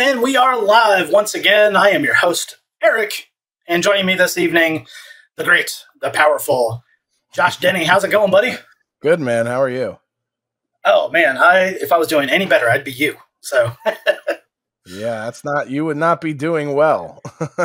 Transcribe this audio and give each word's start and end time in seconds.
And 0.00 0.22
we 0.22 0.38
are 0.38 0.58
live 0.58 1.10
once 1.10 1.34
again. 1.34 1.76
I 1.76 1.90
am 1.90 2.02
your 2.02 2.14
host, 2.14 2.56
Eric, 2.82 3.28
and 3.68 3.82
joining 3.82 4.06
me 4.06 4.14
this 4.14 4.38
evening, 4.38 4.86
the 5.36 5.44
great, 5.44 5.84
the 6.00 6.08
powerful 6.08 6.82
Josh 7.34 7.58
Denny. 7.58 7.84
How's 7.84 8.02
it 8.02 8.10
going, 8.10 8.30
buddy? 8.30 8.54
Good, 9.02 9.20
man. 9.20 9.44
How 9.44 9.60
are 9.60 9.68
you? 9.68 9.98
Oh 10.86 11.10
man, 11.10 11.36
I 11.36 11.76
if 11.80 11.92
I 11.92 11.98
was 11.98 12.08
doing 12.08 12.30
any 12.30 12.46
better, 12.46 12.70
I'd 12.70 12.84
be 12.84 12.92
you. 12.92 13.16
So 13.42 13.72
Yeah, 14.86 15.26
that's 15.26 15.44
not 15.44 15.68
you 15.68 15.84
would 15.84 15.98
not 15.98 16.22
be 16.22 16.32
doing 16.32 16.72
well. 16.72 17.20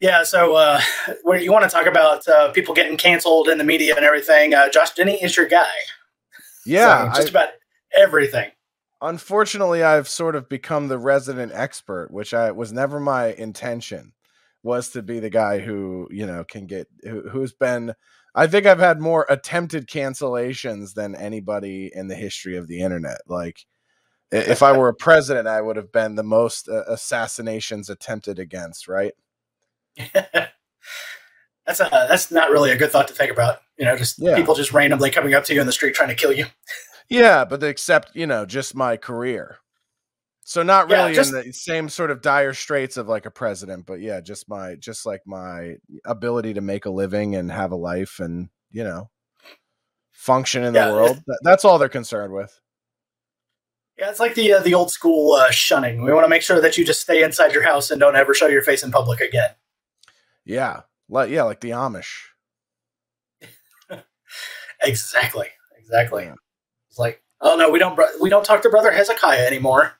yeah, 0.00 0.24
so 0.24 0.56
uh, 0.56 0.80
where 1.22 1.40
you 1.40 1.52
want 1.52 1.62
to 1.62 1.70
talk 1.70 1.86
about 1.86 2.26
uh, 2.26 2.50
people 2.50 2.74
getting 2.74 2.96
canceled 2.96 3.48
in 3.48 3.58
the 3.58 3.64
media 3.64 3.94
and 3.94 4.04
everything? 4.04 4.54
Uh, 4.54 4.68
Josh 4.70 4.94
Denny 4.94 5.22
is 5.22 5.36
your 5.36 5.46
guy. 5.46 5.70
Yeah, 6.66 7.12
so 7.12 7.20
just 7.20 7.28
I, 7.28 7.30
about 7.30 7.50
everything. 7.96 8.50
Unfortunately, 9.00 9.82
I've 9.82 10.08
sort 10.08 10.34
of 10.34 10.48
become 10.48 10.88
the 10.88 10.98
resident 10.98 11.52
expert, 11.54 12.10
which 12.10 12.34
I 12.34 12.50
was 12.50 12.72
never 12.72 12.98
my 12.98 13.32
intention. 13.32 14.12
Was 14.64 14.90
to 14.90 15.02
be 15.02 15.20
the 15.20 15.30
guy 15.30 15.60
who 15.60 16.08
you 16.10 16.26
know 16.26 16.42
can 16.42 16.66
get 16.66 16.88
who, 17.04 17.28
who's 17.28 17.52
been. 17.52 17.94
I 18.34 18.48
think 18.48 18.66
I've 18.66 18.80
had 18.80 19.00
more 19.00 19.24
attempted 19.28 19.86
cancellations 19.86 20.94
than 20.94 21.14
anybody 21.14 21.90
in 21.94 22.08
the 22.08 22.16
history 22.16 22.56
of 22.56 22.66
the 22.66 22.80
internet. 22.80 23.20
Like, 23.28 23.64
if 24.32 24.62
I 24.62 24.76
were 24.76 24.88
a 24.88 24.94
president, 24.94 25.46
I 25.46 25.60
would 25.60 25.76
have 25.76 25.92
been 25.92 26.16
the 26.16 26.24
most 26.24 26.68
uh, 26.68 26.82
assassinations 26.88 27.88
attempted 27.88 28.40
against. 28.40 28.88
Right. 28.88 29.12
that's 31.68 31.80
a 31.80 31.88
that's 31.90 32.30
not 32.30 32.50
really 32.50 32.72
a 32.72 32.76
good 32.76 32.90
thought 32.90 33.08
to 33.08 33.14
think 33.14 33.30
about. 33.30 33.60
You 33.78 33.84
know, 33.84 33.96
just 33.96 34.18
yeah. 34.18 34.34
people 34.34 34.56
just 34.56 34.72
randomly 34.72 35.10
coming 35.10 35.34
up 35.34 35.44
to 35.44 35.54
you 35.54 35.60
in 35.60 35.66
the 35.66 35.72
street 35.72 35.94
trying 35.94 36.08
to 36.08 36.14
kill 36.14 36.32
you. 36.32 36.46
Yeah, 37.08 37.44
but 37.44 37.62
except 37.62 38.14
you 38.14 38.26
know, 38.26 38.44
just 38.46 38.74
my 38.74 38.96
career. 38.96 39.58
So 40.44 40.62
not 40.62 40.88
really 40.88 41.10
yeah, 41.10 41.16
just, 41.16 41.34
in 41.34 41.42
the 41.42 41.52
same 41.52 41.90
sort 41.90 42.10
of 42.10 42.22
dire 42.22 42.54
straits 42.54 42.96
of 42.96 43.06
like 43.06 43.26
a 43.26 43.30
president, 43.30 43.84
but 43.84 44.00
yeah, 44.00 44.20
just 44.20 44.48
my 44.48 44.76
just 44.76 45.04
like 45.04 45.20
my 45.26 45.76
ability 46.06 46.54
to 46.54 46.62
make 46.62 46.86
a 46.86 46.90
living 46.90 47.36
and 47.36 47.52
have 47.52 47.70
a 47.70 47.76
life 47.76 48.18
and 48.18 48.48
you 48.70 48.82
know 48.82 49.10
function 50.10 50.64
in 50.64 50.74
yeah, 50.74 50.86
the 50.86 50.92
world. 50.94 51.22
That's 51.42 51.64
all 51.64 51.78
they're 51.78 51.88
concerned 51.88 52.32
with. 52.32 52.58
Yeah, 53.98 54.10
it's 54.10 54.20
like 54.20 54.34
the 54.34 54.54
uh, 54.54 54.60
the 54.60 54.74
old 54.74 54.90
school 54.90 55.32
uh, 55.32 55.50
shunning. 55.50 56.02
We 56.02 56.12
want 56.12 56.24
to 56.24 56.28
make 56.28 56.42
sure 56.42 56.60
that 56.60 56.78
you 56.78 56.84
just 56.84 57.00
stay 57.00 57.22
inside 57.22 57.52
your 57.52 57.64
house 57.64 57.90
and 57.90 58.00
don't 58.00 58.16
ever 58.16 58.32
show 58.32 58.46
your 58.46 58.62
face 58.62 58.82
in 58.82 58.90
public 58.90 59.20
again. 59.20 59.50
Yeah, 60.44 60.82
like 61.08 61.30
yeah, 61.30 61.42
like 61.42 61.60
the 61.60 61.70
Amish. 61.70 62.28
exactly, 64.82 65.48
exactly. 65.76 66.24
Yeah. 66.24 66.34
It's 66.98 67.00
like, 67.00 67.22
oh 67.40 67.54
no, 67.54 67.70
we 67.70 67.78
don't 67.78 67.96
we 68.20 68.28
don't 68.28 68.44
talk 68.44 68.62
to 68.62 68.68
brother 68.68 68.90
Hezekiah 68.90 69.46
anymore. 69.46 69.92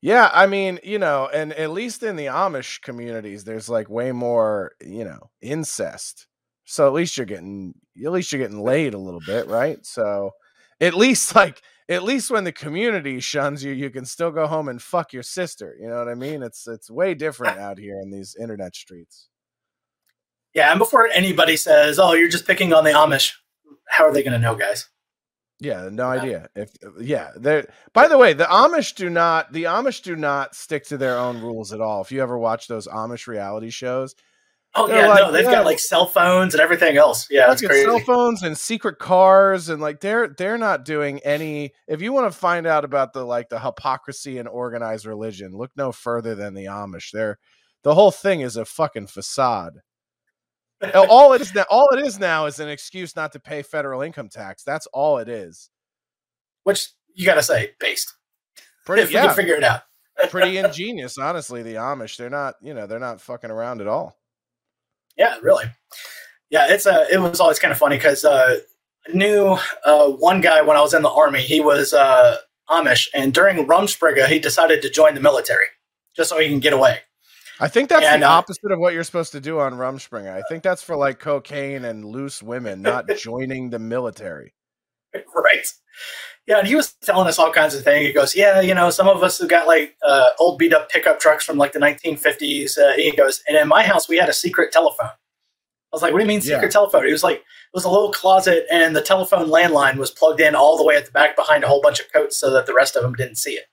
Yeah, 0.00 0.28
I 0.34 0.48
mean, 0.48 0.80
you 0.82 0.98
know, 0.98 1.30
and 1.32 1.52
at 1.52 1.70
least 1.70 2.02
in 2.02 2.16
the 2.16 2.26
Amish 2.26 2.82
communities, 2.82 3.44
there's 3.44 3.68
like 3.68 3.88
way 3.88 4.10
more, 4.10 4.72
you 4.84 5.04
know, 5.04 5.30
incest. 5.40 6.26
So 6.64 6.88
at 6.88 6.92
least 6.92 7.16
you're 7.16 7.26
getting 7.26 7.74
at 8.04 8.10
least 8.10 8.32
you're 8.32 8.40
getting 8.40 8.64
laid 8.64 8.94
a 8.94 8.98
little 8.98 9.20
bit, 9.24 9.46
right? 9.46 9.78
So 9.86 10.32
at 10.80 10.94
least 10.94 11.34
like 11.36 11.62
at 11.88 12.02
least 12.02 12.32
when 12.32 12.42
the 12.42 12.50
community 12.50 13.20
shuns 13.20 13.62
you, 13.62 13.72
you 13.72 13.90
can 13.90 14.04
still 14.04 14.32
go 14.32 14.48
home 14.48 14.68
and 14.68 14.82
fuck 14.82 15.12
your 15.12 15.22
sister. 15.22 15.76
You 15.80 15.88
know 15.88 15.98
what 15.98 16.08
I 16.08 16.14
mean? 16.14 16.42
It's 16.42 16.66
it's 16.66 16.90
way 16.90 17.14
different 17.14 17.60
out 17.60 17.78
here 17.78 18.00
in 18.02 18.10
these 18.10 18.34
internet 18.40 18.74
streets. 18.74 19.28
Yeah, 20.52 20.72
and 20.72 20.80
before 20.80 21.06
anybody 21.06 21.56
says, 21.56 22.00
"Oh, 22.00 22.12
you're 22.12 22.28
just 22.28 22.46
picking 22.46 22.72
on 22.72 22.82
the 22.82 22.90
Amish," 22.90 23.34
how 23.88 24.04
are 24.04 24.12
they 24.12 24.24
going 24.24 24.32
to 24.32 24.38
know, 24.40 24.56
guys? 24.56 24.88
Yeah, 25.62 25.88
no 25.92 26.06
idea. 26.06 26.48
If 26.56 26.70
uh, 26.84 26.90
yeah, 27.00 27.30
they 27.36 27.64
by 27.92 28.08
the 28.08 28.18
way, 28.18 28.32
the 28.32 28.44
Amish 28.44 28.94
do 28.94 29.08
not 29.08 29.52
the 29.52 29.64
Amish 29.64 30.02
do 30.02 30.16
not 30.16 30.54
stick 30.54 30.84
to 30.86 30.98
their 30.98 31.16
own 31.16 31.40
rules 31.40 31.72
at 31.72 31.80
all. 31.80 32.02
If 32.02 32.10
you 32.10 32.20
ever 32.20 32.36
watch 32.36 32.66
those 32.66 32.88
Amish 32.88 33.26
reality 33.28 33.70
shows, 33.70 34.14
Oh 34.74 34.88
yeah, 34.88 35.06
like, 35.06 35.20
no, 35.20 35.32
they've 35.32 35.44
yeah. 35.44 35.50
got 35.52 35.64
like 35.66 35.78
cell 35.78 36.06
phones 36.06 36.54
and 36.54 36.60
everything 36.60 36.96
else. 36.96 37.28
Yeah, 37.30 37.52
it's 37.52 37.60
crazy. 37.60 37.84
Cell 37.84 37.98
phones 38.00 38.42
and 38.42 38.56
secret 38.56 38.98
cars 38.98 39.68
and 39.68 39.82
like 39.82 40.00
they're 40.00 40.28
they're 40.28 40.56
not 40.56 40.86
doing 40.86 41.20
any. 41.20 41.72
If 41.86 42.00
you 42.00 42.12
want 42.12 42.32
to 42.32 42.38
find 42.38 42.66
out 42.66 42.84
about 42.84 43.12
the 43.12 43.22
like 43.24 43.50
the 43.50 43.60
hypocrisy 43.60 44.38
and 44.38 44.48
organized 44.48 45.04
religion, 45.04 45.52
look 45.52 45.72
no 45.76 45.92
further 45.92 46.34
than 46.34 46.54
the 46.54 46.64
Amish. 46.64 47.10
They're 47.12 47.38
the 47.82 47.94
whole 47.94 48.10
thing 48.10 48.40
is 48.40 48.56
a 48.56 48.64
fucking 48.64 49.08
facade. 49.08 49.80
All 50.94 51.32
it 51.32 51.40
is 51.40 51.54
now, 51.54 51.64
all 51.70 51.88
it 51.92 52.04
is 52.04 52.18
now 52.18 52.46
is 52.46 52.58
an 52.60 52.68
excuse 52.68 53.14
not 53.16 53.32
to 53.32 53.40
pay 53.40 53.62
federal 53.62 54.02
income 54.02 54.28
tax. 54.28 54.62
That's 54.64 54.86
all 54.88 55.18
it 55.18 55.28
is. 55.28 55.70
Which 56.64 56.88
you 57.14 57.26
got 57.26 57.34
to 57.34 57.42
say, 57.42 57.72
based. 57.78 58.14
Pretty, 58.84 59.02
if 59.02 59.12
yeah, 59.12 59.24
you 59.24 59.32
figure 59.32 59.54
it 59.54 59.64
out. 59.64 59.82
pretty 60.30 60.58
ingenious, 60.58 61.18
honestly. 61.18 61.62
The 61.62 61.74
Amish, 61.74 62.16
they're 62.16 62.30
not, 62.30 62.54
you 62.60 62.74
know, 62.74 62.86
they're 62.86 62.98
not 62.98 63.20
fucking 63.20 63.50
around 63.50 63.80
at 63.80 63.86
all. 63.86 64.16
Yeah, 65.16 65.36
really. 65.42 65.66
Yeah, 66.50 66.66
it's 66.68 66.86
a. 66.86 67.02
Uh, 67.02 67.04
it 67.10 67.18
was 67.18 67.40
always 67.40 67.58
kind 67.58 67.72
of 67.72 67.78
funny 67.78 67.96
because 67.96 68.24
uh, 68.24 68.58
I 69.08 69.12
knew 69.12 69.56
uh, 69.84 70.08
one 70.08 70.40
guy 70.40 70.62
when 70.62 70.76
I 70.76 70.80
was 70.80 70.94
in 70.94 71.02
the 71.02 71.10
army. 71.10 71.40
He 71.40 71.60
was 71.60 71.92
uh, 71.92 72.38
Amish, 72.68 73.08
and 73.14 73.32
during 73.32 73.66
Rumspringa, 73.66 74.26
he 74.26 74.38
decided 74.38 74.82
to 74.82 74.90
join 74.90 75.14
the 75.14 75.20
military 75.20 75.66
just 76.16 76.30
so 76.30 76.38
he 76.38 76.48
can 76.48 76.60
get 76.60 76.72
away. 76.72 77.00
I 77.60 77.68
think 77.68 77.88
that's 77.88 78.04
and, 78.04 78.22
the 78.22 78.28
uh, 78.28 78.32
opposite 78.32 78.72
of 78.72 78.78
what 78.78 78.94
you're 78.94 79.04
supposed 79.04 79.32
to 79.32 79.40
do 79.40 79.60
on 79.60 79.74
Rumspringa. 79.74 80.32
I 80.32 80.42
think 80.48 80.62
that's 80.62 80.82
for 80.82 80.96
like 80.96 81.18
cocaine 81.18 81.84
and 81.84 82.04
loose 82.04 82.42
women, 82.42 82.82
not 82.82 83.08
joining 83.16 83.70
the 83.70 83.78
military. 83.78 84.54
Right. 85.14 85.66
Yeah, 86.46 86.58
and 86.58 86.66
he 86.66 86.74
was 86.74 86.94
telling 86.94 87.28
us 87.28 87.38
all 87.38 87.52
kinds 87.52 87.74
of 87.74 87.84
things. 87.84 88.06
He 88.06 88.12
goes, 88.12 88.34
"Yeah, 88.34 88.60
you 88.60 88.74
know, 88.74 88.90
some 88.90 89.08
of 89.08 89.22
us 89.22 89.38
have 89.38 89.48
got 89.48 89.66
like 89.66 89.96
uh, 90.04 90.30
old 90.40 90.58
beat 90.58 90.74
up 90.74 90.90
pickup 90.90 91.20
trucks 91.20 91.44
from 91.44 91.56
like 91.56 91.72
the 91.72 91.78
1950s." 91.78 92.78
Uh, 92.78 92.92
he 92.94 93.12
goes, 93.12 93.42
"And 93.46 93.56
in 93.56 93.68
my 93.68 93.84
house, 93.84 94.08
we 94.08 94.16
had 94.16 94.28
a 94.28 94.32
secret 94.32 94.72
telephone." 94.72 95.06
I 95.06 95.16
was 95.92 96.02
like, 96.02 96.12
"What 96.12 96.18
do 96.18 96.24
you 96.24 96.28
mean 96.28 96.40
secret 96.40 96.62
yeah. 96.64 96.70
telephone?" 96.70 97.06
He 97.06 97.12
was 97.12 97.22
like, 97.22 97.36
"It 97.36 97.74
was 97.74 97.84
a 97.84 97.90
little 97.90 98.10
closet, 98.10 98.66
and 98.72 98.96
the 98.96 99.02
telephone 99.02 99.48
landline 99.48 99.98
was 99.98 100.10
plugged 100.10 100.40
in 100.40 100.56
all 100.56 100.76
the 100.76 100.84
way 100.84 100.96
at 100.96 101.06
the 101.06 101.12
back 101.12 101.36
behind 101.36 101.62
a 101.62 101.68
whole 101.68 101.80
bunch 101.80 102.00
of 102.00 102.12
coats, 102.12 102.36
so 102.36 102.50
that 102.50 102.66
the 102.66 102.74
rest 102.74 102.96
of 102.96 103.02
them 103.02 103.14
didn't 103.14 103.36
see 103.36 103.52
it." 103.52 103.66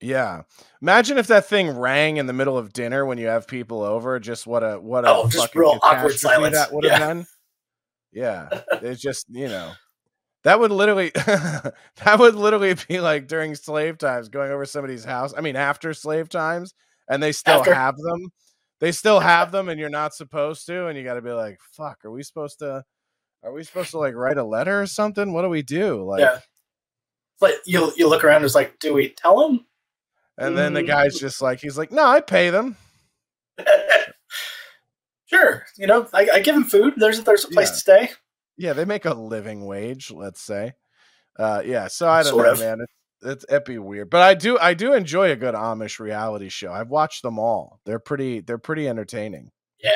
Yeah. 0.00 0.42
Imagine 0.82 1.18
if 1.18 1.26
that 1.28 1.46
thing 1.46 1.70
rang 1.70 2.18
in 2.18 2.26
the 2.26 2.32
middle 2.32 2.58
of 2.58 2.72
dinner 2.72 3.06
when 3.06 3.18
you 3.18 3.26
have 3.26 3.46
people 3.46 3.82
over. 3.82 4.20
Just 4.20 4.46
what 4.46 4.62
a 4.62 4.80
what 4.80 5.04
a 5.04 5.08
oh, 5.08 5.28
just 5.28 5.54
real 5.54 5.78
awkward 5.82 6.18
silence. 6.18 6.56
That 6.56 6.72
would 6.72 6.84
have 6.84 7.00
yeah. 7.00 7.06
been. 7.06 7.26
Yeah, 8.12 8.48
it's 8.82 9.00
just 9.00 9.26
you 9.30 9.48
know 9.48 9.72
that 10.46 10.60
would 10.60 10.70
literally 10.70 11.10
that 11.14 12.16
would 12.18 12.36
literally 12.36 12.76
be 12.88 13.00
like 13.00 13.26
during 13.26 13.56
slave 13.56 13.98
times 13.98 14.28
going 14.28 14.52
over 14.52 14.64
somebody's 14.64 15.04
house. 15.04 15.34
I 15.36 15.40
mean, 15.40 15.56
after 15.56 15.92
slave 15.92 16.28
times, 16.28 16.72
and 17.08 17.20
they 17.20 17.32
still 17.32 17.60
after. 17.60 17.74
have 17.74 17.96
them. 17.96 18.28
They 18.78 18.92
still 18.92 19.18
have 19.34 19.50
them, 19.50 19.68
and 19.68 19.80
you're 19.80 19.88
not 19.88 20.14
supposed 20.14 20.66
to, 20.66 20.86
and 20.86 20.96
you 20.96 21.02
got 21.02 21.14
to 21.14 21.22
be 21.22 21.32
like, 21.32 21.58
"Fuck, 21.72 22.04
are 22.04 22.12
we 22.12 22.22
supposed 22.22 22.60
to? 22.60 22.84
Are 23.42 23.52
we 23.52 23.64
supposed 23.64 23.90
to 23.90 23.98
like 23.98 24.14
write 24.14 24.38
a 24.38 24.44
letter 24.44 24.80
or 24.80 24.86
something? 24.86 25.32
What 25.32 25.42
do 25.42 25.48
we 25.48 25.62
do?" 25.62 26.04
Like, 26.04 26.20
yeah. 26.20 26.38
But 27.40 27.56
you 27.66 27.92
you 27.96 28.08
look 28.08 28.22
around, 28.22 28.44
it's 28.44 28.54
like, 28.54 28.78
do 28.78 28.94
we 28.94 29.08
tell 29.08 29.48
them? 29.48 29.66
And 30.38 30.56
then 30.56 30.74
the 30.74 30.82
guy's 30.82 31.16
mm. 31.16 31.20
just 31.20 31.40
like, 31.40 31.60
he's 31.60 31.78
like, 31.78 31.92
no, 31.92 32.04
I 32.04 32.20
pay 32.20 32.50
them. 32.50 32.76
sure, 35.26 35.64
you 35.76 35.86
know, 35.86 36.08
I, 36.12 36.28
I, 36.34 36.40
give 36.40 36.54
them 36.54 36.64
food. 36.64 36.94
There's 36.96 37.22
there's 37.22 37.44
a 37.44 37.48
place 37.48 37.68
yeah. 37.68 37.72
to 37.72 37.78
stay. 37.78 38.10
Yeah, 38.58 38.72
they 38.74 38.84
make 38.84 39.06
a 39.06 39.14
living 39.14 39.64
wage, 39.64 40.10
let's 40.10 40.42
say. 40.42 40.74
Uh, 41.38 41.62
yeah, 41.64 41.88
so 41.88 42.08
I 42.08 42.22
don't 42.22 42.32
sort 42.32 42.46
know, 42.46 42.52
of. 42.52 42.60
man. 42.60 42.80
It, 42.82 42.90
it's 43.22 43.46
it'd 43.48 43.64
be 43.64 43.78
weird, 43.78 44.10
but 44.10 44.20
I 44.20 44.34
do 44.34 44.58
I 44.58 44.74
do 44.74 44.92
enjoy 44.92 45.30
a 45.30 45.36
good 45.36 45.54
Amish 45.54 45.98
reality 45.98 46.50
show. 46.50 46.70
I've 46.70 46.90
watched 46.90 47.22
them 47.22 47.38
all. 47.38 47.80
They're 47.86 47.98
pretty 47.98 48.40
they're 48.40 48.58
pretty 48.58 48.86
entertaining. 48.86 49.50
Yeah, 49.82 49.92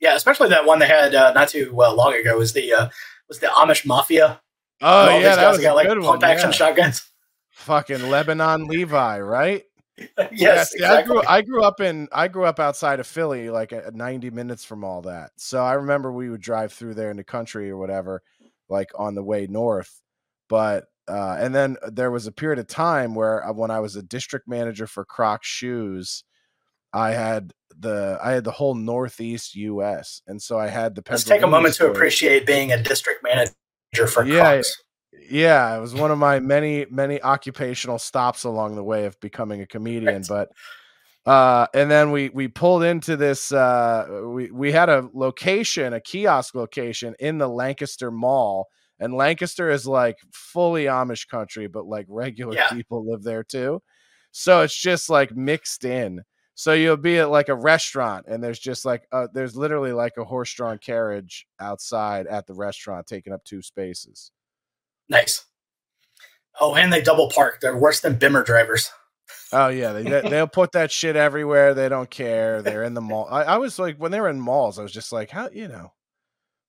yeah, 0.00 0.14
especially 0.16 0.50
that 0.50 0.66
one 0.66 0.78
they 0.78 0.86
had 0.86 1.14
uh, 1.14 1.32
not 1.32 1.48
too 1.48 1.70
well 1.72 1.96
long 1.96 2.14
ago 2.14 2.36
was 2.36 2.52
the 2.52 2.74
uh, 2.74 2.88
was 3.26 3.38
the 3.38 3.46
Amish 3.46 3.86
Mafia. 3.86 4.42
Oh 4.82 5.18
yeah, 5.18 5.34
that 5.34 5.48
was 5.48 5.60
got, 5.60 5.76
like, 5.76 5.88
good 5.88 6.02
pump 6.02 6.22
action 6.22 6.50
yeah. 6.50 6.56
shotguns 6.56 7.10
fucking 7.56 8.10
Lebanon 8.10 8.66
Levi, 8.66 9.20
right? 9.20 9.64
yes, 9.98 10.30
yes 10.32 10.74
exactly. 10.74 10.84
I 10.84 11.02
grew 11.02 11.22
I 11.26 11.42
grew 11.42 11.62
up 11.62 11.80
in 11.80 12.08
I 12.12 12.28
grew 12.28 12.44
up 12.44 12.60
outside 12.60 13.00
of 13.00 13.06
Philly, 13.06 13.48
like 13.48 13.72
at 13.72 13.94
90 13.94 14.30
minutes 14.30 14.64
from 14.64 14.84
all 14.84 15.02
that. 15.02 15.30
So 15.38 15.62
I 15.62 15.72
remember 15.72 16.12
we 16.12 16.28
would 16.28 16.42
drive 16.42 16.72
through 16.72 16.94
there 16.94 17.10
in 17.10 17.16
the 17.16 17.24
country 17.24 17.70
or 17.70 17.78
whatever, 17.78 18.22
like 18.68 18.90
on 18.94 19.14
the 19.14 19.22
way 19.22 19.46
north. 19.46 20.02
But 20.48 20.84
uh, 21.08 21.36
and 21.40 21.54
then 21.54 21.76
there 21.90 22.10
was 22.10 22.26
a 22.26 22.32
period 22.32 22.58
of 22.58 22.66
time 22.66 23.14
where 23.14 23.44
uh, 23.44 23.52
when 23.52 23.70
I 23.70 23.80
was 23.80 23.96
a 23.96 24.02
district 24.02 24.46
manager 24.46 24.86
for 24.86 25.04
Crocs 25.04 25.46
shoes, 25.46 26.24
I 26.92 27.12
had 27.12 27.54
the 27.78 28.18
I 28.22 28.32
had 28.32 28.44
the 28.44 28.50
whole 28.50 28.74
Northeast 28.74 29.54
U.S. 29.54 30.20
and 30.26 30.42
so 30.42 30.58
I 30.58 30.66
had 30.66 30.94
the. 30.94 31.02
Let's 31.08 31.24
take 31.24 31.42
a 31.42 31.46
moment 31.46 31.74
to 31.76 31.90
appreciate 31.90 32.44
being 32.44 32.70
a 32.70 32.82
district 32.82 33.22
manager 33.22 33.54
for 34.06 34.26
yeah, 34.26 34.40
Crocs. 34.40 34.82
Yeah, 35.28 35.76
it 35.76 35.80
was 35.80 35.94
one 35.94 36.10
of 36.10 36.18
my 36.18 36.40
many, 36.40 36.86
many 36.90 37.20
occupational 37.22 37.98
stops 37.98 38.44
along 38.44 38.76
the 38.76 38.84
way 38.84 39.06
of 39.06 39.18
becoming 39.20 39.62
a 39.62 39.66
comedian. 39.66 40.22
Right. 40.22 40.28
But 40.28 40.50
uh, 41.30 41.66
and 41.74 41.90
then 41.90 42.12
we 42.12 42.28
we 42.30 42.48
pulled 42.48 42.84
into 42.84 43.16
this. 43.16 43.52
Uh, 43.52 44.22
we 44.26 44.50
we 44.50 44.72
had 44.72 44.88
a 44.88 45.08
location, 45.12 45.92
a 45.92 46.00
kiosk 46.00 46.54
location 46.54 47.14
in 47.18 47.38
the 47.38 47.48
Lancaster 47.48 48.10
Mall, 48.10 48.68
And 48.98 49.14
Lancaster 49.14 49.70
is 49.70 49.86
like 49.86 50.16
fully 50.32 50.84
Amish 50.84 51.28
country, 51.28 51.66
but 51.66 51.86
like 51.86 52.06
regular 52.08 52.54
Yeah. 52.54 52.68
people 52.68 53.04
live 53.10 53.22
there 53.22 53.44
too. 53.44 53.82
So 54.32 54.62
it's 54.62 54.76
just 54.76 55.10
like 55.10 55.34
mixed 55.36 55.84
in. 55.84 56.22
So 56.54 56.72
you'll 56.72 56.96
be 56.96 57.18
at 57.18 57.30
like 57.30 57.48
a 57.50 57.54
restaurant 57.54 58.26
and 58.28 58.42
there's 58.42 58.58
just 58.58 58.84
like 58.86 59.06
uh 59.12 59.28
there's 59.34 59.56
literally 59.56 59.92
like 59.92 60.14
a 60.16 60.24
horse-drawn 60.24 60.78
carriage 60.78 61.46
outside 61.60 62.26
at 62.26 62.46
the 62.46 62.54
restaurant 62.54 63.06
taking 63.06 63.32
up 63.34 63.44
two 63.44 63.60
spaces. 63.62 64.30
Nice. 65.08 65.44
Oh, 66.60 66.74
and 66.74 66.92
they 66.92 67.02
double 67.02 67.30
park. 67.30 67.60
They're 67.60 67.76
worse 67.76 68.00
than 68.00 68.18
Bimmer 68.18 68.44
drivers. 68.44 68.90
Oh 69.52 69.68
yeah, 69.68 69.92
they 69.92 70.02
they- 70.02 70.28
they'll 70.28 70.46
put 70.48 70.72
that 70.72 70.90
shit 70.90 71.14
everywhere. 71.16 71.74
They 71.74 71.88
don't 71.88 72.10
care. 72.10 72.62
They're 72.62 72.82
in 72.82 72.94
the 72.94 73.00
mall. 73.00 73.28
I, 73.30 73.42
I 73.44 73.58
was 73.58 73.78
like, 73.78 73.96
when 73.98 74.10
they 74.10 74.20
were 74.20 74.28
in 74.30 74.40
malls, 74.40 74.78
I 74.78 74.82
was 74.82 74.92
just 74.92 75.12
like, 75.12 75.30
how 75.30 75.48
you 75.52 75.68
know, 75.68 75.92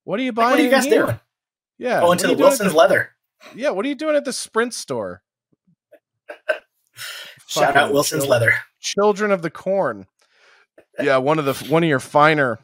what 0.04 0.20
are 0.20 0.24
you 0.24 0.30
Like, 0.32 0.36
buying? 0.36 0.52
what 0.52 0.60
are 0.60 0.64
you 0.64 0.70
guys 0.70 0.86
here? 0.86 1.06
doing? 1.06 1.20
Yeah, 1.80 2.02
Going 2.02 2.18
to 2.20 2.24
the 2.28 2.32
you 2.34 2.36
doing 2.38 2.46
at 2.48 2.50
Wilson's 2.50 2.74
Leather. 2.76 3.10
yeah, 3.56 3.70
what 3.72 3.86
are 3.86 3.90
you 3.90 3.96
doing 3.96 4.16
at 4.16 4.26
the 4.26 4.34
Sprint 4.34 4.74
store? 4.74 5.22
Shout 7.48 7.76
out 7.76 7.94
Wilson's 7.94 8.28
Leather. 8.28 8.54
Children 8.80 9.32
of 9.32 9.42
the 9.42 9.50
Corn. 9.52 10.06
Yeah, 11.00 11.18
one 11.18 11.40
of 11.40 11.46
the 11.46 11.54
one 11.72 11.84
of 11.84 11.90
your 11.90 12.00
finer 12.00 12.60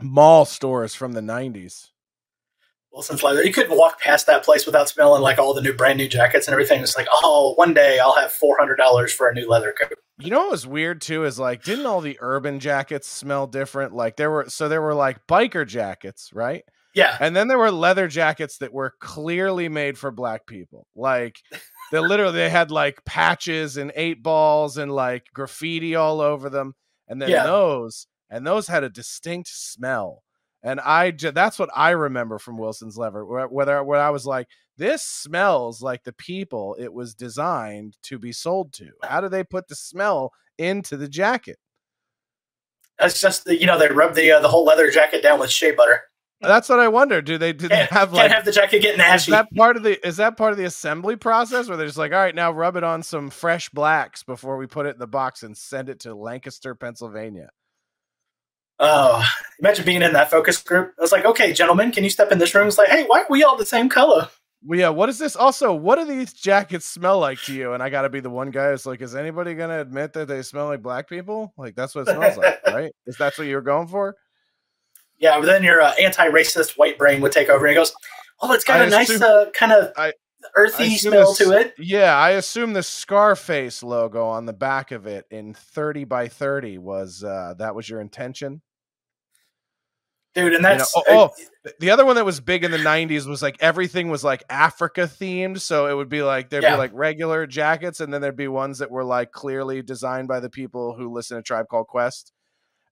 mall 0.00 0.44
stores 0.44 0.94
from 0.94 1.12
the 1.12 1.20
'90s. 1.20 1.88
Wilson's 2.92 3.22
Leather. 3.22 3.42
You 3.42 3.52
couldn't 3.52 3.76
walk 3.76 4.00
past 4.00 4.26
that 4.26 4.44
place 4.44 4.66
without 4.66 4.88
smelling 4.88 5.22
like 5.22 5.38
all 5.38 5.54
the 5.54 5.62
new 5.62 5.72
brand 5.72 5.98
new 5.98 6.08
jackets 6.08 6.46
and 6.46 6.52
everything. 6.52 6.82
It's 6.82 6.96
like, 6.96 7.08
oh, 7.12 7.54
one 7.56 7.72
day 7.74 7.98
I'll 7.98 8.14
have 8.16 8.32
four 8.32 8.56
hundred 8.58 8.76
dollars 8.76 9.12
for 9.12 9.28
a 9.28 9.34
new 9.34 9.48
leather 9.48 9.74
coat. 9.80 9.92
You 10.18 10.30
know 10.30 10.40
what 10.40 10.50
was 10.52 10.66
weird 10.66 11.00
too 11.00 11.24
is 11.24 11.38
like, 11.38 11.64
didn't 11.64 11.86
all 11.86 12.00
the 12.00 12.18
urban 12.20 12.60
jackets 12.60 13.08
smell 13.08 13.46
different? 13.46 13.94
Like 13.94 14.16
there 14.16 14.30
were 14.30 14.44
so 14.48 14.68
there 14.68 14.82
were 14.82 14.94
like 14.94 15.26
biker 15.26 15.66
jackets, 15.66 16.30
right? 16.32 16.64
Yeah, 16.94 17.16
And 17.20 17.34
then 17.34 17.48
there 17.48 17.56
were 17.58 17.70
leather 17.70 18.06
jackets 18.06 18.58
that 18.58 18.70
were 18.74 18.92
clearly 19.00 19.70
made 19.70 19.96
for 19.96 20.10
black 20.10 20.44
people. 20.46 20.86
Like 20.94 21.36
they 21.90 21.98
literally 22.00 22.34
they 22.34 22.50
had 22.50 22.70
like 22.70 23.02
patches 23.06 23.78
and 23.78 23.90
eight 23.96 24.22
balls 24.22 24.76
and 24.76 24.92
like 24.92 25.24
graffiti 25.32 25.94
all 25.94 26.20
over 26.20 26.50
them. 26.50 26.74
And 27.08 27.20
then 27.22 27.30
Yeah. 27.30 27.44
those 27.44 28.06
and 28.28 28.46
those 28.46 28.66
had 28.68 28.84
a 28.84 28.90
distinct 28.90 29.48
smell. 29.50 30.22
And 30.62 30.80
I 30.80 31.10
that's 31.10 31.58
what 31.58 31.70
I 31.74 31.90
remember 31.90 32.38
from 32.38 32.56
Wilson's 32.58 32.96
Leather. 32.96 33.24
where- 33.24 33.48
Whether 33.48 33.82
where 33.82 34.00
I 34.00 34.10
was 34.10 34.24
like, 34.26 34.48
this 34.76 35.02
smells 35.02 35.82
like 35.82 36.04
the 36.04 36.12
people 36.12 36.76
it 36.78 36.92
was 36.92 37.14
designed 37.14 37.96
to 38.04 38.18
be 38.18 38.32
sold 38.32 38.72
to. 38.74 38.90
How 39.02 39.20
do 39.20 39.28
they 39.28 39.44
put 39.44 39.68
the 39.68 39.74
smell 39.74 40.32
into 40.58 40.96
the 40.96 41.08
jacket? 41.08 41.58
that's 42.98 43.20
just 43.20 43.44
the, 43.44 43.58
you 43.58 43.66
know 43.66 43.78
they 43.78 43.88
rub 43.88 44.14
the 44.14 44.30
uh, 44.30 44.40
the 44.40 44.48
whole 44.48 44.64
leather 44.64 44.90
jacket 44.90 45.22
down 45.22 45.40
with 45.40 45.50
shea 45.50 45.72
butter. 45.72 46.02
That's 46.40 46.68
what 46.68 46.80
I 46.80 46.88
wonder. 46.88 47.22
Do 47.22 47.38
they 47.38 47.52
do 47.52 47.68
they 47.68 47.76
Can't, 47.76 47.90
have 47.90 48.12
can't 48.12 48.32
have 48.32 48.44
the 48.44 48.52
jacket 48.52 48.80
getting 48.82 49.00
is 49.14 49.26
that 49.26 49.48
part 49.56 49.76
of 49.76 49.82
the 49.84 50.04
is 50.06 50.16
that 50.16 50.36
part 50.36 50.52
of 50.52 50.58
the 50.58 50.64
assembly 50.64 51.16
process 51.16 51.68
where 51.68 51.76
they're 51.76 51.86
just 51.86 51.98
like 51.98 52.12
all 52.12 52.18
right 52.18 52.34
now 52.34 52.50
rub 52.52 52.76
it 52.76 52.84
on 52.84 53.02
some 53.02 53.30
fresh 53.30 53.68
blacks 53.70 54.22
before 54.24 54.56
we 54.56 54.66
put 54.66 54.86
it 54.86 54.94
in 54.94 54.98
the 54.98 55.06
box 55.06 55.42
and 55.44 55.56
send 55.56 55.88
it 55.88 56.00
to 56.00 56.14
lancaster 56.14 56.74
pennsylvania 56.74 57.48
Oh, 58.84 59.24
imagine 59.60 59.84
being 59.86 60.02
in 60.02 60.12
that 60.14 60.28
focus 60.30 60.60
group. 60.60 60.92
I 60.98 61.02
was 61.02 61.12
like, 61.12 61.24
okay, 61.24 61.52
gentlemen, 61.52 61.92
can 61.92 62.02
you 62.02 62.10
step 62.10 62.32
in 62.32 62.38
this 62.38 62.52
room? 62.54 62.66
It's 62.66 62.76
like, 62.78 62.88
hey, 62.88 63.04
why 63.06 63.20
are 63.20 63.26
we 63.30 63.44
all 63.44 63.56
the 63.56 63.64
same 63.64 63.88
color? 63.88 64.28
well, 64.64 64.78
yeah 64.78 64.88
what 64.88 65.08
is 65.08 65.18
this 65.18 65.34
also 65.34 65.74
what 65.74 65.96
do 65.98 66.04
these 66.04 66.32
jackets 66.32 66.86
smell 66.86 67.18
like 67.18 67.36
to 67.42 67.52
you 67.52 67.72
and 67.72 67.82
i 67.82 67.90
gotta 67.90 68.08
be 68.08 68.20
the 68.20 68.30
one 68.30 68.48
guy 68.52 68.70
who's 68.70 68.86
like 68.86 69.00
is 69.02 69.16
anybody 69.16 69.54
gonna 69.54 69.80
admit 69.80 70.12
that 70.12 70.28
they 70.28 70.40
smell 70.40 70.66
like 70.66 70.80
black 70.80 71.08
people 71.08 71.52
like 71.58 71.74
that's 71.74 71.96
what 71.96 72.06
it 72.06 72.14
smells 72.14 72.36
like 72.36 72.60
right 72.68 72.92
is 73.08 73.16
that 73.16 73.36
what 73.36 73.48
you 73.48 73.56
were 73.56 73.60
going 73.60 73.88
for 73.88 74.14
Yeah, 75.18 75.36
but 75.40 75.46
then 75.46 75.64
your 75.64 75.82
uh, 75.82 75.92
anti-racist 76.00 76.78
white 76.78 76.96
brain 76.96 77.20
would 77.22 77.32
take 77.32 77.48
over 77.48 77.66
and 77.66 77.74
goes, 77.74 77.92
oh, 78.40 78.52
it's 78.52 78.62
got 78.62 78.80
I 78.80 78.84
a 78.84 78.88
nice 78.88 79.20
uh, 79.20 79.46
kind 79.52 79.72
of 79.72 79.90
I- 79.96 80.12
earthy 80.54 80.94
assume 80.94 81.10
smell 81.10 81.34
this- 81.34 81.38
to 81.38 81.50
it. 81.58 81.74
yeah 81.78 82.16
i 82.16 82.30
assume 82.30 82.72
the 82.72 82.84
scarface 82.84 83.82
logo 83.82 84.26
on 84.26 84.46
the 84.46 84.52
back 84.52 84.92
of 84.92 85.08
it 85.08 85.24
in 85.32 85.54
30 85.54 86.04
by 86.04 86.28
30 86.28 86.78
was 86.78 87.24
uh 87.24 87.54
that 87.58 87.74
was 87.74 87.88
your 87.88 88.00
intention 88.00 88.62
Dude, 90.34 90.44
and 90.46 90.52
You 90.54 90.60
know, 90.60 90.68
that's 90.78 90.92
oh, 90.96 91.00
uh, 91.00 91.28
oh, 91.66 91.70
the 91.78 91.90
other 91.90 92.04
one 92.06 92.16
that 92.16 92.24
was 92.24 92.40
big 92.40 92.64
in 92.64 92.70
the 92.70 92.78
90s 92.78 93.26
was 93.26 93.42
like 93.42 93.56
everything 93.60 94.08
was 94.08 94.24
like 94.24 94.42
Africa 94.48 95.02
themed. 95.02 95.60
So 95.60 95.86
it 95.88 95.94
would 95.94 96.08
be 96.08 96.22
like 96.22 96.48
there'd 96.48 96.62
Yeah. 96.62 96.72
be 96.76 96.78
like 96.78 96.90
regular 96.94 97.46
jackets, 97.46 98.00
and 98.00 98.12
then 98.14 98.20
there'd 98.22 98.36
be 98.36 98.48
ones 98.48 98.78
that 98.78 98.90
were 98.90 99.04
like 99.04 99.30
clearly 99.32 99.82
designed 99.82 100.28
by 100.28 100.40
the 100.40 100.48
people 100.50 100.94
who 100.94 101.12
listen 101.12 101.36
to 101.36 101.42
Tribe 101.42 101.68
Called 101.68 101.86
Quest. 101.86 102.32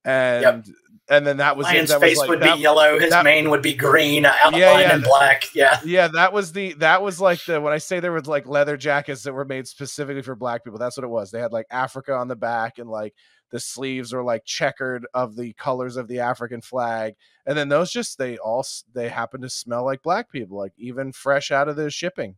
And 0.04 0.64
and 1.10 1.26
then 1.26 1.38
that 1.38 1.56
was. 1.58 1.64
Lion's 1.64 1.90
that 1.90 2.00
was 2.00 2.08
face 2.10 2.18
like 2.18 2.28
would 2.30 2.40
that- 2.40 2.56
be 2.56 2.62
yellow, 2.62 2.98
his 2.98 3.10
that- 3.10 3.24
mane 3.24 3.50
would 3.50 3.60
be 3.62 3.74
green, 3.74 4.24
outlined 4.24 4.56
yeah, 4.56 4.94
in 4.94 5.00
that- 5.02 5.06
black. 5.08 5.44
Yeah. 5.54 5.78
yeah, 5.84 6.08
that 6.14 6.32
was 6.32 6.52
the 6.52 6.72
that 6.74 7.02
was 7.02 7.20
like 7.20 7.44
the 7.44 7.60
when 7.60 7.72
I 7.74 7.78
say 7.78 8.00
there 8.00 8.12
was 8.12 8.26
like 8.26 8.46
leather 8.46 8.76
jackets 8.78 9.24
that 9.24 9.34
were 9.34 9.44
made 9.44 9.66
specifically 9.66 10.22
for 10.22 10.34
black 10.34 10.64
people, 10.64 10.78
that's 10.78 10.96
what 10.96 11.04
it 11.04 11.08
was. 11.10 11.30
They 11.30 11.40
had 11.40 11.52
like 11.52 11.66
Africa 11.70 12.14
on 12.14 12.28
the 12.28 12.36
back 12.36 12.78
and 12.78 12.88
like 12.88 13.14
the 13.50 13.60
sleeves 13.60 14.12
were 14.12 14.22
like 14.22 14.44
checkered 14.44 15.06
of 15.14 15.36
the 15.36 15.52
colors 15.54 15.96
of 15.96 16.08
the 16.08 16.20
African 16.20 16.60
flag. 16.60 17.14
And 17.46 17.56
then 17.56 17.68
those 17.68 17.90
just 17.90 18.18
they 18.18 18.38
all 18.38 18.64
they 18.94 19.08
happen 19.08 19.40
to 19.42 19.50
smell 19.50 19.84
like 19.84 20.02
black 20.02 20.30
people, 20.30 20.58
like 20.58 20.72
even 20.76 21.12
fresh 21.12 21.50
out 21.50 21.68
of 21.68 21.76
the 21.76 21.90
shipping. 21.90 22.36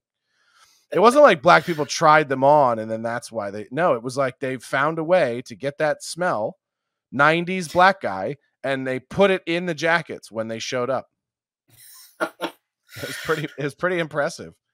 It 0.92 1.00
wasn't 1.00 1.24
like 1.24 1.42
black 1.42 1.64
people 1.64 1.86
tried 1.86 2.28
them 2.28 2.44
on 2.44 2.78
and 2.78 2.90
then 2.90 3.02
that's 3.02 3.32
why 3.32 3.50
they 3.50 3.66
no, 3.70 3.94
it 3.94 4.02
was 4.02 4.16
like 4.16 4.40
they 4.40 4.56
found 4.58 4.98
a 4.98 5.04
way 5.04 5.42
to 5.46 5.54
get 5.54 5.78
that 5.78 6.02
smell, 6.02 6.58
90s 7.14 7.72
black 7.72 8.00
guy, 8.00 8.36
and 8.62 8.86
they 8.86 9.00
put 9.00 9.30
it 9.30 9.42
in 9.46 9.66
the 9.66 9.74
jackets 9.74 10.30
when 10.30 10.48
they 10.48 10.58
showed 10.58 10.90
up. 10.90 11.08
It 12.96 13.06
was 13.06 13.16
pretty. 13.24 13.48
It 13.58 13.64
was 13.64 13.74
pretty 13.74 13.98
impressive. 13.98 14.54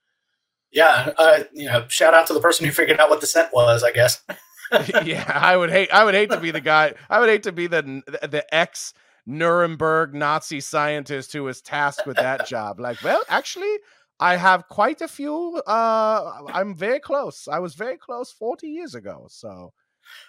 Yeah. 0.70 1.14
Uh, 1.16 1.44
you 1.54 1.64
know, 1.64 1.86
shout 1.88 2.12
out 2.12 2.26
to 2.26 2.34
the 2.34 2.40
person 2.40 2.66
who 2.66 2.72
figured 2.72 3.00
out 3.00 3.08
what 3.08 3.22
the 3.22 3.26
scent 3.26 3.54
was, 3.54 3.82
I 3.82 3.90
guess. 3.90 4.22
yeah, 5.04 5.30
I 5.34 5.56
would 5.56 5.70
hate. 5.70 5.90
I 5.92 6.04
would 6.04 6.14
hate 6.14 6.30
to 6.30 6.40
be 6.40 6.50
the 6.50 6.60
guy. 6.60 6.94
I 7.08 7.20
would 7.20 7.28
hate 7.28 7.44
to 7.44 7.52
be 7.52 7.66
the 7.66 7.82
the 8.22 8.44
ex 8.54 8.92
Nuremberg 9.26 10.14
Nazi 10.14 10.60
scientist 10.60 11.32
who 11.32 11.44
was 11.44 11.60
tasked 11.60 12.06
with 12.06 12.16
that 12.16 12.46
job. 12.46 12.80
Like, 12.80 13.02
well, 13.02 13.22
actually, 13.28 13.76
I 14.18 14.36
have 14.36 14.68
quite 14.68 15.00
a 15.00 15.08
few. 15.08 15.60
Uh, 15.66 16.42
I'm 16.48 16.74
very 16.74 16.98
close. 16.98 17.46
I 17.46 17.58
was 17.58 17.74
very 17.74 17.98
close 17.98 18.32
40 18.32 18.68
years 18.68 18.94
ago. 18.94 19.26
So 19.28 19.72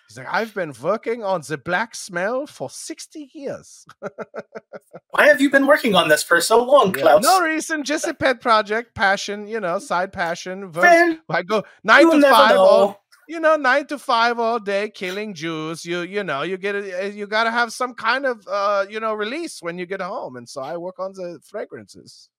he's 0.07 0.17
like, 0.17 0.27
I've 0.29 0.53
been 0.53 0.73
working 0.81 1.23
on 1.23 1.41
the 1.47 1.57
black 1.57 1.95
smell 1.95 2.45
for 2.45 2.69
60 2.69 3.31
years. 3.33 3.85
Why 5.11 5.27
have 5.27 5.41
you 5.41 5.49
been 5.49 5.65
working 5.65 5.95
on 5.95 6.07
this 6.09 6.21
for 6.21 6.39
so 6.41 6.63
long, 6.63 6.93
Yeah, 6.95 7.01
Klaus? 7.01 7.23
No 7.23 7.41
reason, 7.41 7.83
just 7.83 8.05
a 8.05 8.13
pet 8.13 8.41
project, 8.41 8.93
passion. 8.95 9.47
You 9.47 9.59
know, 9.59 9.79
side 9.79 10.13
passion. 10.13 10.71
Man, 10.71 11.21
I 11.29 11.41
go 11.43 11.63
nine 11.83 12.11
to 12.11 12.21
five. 12.21 12.57
all-. 12.57 13.01
You 13.29 13.39
know 13.39 13.55
nine 13.55 13.85
to 13.85 13.97
five 13.99 14.39
all 14.39 14.59
day 14.59 14.89
killing 14.89 15.33
jews 15.33 15.85
you 15.85 16.01
you 16.01 16.23
know 16.23 16.41
you 16.41 16.57
get 16.57 16.75
it 16.75 17.13
you 17.13 17.27
got 17.27 17.43
to 17.45 17.51
have 17.51 17.71
some 17.71 17.93
kind 17.93 18.25
of 18.25 18.45
uh 18.49 18.85
you 18.89 18.99
know 18.99 19.13
release 19.13 19.61
when 19.61 19.77
you 19.77 19.85
get 19.85 20.01
home 20.01 20.35
and 20.35 20.49
so 20.49 20.61
i 20.61 20.75
work 20.75 20.99
on 20.99 21.13
the 21.13 21.39
fragrances 21.43 22.29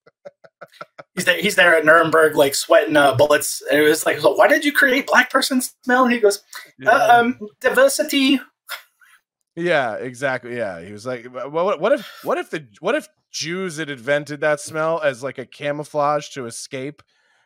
He's 1.14 1.25
there, 1.25 1.40
he's 1.40 1.56
there 1.56 1.75
at 1.75 1.85
Nuremberg, 1.85 2.37
like 2.37 2.54
sweating 2.54 2.97
uh, 2.97 3.14
bullets. 3.14 3.62
And 3.70 3.80
it 3.80 3.82
was 3.88 4.04
like, 4.04 4.18
why 4.23 4.47
did 4.47 4.64
you 4.64 4.73
create 4.73 5.06
black 5.06 5.30
person 5.30 5.61
smell? 5.62 6.04
And 6.04 6.12
he 6.12 6.20
goes, 6.20 6.42
uh, 6.87 7.09
um, 7.20 7.38
diversity. 7.61 8.38
yeah 9.56 9.94
exactly 9.94 10.56
yeah 10.56 10.80
he 10.80 10.92
was 10.92 11.04
like 11.06 11.26
"Wha- 11.32 11.49
what, 11.49 11.80
what 11.80 11.92
if 11.92 12.06
what 12.23 12.38
if 12.38 12.50
the 12.50 12.66
what 12.80 12.94
if 12.94 13.09
jews 13.32 13.78
had 13.78 13.90
invented 13.90 14.40
that 14.40 14.61
smell 14.61 15.00
as 15.00 15.23
like 15.23 15.38
a 15.38 15.47
camouflage 15.47 16.28
to 16.30 16.47
escape 16.47 17.02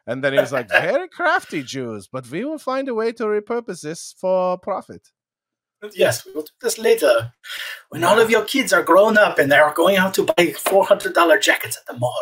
and 0.06 0.23
then 0.23 0.32
he 0.32 0.38
was 0.38 0.52
like 0.52 0.68
very 0.68 1.08
crafty 1.08 1.62
jews 1.62 2.08
but 2.11 2.28
we 2.30 2.44
will 2.44 2.58
find 2.58 2.88
a 2.88 2.94
way 2.94 3.12
to 3.12 3.25
repurpose 3.25 3.82
this 3.82 4.14
for 4.18 4.58
profit 4.58 5.11
Yes, 5.92 6.25
we'll 6.25 6.44
do 6.44 6.50
this 6.62 6.78
later. 6.78 7.32
When 7.90 8.04
all 8.04 8.18
of 8.18 8.30
your 8.30 8.44
kids 8.44 8.73
are 8.73 8.82
grown 8.82 9.18
up 9.18 9.38
and 9.38 9.52
they're 9.52 9.70
going 9.75 9.96
out 9.96 10.14
to 10.14 10.23
buy 10.23 10.54
four 10.56 10.84
hundred 10.84 11.12
dollar 11.14 11.38
jackets 11.38 11.76
at 11.76 11.87
the 11.92 11.99
mall. 11.99 12.16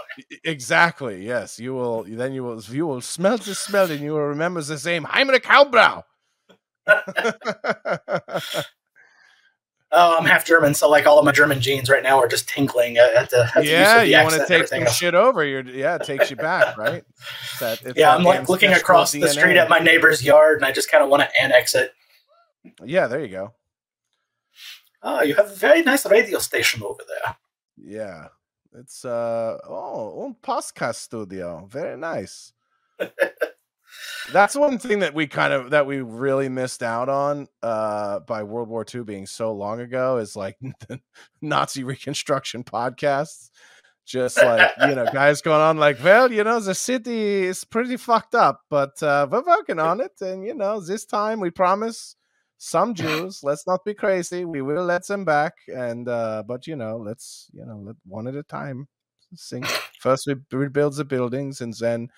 Exactly. 0.44 1.24
Yes, 1.24 1.60
you 1.60 1.74
will. 1.74 2.04
Then 2.04 2.32
you 2.32 2.42
will. 2.42 2.60
You 2.60 2.86
will 2.86 3.00
smell 3.00 3.38
the 3.38 3.54
smell, 3.54 3.90
and 3.90 4.00
you 4.00 4.12
will 4.12 4.26
remember 4.26 4.62
the 4.62 4.78
same 4.78 5.04
Heinrich 5.04 5.44
Kaubrow. 5.44 6.02
Oh, 9.94 10.16
I'm 10.18 10.24
half 10.24 10.46
German, 10.46 10.72
so 10.72 10.88
like 10.88 11.06
all 11.06 11.18
of 11.18 11.24
my 11.26 11.32
German 11.32 11.60
genes 11.60 11.90
right 11.90 12.02
now 12.02 12.18
are 12.18 12.26
just 12.26 12.48
tinkling 12.48 12.96
at 12.96 13.12
at 13.14 13.30
the, 13.30 13.50
at 13.54 13.64
yeah, 13.64 13.98
the 13.98 14.08
you 14.08 14.16
want 14.22 14.34
to 14.34 14.46
take 14.46 14.66
some 14.66 14.84
else. 14.84 14.96
shit 14.96 15.14
over. 15.14 15.44
You're, 15.44 15.62
yeah, 15.68 15.96
it 15.96 16.04
takes 16.04 16.30
you 16.30 16.36
back, 16.36 16.78
right? 16.78 17.04
It's 17.50 17.58
that- 17.60 17.82
it's 17.82 17.98
Yeah, 17.98 18.14
I'm 18.14 18.24
like 18.24 18.48
looking 18.48 18.72
across 18.72 19.12
the 19.12 19.28
street 19.28 19.58
at 19.58 19.68
my 19.68 19.80
neighbor's 19.80 20.24
yard, 20.24 20.56
and 20.56 20.64
I 20.64 20.72
just 20.72 20.90
kind 20.90 21.04
of 21.04 21.10
want 21.10 21.22
to 21.24 21.28
annex 21.42 21.74
it. 21.74 21.92
Yeah, 22.82 23.06
there 23.06 23.20
you 23.20 23.28
go. 23.28 23.52
Oh, 25.02 25.22
you 25.22 25.34
have 25.34 25.50
a 25.50 25.54
very 25.54 25.82
nice 25.82 26.06
radio 26.06 26.38
station 26.38 26.82
over 26.82 27.02
there. 27.06 27.36
Yeah, 27.76 28.28
it's 28.72 29.04
uh 29.04 29.58
oh, 29.68 30.24
un 30.24 30.36
podcast 30.42 30.94
studio. 30.96 31.66
Very 31.70 31.98
nice. 31.98 32.52
That's 34.30 34.54
one 34.54 34.78
thing 34.78 35.00
that 35.00 35.14
we 35.14 35.26
kind 35.26 35.52
of 35.52 35.70
that 35.70 35.86
we 35.86 36.00
really 36.00 36.48
missed 36.48 36.82
out 36.82 37.08
on 37.08 37.48
uh 37.62 38.20
by 38.20 38.42
World 38.42 38.68
War 38.68 38.84
II 38.92 39.02
being 39.04 39.26
so 39.26 39.52
long 39.52 39.80
ago 39.80 40.18
is 40.18 40.36
like 40.36 40.56
the 40.88 41.00
Nazi 41.40 41.84
reconstruction 41.84 42.64
podcasts. 42.64 43.50
just 44.06 44.36
like 44.38 44.70
you 44.88 44.94
know 44.94 45.06
guys 45.12 45.40
going 45.42 45.60
on 45.60 45.78
like 45.78 46.02
well 46.02 46.32
you 46.32 46.44
know 46.44 46.60
the 46.60 46.74
city 46.74 47.44
is 47.44 47.64
pretty 47.64 47.96
fucked 47.96 48.34
up 48.34 48.60
but 48.70 49.00
uh, 49.02 49.26
we're 49.30 49.42
working 49.44 49.78
on 49.78 50.00
it 50.00 50.12
and 50.20 50.44
you 50.44 50.54
know 50.54 50.80
this 50.80 51.04
time 51.04 51.40
we 51.40 51.50
promise 51.50 52.16
some 52.58 52.94
jews 53.02 53.40
let's 53.42 53.66
not 53.66 53.84
be 53.84 53.94
crazy 53.94 54.44
we 54.44 54.62
will 54.62 54.84
let 54.84 55.06
them 55.06 55.24
back 55.24 55.54
and 55.68 56.08
uh, 56.08 56.42
but 56.46 56.66
you 56.66 56.76
know 56.76 56.96
let's 56.96 57.48
you 57.52 57.64
know 57.64 57.78
let 57.84 57.96
one 58.06 58.26
at 58.26 58.34
a 58.34 58.42
time 58.42 58.88
sing 59.34 59.64
first 60.00 60.26
we 60.26 60.34
rebuild 60.52 60.94
the 60.96 61.04
buildings 61.04 61.60
and 61.60 61.74
then 61.74 62.08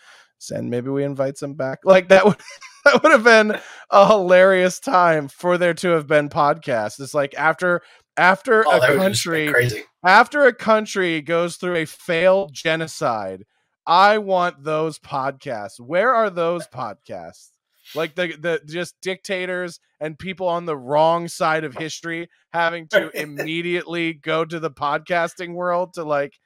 then 0.48 0.70
maybe 0.70 0.88
we 0.90 1.04
invite 1.04 1.38
some 1.38 1.54
back 1.54 1.80
like 1.84 2.08
that 2.08 2.24
would 2.24 2.36
that 2.84 3.02
would 3.02 3.12
have 3.12 3.24
been 3.24 3.58
a 3.90 4.06
hilarious 4.06 4.78
time 4.80 5.28
for 5.28 5.56
there 5.58 5.74
to 5.74 5.88
have 5.90 6.06
been 6.06 6.28
podcasts 6.28 7.00
it's 7.00 7.14
like 7.14 7.34
after 7.36 7.80
after 8.16 8.64
Oh, 8.66 8.76
a 8.76 8.80
that 8.80 8.90
would 8.90 9.12
just 9.12 9.30
be 9.30 9.46
country 9.46 9.48
crazy. 9.48 9.82
after 10.04 10.44
a 10.44 10.54
country 10.54 11.20
goes 11.20 11.56
through 11.56 11.76
a 11.76 11.84
failed 11.84 12.52
genocide, 12.52 13.44
I 13.86 14.18
want 14.18 14.62
those 14.62 14.98
podcasts. 15.00 15.80
Where 15.80 16.14
are 16.14 16.30
those 16.30 16.66
podcasts? 16.68 17.48
Like 17.94 18.14
the 18.14 18.28
the 18.38 18.60
just 18.66 18.94
dictators 19.02 19.80
and 20.00 20.18
people 20.18 20.46
on 20.48 20.64
the 20.64 20.76
wrong 20.76 21.26
side 21.28 21.64
of 21.64 21.74
history 21.74 22.28
having 22.52 22.86
to 22.88 23.10
immediately 23.20 24.12
go 24.14 24.44
to 24.44 24.60
the 24.60 24.70
podcasting 24.70 25.54
world 25.54 25.94
to 25.94 26.04
like 26.04 26.38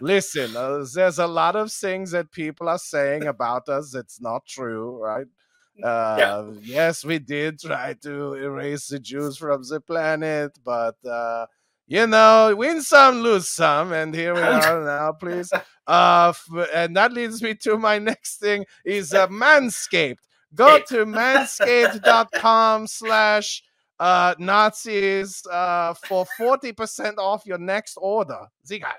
listen. 0.00 0.56
Uh, 0.56 0.84
there's 0.94 1.18
a 1.18 1.26
lot 1.26 1.56
of 1.56 1.72
things 1.72 2.10
that 2.12 2.32
people 2.32 2.68
are 2.68 2.78
saying 2.78 3.26
about 3.26 3.68
us 3.68 3.94
It's 3.94 4.20
not 4.20 4.46
true, 4.46 4.98
right? 5.02 5.26
Uh, 5.82 6.52
Yes, 6.62 7.04
we 7.04 7.18
did 7.18 7.58
try 7.60 7.94
to 8.02 8.34
erase 8.34 8.88
the 8.88 8.98
Jews 9.00 9.36
from 9.36 9.62
the 9.68 9.80
planet, 9.80 10.58
but 10.64 10.96
uh, 11.04 11.46
you 11.86 12.06
know, 12.06 12.54
win 12.56 12.80
some, 12.82 13.20
lose 13.22 13.48
some, 13.48 13.92
and 13.92 14.14
here 14.14 14.34
we 14.34 14.40
are 14.56 14.84
now. 14.84 15.12
Please, 15.12 15.52
uh, 15.86 16.32
f- 16.34 16.68
and 16.74 16.96
that 16.96 17.12
leads 17.12 17.42
me 17.42 17.54
to 17.62 17.76
my 17.76 17.98
next 17.98 18.38
thing: 18.38 18.64
is 18.84 19.12
uh, 19.14 19.26
Manscaped. 19.30 20.18
Go 20.54 20.78
to 20.88 21.04
manscaped.com 21.04 22.86
slash 22.86 23.62
uh 24.00 24.34
Nazis 24.38 25.42
uh 25.50 25.94
for 25.94 26.26
40% 26.38 27.18
off 27.18 27.46
your 27.46 27.58
next 27.58 27.96
order. 27.96 28.46
Siga. 28.66 28.92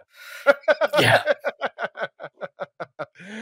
Yeah. 0.99 1.23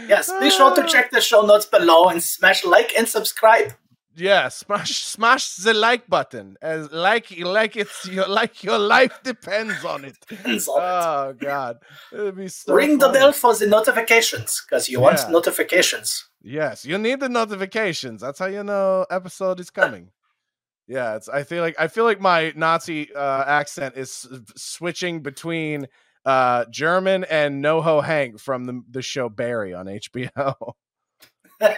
Yes, 0.07 0.31
be 0.39 0.50
sure 0.50 0.74
to 0.75 0.86
check 0.88 1.12
the 1.12 1.22
show 1.22 1.41
notes 1.45 1.65
below 1.65 2.05
and 2.05 2.22
smash 2.22 2.63
like 2.65 2.93
and 2.98 3.07
subscribe. 3.07 3.74
Yeah, 4.15 4.50
smash 4.50 5.03
smash 5.03 5.55
the 5.55 5.74
like 5.74 6.07
button. 6.07 6.55
As 6.62 6.91
like 6.91 7.36
like 7.39 7.75
it's 7.75 8.07
your 8.07 8.27
like 8.27 8.63
your 8.63 8.77
life 8.77 9.19
depends 9.24 9.83
on 9.83 10.05
it. 10.05 10.15
Depends 10.27 10.67
on 10.67 10.77
it. 10.77 10.83
Oh 10.83 11.33
god. 11.39 11.77
It'd 12.12 12.36
be 12.36 12.48
so 12.48 12.74
Ring 12.74 13.00
the 13.00 13.10
bell 13.10 13.33
for 13.33 13.55
the 13.55 13.65
notifications 13.65 14.63
because 14.65 14.88
you 14.88 15.00
want 15.00 15.19
notifications. 15.29 16.27
Yes, 16.43 16.86
you 16.86 16.98
need 16.98 17.22
the 17.22 17.29
notifications. 17.29 18.22
That's 18.22 18.39
how 18.39 18.48
you 18.48 18.63
know 18.63 19.05
episode 19.10 19.60
is 19.60 19.72
coming. 19.72 20.10
Yeah, 20.88 21.16
it's 21.16 21.30
I 21.30 21.44
feel 21.44 21.62
like 21.62 21.75
I 21.80 21.88
feel 21.88 22.04
like 22.04 22.20
my 22.20 22.54
Nazi 22.56 23.13
uh 23.13 23.44
accent 23.46 23.96
is 23.98 24.28
switching 24.56 25.22
between 25.22 25.88
uh 26.25 26.66
German 26.70 27.24
and 27.25 27.63
NoHo 27.63 28.04
Hank 28.04 28.40
from 28.40 28.66
the 28.66 28.82
the 28.90 29.02
show 29.02 29.30
Barry 29.30 29.74
on 29.74 29.86
HBO. 29.86 30.74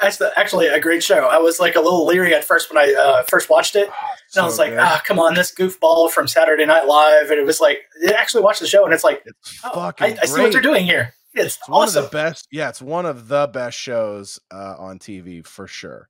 That's 0.00 0.18
the, 0.18 0.32
actually 0.38 0.68
a 0.68 0.80
great 0.80 1.02
show. 1.02 1.26
I 1.26 1.38
was 1.38 1.58
like 1.58 1.74
a 1.74 1.80
little 1.80 2.06
leery 2.06 2.34
at 2.34 2.44
first 2.44 2.72
when 2.72 2.78
I 2.78 2.94
uh, 2.94 3.22
first 3.24 3.50
watched 3.50 3.76
it. 3.76 3.90
And 4.34 4.42
I 4.42 4.44
was 4.44 4.58
like, 4.58 4.74
ah, 4.78 5.02
come 5.04 5.18
on, 5.18 5.34
this 5.34 5.52
goofball 5.52 6.10
from 6.10 6.28
Saturday 6.28 6.66
Night 6.66 6.86
Live. 6.86 7.30
And 7.30 7.38
it 7.40 7.46
was 7.46 7.60
like, 7.60 7.80
I 8.06 8.12
actually 8.12 8.44
watched 8.44 8.60
the 8.60 8.66
show 8.66 8.84
and 8.84 8.94
it's 8.94 9.04
like, 9.04 9.22
it's 9.24 9.60
oh, 9.64 9.74
fucking 9.74 10.18
I, 10.18 10.22
I 10.22 10.26
see 10.26 10.40
what 10.40 10.52
they're 10.52 10.60
doing 10.60 10.84
here. 10.84 11.14
It's, 11.34 11.56
It's 11.56 11.68
one 11.68 11.88
of 11.88 11.94
the 11.94 12.08
best. 12.12 12.46
Yeah, 12.50 12.68
it's 12.68 12.80
one 12.80 13.06
of 13.06 13.28
the 13.28 13.46
best 13.46 13.78
shows 13.78 14.38
uh, 14.50 14.74
on 14.78 14.98
TV 14.98 15.44
for 15.44 15.66
sure. 15.66 16.08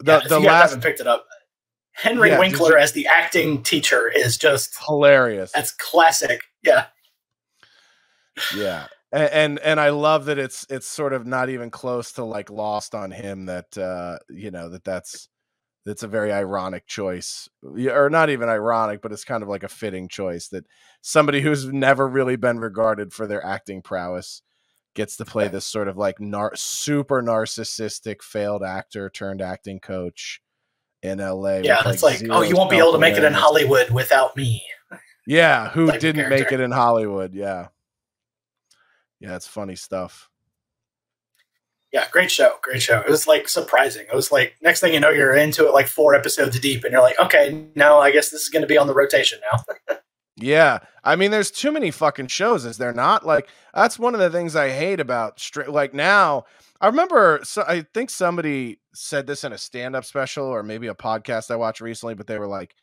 The 0.00 0.12
Yeah, 0.22 0.28
the 0.28 0.40
last 0.40 0.70
haven't 0.70 0.82
picked 0.82 1.00
it 1.00 1.06
up. 1.06 1.26
Henry 1.92 2.28
Yeah, 2.30 2.38
Winkler 2.38 2.72
you- 2.72 2.78
as 2.78 2.92
the 2.92 3.06
acting 3.08 3.62
teacher 3.62 4.08
is 4.14 4.38
just, 4.38 4.76
hilarious. 4.86 5.50
that's 5.52 5.72
classic. 5.72 6.40
Yeah. 6.62 6.86
yeah, 8.56 8.86
and, 9.12 9.30
and 9.32 9.58
and 9.60 9.80
I 9.80 9.90
love 9.90 10.26
that 10.26 10.38
it's 10.38 10.64
it's 10.70 10.86
sort 10.86 11.12
of 11.12 11.26
not 11.26 11.48
even 11.48 11.70
close 11.70 12.12
to 12.12 12.24
like 12.24 12.50
lost 12.50 12.94
on 12.94 13.10
him 13.10 13.46
that 13.46 13.76
uh, 13.76 14.18
you 14.30 14.50
know 14.50 14.68
that 14.68 14.84
that's 14.84 15.28
that's 15.84 16.02
a 16.02 16.08
very 16.08 16.32
ironic 16.32 16.86
choice, 16.86 17.48
or 17.62 18.10
not 18.10 18.30
even 18.30 18.48
ironic, 18.48 19.00
but 19.02 19.10
it's 19.10 19.24
kind 19.24 19.42
of 19.42 19.48
like 19.48 19.62
a 19.62 19.68
fitting 19.68 20.06
choice 20.08 20.48
that 20.48 20.66
somebody 21.00 21.40
who's 21.40 21.64
never 21.66 22.06
really 22.06 22.36
been 22.36 22.58
regarded 22.60 23.12
for 23.12 23.26
their 23.26 23.44
acting 23.44 23.80
prowess 23.82 24.42
gets 24.98 25.16
to 25.16 25.24
play 25.24 25.46
this 25.46 25.64
sort 25.64 25.86
of 25.86 25.96
like 25.96 26.18
nar- 26.20 26.56
super 26.56 27.22
narcissistic 27.22 28.20
failed 28.20 28.64
actor 28.64 29.08
turned 29.08 29.40
acting 29.40 29.78
coach 29.78 30.42
in 31.02 31.18
LA. 31.18 31.58
Yeah. 31.58 31.82
It's 31.86 32.02
like, 32.02 32.16
oh, 32.16 32.18
zero 32.18 32.34
oh, 32.34 32.42
you 32.42 32.56
won't 32.56 32.68
be 32.68 32.78
able 32.78 32.92
to 32.92 32.98
make 32.98 33.16
it 33.16 33.22
in. 33.22 33.32
Hollywood 33.32 33.90
without 33.90 34.36
me. 34.36 34.60
Yeah, 35.24 35.68
who 35.68 35.88
of 35.88 36.00
didn't 36.00 36.28
make 36.28 36.50
it 36.50 36.58
in 36.58 36.72
Hollywood? 36.72 37.32
Yeah. 37.32 37.68
Yeah, 39.20 39.36
it's 39.36 39.46
funny 39.46 39.76
stuff. 39.76 40.28
Yeah, 41.92 42.06
great 42.10 42.30
show, 42.30 42.56
great 42.60 42.82
show. 42.82 43.00
It 43.00 43.08
was 43.08 43.28
like 43.28 43.48
surprising. 43.48 44.06
It 44.10 44.16
was 44.16 44.32
like 44.32 44.56
next 44.62 44.80
thing 44.80 44.94
you 44.94 45.00
know, 45.00 45.10
you're 45.10 45.36
into 45.36 45.66
it 45.66 45.72
like 45.72 45.86
four 45.86 46.14
episodes 46.14 46.58
deep, 46.58 46.82
and 46.82 46.92
you're 46.92 47.02
like, 47.02 47.20
okay, 47.20 47.66
now 47.76 47.98
I 47.98 48.10
guess 48.10 48.30
this 48.30 48.42
is 48.42 48.48
going 48.48 48.62
to 48.62 48.66
be 48.66 48.76
on 48.76 48.88
the 48.88 48.94
rotation 48.94 49.38
now. 49.52 49.96
Yeah, 50.40 50.78
I 51.02 51.16
mean, 51.16 51.32
there's 51.32 51.50
too 51.50 51.72
many 51.72 51.90
fucking 51.90 52.28
shows, 52.28 52.64
is 52.64 52.78
there 52.78 52.92
not? 52.92 53.26
Like, 53.26 53.48
that's 53.74 53.98
one 53.98 54.14
of 54.14 54.20
the 54.20 54.30
things 54.30 54.54
I 54.54 54.70
hate 54.70 55.00
about 55.00 55.40
straight. 55.40 55.68
Like 55.68 55.94
now, 55.94 56.44
I 56.80 56.86
remember. 56.86 57.40
So 57.42 57.64
I 57.66 57.84
think 57.92 58.08
somebody 58.08 58.78
said 58.94 59.26
this 59.26 59.42
in 59.42 59.52
a 59.52 59.58
stand-up 59.58 60.04
special 60.04 60.46
or 60.46 60.62
maybe 60.62 60.86
a 60.86 60.94
podcast 60.94 61.50
I 61.50 61.56
watched 61.56 61.80
recently, 61.80 62.14
but 62.14 62.28
they 62.28 62.38
were 62.38 62.46
like, 62.46 62.76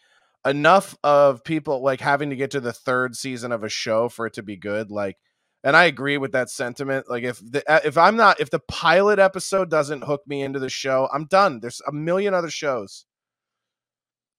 enough 0.46 0.98
of 1.04 1.44
people 1.46 1.82
like 1.82 2.02
having 2.02 2.30
to 2.30 2.36
get 2.36 2.52
to 2.52 2.60
the 2.60 2.74
third 2.74 3.16
season 3.16 3.52
of 3.54 3.64
a 3.64 3.70
show 3.70 4.10
for 4.10 4.26
it 4.28 4.34
to 4.34 4.44
be 4.44 4.58
good. 4.58 4.92
Like, 4.92 5.18
and 5.64 5.78
I 5.78 5.86
agree 5.86 6.18
with 6.18 6.34
that 6.34 6.50
sentiment. 6.50 7.10
Like, 7.10 7.24
if 7.24 7.40
the 7.40 7.64
uh, 7.72 7.80
if 7.86 7.98
I'm 7.98 8.18
not 8.18 8.42
if 8.42 8.50
the 8.50 8.60
pilot 8.60 9.18
episode 9.18 9.70
doesn't 9.70 10.04
hook 10.04 10.24
me 10.28 10.42
into 10.42 10.60
the 10.60 10.70
show, 10.70 11.08
I'm 11.14 11.26
done. 11.26 11.62
There's 11.62 11.82
a 11.88 11.94
million 11.94 12.34
other 12.34 12.50
shows. 12.50 13.06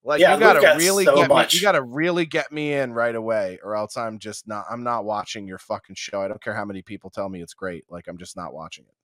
Like 0.06 0.20
Yeah, 0.20 0.34
you 0.34 0.40
gotta 0.40 0.60
got 0.60 0.76
really 0.76 1.04
so 1.04 1.16
get 1.16 1.28
me, 1.28 1.44
you 1.50 1.60
gotta 1.60 1.82
really 1.82 2.26
get 2.26 2.52
me 2.52 2.72
in 2.72 2.92
right 2.92 3.14
away, 3.14 3.58
or 3.62 3.74
else 3.74 3.96
I'm 3.96 4.20
just 4.20 4.46
not. 4.46 4.64
I'm 4.70 4.84
not 4.84 5.04
watching 5.04 5.48
your 5.48 5.58
fucking 5.58 5.96
show. 5.96 6.22
I 6.22 6.28
don't 6.28 6.40
care 6.40 6.54
how 6.54 6.64
many 6.64 6.80
people 6.80 7.10
tell 7.10 7.28
me 7.28 7.42
it's 7.42 7.54
great. 7.54 7.84
Like 7.90 8.06
I'm 8.06 8.16
just 8.16 8.36
not 8.36 8.54
watching 8.54 8.84
it. 8.84 8.94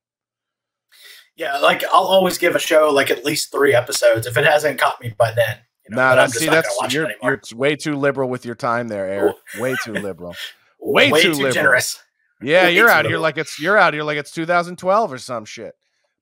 Yeah, 1.34 1.58
like 1.58 1.82
I'll 1.92 2.04
always 2.04 2.38
give 2.38 2.54
a 2.54 2.60
show 2.60 2.90
like 2.90 3.10
at 3.10 3.24
least 3.24 3.50
three 3.50 3.74
episodes 3.74 4.28
if 4.28 4.36
it 4.36 4.44
hasn't 4.44 4.78
caught 4.78 5.00
me 5.00 5.12
by 5.18 5.32
then. 5.32 5.58
You 5.88 5.96
know, 5.96 6.02
nah, 6.02 6.14
that's, 6.14 6.36
I'm 6.36 6.40
see, 6.40 6.46
that's 6.48 6.94
you're, 6.94 7.10
you're 7.20 7.40
way 7.54 7.74
too 7.74 7.96
liberal 7.96 8.28
with 8.28 8.46
your 8.46 8.54
time 8.54 8.86
there, 8.86 9.08
Eric. 9.08 9.36
Way 9.58 9.74
too 9.84 9.94
liberal. 9.94 10.36
way 10.80 11.10
Way, 11.10 11.22
too 11.22 11.32
too, 11.32 11.38
liberal. 11.38 11.52
generous. 11.52 12.00
Yeah, 12.40 12.64
Way 12.64 12.76
you're 12.76 12.88
out 12.88 13.06
here 13.06 13.18
like 13.18 13.38
it's 13.38 13.58
you're 13.58 13.76
out 13.76 13.92
here 13.92 14.04
like 14.04 14.18
it's 14.18 14.30
2012 14.30 15.12
or 15.12 15.18
some 15.18 15.44
shit. 15.44 15.74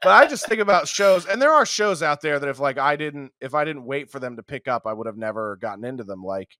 But 0.02 0.10
I 0.12 0.26
just 0.26 0.46
think 0.46 0.60
about 0.60 0.88
shows, 0.88 1.26
and 1.26 1.40
there 1.42 1.52
are 1.52 1.66
shows 1.66 2.02
out 2.02 2.22
there 2.22 2.38
that 2.38 2.48
if 2.48 2.58
like 2.58 2.78
I 2.78 2.96
didn't 2.96 3.32
if 3.40 3.54
I 3.54 3.64
didn't 3.64 3.84
wait 3.84 4.10
for 4.10 4.18
them 4.18 4.36
to 4.36 4.42
pick 4.42 4.66
up, 4.66 4.86
I 4.86 4.92
would 4.92 5.06
have 5.06 5.18
never 5.18 5.56
gotten 5.56 5.84
into 5.84 6.04
them. 6.04 6.22
Like, 6.22 6.56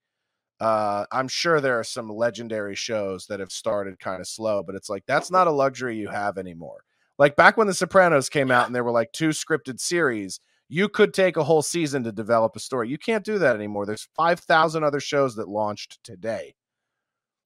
uh, 0.61 1.07
I'm 1.11 1.29
sure 1.29 1.61
there 1.61 1.79
are 1.79 1.85
some 1.85 2.11
legendary 2.11 2.75
shows 2.75 3.27
that 3.27 3.41
have 3.41 3.51
started 3.53 3.99
kind 3.99 4.21
of 4.21 4.29
slow, 4.29 4.63
but 4.63 4.75
it's 4.75 4.91
like 4.91 5.05
that's 5.07 5.31
not 5.31 5.47
a 5.47 5.53
luxury 5.53 5.97
you 5.97 6.09
have 6.09 6.37
anymore. 6.37 6.85
Like 7.19 7.37
back 7.37 7.57
when 7.57 7.67
The 7.67 7.75
Sopranos 7.75 8.29
came 8.29 8.51
out 8.51 8.67
and 8.67 8.75
there 8.75 8.85
were 8.85 8.91
like 8.91 9.13
two 9.13 9.31
scripted 9.31 9.81
series, 9.81 10.41
you 10.69 10.89
could 10.89 11.13
take 11.13 11.37
a 11.37 11.45
whole 11.45 11.63
season 11.63 12.05
to 12.05 12.13
develop 12.13 12.57
a 12.57 12.61
story. 12.61 12.89
You 12.89 12.97
can't 12.99 13.25
do 13.25 13.39
that 13.39 13.57
anymore. 13.57 13.85
There's 13.87 14.09
5,000 14.17 14.85
other 14.85 15.01
shows 15.01 15.35
that 15.35 15.49
launched 15.49 15.99
today. 16.05 16.55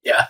Yeah. 0.04 0.26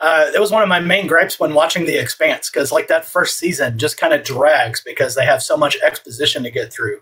Uh, 0.00 0.30
it 0.34 0.40
was 0.40 0.50
one 0.50 0.62
of 0.62 0.68
my 0.68 0.80
main 0.80 1.06
gripes 1.06 1.40
when 1.40 1.54
watching 1.54 1.86
The 1.86 1.96
Expanse 1.98 2.50
because, 2.50 2.70
like, 2.70 2.88
that 2.88 3.04
first 3.04 3.38
season 3.38 3.78
just 3.78 3.98
kind 3.98 4.12
of 4.12 4.24
drags 4.24 4.82
because 4.84 5.14
they 5.14 5.24
have 5.24 5.42
so 5.42 5.56
much 5.56 5.78
exposition 5.82 6.42
to 6.42 6.50
get 6.50 6.72
through. 6.72 7.00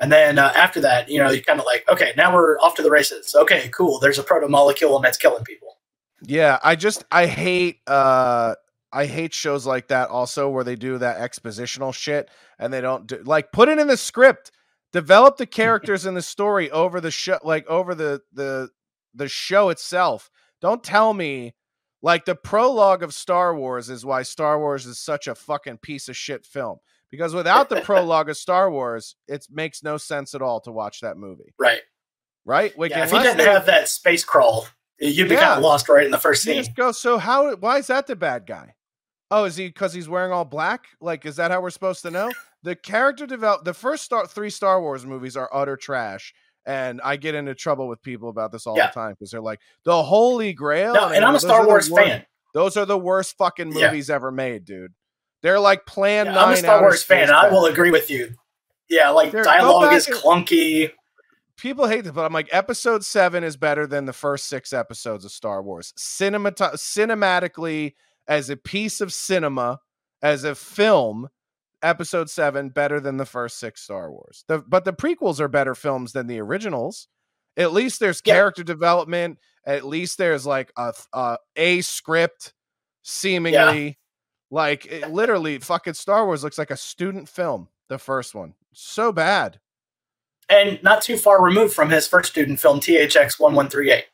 And 0.00 0.10
then 0.10 0.38
uh, 0.38 0.52
after 0.56 0.80
that, 0.80 1.10
you 1.10 1.18
know, 1.18 1.30
you're 1.30 1.42
kind 1.42 1.60
of 1.60 1.66
like, 1.66 1.84
okay, 1.90 2.12
now 2.16 2.34
we're 2.34 2.58
off 2.58 2.74
to 2.76 2.82
the 2.82 2.90
races. 2.90 3.34
Okay, 3.38 3.68
cool. 3.68 4.00
There's 4.00 4.18
a 4.18 4.22
proto 4.22 4.48
molecule 4.48 4.96
and 4.96 5.04
it's 5.04 5.18
killing 5.18 5.44
people. 5.44 5.76
Yeah, 6.22 6.58
I 6.64 6.74
just 6.74 7.04
I 7.10 7.26
hate 7.26 7.80
uh 7.86 8.54
I 8.92 9.06
hate 9.06 9.32
shows 9.32 9.66
like 9.66 9.88
that 9.88 10.08
also 10.08 10.48
where 10.48 10.64
they 10.64 10.76
do 10.76 10.98
that 10.98 11.18
expositional 11.18 11.94
shit 11.94 12.28
and 12.58 12.72
they 12.72 12.80
don't 12.80 13.06
do 13.06 13.22
like 13.24 13.52
put 13.52 13.68
it 13.68 13.78
in 13.78 13.88
the 13.88 13.96
script. 13.96 14.50
Develop 14.92 15.36
the 15.36 15.46
characters 15.60 16.06
in 16.06 16.14
the 16.14 16.22
story 16.22 16.70
over 16.70 17.00
the 17.00 17.10
show 17.10 17.38
like 17.44 17.66
over 17.68 17.94
the 17.94 18.22
the 18.32 18.70
the 19.14 19.28
show 19.28 19.68
itself. 19.68 20.30
Don't 20.60 20.82
tell 20.82 21.14
me 21.14 21.54
like 22.02 22.24
the 22.24 22.34
prologue 22.34 23.02
of 23.02 23.12
Star 23.14 23.54
Wars 23.54 23.90
is 23.90 24.04
why 24.04 24.22
Star 24.22 24.58
Wars 24.58 24.86
is 24.86 24.98
such 24.98 25.26
a 25.28 25.34
fucking 25.34 25.78
piece 25.78 26.08
of 26.08 26.16
shit 26.16 26.46
film. 26.46 26.78
Because 27.10 27.34
without 27.34 27.68
the 27.68 27.80
prologue 27.82 28.28
of 28.30 28.36
Star 28.36 28.70
Wars, 28.70 29.16
it 29.28 29.46
makes 29.50 29.82
no 29.82 29.96
sense 29.96 30.34
at 30.34 30.42
all 30.42 30.60
to 30.60 30.72
watch 30.72 31.00
that 31.00 31.16
movie. 31.16 31.52
Right. 31.58 31.80
Right? 32.44 32.76
Like 32.78 32.90
yeah, 32.92 33.04
if 33.04 33.12
you 33.12 33.22
didn't 33.22 33.40
have 33.40 33.66
that 33.66 33.88
space 33.88 34.24
crawl, 34.24 34.66
You'd 35.02 35.28
be 35.30 35.34
Yeah. 35.34 35.40
kind 35.40 35.52
of 35.58 35.62
lost 35.62 35.88
right 35.88 36.04
in 36.04 36.10
the 36.10 36.18
first 36.18 36.44
You 36.44 36.52
scene. 36.52 36.62
just 36.62 36.76
go. 36.76 36.92
So 36.92 37.16
how? 37.16 37.56
Why 37.56 37.78
is 37.78 37.86
that 37.86 38.06
the 38.06 38.14
bad 38.16 38.46
guy? 38.46 38.74
Oh, 39.30 39.44
is 39.44 39.56
he 39.56 39.66
because 39.68 39.94
he's 39.94 40.08
wearing 40.10 40.30
all 40.32 40.44
black? 40.44 40.84
Like, 41.00 41.24
is 41.24 41.36
that 41.36 41.50
how 41.50 41.60
we're 41.62 41.70
supposed 41.70 42.02
to 42.02 42.10
know? 42.10 42.30
The 42.62 42.76
character 42.76 43.26
develop. 43.26 43.64
The 43.64 43.72
first 43.72 44.04
star, 44.04 44.26
three 44.26 44.50
Star 44.50 44.78
Wars 44.82 45.06
movies 45.06 45.36
are 45.38 45.48
utter 45.54 45.76
trash, 45.78 46.34
and 46.66 47.00
I 47.02 47.16
get 47.16 47.34
into 47.34 47.54
trouble 47.54 47.88
with 47.88 48.02
people 48.02 48.28
about 48.28 48.52
this 48.52 48.66
all 48.66 48.76
Yeah. 48.76 48.86
the 48.88 48.92
time 48.92 49.12
because 49.12 49.30
they're 49.30 49.40
like 49.40 49.60
the 49.84 50.02
Holy 50.02 50.52
Grail. 50.52 50.94
No, 50.94 51.08
and 51.08 51.24
I'm 51.24 51.34
a 51.34 51.40
Star 51.40 51.66
Wars 51.66 51.90
wor- 51.90 52.00
fan. 52.02 52.24
Those 52.54 52.76
are 52.76 52.84
the 52.86 52.98
worst 52.98 53.36
fucking 53.38 53.72
Yeah. 53.76 53.86
movies 53.86 54.10
ever 54.10 54.30
made, 54.30 54.64
dude. 54.64 54.92
They're 55.42 55.60
like 55.60 55.86
Plan 55.86 56.26
Yeah, 56.26 56.32
Nine. 56.32 56.44
I'm 56.44 56.52
a 56.52 56.56
Star 56.56 56.80
Wars 56.80 57.02
fan. 57.02 57.22
and 57.24 57.32
I 57.32 57.48
will 57.48 57.64
agree 57.66 57.90
with 57.90 58.10
you. 58.10 58.34
Yeah, 58.88 59.10
like 59.10 59.32
go 59.32 59.42
dialogue 59.44 59.92
is 59.94 60.06
clunky. 60.08 60.92
people 61.56 61.86
hate 61.86 62.02
this, 62.04 62.12
but 62.12 62.24
I'm 62.24 62.32
like, 62.32 62.48
episode 62.50 63.04
seven 63.04 63.44
is 63.44 63.56
better 63.56 63.86
than 63.86 64.04
the 64.06 64.12
first 64.12 64.46
six 64.48 64.72
episodes 64.72 65.24
of 65.24 65.30
Star 65.30 65.62
Wars. 65.62 65.92
Cinemata- 65.96 66.74
cinematically, 66.74 67.94
as 68.26 68.50
a 68.50 68.56
piece 68.56 69.00
of 69.00 69.12
cinema, 69.12 69.78
as 70.22 70.44
a 70.44 70.54
film, 70.54 71.28
episode 71.82 72.28
seven 72.30 72.68
better 72.70 73.00
than 73.00 73.16
the 73.16 73.26
first 73.26 73.58
six 73.58 73.82
Star 73.82 74.10
Wars. 74.10 74.44
The, 74.48 74.58
but 74.58 74.84
the 74.84 74.92
prequels 74.92 75.40
are 75.40 75.48
better 75.48 75.74
films 75.74 76.12
than 76.12 76.26
the 76.26 76.38
originals. 76.40 77.08
At 77.56 77.72
least 77.72 78.00
there's 78.00 78.22
Yeah. 78.24 78.34
character 78.34 78.62
development. 78.62 79.38
At 79.66 79.84
least 79.84 80.18
there's 80.18 80.46
like 80.46 80.72
a 80.76 80.92
a, 81.12 81.16
uh, 81.16 81.36
a 81.56 81.80
script, 81.82 82.54
seemingly. 83.02 83.98
Like 84.50 84.86
it, 84.86 85.10
literally, 85.10 85.58
fucking 85.58 85.94
Star 85.94 86.26
Wars 86.26 86.42
looks 86.42 86.58
like 86.58 86.70
a 86.70 86.76
student 86.76 87.28
film. 87.28 87.68
The 87.88 87.98
first 87.98 88.34
one, 88.34 88.54
so 88.72 89.12
bad. 89.12 89.58
And 90.48 90.82
not 90.82 91.02
too 91.02 91.16
far 91.16 91.42
removed 91.42 91.74
from 91.74 91.90
his 91.90 92.06
first 92.08 92.30
student 92.32 92.58
film, 92.60 92.80
THX 92.80 93.38
1138. 93.38 94.04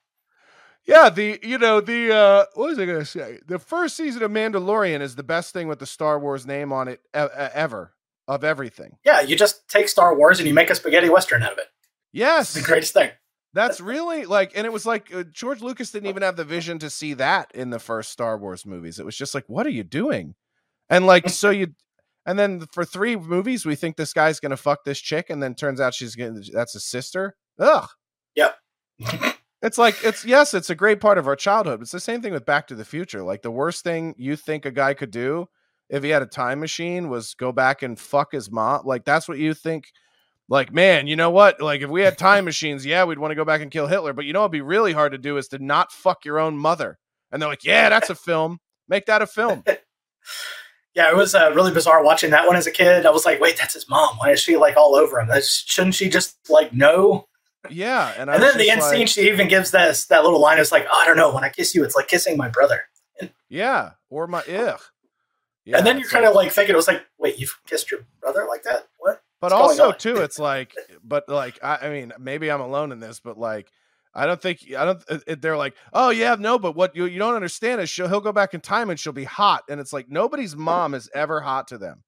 Yeah, 0.86 1.10
the 1.10 1.38
you 1.42 1.58
know 1.58 1.80
the 1.80 2.14
uh 2.14 2.44
what 2.54 2.68
was 2.70 2.78
I 2.78 2.86
gonna 2.86 3.04
say? 3.04 3.38
The 3.46 3.58
first 3.58 3.96
season 3.96 4.22
of 4.22 4.30
Mandalorian 4.30 5.00
is 5.00 5.16
the 5.16 5.22
best 5.24 5.52
thing 5.52 5.66
with 5.68 5.78
the 5.80 5.86
Star 5.86 6.18
Wars 6.18 6.46
name 6.46 6.72
on 6.72 6.88
it 6.88 7.00
e- 7.16 7.18
ever 7.54 7.92
of 8.28 8.44
everything. 8.44 8.96
Yeah, 9.04 9.20
you 9.20 9.36
just 9.36 9.68
take 9.68 9.88
Star 9.88 10.16
Wars 10.16 10.38
and 10.38 10.46
you 10.48 10.54
make 10.54 10.70
a 10.70 10.74
spaghetti 10.74 11.08
western 11.08 11.42
out 11.42 11.52
of 11.52 11.58
it. 11.58 11.62
It's 11.62 11.70
Yes, 12.12 12.54
the 12.54 12.62
greatest 12.62 12.92
thing. 12.94 13.10
that's 13.52 13.80
really 13.80 14.24
like, 14.26 14.52
and 14.54 14.64
it 14.66 14.72
was 14.72 14.86
like 14.86 15.12
uh, 15.14 15.24
George 15.24 15.60
Lucas 15.60 15.90
didn't 15.90 16.08
even 16.08 16.22
have 16.22 16.36
the 16.36 16.44
vision 16.44 16.78
to 16.78 16.88
see 16.90 17.14
that 17.14 17.50
in 17.54 17.70
the 17.70 17.78
first 17.78 18.10
Star 18.12 18.38
Wars 18.38 18.64
movies. 18.64 18.98
It 18.98 19.04
was 19.04 19.16
just 19.16 19.34
like, 19.34 19.44
what 19.48 19.66
are 19.66 19.70
you 19.70 19.82
doing? 19.84 20.34
And 20.88 21.04
like, 21.06 21.28
so 21.28 21.50
you, 21.50 21.68
and 22.24 22.38
then 22.38 22.66
for 22.72 22.84
three 22.84 23.16
movies, 23.16 23.66
we 23.66 23.74
think 23.74 23.96
this 23.96 24.12
guy's 24.12 24.40
gonna 24.40 24.56
fuck 24.56 24.84
this 24.84 25.00
chick, 25.00 25.30
and 25.30 25.42
then 25.42 25.54
turns 25.54 25.80
out 25.80 25.94
she's 25.94 26.14
getting 26.14 26.42
that's 26.52 26.74
a 26.76 26.80
sister. 26.80 27.36
Ugh. 27.58 27.88
Yep. 28.36 28.56
It's 29.62 29.78
like 29.78 29.96
it's 30.04 30.25
yes, 30.25 30.54
it's 30.54 30.70
a 30.70 30.75
great 30.75 31.00
part 31.00 31.18
of 31.18 31.26
our 31.26 31.36
childhood. 31.36 31.80
It's 31.80 31.90
the 31.90 32.00
same 32.00 32.20
thing 32.20 32.32
with 32.32 32.44
Back 32.44 32.66
to 32.68 32.75
the 32.75 32.84
Future. 32.84 33.22
Like 33.22 33.42
the 33.42 33.50
worst 33.50 33.84
thing 33.84 34.14
you 34.18 34.36
think 34.36 34.66
a 34.66 34.70
guy 34.70 34.94
could 34.94 35.10
do 35.10 35.48
if 35.88 36.02
he 36.02 36.10
had 36.10 36.22
a 36.22 36.26
time 36.26 36.60
machine 36.60 37.08
was 37.08 37.34
go 37.34 37.52
back 37.52 37.82
and 37.82 37.98
fuck 37.98 38.32
his 38.32 38.50
mom. 38.50 38.82
Like 38.84 39.04
that's 39.04 39.28
what 39.28 39.38
you 39.38 39.54
think. 39.54 39.92
Like 40.48 40.72
man, 40.72 41.06
you 41.06 41.16
know 41.16 41.30
what? 41.30 41.60
Like 41.60 41.80
if 41.80 41.90
we 41.90 42.02
had 42.02 42.19
time 42.19 42.45
machines, 42.45 42.86
yeah, 42.86 43.04
we'd 43.04 43.19
want 43.19 43.32
to 43.32 43.36
go 43.36 43.45
back 43.45 43.62
and 43.62 43.71
kill 43.71 43.86
Hitler. 43.86 44.12
But 44.12 44.26
you 44.26 44.32
know 44.32 44.40
what'd 44.40 44.52
be 44.52 44.60
really 44.60 44.92
hard 44.92 45.12
to 45.12 45.19
do 45.19 45.38
is 45.38 45.49
to 45.49 45.58
not 45.58 45.90
fuck 45.90 46.25
your 46.25 46.38
own 46.38 46.56
mother. 46.56 46.99
And 47.32 47.42
they're 47.42 47.49
like, 47.49 47.64
yeah, 47.64 47.88
that's 47.88 48.10
a 48.10 48.14
film. 48.14 48.60
Make 48.88 49.06
that 49.06 49.23
a 49.23 49.26
film. 49.26 49.64
Yeah, 50.95 51.10
it 51.10 51.16
was 51.16 51.34
uh, 51.34 51.52
really 51.54 51.73
bizarre 51.75 52.02
watching 52.02 52.30
that 52.30 52.47
one 52.47 52.56
as 52.56 52.66
a 52.66 52.71
kid. 52.71 53.04
I 53.04 53.10
was 53.10 53.26
like, 53.26 53.38
wait, 53.38 53.58
that's 53.58 53.75
his 53.75 53.86
mom. 53.86 54.16
Why 54.16 54.30
is 54.30 54.40
she 54.40 54.56
like 54.56 54.78
all 54.78 54.97
over 54.97 55.21
him? 55.21 55.28
That's, 55.28 55.47
shouldn't 55.47 55.95
she 55.95 56.08
just 56.08 56.38
like 56.49 56.73
know? 56.73 57.28
Yeah, 57.70 58.12
and, 58.16 58.30
And 58.30 58.42
then 58.42 58.58
the 58.58 58.70
end 58.70 58.80
like, 58.80 58.96
scene, 58.96 59.06
she 59.06 59.28
even 59.28 59.48
gives 59.48 59.70
this 59.70 60.06
that 60.06 60.24
little 60.24 60.40
line. 60.40 60.58
It's 60.58 60.72
like, 60.72 60.86
oh, 60.90 61.00
I 61.02 61.06
don't 61.06 61.16
know. 61.16 61.32
When 61.32 61.44
I 61.44 61.48
kiss 61.48 61.74
you, 61.74 61.84
it's 61.84 61.94
like 61.94 62.08
kissing 62.08 62.36
my 62.36 62.48
brother. 62.48 62.84
yeah, 63.48 63.92
or 64.10 64.26
my 64.26 64.42
oh. 64.48 64.66
ugh. 64.66 64.80
Yeah, 65.64 65.78
and 65.78 65.86
then 65.86 65.98
you're 65.98 66.08
kind 66.08 66.24
of 66.24 66.34
like 66.34 66.52
thinking, 66.52 66.74
it 66.74 66.76
was 66.76 66.86
like, 66.86 67.04
wait, 67.18 67.38
you've 67.38 67.58
kissed 67.66 67.90
your 67.90 68.00
brother 68.20 68.46
like 68.48 68.62
that? 68.62 68.86
What? 68.98 69.22
but 69.40 69.52
what's 69.52 69.78
also 69.78 69.92
too 69.92 70.16
it's 70.16 70.38
like 70.38 70.74
but 71.04 71.28
like 71.28 71.58
I, 71.62 71.78
I 71.82 71.90
mean 71.90 72.12
maybe 72.18 72.50
i'm 72.50 72.60
alone 72.60 72.92
in 72.92 73.00
this 73.00 73.20
but 73.20 73.38
like 73.38 73.70
i 74.14 74.26
don't 74.26 74.40
think 74.40 74.60
i 74.76 74.84
don't 74.84 75.42
they're 75.42 75.56
like 75.56 75.74
oh 75.92 76.10
yeah 76.10 76.36
no 76.38 76.58
but 76.58 76.74
what 76.74 76.96
you, 76.96 77.06
you 77.06 77.18
don't 77.18 77.34
understand 77.34 77.80
is 77.80 77.90
she'll 77.90 78.08
he'll 78.08 78.20
go 78.20 78.32
back 78.32 78.54
in 78.54 78.60
time 78.60 78.90
and 78.90 78.98
she'll 78.98 79.12
be 79.12 79.24
hot 79.24 79.64
and 79.68 79.80
it's 79.80 79.92
like 79.92 80.08
nobody's 80.08 80.56
mom 80.56 80.94
is 80.94 81.10
ever 81.14 81.40
hot 81.40 81.68
to 81.68 81.78
them 81.78 82.02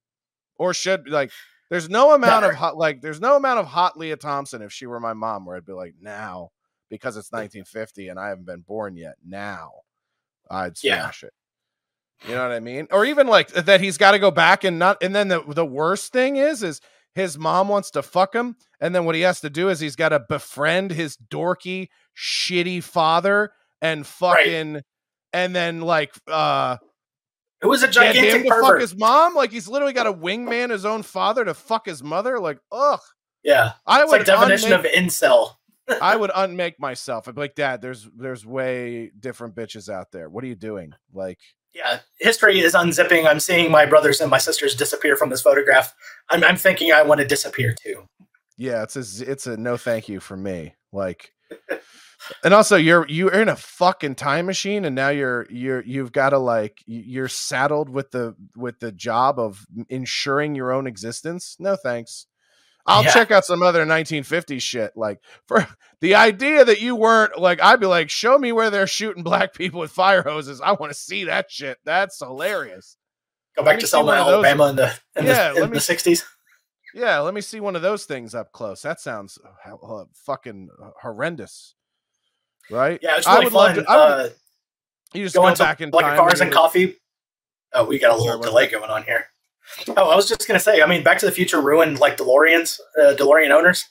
or 0.57 0.73
should 0.73 1.07
like 1.07 1.31
there's 1.69 1.89
no 1.89 2.13
amount 2.13 2.45
of 2.45 2.55
hot 2.55 2.77
like 2.77 3.01
there's 3.01 3.21
no 3.21 3.35
amount 3.35 3.59
of 3.59 3.65
hot 3.65 3.97
lea 3.97 4.15
thompson 4.15 4.61
if 4.61 4.71
she 4.71 4.85
were 4.85 4.99
my 4.99 5.13
mom 5.13 5.45
where 5.45 5.55
i'd 5.57 5.65
be 5.65 5.73
like 5.73 5.93
now 6.01 6.49
because 6.89 7.15
it's 7.17 7.31
1950 7.31 8.09
and 8.09 8.19
i 8.19 8.29
haven't 8.29 8.45
been 8.45 8.61
born 8.61 8.95
yet 8.95 9.15
now 9.25 9.71
i'd 10.49 10.73
Yeah. 10.81 11.01
smash 11.03 11.23
it 11.23 11.33
you 12.27 12.35
know 12.35 12.43
what 12.43 12.51
I 12.51 12.59
mean? 12.59 12.85
Or 12.91 13.05
even 13.05 13.27
like 13.27 13.47
that 13.53 13.79
he's 13.79 13.97
got 13.97 14.11
to 14.11 14.19
go 14.19 14.29
back 14.29 14.65
and 14.65 14.77
not 14.77 15.01
and 15.01 15.15
then 15.15 15.29
the 15.29 15.41
the 15.41 15.65
worst 15.65 16.11
thing 16.11 16.35
is 16.35 16.63
is 16.63 16.81
his 17.15 17.37
mom 17.37 17.69
wants 17.69 17.91
to 17.91 18.01
fuck 18.03 18.35
him 18.35 18.57
and 18.81 18.93
then 18.93 19.05
what 19.05 19.15
he 19.15 19.21
has 19.21 19.39
to 19.39 19.49
do 19.49 19.69
is 19.69 19.79
he's 19.79 19.95
got 19.95 20.09
to 20.09 20.19
befriend 20.27 20.91
his 20.91 21.15
dorky 21.15 21.87
shitty 22.17 22.83
father 22.83 23.53
and 23.81 24.05
fucking 24.05 24.81
and 25.31 25.55
then 25.55 25.79
like 25.79 26.13
uh 26.27 26.75
It 27.61 27.67
was 27.67 27.83
a 27.83 27.87
get 27.87 28.15
him 28.15 28.23
gigantic 28.23 28.43
to 28.51 28.61
fuck 28.61 28.79
his 28.79 28.95
mom 28.95 29.35
like 29.35 29.51
he's 29.51 29.67
literally 29.67 29.93
got 29.93 30.07
a 30.07 30.13
wingman 30.13 30.69
his 30.69 30.85
own 30.85 31.03
father 31.03 31.43
to 31.45 31.53
fuck 31.53 31.85
his 31.85 32.01
mother 32.03 32.39
like 32.39 32.59
ugh 32.71 33.01
yeah, 33.43 33.73
I 33.85 34.01
it's 34.03 34.11
would 34.11 34.17
like 34.19 34.25
definition 34.25 34.73
unmake, 34.73 34.85
of 34.85 34.91
incel. 34.91 35.51
I 36.01 36.15
would 36.15 36.31
unmake 36.35 36.79
myself 36.79 37.27
I'd 37.27 37.35
be 37.35 37.41
like 37.41 37.55
dad 37.55 37.81
there's 37.81 38.07
there's 38.15 38.45
way 38.45 39.11
different 39.19 39.55
bitches 39.55 39.89
out 39.89 40.11
there 40.11 40.29
what 40.29 40.43
are 40.43 40.47
you 40.47 40.55
doing 40.55 40.93
like 41.13 41.39
Yeah, 41.73 41.99
history 42.19 42.59
is 42.59 42.73
unzipping. 42.73 43.27
I'm 43.27 43.39
seeing 43.39 43.71
my 43.71 43.85
brothers 43.85 44.21
and 44.21 44.29
my 44.29 44.39
sisters 44.39 44.75
disappear 44.75 45.15
from 45.15 45.29
this 45.29 45.41
photograph. 45.41 45.93
I'm, 46.29 46.43
I'm 46.43 46.57
thinking 46.57 46.91
I 46.91 47.03
want 47.03 47.21
to 47.21 47.27
disappear 47.27 47.73
too. 47.73 48.05
Yeah, 48.57 48.83
it's 48.83 48.95
a 48.95 49.31
it's 49.31 49.47
a 49.47 49.55
no 49.55 49.77
thank 49.77 50.09
you 50.09 50.19
for 50.19 50.35
me. 50.35 50.73
Like, 50.91 51.31
and 52.43 52.53
also 52.53 52.75
you're 52.75 53.05
you're 53.07 53.33
in 53.33 53.49
a 53.49 53.55
fucking 53.55 54.15
time 54.15 54.45
machine, 54.45 54.85
and 54.85 54.95
now 54.95 55.09
you're 55.09 55.45
you're 55.49 55.83
you've 55.83 56.11
got 56.11 56.29
to 56.31 56.37
like 56.39 56.81
you're 56.85 57.27
saddled 57.27 57.89
with 57.89 58.11
the 58.11 58.35
with 58.55 58.79
the 58.79 58.91
job 58.91 59.39
of 59.39 59.65
ensuring 59.89 60.55
your 60.55 60.71
own 60.71 60.87
existence. 60.87 61.55
No 61.59 61.75
thanks. 61.75 62.25
I'll 62.85 63.03
Yeah. 63.03 63.11
check 63.11 63.29
out 63.29 63.45
some 63.45 63.61
other 63.61 63.85
1950s 63.85 64.61
shit. 64.61 64.93
Like 64.95 65.19
for 65.45 65.67
the 66.01 66.15
idea 66.15 66.65
that 66.65 66.81
you 66.81 66.95
weren't 66.95 67.37
like, 67.37 67.61
I'd 67.61 67.79
be 67.79 67.85
like, 67.85 68.09
show 68.09 68.37
me 68.39 68.51
where 68.51 68.69
they're 68.69 68.87
shooting 68.87 69.21
black 69.23 69.53
people 69.55 69.79
with 69.79 69.91
fire 69.91 70.23
hoses. 70.23 70.59
I 70.61 70.71
want 70.71 70.91
to 70.91 70.97
see 70.97 71.25
that 71.25 71.51
shit. 71.51 71.77
That's 71.85 72.17
hilarious. 72.19 72.97
Go 73.57 73.63
back 73.63 73.79
to 73.79 73.87
Selma. 73.87 74.13
Alabama 74.13 74.69
in 74.69 74.75
the 74.77 74.93
in 75.15 75.25
Yeah, 75.25 75.51
the, 75.53 75.63
in 75.63 75.69
me 75.69 75.75
the 75.75 75.79
60s. 75.79 76.23
Yeah, 76.93 77.19
let 77.19 77.35
me 77.35 77.41
see 77.41 77.59
one 77.59 77.75
of 77.75 77.83
those 77.83 78.05
things 78.05 78.33
up 78.33 78.51
close. 78.51 78.81
That 78.81 78.99
sounds 78.99 79.37
uh, 79.67 79.75
uh, 79.75 80.05
fucking 80.25 80.69
horrendous, 81.03 81.75
right? 82.69 82.99
Yeah, 83.01 83.17
it's 83.17 83.27
I 83.27 83.33
really 83.35 83.45
would 83.45 83.53
love 83.53 83.75
fun. 83.75 83.83
to- 83.85 83.89
I 83.91 83.95
would- 83.95 84.25
uh, 84.25 84.29
You 85.13 85.23
just 85.23 85.35
going 85.35 85.53
go 85.55 85.63
back 85.63 85.81
in 85.81 85.89
like 85.91 86.05
time. 86.05 86.17
cars 86.17 86.33
and 86.41 86.47
and 86.49 86.53
coffee. 86.53 86.97
Oh, 87.73 87.85
we 87.85 87.99
got 87.99 88.11
a 88.11 88.21
little 88.21 88.39
delay 88.41 88.67
going 88.67 88.89
on 88.89 89.03
here. 89.03 89.27
Oh, 89.95 90.09
I 90.09 90.15
was 90.15 90.27
just 90.27 90.47
gonna 90.47 90.59
say. 90.59 90.81
I 90.81 90.87
mean, 90.87 91.03
Back 91.03 91.19
to 91.19 91.25
the 91.25 91.31
Future 91.31 91.61
ruined 91.61 91.99
like 91.99 92.17
DeLoreans, 92.17 92.79
uh, 92.99 93.13
DeLorean 93.15 93.51
owners, 93.51 93.85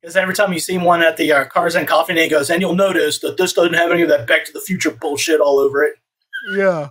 because 0.00 0.16
every 0.16 0.34
time 0.34 0.52
you 0.52 0.58
see 0.58 0.76
one 0.78 1.02
at 1.02 1.16
the 1.16 1.30
uh, 1.32 1.44
cars 1.44 1.74
and 1.76 1.86
coffee, 1.86 2.12
and 2.12 2.18
he 2.20 2.28
goes, 2.28 2.50
and 2.50 2.60
you'll 2.60 2.74
notice 2.74 3.20
that 3.20 3.36
this 3.36 3.52
doesn't 3.52 3.74
have 3.74 3.90
any 3.92 4.02
of 4.02 4.08
that 4.08 4.26
Back 4.26 4.44
to 4.46 4.52
the 4.52 4.60
Future 4.60 4.90
bullshit 4.90 5.40
all 5.40 5.58
over 5.58 5.84
it. 5.84 5.94
Yeah. 6.52 6.88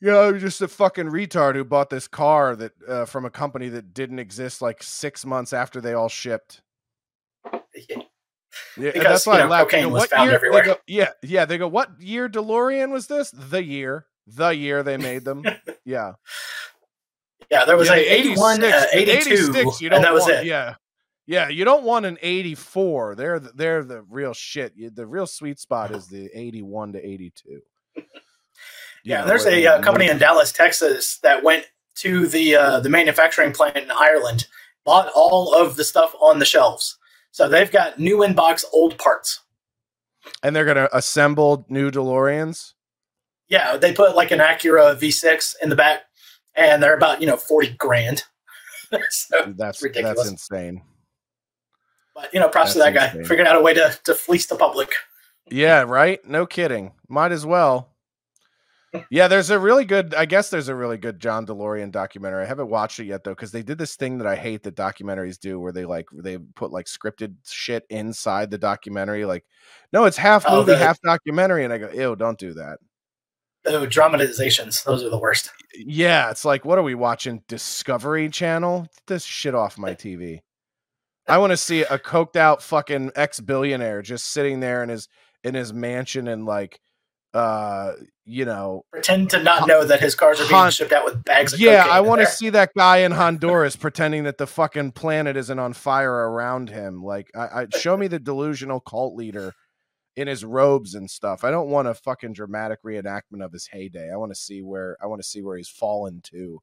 Yeah, 0.00 0.30
just 0.38 0.62
a 0.62 0.68
fucking 0.68 1.06
retard 1.08 1.56
who 1.56 1.64
bought 1.64 1.90
this 1.90 2.06
car 2.06 2.54
that 2.54 2.72
uh, 2.86 3.04
from 3.04 3.24
a 3.24 3.30
company 3.30 3.68
that 3.70 3.92
didn't 3.92 4.20
exist 4.20 4.62
like 4.62 4.80
six 4.82 5.26
months 5.26 5.52
after 5.52 5.80
they 5.80 5.92
all 5.92 6.08
shipped. 6.08 6.62
Yeah, 7.74 7.96
and 8.76 8.84
Because, 8.84 9.02
that's 9.04 9.26
why 9.26 9.34
you 9.34 9.40
I 9.40 9.44
know, 9.44 9.50
laughed. 9.50 9.70
Cocaine 9.70 9.84
go, 9.84 9.88
was 9.90 10.00
"What 10.02 10.10
found 10.10 10.26
year-" 10.28 10.34
everywhere. 10.36 10.64
go- 10.64 10.76
yeah, 10.86 11.10
yeah. 11.22 11.44
They 11.44 11.58
go, 11.58 11.68
"What 11.68 11.90
year 12.00 12.28
DeLorean 12.28 12.90
was 12.90 13.06
this? 13.06 13.30
The 13.30 13.62
year, 13.62 14.06
the 14.26 14.48
year 14.50 14.82
they 14.82 14.96
made 14.96 15.24
them." 15.24 15.44
yeah, 15.84 16.12
Yeah, 17.50 17.64
there 17.64 17.76
was 17.76 17.88
yeah, 17.88 17.94
a 17.94 18.04
the 18.04 18.12
81, 18.14 18.64
uh, 18.64 18.84
82, 18.92 19.12
86, 19.32 19.80
you 19.80 19.88
don't 19.88 19.96
and 19.96 20.04
that 20.04 20.12
was 20.14 20.22
want, 20.22 20.34
it. 20.34 20.46
Yeah, 20.46 20.74
yeah. 21.26 21.48
You 21.48 21.64
don't 21.64 21.84
want 21.84 22.06
an 22.06 22.18
eighty-four. 22.22 23.14
They're 23.14 23.38
the, 23.40 23.52
they're 23.54 23.84
the 23.84 24.02
real 24.02 24.34
shit. 24.34 24.72
You- 24.76 24.90
The 24.90 25.06
real 25.06 25.26
sweet 25.26 25.58
spot 25.58 25.90
is 25.90 26.06
the 26.08 26.28
eighty-one 26.34 26.92
to 26.92 27.04
eighty-two. 27.06 27.60
Yeah, 29.04 29.20
know, 29.20 29.26
there's 29.28 29.46
a 29.46 29.66
uh, 29.66 29.80
company 29.82 30.08
in 30.08 30.18
Dallas, 30.18 30.52
Texas, 30.52 31.18
that 31.22 31.42
went 31.42 31.66
to 31.96 32.26
the 32.26 32.56
uh, 32.56 32.80
the 32.80 32.88
manufacturing 32.90 33.52
plant 33.52 33.76
in 33.76 33.90
Ireland, 33.90 34.46
bought 34.84 35.10
all 35.14 35.54
of 35.54 35.76
the 35.76 35.84
stuff 35.84 36.14
on 36.20 36.38
the 36.40 36.44
shelves. 36.44 36.97
So 37.30 37.48
they've 37.48 37.70
got 37.70 37.98
new 37.98 38.18
inbox, 38.18 38.64
old 38.72 38.98
parts. 38.98 39.40
and 40.42 40.54
they're 40.54 40.64
gonna 40.64 40.88
assemble 40.92 41.64
new 41.68 41.90
DeLoreans. 41.90 42.72
Yeah, 43.48 43.76
they 43.76 43.92
put 43.92 44.14
like 44.16 44.30
an 44.30 44.40
Acura 44.40 44.96
V6 44.98 45.54
in 45.62 45.68
the 45.70 45.76
back, 45.76 46.02
and 46.54 46.82
they're 46.82 46.96
about 46.96 47.20
you 47.20 47.26
know 47.26 47.36
forty 47.36 47.70
grand. 47.78 48.24
so, 49.10 49.54
That's 49.56 49.82
ridiculous. 49.82 50.16
that's 50.18 50.30
insane. 50.30 50.82
but 52.14 52.32
you 52.34 52.40
know, 52.40 52.48
props 52.48 52.72
to 52.72 52.78
That's 52.78 52.94
that 52.94 52.98
guy, 52.98 53.06
insane. 53.06 53.24
figuring 53.24 53.48
out 53.48 53.56
a 53.56 53.60
way 53.62 53.74
to 53.74 53.98
to 54.04 54.14
fleece 54.14 54.46
the 54.46 54.56
public. 54.56 54.92
yeah, 55.50 55.82
right. 55.82 56.22
No 56.26 56.46
kidding. 56.46 56.92
Might 57.08 57.32
as 57.32 57.46
well. 57.46 57.90
Yeah, 59.10 59.28
there's 59.28 59.50
a 59.50 59.58
really 59.58 59.84
good. 59.84 60.14
I 60.14 60.24
guess 60.24 60.48
there's 60.50 60.68
a 60.68 60.74
really 60.74 60.96
good 60.96 61.20
John 61.20 61.44
DeLorean 61.46 61.90
documentary. 61.92 62.42
I 62.44 62.46
haven't 62.46 62.70
watched 62.70 62.98
it 63.00 63.04
yet 63.04 63.22
though, 63.24 63.32
because 63.32 63.52
they 63.52 63.62
did 63.62 63.76
this 63.78 63.96
thing 63.96 64.18
that 64.18 64.26
I 64.26 64.34
hate 64.36 64.62
that 64.62 64.76
documentaries 64.76 65.38
do, 65.38 65.60
where 65.60 65.72
they 65.72 65.84
like 65.84 66.06
they 66.12 66.38
put 66.38 66.70
like 66.72 66.86
scripted 66.86 67.34
shit 67.46 67.84
inside 67.90 68.50
the 68.50 68.58
documentary. 68.58 69.24
Like, 69.26 69.44
no, 69.92 70.04
it's 70.06 70.16
half 70.16 70.44
Oh, 70.48 70.60
movie, 70.60 70.72
the- 70.72 70.78
half 70.78 70.98
documentary, 71.02 71.64
and 71.64 71.72
I 71.72 71.78
go, 71.78 71.90
ew, 71.92 72.16
don't 72.16 72.38
do 72.38 72.54
that. 72.54 72.78
Oh, 73.66 73.84
dramatizations. 73.84 74.82
Those 74.84 75.02
are 75.04 75.10
the 75.10 75.18
worst. 75.18 75.50
Yeah, 75.74 76.30
it's 76.30 76.44
like, 76.46 76.64
what 76.64 76.78
are 76.78 76.82
we 76.82 76.94
watching? 76.94 77.42
Discovery 77.48 78.30
Channel? 78.30 78.82
Get 78.82 79.06
this 79.06 79.24
shit 79.24 79.54
off 79.54 79.76
my 79.76 79.94
TV. 79.94 80.40
I 81.26 81.36
want 81.36 81.50
to 81.50 81.56
see 81.58 81.82
a 81.82 81.98
coked 81.98 82.36
out 82.36 82.62
fucking 82.62 83.10
ex 83.16 83.40
billionaire 83.40 84.00
just 84.00 84.26
sitting 84.30 84.60
there 84.60 84.82
in 84.82 84.88
his 84.88 85.08
in 85.44 85.54
his 85.54 85.74
mansion 85.74 86.26
and 86.28 86.46
like, 86.46 86.80
uh, 87.34 87.92
you 88.28 88.44
know, 88.44 88.84
Pretend 88.92 89.30
to 89.30 89.42
not 89.42 89.66
know 89.66 89.84
that 89.84 90.00
his 90.00 90.14
cars 90.14 90.38
are 90.38 90.44
being 90.44 90.54
Hon- 90.54 90.70
shipped 90.70 90.92
out 90.92 91.04
with 91.04 91.24
bags 91.24 91.54
of 91.54 91.60
yeah. 91.60 91.86
I 91.88 92.00
want 92.00 92.20
to 92.20 92.26
see 92.26 92.50
that 92.50 92.70
guy 92.76 92.98
in 92.98 93.12
Honduras 93.12 93.74
pretending 93.74 94.24
that 94.24 94.36
the 94.38 94.46
fucking 94.46 94.92
planet 94.92 95.36
isn't 95.36 95.58
on 95.58 95.72
fire 95.72 96.12
around 96.12 96.68
him. 96.68 97.02
Like, 97.02 97.30
I, 97.34 97.62
I 97.62 97.66
show 97.78 97.96
me 97.96 98.06
the 98.06 98.18
delusional 98.18 98.80
cult 98.80 99.14
leader 99.14 99.54
in 100.14 100.28
his 100.28 100.44
robes 100.44 100.94
and 100.94 101.08
stuff. 101.08 101.42
I 101.42 101.50
don't 101.50 101.70
want 101.70 101.88
a 101.88 101.94
fucking 101.94 102.34
dramatic 102.34 102.80
reenactment 102.84 103.42
of 103.42 103.52
his 103.52 103.66
heyday. 103.72 104.10
I 104.12 104.16
want 104.16 104.32
to 104.32 104.38
see 104.38 104.60
where 104.62 104.96
I 105.02 105.06
want 105.06 105.22
to 105.22 105.28
see 105.28 105.42
where 105.42 105.56
he's 105.56 105.68
fallen 105.70 106.20
to. 106.24 106.60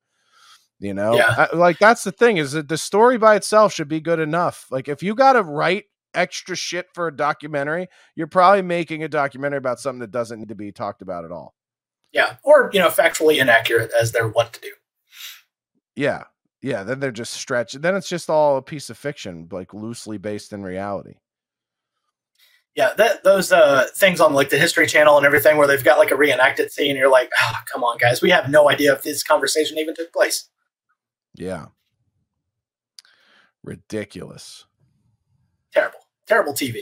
You 0.77 0.93
know, 0.93 1.15
Yeah. 1.15 1.47
I- 1.51 1.55
like 1.55 1.79
that's 1.79 2.03
the 2.03 2.11
thing 2.11 2.37
is 2.37 2.51
that 2.51 2.67
the 2.67 2.77
story 2.77 3.17
by 3.17 3.35
itself 3.35 3.73
should 3.73 3.87
be 3.87 4.01
good 4.01 4.19
enough. 4.19 4.67
Like 4.69 4.87
if 4.89 5.01
you 5.01 5.15
got 5.15 5.33
to 5.33 5.41
write 5.41 5.85
extra 6.15 6.55
shit 6.55 6.87
for 6.93 7.07
a 7.07 7.15
documentary, 7.15 7.87
you're 8.15 8.27
probably 8.27 8.61
making 8.61 9.03
a 9.03 9.07
documentary 9.07 9.57
about 9.57 9.79
something 9.79 9.99
that 9.99 10.11
doesn't 10.11 10.39
need 10.39 10.49
to 10.49 10.55
be 10.55 10.71
talked 10.71 11.01
about 11.01 11.25
at 11.25 11.31
all. 11.31 11.53
Yeah, 12.11 12.37
or 12.43 12.69
you 12.73 12.79
know, 12.79 12.89
factually 12.89 13.39
inaccurate 13.39 13.91
as 13.99 14.11
they're 14.11 14.27
wont 14.27 14.53
to 14.53 14.61
do. 14.61 14.71
Yeah. 15.95 16.23
Yeah. 16.61 16.83
Then 16.83 16.99
they're 16.99 17.11
just 17.11 17.33
stretched. 17.33 17.81
Then 17.81 17.95
it's 17.95 18.09
just 18.09 18.29
all 18.29 18.57
a 18.57 18.61
piece 18.61 18.89
of 18.89 18.97
fiction, 18.97 19.47
like 19.51 19.73
loosely 19.73 20.17
based 20.17 20.53
in 20.53 20.63
reality. 20.63 21.15
Yeah, 22.75 22.93
that 22.97 23.23
those 23.23 23.53
uh, 23.53 23.85
things 23.95 24.19
on 24.19 24.33
like 24.33 24.49
the 24.49 24.57
History 24.57 24.85
Channel 24.85 25.15
and 25.15 25.25
everything, 25.25 25.55
where 25.55 25.67
they've 25.67 25.83
got 25.83 25.97
like 25.97 26.11
a 26.11 26.15
reenacted 26.17 26.71
scene. 26.71 26.97
You're 26.97 27.09
like, 27.09 27.31
oh, 27.41 27.53
come 27.71 27.85
on, 27.85 27.97
guys, 27.97 28.21
we 28.21 28.31
have 28.31 28.49
no 28.49 28.69
idea 28.69 28.93
if 28.93 29.01
this 29.03 29.23
conversation 29.23 29.77
even 29.77 29.95
took 29.95 30.11
place. 30.11 30.49
Yeah. 31.35 31.67
Ridiculous. 33.63 34.65
Terrible, 35.73 36.04
terrible 36.27 36.53
TV. 36.53 36.81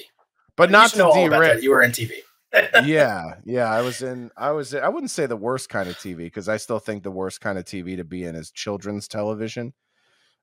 But 0.56 0.72
not 0.72 0.92
to 0.92 1.00
know 1.00 1.12
all 1.12 1.26
about 1.26 1.38
derail. 1.38 1.56
that. 1.56 1.64
You 1.64 1.72
were 1.72 1.82
in 1.82 1.92
TV. 1.92 2.12
yeah. 2.86 3.36
Yeah. 3.44 3.70
I 3.70 3.82
was 3.82 4.02
in, 4.02 4.30
I 4.38 4.52
was, 4.52 4.76
I 4.76 4.88
wouldn't 4.88 5.12
say 5.12 5.26
the 5.26 5.36
worst 5.36 5.70
kind 5.70 5.90
of 5.90 5.96
TV 5.98 6.18
because 6.18 6.48
I 6.48 6.58
still 6.58 6.80
think 6.80 7.04
the 7.04 7.12
worst 7.12 7.42
kind 7.42 7.58
of 7.58 7.66
TV 7.66 7.98
to 7.98 8.04
be 8.04 8.24
in 8.24 8.36
is 8.36 8.52
children's 8.52 9.08
television. 9.08 9.74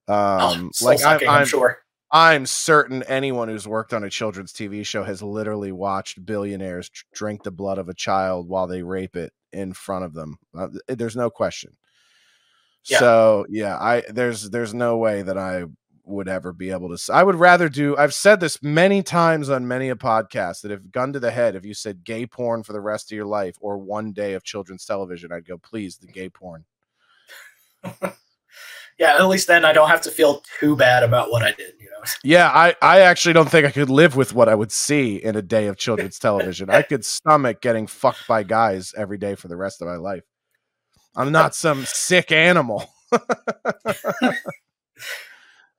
Um, 0.09 0.71
oh, 0.83 0.85
like 0.85 1.05
I'm, 1.05 1.21
I'm, 1.21 1.29
I'm, 1.29 1.47
sure. 1.47 1.79
I'm 2.11 2.47
certain 2.47 3.05
anyone 3.05 3.49
who's 3.49 3.69
worked 3.69 3.95
on 3.95 4.03
a 4.03 4.11
children's 4.11 4.53
TV 4.53 4.85
show 4.85 5.05
has 5.05 5.23
literally 5.23 5.71
watched 5.71 6.25
billionaires 6.25 6.89
tr- 6.89 7.05
drink 7.15 7.45
the 7.45 7.53
blood 7.53 7.79
of 7.79 7.89
a 7.89 7.95
child 7.95 8.49
while 8.49 8.67
they 8.67 8.83
rape 8.83 9.15
it 9.15 9.33
in 9.53 9.73
front 9.73 10.05
of 10.05 10.15
them. 10.15 10.39
Uh, 10.57 10.69
there's 10.89 11.15
no 11.15 11.31
question. 11.31 11.77
Yeah. 12.89 12.99
So 12.99 13.47
yeah, 13.49 13.77
I 13.77 14.03
there's 14.09 14.51
there's 14.51 14.75
no 14.75 14.97
way 14.97 15.23
that 15.23 15.39
I 15.39 15.65
would 16.11 16.29
ever 16.29 16.53
be 16.53 16.71
able 16.71 16.95
to. 16.97 17.13
I 17.13 17.23
would 17.23 17.37
rather 17.37 17.69
do. 17.69 17.97
I've 17.97 18.15
said 18.15 18.41
this 18.41 18.63
many 18.63 19.03
times 19.03 19.49
on 19.49 19.69
many 19.69 19.89
a 19.89 19.97
podcast 19.97 20.63
that 20.63 20.73
if 20.73 20.91
gun 20.91 21.13
to 21.13 21.21
the 21.21 21.31
head, 21.31 21.55
if 21.55 21.65
you 21.65 21.75
said 21.75 22.05
gay 22.05 22.27
porn 22.27 22.63
for 22.63 22.73
the 22.73 22.81
rest 22.81 23.11
of 23.11 23.17
your 23.17 23.27
life 23.27 23.57
or 23.61 23.79
one 23.79 24.13
day 24.13 24.35
of 24.35 24.45
children's 24.45 24.85
television, 24.85 25.33
I'd 25.33 25.47
go 25.47 25.59
please 25.59 25.99
the 25.99 26.07
gay 26.07 26.29
porn. 26.29 26.65
Yeah, 29.01 29.17
at 29.17 29.29
least 29.29 29.47
then 29.47 29.65
I 29.65 29.73
don't 29.73 29.89
have 29.89 30.03
to 30.03 30.11
feel 30.11 30.43
too 30.61 30.77
bad 30.77 31.03
about 31.03 31.31
what 31.31 31.43
I 31.43 31.53
did. 31.53 31.73
You 31.81 31.87
know. 31.87 32.05
Yeah, 32.23 32.51
I, 32.51 32.75
I 32.83 33.01
actually 33.01 33.33
don't 33.33 33.51
think 33.51 33.67
I 33.67 33.71
could 33.71 33.89
live 33.89 34.15
with 34.15 34.35
what 34.35 34.49
I 34.49 34.55
would 34.55 34.71
see 34.71 35.17
in 35.17 35.37
a 35.37 35.43
day 35.43 35.69
of 35.69 35.79
children's 35.79 36.19
television. 36.19 36.69
I 36.69 36.83
could 36.83 37.05
stomach 37.05 37.63
getting 37.63 37.87
fucked 37.87 38.29
by 38.29 38.43
guys 38.43 38.93
every 38.95 39.17
day 39.17 39.37
for 39.37 39.49
the 39.49 39.57
rest 39.57 39.81
of 39.81 39.89
my 39.89 39.97
life. 39.97 40.25
I'm 41.17 41.33
not 41.33 41.55
some 41.55 41.85
sick 41.87 42.31
animal. 42.31 42.91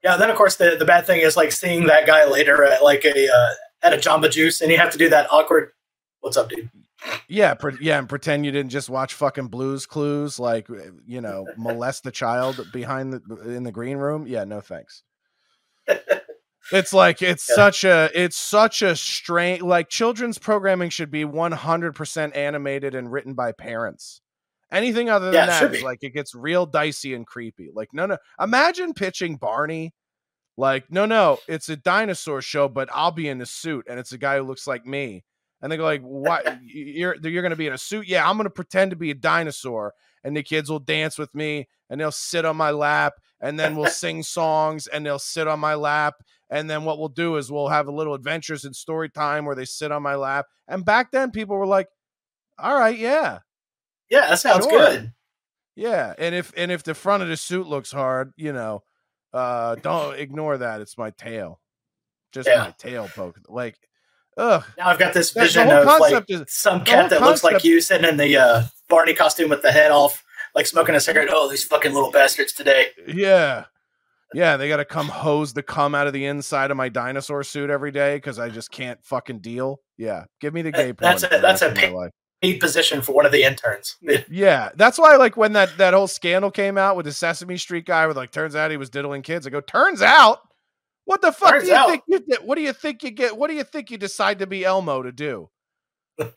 Yeah, 0.04 0.18
then 0.18 0.30
of 0.30 0.36
course 0.36 0.56
the 0.56 0.76
the 0.78 0.86
bad 0.86 1.06
thing 1.06 1.22
is 1.22 1.38
like 1.38 1.52
seeing 1.52 1.86
that 1.88 2.06
guy 2.08 2.26
later 2.26 2.64
at 2.64 2.84
like 2.84 3.06
a 3.06 3.28
uh, 3.30 3.54
at 3.84 3.94
a 3.94 3.98
Jamba 3.98 4.32
Juice, 4.32 4.62
and 4.62 4.72
you 4.72 4.78
have 4.78 4.92
to 4.92 4.98
do 4.98 5.10
that 5.10 5.28
awkward. 5.32 5.72
What's 6.22 6.38
up, 6.38 6.50
dude? 6.50 6.70
Yeah, 7.28 7.56
pre- 7.56 7.78
yeah, 7.82 7.98
and 7.98 8.08
pretend 8.08 8.46
you 8.46 8.52
didn't 8.52 8.72
just 8.72 8.90
watch 8.90 9.14
fucking 9.16 9.48
Blues 9.48 9.86
Clues, 9.86 10.40
like 10.40 10.68
you 11.06 11.22
know, 11.22 11.46
molest 11.58 12.04
the 12.04 12.12
child 12.12 12.66
behind 12.72 13.14
the 13.14 13.22
in 13.56 13.64
the 13.64 13.72
green 13.72 13.98
room. 13.98 14.26
Yeah, 14.28 14.44
no 14.44 14.62
thanks. 14.62 15.04
It's 16.72 16.94
like 16.94 17.22
it's 17.22 17.50
Yeah. 17.50 17.56
such 17.56 17.84
a 17.84 18.10
it's 18.14 18.38
such 18.38 18.82
a 18.82 18.96
strange 18.96 19.62
like 19.62 19.90
children's 19.90 20.38
programming 20.38 20.90
should 20.90 21.10
be 21.12 21.26
100% 21.26 22.38
animated 22.38 22.96
and 22.96 23.12
written 23.12 23.34
by 23.34 23.52
parents. 23.52 24.22
Anything 24.72 25.10
other 25.10 25.26
than 25.26 25.34
Yeah, 25.34 25.46
that 25.48 25.76
is 25.76 25.84
like 25.84 26.00
it 26.02 26.12
gets 26.12 26.34
real 26.34 26.66
dicey 26.66 27.14
and 27.14 27.28
creepy. 27.28 27.70
Like 27.74 27.90
no 27.94 28.06
no, 28.06 28.18
imagine 28.40 28.94
pitching 28.94 29.36
Barney 29.36 29.94
like 30.58 30.90
no 30.90 31.06
no, 31.06 31.40
it's 31.48 31.70
a 31.70 31.76
dinosaur 31.76 32.42
show 32.42 32.68
but 32.70 32.90
I'll 32.94 33.12
be 33.12 33.28
in 33.28 33.42
a 33.42 33.46
suit 33.46 33.86
and 33.90 34.00
it's 34.00 34.14
a 34.14 34.18
guy 34.18 34.38
who 34.38 34.44
looks 34.44 34.68
like 34.68 34.86
me. 34.86 35.24
And 35.62 35.72
they 35.72 35.78
go 35.78 35.84
like, 35.84 36.02
"What? 36.02 36.58
You're 36.64 37.16
you're 37.22 37.44
going 37.44 37.52
to 37.52 37.56
be 37.56 37.68
in 37.68 37.74
a 37.74 37.78
suit? 37.78 38.08
Yeah, 38.08 38.28
I'm 38.28 38.36
going 38.36 38.46
to 38.46 38.50
pretend 38.50 38.92
to 38.92 38.98
be 38.98 39.12
a 39.12 39.16
dinosaur, 39.16 39.94
and 40.24 40.36
the 40.36 40.42
kids 40.42 40.72
will 40.72 40.80
dance 40.80 41.20
with 41.20 41.36
me, 41.36 41.68
and 41.90 42.02
they'll 42.02 42.12
sit 42.12 42.46
on 42.46 42.58
my 42.58 42.72
lap, 42.72 43.14
and 43.40 43.60
then 43.60 43.76
we'll 43.76 43.86
sing 43.92 44.24
songs, 44.24 44.88
and 44.88 45.06
they'll 45.06 45.20
sit 45.20 45.48
on 45.48 45.60
my 45.60 45.76
lap, 45.76 46.16
and 46.50 46.68
then 46.68 46.84
what 46.84 46.98
we'll 46.98 47.10
do 47.10 47.38
is 47.38 47.52
we'll 47.52 47.68
have 47.68 47.88
a 47.88 47.92
little 47.92 48.16
adventures 48.16 48.66
in 48.66 48.74
story 48.74 49.10
time 49.10 49.46
where 49.46 49.56
they 49.56 49.66
sit 49.66 49.92
on 49.92 50.02
my 50.02 50.16
lap. 50.16 50.48
And 50.68 50.84
back 50.84 51.12
then, 51.12 51.30
people 51.30 51.58
were 51.58 51.68
like, 51.68 51.90
"All 52.58 52.74
right, 52.74 52.98
yeah, 52.98 53.40
Yeah, 54.12 54.28
that 54.28 54.40
sounds 54.40 54.66
Sure. 54.66 54.78
good. 54.78 55.14
yeah." 55.76 56.14
And 56.20 56.36
if 56.36 56.52
and 56.56 56.72
if 56.72 56.84
the 56.84 56.94
front 56.94 57.24
of 57.24 57.30
the 57.30 57.38
suit 57.38 57.66
looks 57.66 57.92
hard, 57.92 58.34
you 58.36 58.54
know, 58.54 58.84
uh, 59.34 59.76
don't 59.76 60.20
ignore 60.20 60.58
that. 60.60 60.82
It's 60.82 60.98
my 60.98 61.10
tail, 61.12 61.60
just 62.32 62.48
Yeah. 62.48 62.60
my 62.66 62.76
tail 62.78 63.10
poke. 63.16 63.40
Like, 63.48 63.78
ugh. 64.38 64.64
Now 64.78 64.90
I've 64.90 65.00
got 65.00 65.14
this 65.14 65.32
vision 65.32 65.70
of 65.72 65.86
like 65.86 66.26
is 66.30 66.44
some 66.50 66.84
cat 66.84 67.10
that 67.10 67.22
looks 67.22 67.44
like 67.44 67.64
you 67.64 67.82
sitting 67.82 68.08
in 68.08 68.18
the 68.18 68.38
uh, 68.38 68.64
Barney 68.90 69.14
costume 69.16 69.50
with 69.50 69.62
the 69.64 69.72
head 69.72 69.92
off, 69.92 70.24
like 70.54 70.68
smoking 70.68 70.94
a 70.96 71.00
cigarette. 71.00 71.30
Oh, 71.32 71.50
these 71.50 71.64
fucking 71.64 71.94
little 71.94 72.12
bastards 72.12 72.54
today. 72.54 72.88
Yeah. 73.08 73.66
Yeah, 74.34 74.56
they 74.56 74.70
got 74.70 74.78
to 74.78 74.86
come 74.86 75.10
hose 75.10 75.52
the 75.52 75.62
cum 75.64 75.94
out 75.94 76.08
of 76.08 76.14
the 76.14 76.26
inside 76.26 76.72
of 76.72 76.78
my 76.78 76.88
dinosaur 76.88 77.44
suit 77.44 77.70
every 77.70 77.92
day 77.92 78.16
because 78.16 78.40
I 78.40 78.48
just 78.48 78.72
can't 78.72 78.98
fucking 79.04 79.40
deal. 79.40 79.82
Yeah, 79.98 80.24
give 80.40 80.54
me 80.54 80.62
the 80.62 80.72
gay 80.72 80.94
porn. 80.94 81.12
That's 81.12 81.24
a- 81.24 81.40
that's 81.42 81.62
a 81.62 81.68
life. 81.92 82.12
Paid 82.42 82.60
position 82.60 83.02
for 83.02 83.12
one 83.14 83.26
of 83.26 83.32
the 83.32 83.44
interns. 83.44 83.98
Yeah, 84.30 84.70
that's 84.76 84.98
why 84.98 85.16
like 85.16 85.38
when 85.38 85.54
that 85.54 85.78
that 85.78 85.94
whole 85.94 86.08
scandal 86.08 86.50
came 86.50 86.78
out 86.78 86.96
with 86.96 87.06
the 87.06 87.12
Sesame 87.14 87.58
Street 87.58 87.86
guy, 87.86 88.08
with 88.08 88.18
like 88.18 88.32
turns 88.32 88.56
out 88.56 88.72
he 88.72 88.78
was 88.78 88.90
diddling 88.90 89.22
kids. 89.22 89.46
I 89.46 89.52
go, 89.52 89.62
turns 89.62 90.02
out, 90.02 90.40
what 91.06 91.22
the 91.22 91.32
fuck 91.32 91.52
Turns 91.52 91.64
do 91.66 91.70
you 91.70 91.76
out. 91.76 91.90
think 91.90 92.04
you 92.08 92.20
did? 92.20 92.40
What 92.44 92.56
do 92.56 92.62
you 92.62 92.74
think 92.74 93.04
you 93.04 93.12
get? 93.12 93.38
What 93.38 93.50
do 93.50 93.56
you 93.56 93.64
think 93.64 93.92
you 93.92 93.98
decide 93.98 94.40
to 94.40 94.48
be 94.48 94.66
Elmo 94.66 95.04
to 95.04 95.12
do? 95.12 95.50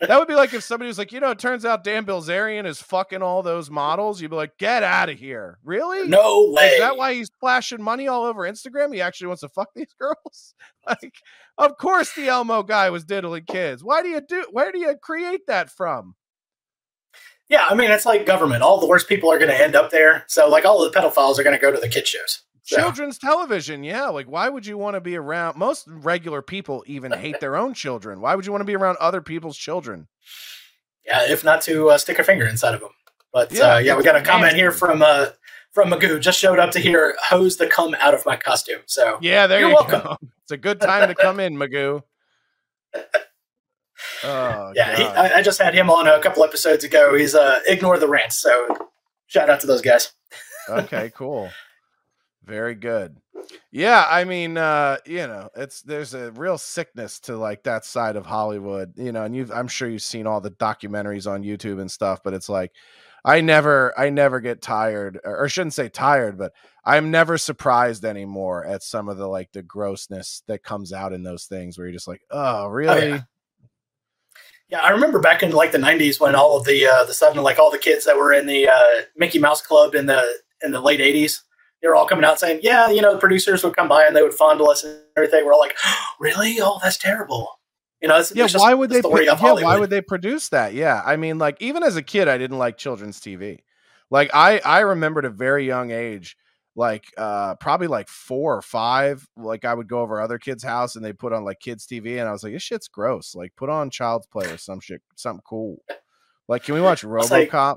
That 0.00 0.18
would 0.18 0.28
be 0.28 0.34
like 0.34 0.54
if 0.54 0.62
somebody 0.62 0.88
was 0.88 0.98
like, 0.98 1.12
you 1.12 1.20
know, 1.20 1.30
it 1.30 1.38
turns 1.38 1.64
out 1.64 1.84
Dan 1.84 2.04
Bilzerian 2.04 2.66
is 2.66 2.80
fucking 2.80 3.22
all 3.22 3.42
those 3.42 3.70
models. 3.70 4.20
You'd 4.20 4.30
be 4.30 4.36
like, 4.36 4.56
get 4.58 4.82
out 4.82 5.08
of 5.08 5.18
here. 5.18 5.58
Really? 5.64 6.08
No 6.08 6.50
way. 6.50 6.68
Is 6.68 6.80
that 6.80 6.96
why 6.96 7.14
he's 7.14 7.30
flashing 7.40 7.82
money 7.82 8.08
all 8.08 8.24
over 8.24 8.42
Instagram? 8.42 8.94
He 8.94 9.00
actually 9.00 9.28
wants 9.28 9.40
to 9.42 9.48
fuck 9.48 9.68
these 9.74 9.94
girls? 10.00 10.54
like, 10.86 11.14
of 11.58 11.76
course 11.76 12.12
the 12.14 12.28
Elmo 12.28 12.62
guy 12.62 12.90
was 12.90 13.04
diddling 13.04 13.44
kids. 13.44 13.82
Why 13.82 14.02
do 14.02 14.08
you 14.08 14.20
do 14.20 14.46
where 14.50 14.72
do 14.72 14.78
you 14.78 14.94
create 15.00 15.46
that 15.46 15.70
from? 15.70 16.14
Yeah, 17.48 17.66
I 17.68 17.74
mean 17.74 17.90
it's 17.90 18.06
like 18.06 18.26
government. 18.26 18.62
All 18.62 18.80
the 18.80 18.86
worst 18.86 19.08
people 19.08 19.30
are 19.30 19.38
going 19.38 19.50
to 19.50 19.60
end 19.60 19.76
up 19.76 19.90
there. 19.90 20.24
So 20.28 20.48
like 20.48 20.64
all 20.64 20.82
the 20.82 20.90
pedophiles 20.90 21.38
are 21.38 21.44
going 21.44 21.56
to 21.56 21.60
go 21.60 21.72
to 21.72 21.80
the 21.80 21.88
kid 21.88 22.06
shows. 22.06 22.42
Children's 22.64 23.18
television, 23.18 23.84
yeah. 23.84 24.08
Like, 24.08 24.26
why 24.26 24.48
would 24.48 24.64
you 24.66 24.78
want 24.78 24.94
to 24.94 25.00
be 25.00 25.16
around? 25.16 25.56
Most 25.56 25.86
regular 25.88 26.40
people 26.42 26.82
even 26.86 27.12
hate 27.12 27.38
their 27.40 27.56
own 27.56 27.74
children. 27.74 28.20
Why 28.20 28.34
would 28.34 28.46
you 28.46 28.52
want 28.52 28.62
to 28.62 28.66
be 28.66 28.74
around 28.76 28.96
other 29.00 29.20
people's 29.20 29.56
children? 29.58 30.08
yeah, 31.06 31.30
if 31.30 31.44
not 31.44 31.60
to 31.62 31.90
uh, 31.90 31.98
stick 31.98 32.18
a 32.18 32.24
finger 32.24 32.46
inside 32.46 32.74
of 32.74 32.80
them. 32.80 32.90
But 33.32 33.52
Yeah, 33.52 33.74
uh, 33.74 33.78
yeah, 33.78 33.96
we 33.96 34.02
got 34.04 34.16
a 34.16 34.22
comment 34.22 34.54
here 34.54 34.70
from 34.70 35.02
uh, 35.02 35.26
from 35.72 35.90
Magoo. 35.90 36.20
Just 36.20 36.38
showed 36.38 36.58
up 36.58 36.70
to 36.70 36.78
hear 36.80 37.14
hose 37.20 37.56
the 37.56 37.66
cum 37.66 37.94
out 38.00 38.14
of 38.14 38.24
my 38.24 38.36
costume. 38.36 38.80
So 38.86 39.18
Yeah, 39.20 39.46
there 39.46 39.60
You're 39.60 39.68
you 39.70 39.74
welcome. 39.74 40.00
go. 40.00 40.16
It's 40.44 40.52
a 40.52 40.56
good 40.58 40.78
time 40.80 41.08
to 41.08 41.14
come 41.14 41.40
in, 41.40 41.56
Magoo. 41.56 42.02
Oh, 44.22 44.72
yeah, 44.74 44.96
he, 44.96 45.02
I, 45.02 45.38
I 45.38 45.42
just 45.42 45.60
had 45.60 45.74
him 45.74 45.88
on 45.88 46.06
a 46.06 46.20
couple 46.20 46.44
episodes 46.44 46.84
ago. 46.84 47.14
He's 47.16 47.34
uh, 47.34 47.60
ignore 47.66 47.98
the 47.98 48.08
rants. 48.08 48.36
So 48.36 48.90
shout 49.26 49.48
out 49.48 49.60
to 49.60 49.66
those 49.66 49.80
guys. 49.80 50.12
okay, 50.68 51.10
cool. 51.14 51.50
Very 52.44 52.74
good. 52.74 53.16
Yeah, 53.70 54.06
I 54.08 54.24
mean, 54.24 54.56
uh, 54.56 54.98
you 55.04 55.26
know, 55.26 55.50
it's 55.54 55.82
there's 55.82 56.14
a 56.14 56.32
real 56.32 56.58
sickness 56.58 57.20
to 57.20 57.36
like 57.36 57.64
that 57.64 57.84
side 57.84 58.16
of 58.16 58.24
Hollywood, 58.24 58.94
you 58.96 59.12
know, 59.12 59.24
and 59.24 59.36
you've 59.36 59.50
I'm 59.50 59.68
sure 59.68 59.88
you've 59.88 60.02
seen 60.02 60.26
all 60.26 60.40
the 60.40 60.50
documentaries 60.50 61.30
on 61.30 61.42
YouTube 61.42 61.80
and 61.80 61.90
stuff, 61.90 62.20
but 62.24 62.34
it's 62.34 62.48
like 62.48 62.72
I 63.24 63.40
never 63.40 63.98
I 63.98 64.10
never 64.10 64.40
get 64.40 64.62
tired 64.62 65.20
or, 65.24 65.44
or 65.44 65.48
shouldn't 65.48 65.74
say 65.74 65.88
tired, 65.88 66.38
but 66.38 66.52
I'm 66.84 67.10
never 67.10 67.38
surprised 67.38 68.04
anymore 68.04 68.64
at 68.66 68.82
some 68.82 69.08
of 69.08 69.16
the 69.16 69.26
like 69.26 69.52
the 69.52 69.62
grossness 69.62 70.42
that 70.46 70.62
comes 70.62 70.92
out 70.92 71.12
in 71.12 71.22
those 71.22 71.44
things 71.44 71.76
where 71.76 71.86
you're 71.86 71.94
just 71.94 72.08
like, 72.08 72.22
oh, 72.30 72.66
really? 72.66 73.08
yeah. 73.08 73.22
Yeah, 74.70 74.80
I 74.80 74.90
remember 74.90 75.20
back 75.20 75.42
in 75.42 75.50
like 75.52 75.72
the 75.72 75.78
'90s 75.78 76.18
when 76.18 76.34
all 76.34 76.56
of 76.56 76.64
the 76.64 76.86
uh, 76.86 77.04
the 77.04 77.12
stuff, 77.12 77.36
like 77.36 77.58
all 77.58 77.70
the 77.70 77.78
kids 77.78 78.06
that 78.06 78.16
were 78.16 78.32
in 78.32 78.46
the 78.46 78.66
uh, 78.66 79.02
Mickey 79.14 79.38
Mouse 79.38 79.60
Club 79.60 79.94
in 79.94 80.06
the 80.06 80.24
in 80.62 80.72
the 80.72 80.80
late 80.80 81.00
'80s, 81.00 81.42
they 81.84 81.88
were 81.88 81.94
all 81.94 82.06
coming 82.06 82.24
out 82.24 82.40
saying, 82.40 82.60
"Yeah, 82.62 82.88
you 82.88 83.02
know, 83.02 83.12
the 83.12 83.18
producers 83.18 83.62
would 83.62 83.76
come 83.76 83.88
by 83.88 84.06
and 84.06 84.16
they 84.16 84.22
would 84.22 84.32
fondle 84.32 84.70
us 84.70 84.84
and 84.84 84.98
everything." 85.18 85.44
We're 85.44 85.52
all 85.52 85.60
like, 85.60 85.76
"Really? 86.18 86.56
Oh, 86.58 86.80
that's 86.82 86.96
terrible." 86.96 87.60
You 88.00 88.08
know, 88.08 88.18
it's, 88.18 88.34
yeah. 88.34 88.46
it's 88.46 88.58
why 88.58 88.72
would 88.72 88.88
they? 88.88 89.02
the 89.02 89.10
Pro- 89.10 89.20
yeah, 89.20 89.62
why 89.62 89.78
would 89.78 89.90
they 89.90 90.00
produce 90.00 90.48
that? 90.48 90.72
Yeah, 90.72 91.02
I 91.04 91.16
mean, 91.16 91.38
like 91.38 91.60
even 91.60 91.82
as 91.82 91.96
a 91.96 92.02
kid, 92.02 92.26
I 92.26 92.38
didn't 92.38 92.56
like 92.56 92.78
children's 92.78 93.20
TV. 93.20 93.58
Like 94.10 94.30
I, 94.32 94.60
I 94.60 94.80
remembered 94.80 95.26
at 95.26 95.32
a 95.32 95.34
very 95.34 95.66
young 95.66 95.90
age, 95.90 96.38
like 96.74 97.04
uh 97.18 97.56
probably 97.56 97.86
like 97.86 98.08
four 98.08 98.56
or 98.56 98.62
five. 98.62 99.28
Like 99.36 99.66
I 99.66 99.74
would 99.74 99.88
go 99.88 100.00
over 100.00 100.22
other 100.22 100.38
kids' 100.38 100.64
house 100.64 100.96
and 100.96 101.04
they 101.04 101.12
put 101.12 101.34
on 101.34 101.44
like 101.44 101.60
kids' 101.60 101.86
TV, 101.86 102.18
and 102.18 102.26
I 102.26 102.32
was 102.32 102.42
like, 102.42 102.54
this 102.54 102.62
shit's 102.62 102.88
gross. 102.88 103.34
Like 103.34 103.54
put 103.56 103.68
on 103.68 103.90
Child's 103.90 104.26
Play 104.26 104.50
or 104.50 104.56
some 104.56 104.80
shit, 104.80 105.02
something 105.16 105.42
cool. 105.46 105.82
Like, 106.48 106.64
can 106.64 106.74
we 106.74 106.80
watch 106.80 107.04
It's 107.04 107.30
like- 107.30 107.50
RoboCop? 107.50 107.76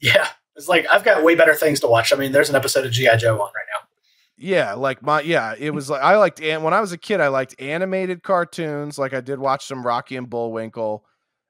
Yeah, 0.00 0.28
it's 0.56 0.68
like 0.68 0.86
I've 0.90 1.04
got 1.04 1.22
way 1.24 1.34
better 1.34 1.54
things 1.54 1.80
to 1.80 1.86
watch. 1.86 2.12
I 2.12 2.16
mean, 2.16 2.32
there's 2.32 2.50
an 2.50 2.56
episode 2.56 2.84
of 2.84 2.92
GI 2.92 3.16
Joe 3.18 3.34
on 3.34 3.52
right 3.54 3.66
now. 3.74 3.88
Yeah, 4.36 4.74
like 4.74 5.02
my 5.02 5.20
yeah, 5.20 5.54
it 5.58 5.70
was 5.70 5.88
like 5.88 6.02
I 6.02 6.16
liked 6.16 6.40
and 6.40 6.64
when 6.64 6.74
I 6.74 6.80
was 6.80 6.92
a 6.92 6.98
kid, 6.98 7.20
I 7.20 7.28
liked 7.28 7.54
animated 7.60 8.22
cartoons. 8.22 8.98
Like 8.98 9.14
I 9.14 9.20
did 9.20 9.38
watch 9.38 9.66
some 9.66 9.86
Rocky 9.86 10.16
and 10.16 10.28
Bullwinkle, 10.28 11.04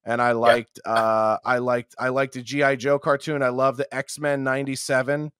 and 0.04 0.20
I 0.20 0.32
liked 0.32 0.78
uh 0.84 1.38
I 1.44 1.58
liked 1.58 1.94
I 1.98 2.08
liked 2.10 2.34
the 2.34 2.42
GI 2.42 2.76
Joe 2.76 2.98
cartoon. 2.98 3.42
I 3.42 3.48
love 3.48 3.76
the 3.76 3.92
X 3.94 4.18
Men 4.18 4.44
'97 4.44 5.32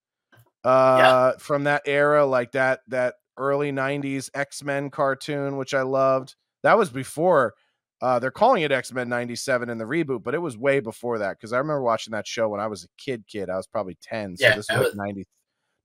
uh 0.65 1.33
from 1.39 1.65
that 1.65 1.83
era, 1.85 2.25
like 2.25 2.53
that 2.53 2.81
that 2.89 3.17
early 3.37 3.71
'90s 3.71 4.31
X 4.35 4.63
Men 4.65 4.89
cartoon, 4.89 5.57
which 5.57 5.75
I 5.75 5.83
loved. 5.83 6.37
That 6.63 6.79
was 6.79 6.91
before. 6.91 7.55
Uh, 8.03 8.19
they're 8.19 8.33
calling 8.33 8.63
it 8.65 8.73
X 8.73 8.93
Men 8.93 9.09
'97 9.09 9.69
in 9.71 9.79
the 9.79 9.85
reboot, 9.85 10.25
but 10.25 10.35
it 10.35 10.39
was 10.39 10.57
way 10.59 10.81
before 10.81 11.19
that 11.19 11.39
because 11.39 11.53
I 11.53 11.59
remember 11.59 11.83
watching 11.83 12.11
that 12.11 12.27
show 12.27 12.49
when 12.49 12.61
I 12.61 12.67
was 12.67 12.83
a 12.85 12.89
kid. 12.99 13.25
Kid, 13.29 13.49
I 13.49 13.57
was 13.57 13.69
probably 13.69 13.97
ten. 14.03 14.37
So 14.37 14.45
Yeah, 14.45 14.57
this 14.57 14.67
was 14.69 14.87
was- 14.89 14.95
90, 14.97 15.25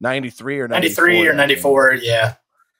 93 0.02 0.60
or 0.60 0.68
93 0.68 1.28
or 1.28 1.34
94. 1.34 1.94
Yeah, 2.02 2.34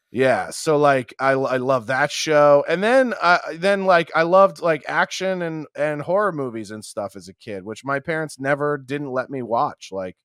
yeah, 0.10 0.50
so 0.50 0.78
like 0.78 1.14
I 1.20 1.32
I 1.34 1.58
love 1.58 1.86
that 1.88 2.12
show, 2.12 2.66
and 2.68 2.82
then 2.84 3.14
uh, 3.22 3.38
then 3.56 3.86
like 3.86 4.10
I 4.16 4.24
loved 4.24 4.60
like 4.62 4.84
action 4.88 5.44
and 5.44 5.68
and 5.76 6.02
horror 6.02 6.32
movies 6.32 6.72
and 6.72 6.84
stuff 6.84 7.16
as 7.16 7.28
a 7.28 7.34
kid, 7.36 7.64
which 7.64 7.86
my 7.86 8.00
parents 8.00 8.40
never 8.40 8.78
didn't 8.80 9.12
let 9.12 9.30
me 9.30 9.44
watch. 9.44 9.90
Like 9.92 10.16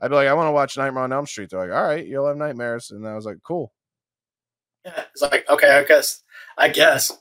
I'd 0.00 0.08
be 0.08 0.14
like, 0.16 0.26
I 0.28 0.34
want 0.34 0.48
to 0.48 0.52
watch 0.52 0.76
Nightmare 0.76 1.04
on 1.04 1.12
Elm 1.12 1.26
Street. 1.26 1.50
They're 1.50 1.60
like, 1.60 1.70
all 1.76 1.84
right, 1.86 2.04
you'll 2.04 2.26
have 2.26 2.36
nightmares, 2.36 2.90
and 2.90 3.06
I 3.06 3.14
was 3.14 3.24
like, 3.26 3.38
cool, 3.44 3.72
yeah. 4.84 5.04
It's 5.12 5.22
like 5.22 5.48
okay, 5.48 5.70
I 5.78 5.84
guess, 5.84 6.22
I 6.56 6.68
guess. 6.70 7.16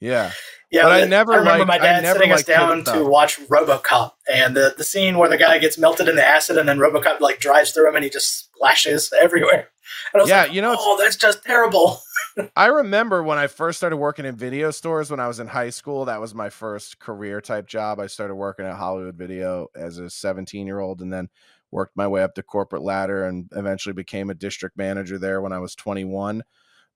Yeah, 0.00 0.30
Yeah, 0.70 0.82
But 0.82 0.92
I 0.92 1.04
never 1.06 1.32
I 1.32 1.36
remember 1.36 1.64
liked- 1.64 1.68
my 1.68 1.78
dad 1.78 2.02
never 2.02 2.18
sitting 2.18 2.32
us 2.32 2.44
down 2.44 2.84
to 2.84 3.04
watch 3.04 3.38
RoboCop, 3.48 4.12
and 4.32 4.54
the 4.56 4.74
the 4.76 4.84
scene 4.84 5.16
where 5.18 5.28
the 5.28 5.38
guy 5.38 5.58
gets 5.58 5.78
melted 5.78 6.08
in 6.08 6.16
the 6.16 6.26
acid, 6.26 6.58
and 6.58 6.68
then 6.68 6.78
RoboCop 6.78 7.20
like 7.20 7.40
drives 7.40 7.70
through 7.72 7.88
him, 7.88 7.94
and 7.96 8.04
he 8.04 8.10
just 8.10 8.50
splashes 8.54 9.12
everywhere. 9.20 9.68
And 10.12 10.20
I 10.20 10.22
was 10.22 10.28
Yeah, 10.28 10.42
like, 10.42 10.52
you 10.52 10.60
know, 10.62 10.76
oh, 10.78 10.98
that's 11.02 11.16
just 11.16 11.42
terrible. 11.44 12.00
I 12.56 12.66
remember 12.66 13.22
when 13.22 13.38
I 13.38 13.46
first 13.46 13.78
started 13.78 13.96
working 13.96 14.24
in 14.26 14.36
video 14.36 14.70
stores 14.70 15.10
when 15.10 15.18
I 15.20 15.26
was 15.26 15.40
in 15.40 15.48
high 15.48 15.70
school. 15.70 16.04
That 16.04 16.20
was 16.20 16.34
my 16.34 16.50
first 16.50 16.98
career 16.98 17.40
type 17.40 17.66
job. 17.66 17.98
I 17.98 18.06
started 18.06 18.34
working 18.36 18.66
at 18.66 18.76
Hollywood 18.76 19.16
Video 19.16 19.68
as 19.74 19.98
a 19.98 20.08
17 20.10 20.66
year 20.66 20.78
old 20.78 21.00
and 21.00 21.12
then 21.12 21.28
worked 21.70 21.96
my 21.96 22.06
way 22.06 22.22
up 22.22 22.34
the 22.34 22.42
corporate 22.42 22.82
ladder 22.82 23.24
and 23.24 23.48
eventually 23.56 23.92
became 23.94 24.30
a 24.30 24.34
district 24.34 24.76
manager 24.76 25.18
there 25.18 25.40
when 25.40 25.52
I 25.52 25.58
was 25.58 25.74
21. 25.74 26.44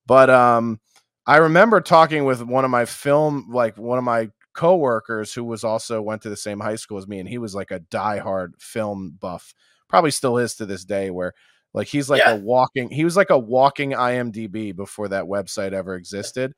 But 0.06 0.30
um, 0.30 0.78
I 1.26 1.36
remember 1.38 1.80
talking 1.80 2.24
with 2.24 2.42
one 2.42 2.64
of 2.64 2.70
my 2.70 2.84
film, 2.84 3.48
like 3.50 3.76
one 3.78 3.98
of 3.98 4.04
my 4.04 4.30
coworkers 4.54 5.32
who 5.32 5.44
was 5.44 5.64
also 5.64 6.02
went 6.02 6.22
to 6.22 6.28
the 6.30 6.36
same 6.36 6.60
high 6.60 6.76
school 6.76 6.98
as 6.98 7.06
me, 7.06 7.18
and 7.20 7.28
he 7.28 7.38
was 7.38 7.54
like 7.54 7.70
a 7.70 7.80
diehard 7.80 8.60
film 8.60 9.16
buff, 9.20 9.54
probably 9.88 10.10
still 10.10 10.38
is 10.38 10.54
to 10.56 10.66
this 10.66 10.84
day, 10.84 11.10
where 11.10 11.32
like 11.74 11.86
he's 11.88 12.10
like 12.10 12.20
Yeah. 12.20 12.32
a 12.32 12.36
walking, 12.36 12.90
he 12.90 13.04
was 13.04 13.16
like 13.16 13.30
a 13.30 13.38
walking 13.38 13.90
IMDb 13.92 14.74
before 14.74 15.08
that 15.08 15.24
website 15.24 15.72
ever 15.72 15.94
existed. 15.94 16.54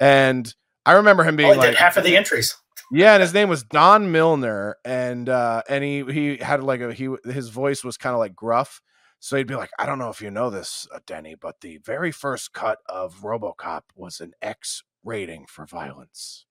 And 0.00 0.52
I 0.86 0.92
remember 0.92 1.22
him 1.24 1.36
being 1.36 1.50
Only 1.50 1.68
like 1.68 1.76
half 1.76 1.96
of 1.96 2.04
the 2.04 2.16
entries. 2.16 2.56
yeah, 2.90 3.14
and 3.14 3.22
his 3.22 3.34
name 3.34 3.48
was 3.50 3.62
Don 3.62 4.10
Milner, 4.10 4.76
and 4.84 5.28
uh, 5.28 5.62
and 5.68 5.84
he 5.84 6.02
he 6.04 6.36
had 6.38 6.62
like 6.62 6.80
a 6.80 6.92
he 6.94 7.08
his 7.24 7.50
voice 7.50 7.84
was 7.84 7.98
kind 7.98 8.14
of 8.14 8.18
like 8.18 8.34
gruff, 8.34 8.80
so 9.20 9.36
he'd 9.36 9.46
be 9.46 9.54
like, 9.56 9.70
I 9.78 9.86
don't 9.86 9.98
know 9.98 10.10
if 10.10 10.20
you 10.22 10.30
know 10.30 10.50
this, 10.50 10.86
uh, 10.94 11.00
Denny, 11.06 11.34
but 11.34 11.60
the 11.60 11.78
very 11.78 12.12
first 12.12 12.52
cut 12.52 12.78
of 12.86 13.20
RoboCop 13.22 13.82
was 13.94 14.20
an 14.20 14.32
X 14.42 14.82
rating 15.04 15.46
for 15.46 15.66
violence. 15.66 16.44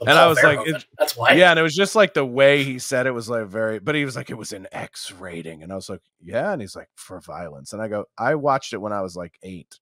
And 0.00 0.08
I 0.10 0.26
was 0.28 0.42
like, 0.42 0.66
it- 0.66 0.86
that's 0.98 1.14
why. 1.16 1.32
Yeah, 1.32 1.50
and 1.50 1.58
it 1.58 1.62
was 1.62 1.74
just 1.74 1.94
like 1.94 2.14
the 2.14 2.24
way 2.24 2.64
he 2.64 2.78
said 2.78 3.06
it 3.06 3.10
was 3.10 3.28
like 3.28 3.46
very, 3.46 3.78
but 3.80 3.94
he 3.94 4.04
was 4.06 4.16
like, 4.16 4.30
it 4.30 4.38
was 4.38 4.52
an 4.52 4.66
X 4.72 5.12
rating, 5.12 5.62
and 5.62 5.70
I 5.70 5.74
was 5.74 5.90
like, 5.90 6.00
yeah, 6.22 6.52
and 6.52 6.60
he's 6.62 6.74
like 6.74 6.88
for 6.94 7.20
violence, 7.20 7.74
and 7.74 7.82
I 7.82 7.88
go, 7.88 8.06
I 8.16 8.34
watched 8.36 8.72
it 8.72 8.78
when 8.80 8.94
I 8.94 9.02
was 9.02 9.14
like 9.14 9.34
eight, 9.42 9.78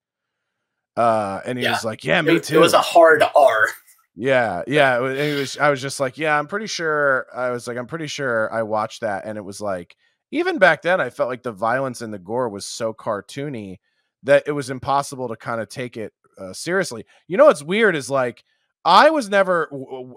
uh, 0.97 1.41
and 1.47 1.57
he 1.57 1.63
Yeah. 1.65 1.71
was 1.71 1.85
like, 1.85 2.03
yeah, 2.03 2.21
me 2.21 2.35
was- 2.35 2.49
too. 2.49 2.57
it 2.57 2.61
was 2.61 2.73
a 2.75 2.81
hard 2.81 3.23
R. 3.37 3.69
Yeah, 4.17 4.63
yeah. 4.67 5.01
It 5.07 5.17
it 5.17 5.39
was. 5.39 5.57
I 5.59 5.71
was 5.71 5.81
just 5.81 6.01
like, 6.01 6.19
yeah, 6.19 6.37
I'm 6.37 6.49
pretty 6.49 6.67
sure. 6.67 7.29
I 7.33 7.51
was 7.51 7.69
like, 7.69 7.77
I'm 7.77 7.87
pretty 7.87 8.09
sure 8.09 8.53
I 8.53 8.63
watched 8.65 9.03
that, 9.03 9.25
and 9.25 9.39
it 9.39 9.43
was 9.45 9.61
like, 9.61 9.95
even 10.31 10.59
back 10.59 10.83
then, 10.83 11.01
I 11.01 11.11
felt 11.11 11.29
like 11.29 11.43
the 11.43 11.53
violence 11.53 12.01
and 12.03 12.13
the 12.13 12.19
gore 12.19 12.49
was 12.49 12.67
so 12.67 12.93
cartoony 12.93 13.77
that 14.25 14.45
it 14.47 14.53
was 14.53 14.71
impossible 14.71 15.29
to 15.29 15.37
kind 15.37 15.61
of 15.61 15.69
take 15.69 15.97
it 15.97 16.13
uh, 16.39 16.53
seriously. 16.53 17.05
You 17.29 17.37
know 17.37 17.47
what's 17.47 17.63
weird 17.63 17.97
is 17.97 18.11
like, 18.11 18.45
I 18.85 19.11
was 19.11 19.29
never. 19.29 19.71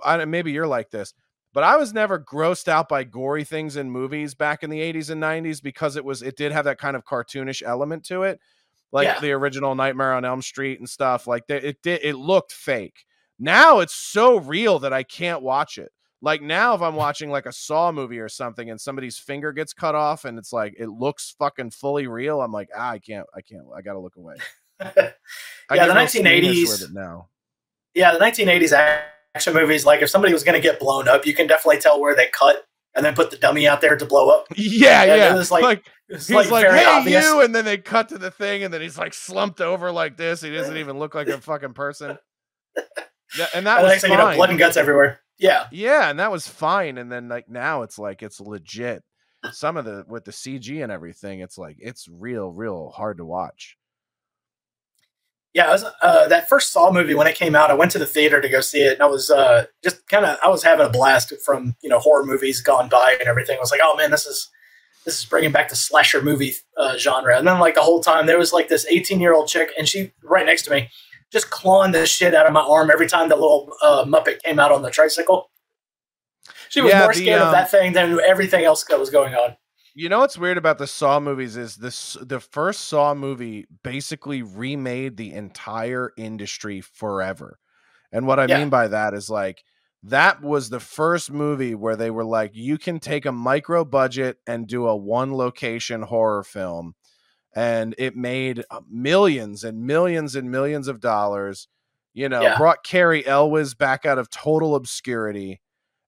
I, 0.03 0.23
maybe 0.25 0.51
you're 0.51 0.67
like 0.67 0.91
this, 0.91 1.13
but 1.53 1.63
I 1.63 1.77
was 1.77 1.93
never 1.93 2.19
grossed 2.19 2.67
out 2.67 2.87
by 2.89 3.03
gory 3.03 3.43
things 3.43 3.75
in 3.75 3.89
movies 3.91 4.33
back 4.35 4.63
in 4.63 4.69
the 4.69 4.79
80s 4.79 5.09
and 5.09 5.21
90s 5.21 5.61
because 5.61 5.95
it 5.95 6.05
was. 6.05 6.21
It 6.21 6.37
did 6.37 6.51
have 6.51 6.65
that 6.65 6.77
kind 6.77 6.95
of 6.95 7.03
cartoonish 7.05 7.63
element 7.65 8.05
to 8.05 8.23
it, 8.23 8.39
like 8.91 9.05
Yeah. 9.07 9.19
the 9.19 9.31
original 9.31 9.75
Nightmare 9.75 10.13
on 10.13 10.25
Elm 10.25 10.41
Street 10.41 10.79
and 10.79 10.87
stuff. 10.89 11.27
Like 11.27 11.47
they, 11.47 11.57
it 11.61 11.81
did. 11.81 12.01
It 12.03 12.15
looked 12.15 12.51
fake. 12.53 13.05
Now 13.39 13.79
it's 13.79 13.95
so 13.95 14.37
real 14.37 14.79
that 14.79 14.93
I 14.93 15.03
can't 15.03 15.41
watch 15.41 15.77
it. 15.77 15.91
Like 16.23 16.41
now, 16.41 16.75
if 16.75 16.81
I'm 16.81 16.95
watching 16.95 17.31
like 17.31 17.45
a 17.47 17.51
Saw 17.51 17.91
movie 17.91 18.19
or 18.19 18.29
something 18.29 18.69
and 18.69 18.79
somebody's 18.79 19.17
finger 19.17 19.51
gets 19.53 19.73
cut 19.73 19.95
off 19.95 20.23
and 20.25 20.37
it's 20.37 20.53
like 20.53 20.75
it 20.77 20.87
looks 20.87 21.35
fucking 21.39 21.71
fully 21.71 22.05
real, 22.07 22.41
I'm 22.41 22.51
like, 22.51 22.69
ah, 22.77 22.91
I 22.91 22.99
can't, 22.99 23.25
I 23.35 23.41
can't, 23.41 23.63
I 23.75 23.81
gotta 23.81 23.99
look 23.99 24.15
away. 24.17 24.35
Yeah, 25.73 25.87
the 25.87 25.93
real 25.93 25.93
1980s 25.95 26.91
now. 26.93 27.29
yeah, 27.93 28.11
the 28.13 28.19
1980s 28.19 28.73
action 29.35 29.53
movies, 29.53 29.85
like 29.85 30.01
if 30.01 30.09
somebody 30.09 30.33
was 30.33 30.43
to 30.43 30.59
get 30.59 30.79
blown 30.79 31.07
up, 31.07 31.25
you 31.25 31.33
can 31.33 31.47
definitely 31.47 31.79
tell 31.79 31.99
where 32.01 32.15
they 32.15 32.27
cut 32.27 32.65
and 32.93 33.05
then 33.05 33.13
put 33.15 33.31
the 33.31 33.37
dummy 33.37 33.67
out 33.67 33.79
there 33.79 33.95
to 33.95 34.05
blow 34.05 34.29
up. 34.29 34.47
Yeah, 34.55 35.03
Yeah, 35.05 35.15
yeah. 35.15 35.33
it 35.33 35.37
was 35.37 35.49
like- 35.51 35.63
like 35.63 35.85
he's 36.09 36.29
like, 36.29 36.51
like, 36.51 36.65
hey, 36.67 36.83
obvious. 36.85 37.23
you, 37.25 37.41
and 37.41 37.55
then 37.55 37.63
they 37.63 37.77
cut 37.77 38.09
to 38.09 38.17
the 38.17 38.31
thing, 38.31 38.63
and 38.63 38.73
then 38.73 38.81
he's 38.81 38.97
like 38.97 39.13
slumped 39.13 39.61
over 39.61 39.91
like 39.91 40.17
this. 40.17 40.41
He 40.41 40.49
doesn't 40.51 40.75
even 40.77 40.99
look 40.99 41.15
like 41.15 41.27
a 41.29 41.39
fucking 41.39 41.73
person. 41.73 42.17
That- 43.37 43.49
and 43.55 43.65
that 43.65 43.77
and 43.77 43.83
was 43.83 43.91
next 43.93 44.01
thing 44.01 44.11
you 44.11 44.17
know, 44.17 44.23
fine. 44.25 44.35
blood 44.35 44.49
and 44.49 44.59
guts 44.59 44.75
everywhere. 44.75 45.21
Yeah, 45.41 45.65
Yeah, 45.71 46.09
and 46.09 46.19
that 46.19 46.31
was 46.31 46.47
fine. 46.47 46.99
And 46.99 47.11
then 47.11 47.27
like 47.27 47.49
now 47.49 47.81
it's 47.81 47.97
like 47.97 48.21
it's 48.21 48.39
legit. 48.39 49.03
Some 49.51 49.75
of 49.75 49.85
the 49.85 50.05
with 50.07 50.23
the 50.23 50.31
CG 50.31 50.83
and 50.83 50.91
everything, 50.91 51.39
it's 51.39 51.57
like 51.57 51.77
it's 51.79 52.07
real, 52.07 52.51
real 52.51 52.91
hard 52.95 53.17
to 53.17 53.25
watch. 53.25 53.75
yeah. 55.55 55.67
I 55.67 55.71
was, 55.71 55.83
uh, 56.03 56.27
that 56.27 56.47
first 56.47 56.71
Saw 56.71 56.91
movie 56.91 57.15
when 57.15 57.25
it 57.25 57.35
came 57.35 57.55
out, 57.55 57.71
I 57.71 57.73
went 57.73 57.91
to 57.93 57.99
the 57.99 58.05
theater 58.05 58.39
to 58.39 58.47
go 58.47 58.61
see 58.61 58.83
it, 58.83 58.93
and 58.93 59.01
I 59.01 59.07
was 59.07 59.31
uh, 59.31 59.65
just 59.83 60.07
kind 60.07 60.25
of 60.25 60.37
I 60.43 60.49
was 60.49 60.63
having 60.63 60.85
a 60.85 60.89
blast 60.89 61.33
from 61.43 61.75
you 61.81 61.89
know 61.89 61.97
horror 61.97 62.23
movies 62.23 62.61
gone 62.61 62.87
by 62.87 63.17
and 63.19 63.27
everything. 63.27 63.57
I 63.57 63.61
was 63.61 63.71
like, 63.71 63.81
oh 63.83 63.97
man, 63.97 64.11
this 64.11 64.27
is 64.27 64.47
this 65.05 65.17
is 65.17 65.25
bringing 65.25 65.51
back 65.51 65.69
the 65.69 65.75
slasher 65.75 66.21
movie 66.21 66.53
uh, 66.77 66.97
genre. 66.97 67.35
And 67.35 67.47
then 67.47 67.59
like 67.59 67.73
the 67.73 67.81
whole 67.81 68.01
time 68.01 68.27
there 68.27 68.37
was 68.37 68.53
like 68.53 68.69
this 68.69 68.85
18 68.85 69.19
year 69.19 69.33
old 69.33 69.47
chick, 69.47 69.71
and 69.75 69.89
she 69.89 70.11
right 70.23 70.45
next 70.45 70.63
to 70.63 70.71
me, 70.71 70.89
just 71.31 71.49
clawing 71.49 71.91
the 71.91 72.05
shit 72.05 72.35
out 72.35 72.45
of 72.45 72.53
my 72.53 72.61
arm 72.61 72.91
every 72.91 73.07
time 73.07 73.29
the 73.29 73.35
little 73.35 73.71
uh, 73.81 74.03
Muppet 74.05 74.41
came 74.43 74.59
out 74.59 74.71
on 74.71 74.81
the 74.81 74.91
tricycle. 74.91 75.49
She 76.69 76.81
was 76.81 76.91
Yeah, 76.91 77.01
more 77.01 77.13
the, 77.13 77.21
scared 77.23 77.41
um, 77.41 77.47
of 77.47 77.51
that 77.53 77.71
thing 77.71 77.93
than 77.93 78.19
everything 78.25 78.63
else 78.65 78.83
that 78.85 78.99
was 78.99 79.09
going 79.09 79.33
on. 79.33 79.55
You 79.93 80.07
know 80.07 80.19
what's 80.19 80.37
weird 80.37 80.57
about 80.57 80.77
the 80.77 80.87
Saw 80.87 81.19
movies 81.19 81.57
is 81.57 81.75
this 81.75 82.15
the 82.21 82.39
first 82.39 82.85
Saw 82.87 83.13
movie 83.13 83.67
basically 83.83 84.41
remade 84.41 85.17
the 85.17 85.33
entire 85.33 86.11
industry 86.17 86.79
forever. 86.81 87.59
And 88.11 88.25
what 88.25 88.39
I 88.39 88.47
Yeah. 88.47 88.57
mean 88.59 88.69
by 88.69 88.87
that 88.87 89.13
is 89.13 89.29
like 89.29 89.63
that 90.03 90.41
was 90.41 90.69
the 90.69 90.79
first 90.79 91.29
movie 91.29 91.75
where 91.75 91.95
they 91.97 92.09
were 92.09 92.23
like 92.23 92.51
you 92.53 92.77
can 92.77 92.99
take 92.99 93.25
a 93.25 93.31
micro 93.31 93.83
budget 93.83 94.37
and 94.47 94.65
do 94.67 94.87
a 94.87 94.95
one 94.95 95.33
location 95.35 96.01
horror 96.01 96.43
film 96.43 96.95
and 97.55 97.95
it 97.97 98.15
made 98.15 98.63
uh, 98.69 98.81
millions 98.89 99.63
and 99.63 99.83
millions 99.85 100.35
and 100.35 100.49
millions 100.51 100.87
of 100.87 100.99
dollars. 100.99 101.67
You 102.13 102.27
know, 102.29 102.41
Yeah. 102.41 102.57
brought 102.57 102.83
Cary 102.83 103.25
Elwes 103.25 103.73
back 103.73 104.05
out 104.05 104.17
of 104.17 104.29
total 104.29 104.75
obscurity. 104.75 105.61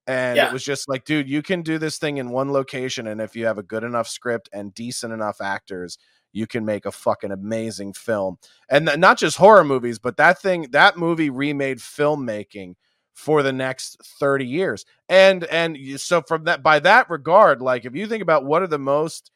And 0.05 0.35
Yeah. 0.35 0.47
it 0.47 0.53
was 0.53 0.65
just 0.65 0.89
like, 0.89 1.05
dude, 1.05 1.29
you 1.29 1.41
can 1.41 1.61
do 1.61 1.77
this 1.77 1.97
thing 1.97 2.17
in 2.17 2.29
one 2.29 2.51
location. 2.51 3.07
And 3.07 3.21
if 3.21 3.35
you 3.37 3.45
have 3.45 3.57
a 3.57 3.63
good 3.63 3.85
enough 3.85 4.07
script 4.09 4.49
and 4.51 4.73
decent 4.73 5.13
enough 5.13 5.39
actors, 5.39 5.97
you 6.33 6.45
can 6.45 6.65
make 6.65 6.85
a 6.85 6.91
fucking 6.91 7.31
amazing 7.31 7.93
film. 7.93 8.37
And 8.69 8.87
th- 8.87 8.99
not 8.99 9.17
just 9.17 9.37
horror 9.37 9.63
movies, 9.63 9.99
but 9.99 10.17
that 10.17 10.41
thing, 10.41 10.67
that 10.71 10.97
movie 10.97 11.29
remade 11.29 11.77
filmmaking 11.77 12.73
for 13.13 13.43
the 13.43 13.53
next 13.53 13.97
30 14.19 14.45
years. 14.45 14.83
And, 15.07 15.45
and 15.45 15.77
so 16.01 16.21
from 16.21 16.45
that, 16.45 16.63
by 16.63 16.79
that 16.79 17.09
regard, 17.09 17.61
like 17.61 17.85
if 17.85 17.95
you 17.95 18.07
think 18.07 18.23
about 18.23 18.43
what 18.43 18.61
are 18.61 18.67
the 18.67 18.79
most 18.79 19.31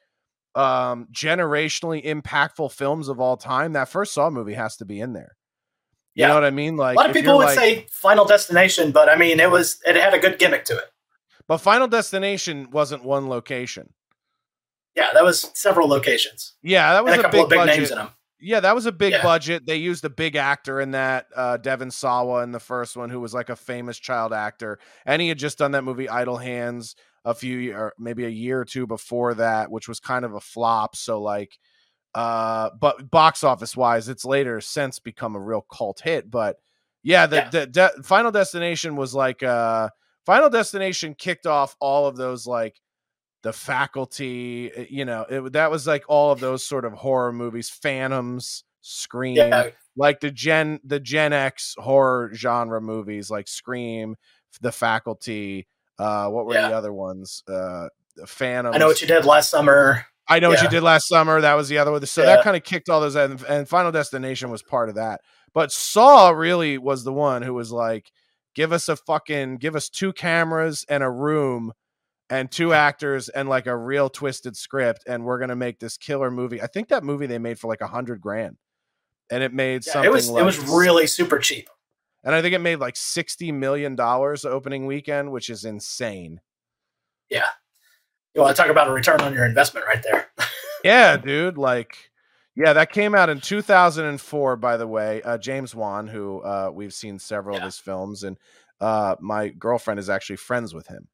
um 0.58 1.08
generationally 1.14 2.04
impactful 2.04 2.72
films 2.72 3.08
of 3.08 3.20
all 3.20 3.38
time, 3.38 3.74
that 3.74 3.88
first 3.90 4.14
Saw 4.14 4.30
movie 4.30 4.54
has 4.56 4.76
to 4.78 4.86
be 4.86 5.00
in 5.00 5.14
there. 5.14 5.36
You 6.16 6.22
Yeah. 6.22 6.28
know 6.30 6.34
what 6.34 6.46
I 6.46 6.50
mean? 6.50 6.76
Like 6.78 6.96
a 6.96 7.00
lot 7.00 7.10
of 7.10 7.16
people 7.16 7.38
would 7.38 7.46
like- 7.46 7.58
say 7.60 7.86
Final 7.92 8.26
Destination, 8.26 8.92
but 8.92 9.08
I 9.08 9.16
mean, 9.16 9.40
it 9.40 9.52
was 9.52 9.80
it 9.86 9.96
had 9.96 10.14
a 10.14 10.20
good 10.20 10.40
gimmick 10.40 10.66
to 10.66 10.78
it. 10.78 10.86
But 11.48 11.60
Final 11.60 11.88
Destination 11.88 12.70
wasn't 12.72 13.04
one 13.04 13.30
location. 13.30 13.94
Yeah, 14.96 15.14
that 15.14 15.24
was 15.24 15.52
several 15.54 15.88
locations 15.88 16.56
Yeah, 16.64 16.94
that 16.94 17.04
was 17.06 17.14
and 17.14 17.22
a 17.22 17.22
a, 17.22 17.24
couple 17.32 17.38
big 17.40 17.44
of 17.46 17.50
big 17.52 17.60
budget. 17.60 17.78
names 17.78 17.92
in 17.92 17.98
them. 18.00 18.10
Yeah, 18.40 18.60
that 18.62 18.74
was 18.76 18.86
a 18.88 18.92
big 18.92 19.14
Yeah. 19.14 19.24
budget. 19.24 19.66
They 19.68 19.76
used 19.78 20.04
a 20.06 20.10
big 20.10 20.36
actor 20.36 20.80
in 20.82 20.92
that, 20.92 21.26
uh, 21.36 21.58
Devon 21.58 21.90
Sawa 21.92 22.44
in 22.44 22.52
the 22.52 22.60
first 22.60 22.96
one, 22.98 23.10
who 23.10 23.20
was 23.20 23.34
like 23.34 23.50
a 23.50 23.56
famous 23.56 23.98
child 24.00 24.34
actor, 24.34 24.80
and 25.06 25.22
he 25.22 25.28
had 25.30 25.38
just 25.40 25.58
done 25.60 25.72
that 25.72 25.84
movie 25.84 26.10
Idle 26.10 26.38
Hands 26.38 26.96
a 27.28 27.34
few 27.36 27.76
or 27.76 27.94
maybe 28.00 28.26
a 28.26 28.30
year 28.30 28.62
or 28.62 28.66
two 28.66 28.88
before 28.88 29.34
that, 29.36 29.70
which 29.70 29.88
was 29.88 30.00
kind 30.00 30.24
of 30.26 30.34
a 30.34 30.40
flop. 30.40 30.96
So 30.96 31.22
like, 31.22 31.60
uh, 32.16 32.70
but 32.80 33.12
box 33.12 33.44
office 33.44 33.76
wise, 33.76 34.08
it's 34.10 34.26
later 34.26 34.62
since 34.62 35.00
become 35.00 35.36
a 35.36 35.40
real 35.40 35.66
cult 35.72 36.00
hit. 36.00 36.32
But 36.32 36.58
yeah, 37.04 37.28
the, 37.28 37.36
Yeah. 37.36 37.50
the 37.50 37.68
de- 37.68 38.04
Final 38.04 38.32
Destination 38.32 38.96
was 38.96 39.14
like, 39.14 39.44
uh, 39.44 39.90
Final 40.26 40.50
Destination 40.50 41.16
kicked 41.16 41.46
off 41.46 41.76
all 41.80 42.08
of 42.08 42.16
those 42.16 42.48
like 42.48 42.80
the 43.44 43.54
faculty 43.54 44.72
uh, 44.76 44.86
you 44.90 45.06
know 45.06 45.26
it, 45.30 45.54
that 45.54 45.70
was 45.72 45.86
like 45.88 46.04
all 46.08 46.32
of 46.32 46.40
those 46.40 46.66
sort 46.66 46.86
of 46.86 46.94
horror 46.94 47.32
movies 47.32 47.70
phantoms 47.70 48.64
scream 48.82 49.38
Yeah, 49.38 49.70
like 49.96 50.20
the 50.20 50.32
gen 50.32 50.80
the 50.84 51.00
gen 51.00 51.34
x 51.34 51.76
horror 51.78 52.32
genre 52.34 52.82
movies 52.82 53.30
like 53.30 53.48
scream 53.48 54.16
the 54.60 54.72
faculty 54.72 55.68
uh 56.00 56.28
what 56.30 56.46
were 56.46 56.54
Yeah. 56.56 56.70
the 56.70 56.76
other 56.76 56.94
ones 56.94 57.44
uh 57.48 57.88
phantoms 58.26 58.76
I 58.76 58.80
know 58.80 58.88
what 58.88 59.02
you 59.02 59.08
did 59.08 59.26
last 59.26 59.50
summer. 59.50 60.06
I 60.28 60.40
know 60.40 60.50
what 60.50 60.62
you 60.62 60.68
did 60.70 60.84
last 60.84 61.08
summer. 61.08 61.40
That 61.40 61.54
was 61.54 61.70
the 61.70 61.78
other 61.78 61.92
one. 61.92 62.06
So 62.06 62.22
Yeah. 62.22 62.36
that 62.36 62.44
kind 62.44 62.58
of 62.58 62.64
kicked 62.64 62.90
all 62.90 63.00
those, 63.00 63.16
and, 63.16 63.42
and 63.44 63.68
Final 63.70 63.92
Destination 63.94 64.50
was 64.50 64.62
part 64.62 64.90
of 64.90 64.96
that. 64.96 65.22
But 65.54 65.72
Saw 65.72 66.32
really 66.32 66.78
was 66.78 67.04
the 67.06 67.14
one 67.14 67.44
who 67.44 67.54
was 67.54 67.72
like, 67.72 68.12
"Give 68.54 68.74
us 68.74 68.90
a 68.90 68.96
fucking, 68.98 69.58
give 69.58 69.76
us 69.76 69.88
two 69.88 70.12
cameras 70.14 70.84
and 70.90 71.02
a 71.02 71.10
room, 71.10 71.72
and 72.30 72.52
two 72.52 72.74
actors 72.74 73.30
and 73.30 73.48
like 73.48 73.68
a 73.68 73.78
real 73.78 74.10
twisted 74.10 74.58
script, 74.58 75.04
and 75.08 75.24
we're 75.24 75.40
gonna 75.40 75.56
make 75.56 75.80
this 75.80 75.96
killer 75.96 76.30
movie." 76.30 76.62
I 76.62 76.68
think 76.68 76.90
that 76.90 77.04
movie 77.06 77.28
they 77.28 77.40
made 77.40 77.58
for 77.58 77.68
like 77.70 77.82
a 77.82 77.88
hundred 77.88 78.20
grand, 78.20 78.58
and 79.30 79.42
it 79.44 79.54
made 79.54 79.86
Yeah, 79.86 79.94
something. 79.94 80.10
it 80.12 80.14
was 80.14 80.30
like, 80.30 80.42
it 80.42 80.46
was 80.46 80.58
really 80.60 81.08
super 81.08 81.40
cheap. 81.40 81.70
And 82.24 82.36
I 82.36 82.42
think 82.42 82.54
it 82.54 82.60
made 82.60 82.80
like 82.80 82.96
sixty 82.96 83.52
million 83.52 83.96
dollars 83.96 84.46
opening 84.46 84.86
weekend, 84.86 85.32
which 85.32 85.50
is 85.50 85.66
insane. 85.66 86.42
Yeah, 87.30 87.48
you 88.34 88.42
want 88.42 88.56
to 88.56 88.62
talk 88.62 88.72
about 88.72 88.88
a 88.88 88.92
return 88.92 89.22
on 89.22 89.34
your 89.34 89.46
investment 89.46 89.86
right 89.88 90.04
there? 90.04 90.28
yeah, 90.84 91.18
dude. 91.18 91.58
Like, 91.58 92.12
yeah, 92.56 92.74
that 92.74 92.92
came 92.92 93.16
out 93.16 93.30
in 93.30 93.42
2004, 93.42 94.56
by 94.58 94.78
the 94.78 94.88
way. 94.88 95.22
Uh, 95.24 95.38
James 95.38 95.74
Wan, 95.74 96.08
who 96.08 96.42
uh, 96.42 96.70
we've 96.74 96.94
seen 96.94 97.20
several 97.20 97.58
of 97.58 97.64
his 97.64 97.80
films, 97.80 98.24
and 98.24 98.38
uh, 98.80 99.16
my 99.20 99.50
girlfriend 99.50 100.00
is 100.00 100.10
actually 100.10 100.36
friends 100.36 100.74
with 100.74 100.88
him. 100.88 101.08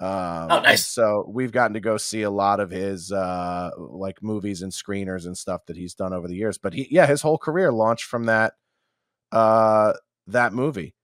Um, 0.00 0.48
Oh, 0.50 0.60
nice. 0.60 0.86
So 0.86 1.24
we've 1.28 1.52
gotten 1.52 1.74
to 1.74 1.80
go 1.80 1.96
see 1.96 2.22
a 2.22 2.30
lot 2.30 2.60
of 2.60 2.70
his 2.70 3.12
uh, 3.12 3.70
like 3.78 4.22
movies 4.22 4.62
and 4.62 4.72
screeners 4.72 5.26
and 5.26 5.36
stuff 5.36 5.66
that 5.66 5.76
he's 5.76 5.94
done 5.94 6.12
over 6.12 6.28
the 6.28 6.36
years. 6.36 6.58
But 6.58 6.72
he, 6.72 6.88
yeah, 6.90 7.06
his 7.06 7.22
whole 7.22 7.38
career 7.38 7.72
launched 7.72 8.04
from 8.04 8.24
that 8.24 8.54
uh, 9.32 9.92
that 10.28 10.52
movie. 10.52 10.94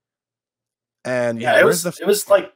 And 1.03 1.39
Yeah, 1.39 1.53
yeah, 1.53 1.61
it 1.61 1.65
was 1.65 1.83
the 1.83 1.95
it 2.01 2.07
was 2.07 2.29
like 2.29 2.51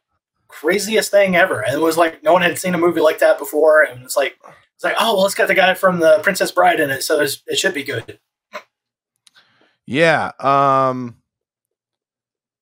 craziest 0.48 1.12
thing 1.12 1.36
ever, 1.36 1.62
and 1.62 1.76
it 1.76 1.82
was 1.82 1.98
like 1.98 2.24
no 2.24 2.34
one 2.34 2.42
had 2.42 2.58
seen 2.58 2.74
a 2.74 2.80
movie 2.80 3.02
like 3.02 3.20
that 3.20 3.38
before, 3.38 3.84
and 3.84 4.04
it's 4.04 4.18
like 4.18 4.38
it's 4.76 4.84
like 4.84 4.96
oh 5.00 5.16
well, 5.16 5.26
it's 5.26 5.36
got 5.36 5.48
the 5.48 5.56
guy 5.56 5.74
from 5.74 6.00
the 6.00 6.20
Princess 6.24 6.52
Bride 6.52 6.80
in 6.80 6.90
it, 6.90 7.04
so 7.04 7.20
it 7.22 7.58
should 7.58 7.74
be 7.74 7.84
good. 7.84 8.20
Yeah. 9.86 10.32
Um 10.40 11.16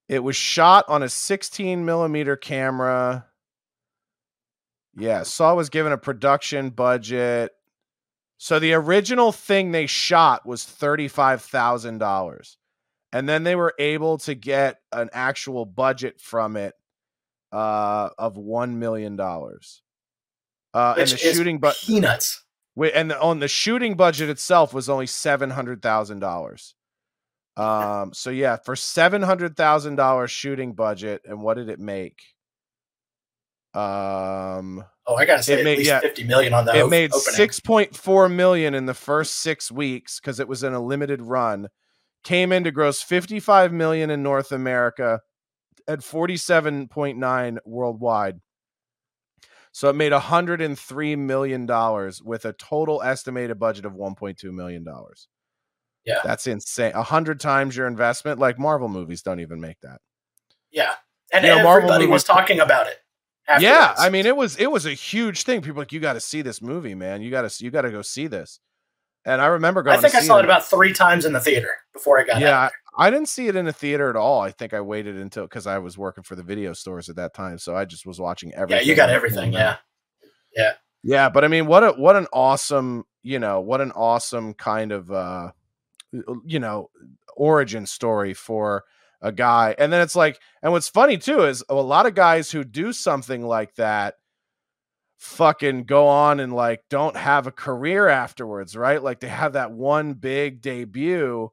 it 0.08 0.24
was 0.24 0.36
shot 0.36 0.86
on 0.88 1.04
a 1.04 1.10
16 1.10 1.84
millimeter 1.84 2.38
camera. 2.38 3.26
Yeah, 4.96 5.24
Saw 5.24 5.54
was 5.54 5.70
given 5.70 5.92
a 5.92 5.98
production 5.98 6.70
budget. 6.70 7.52
So 8.38 8.60
the 8.60 8.74
original 8.74 9.32
thing 9.32 9.72
they 9.72 9.86
shot 9.86 10.46
was 10.46 10.64
$35,000. 10.64 12.56
And 13.18 13.28
then 13.28 13.44
they 13.44 13.56
were 13.56 13.74
able 13.80 14.18
to 14.20 14.36
get 14.36 14.78
an 14.92 15.10
actual 15.14 15.66
budget 15.66 16.20
from 16.22 16.56
it 16.58 16.74
uh 17.52 18.10
of 18.18 18.38
1 18.38 18.78
million 18.78 19.16
dollars. 19.16 19.82
Uh 20.74 20.96
and 20.98 21.08
the 21.10 21.18
shooting 21.18 21.60
but 21.60 21.76
peanuts. 21.82 22.44
Wait, 22.76 22.92
and 22.94 23.10
the, 23.10 23.20
on 23.20 23.40
the 23.40 23.48
shooting 23.48 23.96
budget 23.96 24.30
itself 24.30 24.74
was 24.74 24.88
only 24.90 25.08
seven 25.08 25.50
hundred 25.50 25.82
thousand 25.82 26.20
dollars. 26.20 26.74
Um, 27.58 28.14
so 28.14 28.30
yeah, 28.30 28.58
for 28.58 28.76
seven 28.76 29.24
hundred 29.24 29.58
thousand 29.58 29.96
dollars 29.96 30.30
shooting 30.30 30.74
budget, 30.74 31.24
and 31.26 31.42
what 31.42 31.56
did 31.58 31.70
it 31.70 31.80
make? 31.80 32.20
Um, 33.74 34.84
Oh, 35.10 35.16
I 35.16 35.26
gotta 35.26 35.42
say 35.42 35.54
It 35.54 35.60
at 35.60 35.64
made- 35.66 35.78
least 35.80 35.88
yeah. 35.90 36.00
fifty 36.02 36.24
million 36.24 36.54
on 36.54 36.66
that. 36.66 36.76
it 36.76 36.84
op- 36.84 36.90
made 36.92 37.14
six 37.14 37.60
point 37.60 37.96
four 37.96 38.28
million 38.30 38.74
in 38.76 38.86
the 38.86 38.94
first 38.94 39.38
six 39.38 39.72
weeks 39.72 40.20
because 40.20 40.40
it 40.40 40.48
was 40.48 40.62
in 40.64 40.74
a 40.74 40.80
limited 40.80 41.22
run. 41.22 41.70
Came 42.24 42.52
in 42.52 42.64
to 42.66 42.72
gross 42.72 43.02
fifty 43.02 43.40
five 43.40 43.72
million 43.72 44.10
in 44.10 44.24
North 44.24 44.52
America, 44.52 45.22
at 45.88 46.04
forty 46.04 46.38
seven 46.38 46.88
point 46.88 47.18
nine 47.18 47.60
worldwide. 47.66 48.40
So 49.72 49.90
it 49.90 49.96
made 49.96 50.12
hundred 50.12 50.60
and 50.62 50.78
three 50.78 51.16
million 51.16 51.66
dollars 51.66 52.22
with 52.22 52.46
a 52.46 52.54
total 52.54 53.02
estimated 53.04 53.60
budget 53.60 53.86
of 53.86 53.94
one 53.94 54.16
point 54.16 54.38
two 54.38 54.52
million 54.52 54.84
dollars. 54.84 55.28
Yeah. 56.06 56.22
that's 56.24 56.48
insane. 56.48 56.94
A 56.96 57.04
hundred 57.04 57.40
times 57.40 57.76
your 57.76 57.86
investment. 57.86 58.40
Like 58.40 58.58
Marvel 58.58 58.88
movies 58.88 59.22
don't 59.22 59.42
even 59.42 59.60
make 59.60 59.80
that. 59.82 60.00
Yeah, 60.72 60.94
and 61.34 61.46
You 61.46 61.52
know, 61.52 61.70
everybody 61.70 62.08
was 62.08 62.24
talking 62.24 62.60
about 62.60 62.88
it. 62.88 62.98
Yeah. 63.60 63.94
I 63.98 64.10
mean 64.10 64.26
it 64.26 64.36
was 64.36 64.56
it 64.58 64.72
was 64.72 64.86
a 64.86 64.94
huge 64.94 65.44
thing. 65.44 65.62
People 65.62 65.80
like 65.80 65.92
you 65.92 66.00
got 66.00 66.14
to 66.14 66.20
see 66.20 66.42
this 66.42 66.62
movie, 66.62 66.96
man. 66.96 67.22
You 67.22 67.30
got 67.32 67.50
to 67.50 67.64
you 67.64 67.72
got 67.72 67.84
to 67.84 67.92
go 67.92 68.02
see 68.02 68.28
this. 68.28 68.60
And 69.28 69.42
I 69.42 69.48
remember 69.48 69.84
going. 69.84 69.98
I 69.98 70.02
think 70.02 70.16
I 70.16 70.22
saw 70.22 70.40
it 70.40 70.46
about 70.46 70.66
three 70.66 70.94
times 70.94 71.26
in 71.26 71.34
the 71.34 71.42
theater 71.42 71.70
before 71.92 72.18
I 72.18 72.24
got 72.24 72.40
Yeah. 72.40 72.70
I, 72.98 73.08
I 73.08 73.10
didn't 73.12 73.28
see 73.28 73.48
it 73.48 73.58
in 73.58 73.68
a 73.68 73.74
theater 73.74 74.10
at 74.10 74.16
all. 74.16 74.40
I 74.40 74.52
think 74.52 74.74
I 74.74 74.80
waited 74.80 75.18
until 75.18 75.44
because 75.44 75.68
I 75.68 75.80
was 75.80 75.98
working 75.98 76.24
for 76.24 76.36
the 76.36 76.44
video 76.44 76.72
stores 76.72 77.10
at 77.10 77.18
that 77.18 77.34
time, 77.34 77.58
so 77.60 77.76
I 77.76 77.84
just 77.84 78.06
was 78.06 78.22
watching 78.22 78.54
everything. 78.56 78.86
Yeah, 78.86 78.90
you 78.90 78.96
got 78.96 79.10
everything. 79.10 79.52
Yeah. 79.52 79.78
Yeah, 80.56 80.74
Yeah, 81.04 81.30
but 81.30 81.44
I 81.44 81.50
mean, 81.50 81.68
what 81.68 81.84
a 81.84 81.92
what 81.92 82.16
an 82.16 82.26
awesome, 82.32 83.04
you 83.22 83.38
know, 83.38 83.60
what 83.60 83.82
an 83.82 83.92
awesome 83.92 84.54
kind 84.54 84.94
of 84.94 85.12
uh 85.12 85.52
you 86.46 86.60
know, 86.60 86.90
origin 87.36 87.86
story 87.86 88.34
for 88.34 88.86
a 89.22 89.34
guy. 89.34 89.76
And 89.78 89.92
then 89.92 90.02
it's 90.02 90.16
like 90.16 90.40
and 90.64 90.72
what's 90.72 90.88
funny 90.88 91.18
too 91.18 91.42
is 91.44 91.64
a 91.68 91.76
lot 91.76 92.06
of 92.06 92.16
guys 92.16 92.50
who 92.50 92.64
do 92.64 92.94
something 92.94 93.46
like 93.46 93.76
that 93.76 94.16
fucking 95.18 95.84
go 95.84 96.08
on 96.08 96.40
and 96.40 96.54
like 96.54 96.82
don't 96.90 97.16
have 97.18 97.48
a 97.48 97.52
career 97.52 98.08
afterwards, 98.08 98.76
right? 98.76 99.02
Like 99.02 99.20
they 99.20 99.28
have 99.28 99.54
that 99.54 99.72
one 99.72 100.14
big 100.14 100.62
debut 100.62 101.50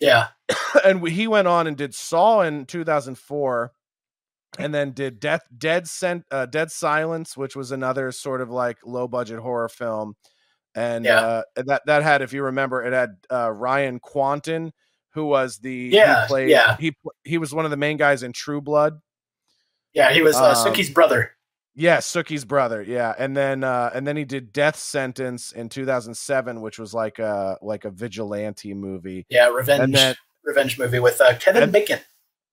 yeah, 0.00 0.28
and 0.84 1.00
we- 1.00 1.12
he 1.12 1.28
went 1.28 1.48
on 1.48 1.66
and 1.66 1.76
did 1.76 1.94
Saw 1.94 2.40
in 2.42 2.66
2004 2.66 3.72
and 4.58 4.74
then 4.74 4.90
did 4.92 5.18
Death 5.20 5.42
Dead 5.56 5.88
Sent 5.88 6.24
uh, 6.30 6.46
Dead 6.46 6.70
Silence 6.70 7.36
which 7.36 7.56
was 7.56 7.70
another 7.72 8.12
sort 8.12 8.40
of 8.40 8.50
like 8.50 8.78
low 8.84 9.08
budget 9.08 9.38
horror 9.38 9.68
film 9.68 10.14
and 10.74 11.04
Yeah. 11.04 11.20
uh 11.20 11.42
that 11.66 11.82
that 11.86 12.02
had 12.02 12.22
if 12.22 12.32
you 12.32 12.42
remember 12.42 12.82
it 12.84 12.92
had 12.92 13.16
uh 13.30 13.50
Ryan 13.50 13.98
Kwanten 14.00 14.72
who 15.10 15.26
was 15.26 15.58
the 15.58 15.90
Yeah, 15.92 16.22
he 16.22 16.26
played 16.28 16.50
yeah. 16.50 16.76
he 16.78 16.94
he 17.24 17.38
was 17.38 17.54
one 17.54 17.64
of 17.64 17.70
the 17.70 17.76
main 17.76 17.96
guys 17.96 18.22
in 18.24 18.32
True 18.32 18.60
Blood 18.60 19.00
yeah. 19.92 20.12
He 20.12 20.22
was 20.22 20.34
uh, 20.34 20.50
Um, 20.50 20.54
Sookie's 20.56 20.90
brother. 20.90 21.33
Yeah 21.74 21.98
Sookie's 21.98 22.44
brother 22.44 22.82
yeah 22.82 23.14
and 23.18 23.36
then 23.36 23.64
uh 23.64 23.90
and 23.94 24.06
then 24.06 24.16
he 24.16 24.24
did 24.24 24.52
Death 24.52 24.76
Sentence 24.76 25.50
in 25.52 25.68
2007 25.68 26.60
which 26.60 26.78
was 26.78 26.94
like 26.94 27.18
a 27.18 27.58
like 27.62 27.84
a 27.84 27.90
vigilante 27.90 28.74
movie 28.74 29.26
Yeah, 29.28 29.48
revenge 29.48 29.92
then- 29.94 30.14
revenge 30.44 30.78
movie 30.78 30.98
with 31.00 31.20
uh, 31.20 31.34
Kevin 31.38 31.62
and- 31.64 31.72
Bacon. 31.72 31.98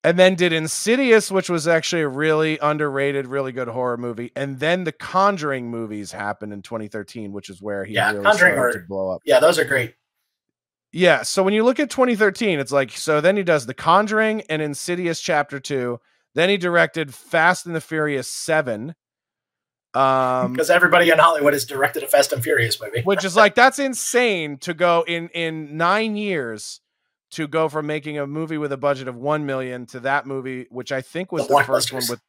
and 0.04 0.18
then 0.18 0.34
did 0.36 0.54
Insidious, 0.54 1.30
which 1.30 1.50
was 1.50 1.68
actually 1.68 2.02
a 2.04 2.08
really 2.08 2.58
underrated, 2.60 3.28
really 3.28 3.52
good 3.52 3.68
horror 3.68 3.98
movie. 3.98 4.32
And 4.36 4.60
then 4.62 4.86
the 4.86 4.94
Conjuring 4.94 5.70
movies 5.70 6.14
happened 6.14 6.54
in 6.54 6.62
2013, 6.62 7.34
which 7.34 7.50
is 7.50 7.62
where 7.62 7.84
he 7.84 7.96
Yeah, 7.96 8.12
really 8.14 8.24
Conjuring 8.24 8.54
started 8.54 8.78
are- 8.78 8.82
to 8.82 8.88
blow 8.88 9.10
up. 9.12 9.22
Yeah, 9.26 9.40
those 9.42 9.60
are 9.60 9.66
great. 9.66 9.94
Yeah. 10.94 11.22
So 11.24 11.44
when 11.44 11.54
you 11.54 11.64
look 11.64 11.80
at 11.80 11.90
2013, 11.90 12.60
it's 12.60 12.72
like 12.72 12.92
so 12.92 13.22
then 13.22 13.38
he 13.38 13.44
does 13.44 13.66
The 13.66 13.74
Conjuring 13.74 14.42
and 14.50 14.62
Insidious 14.62 15.20
Chapter 15.22 15.60
Two. 15.60 16.00
Then 16.34 16.50
he 16.50 16.56
directed 16.58 17.14
Fast 17.14 17.66
and 17.66 17.76
the 17.76 17.82
Furious 17.82 18.28
Seven. 18.30 18.96
Um, 19.94 20.54
Because 20.54 20.70
everybody 20.70 21.10
in 21.10 21.20
Hollywood 21.20 21.54
has 21.54 21.66
directed 21.66 22.04
a 22.04 22.08
Fast 22.08 22.32
and 22.32 22.42
Furious 22.44 22.80
movie. 22.82 23.02
which 23.04 23.26
is 23.26 23.36
like 23.36 23.56
that's 23.56 23.78
insane 23.80 24.58
to 24.60 24.74
go 24.74 25.04
in 25.08 25.28
in 25.30 25.76
nine 25.78 26.16
years 26.16 26.80
to 27.32 27.48
go 27.48 27.68
from 27.70 27.88
making 27.88 28.18
a 28.18 28.26
movie 28.28 28.58
with 28.58 28.72
a 28.72 28.78
budget 28.78 29.08
of 29.08 29.16
one 29.16 29.46
million 29.46 29.86
to 29.88 30.00
that 30.02 30.26
movie, 30.26 30.66
which 30.70 30.92
I 30.92 31.02
think 31.02 31.32
was 31.32 31.48
The 31.48 31.56
the, 31.58 31.64
first 31.64 31.92
one 31.94 32.04
with 32.10 32.22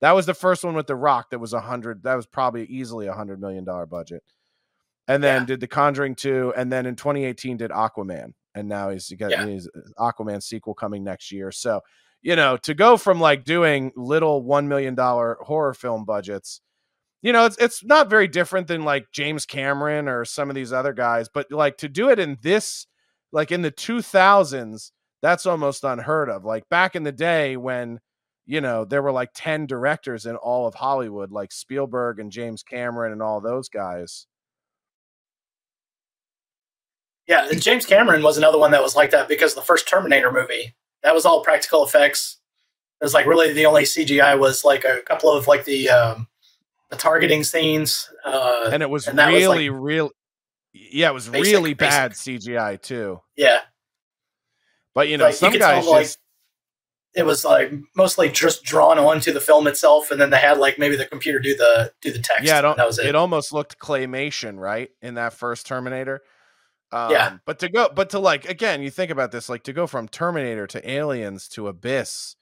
that 0.00 0.12
was 0.12 0.26
the 0.26 0.34
first 0.34 0.64
one 0.64 0.74
with 0.74 0.86
The 0.86 0.96
Rock 0.96 1.30
that 1.30 1.38
was 1.38 1.52
a 1.52 1.60
hundred 1.60 2.02
that 2.02 2.14
was 2.16 2.26
probably 2.26 2.64
easily 2.66 3.06
a 3.06 3.12
hundred 3.14 3.40
million 3.40 3.64
dollar 3.64 3.86
budget. 3.86 4.22
And 5.06 5.22
then 5.22 5.42
Yeah. 5.42 5.46
did 5.46 5.60
The 5.60 5.66
Conjuring 5.66 6.14
2, 6.14 6.54
and 6.56 6.72
then 6.72 6.86
in 6.86 6.96
2018 6.96 7.58
did 7.58 7.70
Aquaman. 7.70 8.32
And 8.54 8.68
now 8.68 8.90
he's 8.90 9.12
got 9.12 9.30
Yeah. 9.32 9.44
his 9.46 9.68
Aquaman 9.98 10.42
sequel 10.42 10.74
coming 10.74 11.04
next 11.04 11.30
year. 11.30 11.50
So, 11.52 11.80
you 12.22 12.36
know, 12.36 12.56
to 12.58 12.72
go 12.74 12.96
from 12.96 13.20
like 13.20 13.44
doing 13.44 13.92
little 13.96 14.42
one 14.42 14.66
million 14.68 14.94
dollar 14.94 15.36
horror 15.42 15.74
film 15.74 16.04
budgets, 16.04 16.60
you 17.24 17.32
know, 17.32 17.46
it's 17.46 17.56
it's 17.56 17.82
not 17.82 18.10
very 18.10 18.28
different 18.28 18.68
than 18.68 18.84
like 18.84 19.10
James 19.10 19.46
Cameron 19.46 20.08
or 20.08 20.26
some 20.26 20.50
of 20.50 20.54
these 20.54 20.74
other 20.74 20.92
guys, 20.92 21.26
but 21.32 21.50
like 21.50 21.78
to 21.78 21.88
do 21.88 22.10
it 22.10 22.18
in 22.18 22.36
this, 22.42 22.86
like 23.32 23.50
in 23.50 23.62
the 23.62 23.72
2000s, 23.72 24.90
that's 25.22 25.46
almost 25.46 25.84
unheard 25.84 26.28
of. 26.28 26.44
Like 26.44 26.68
back 26.68 26.94
in 26.94 27.02
the 27.02 27.12
day 27.12 27.56
when, 27.56 28.00
you 28.44 28.60
know, 28.60 28.84
there 28.84 29.00
were 29.00 29.10
like 29.10 29.30
10 29.34 29.64
directors 29.64 30.26
in 30.26 30.36
all 30.36 30.66
of 30.66 30.74
Hollywood, 30.74 31.32
like 31.32 31.50
Spielberg 31.50 32.20
and 32.20 32.30
James 32.30 32.62
Cameron 32.62 33.10
and 33.10 33.22
all 33.22 33.40
those 33.40 33.70
guys. 33.70 34.26
Yeah, 37.26 37.48
and 37.50 37.62
James 37.62 37.86
Cameron 37.86 38.22
was 38.22 38.36
another 38.36 38.58
one 38.58 38.72
that 38.72 38.82
was 38.82 38.96
like 38.96 39.12
that 39.12 39.28
because 39.28 39.54
the 39.54 39.62
first 39.62 39.88
Terminator 39.88 40.30
movie, 40.30 40.74
that 41.02 41.14
was 41.14 41.24
all 41.24 41.42
practical 41.42 41.86
effects. 41.86 42.36
It 43.00 43.04
was 43.06 43.14
like 43.14 43.24
really 43.24 43.54
the 43.54 43.64
only 43.64 43.84
CGI 43.84 44.38
was 44.38 44.62
like 44.62 44.84
a 44.84 45.00
couple 45.06 45.32
of 45.32 45.46
like 45.46 45.64
the 45.64 45.88
um, 45.88 46.28
the 46.94 47.00
targeting 47.00 47.44
scenes. 47.44 48.10
Uh, 48.24 48.70
And 48.72 48.82
it 48.82 48.90
was 48.90 49.06
and 49.08 49.18
that 49.18 49.32
was, 49.32 49.40
really, 49.42 49.70
real. 49.70 50.10
Yeah, 50.72 51.10
it 51.10 51.14
was 51.14 51.28
basic- 51.28 51.52
really 51.52 51.74
basic. 51.74 51.90
bad 51.90 52.12
CGI 52.12 52.80
too. 52.80 53.20
yeah, 53.36 53.60
But 54.94 55.08
you 55.08 55.16
know, 55.18 55.24
Like, 55.26 55.34
some 55.34 55.52
could 55.52 55.60
guys 55.60 55.84
tell, 55.84 55.92
like, 55.92 56.08
it 57.14 57.24
was 57.24 57.44
like 57.44 57.72
mostly 57.94 58.28
just 58.28 58.64
drawn 58.64 58.98
onto 58.98 59.32
the 59.32 59.40
film 59.40 59.66
itself, 59.68 60.10
and 60.10 60.20
then 60.20 60.30
they 60.30 60.38
had 60.38 60.58
like 60.58 60.78
maybe 60.80 60.96
the 60.96 61.06
computer 61.06 61.38
do 61.38 61.56
the 61.56 61.92
do 62.00 62.10
the 62.12 62.18
text. 62.18 62.42
yeah, 62.44 62.58
it, 62.58 62.64
al- 62.64 62.70
and 62.72 62.78
that 62.80 62.86
was 62.88 62.98
it. 62.98 63.06
it 63.06 63.14
almost 63.14 63.52
looked 63.52 63.78
claymation, 63.78 64.58
right? 64.58 64.90
In 65.00 65.14
that 65.14 65.32
first 65.32 65.64
Terminator. 65.66 66.22
Um, 66.90 67.10
Yeah. 67.12 67.36
But 67.46 67.60
to 67.60 67.68
go, 67.68 67.88
but 67.94 68.10
to 68.10 68.18
like 68.18 68.48
again, 68.48 68.82
you 68.82 68.90
think 68.90 69.12
about 69.12 69.30
this, 69.30 69.48
like 69.48 69.62
to 69.64 69.72
go 69.72 69.86
from 69.86 70.08
Terminator 70.08 70.66
to 70.66 70.90
Aliens 70.90 71.46
to 71.50 71.68
Abyss, 71.68 72.34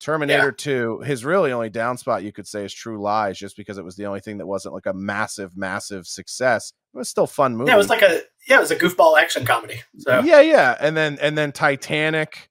Terminator 0.00 0.50
Two. 0.52 1.00
His 1.00 1.24
really 1.24 1.52
only 1.52 1.68
down 1.70 1.98
spot 1.98 2.22
you 2.22 2.32
could 2.32 2.46
say 2.46 2.64
is 2.64 2.72
True 2.72 3.00
Lies, 3.00 3.38
just 3.38 3.56
because 3.56 3.78
it 3.78 3.84
was 3.84 3.96
the 3.96 4.06
only 4.06 4.20
thing 4.20 4.38
that 4.38 4.46
wasn't 4.46 4.74
like 4.74 4.86
a 4.86 4.94
massive, 4.94 5.56
massive 5.56 6.06
success. 6.06 6.72
It 6.94 6.98
was 6.98 7.08
still 7.08 7.26
fun 7.26 7.56
movie. 7.56 7.68
yeah, 7.68 7.74
it 7.74 7.78
was 7.78 7.88
like 7.90 8.02
a 8.02 8.22
yeah, 8.48 8.56
it 8.56 8.60
was 8.60 8.70
a 8.70 8.76
goofball 8.76 9.20
action 9.20 9.44
comedy. 9.44 9.82
So 9.98 10.20
Yeah, 10.20 10.40
yeah. 10.40 10.76
And 10.80 10.96
then 10.96 11.18
and 11.20 11.36
then 11.38 11.52
Titanic, 11.52 12.48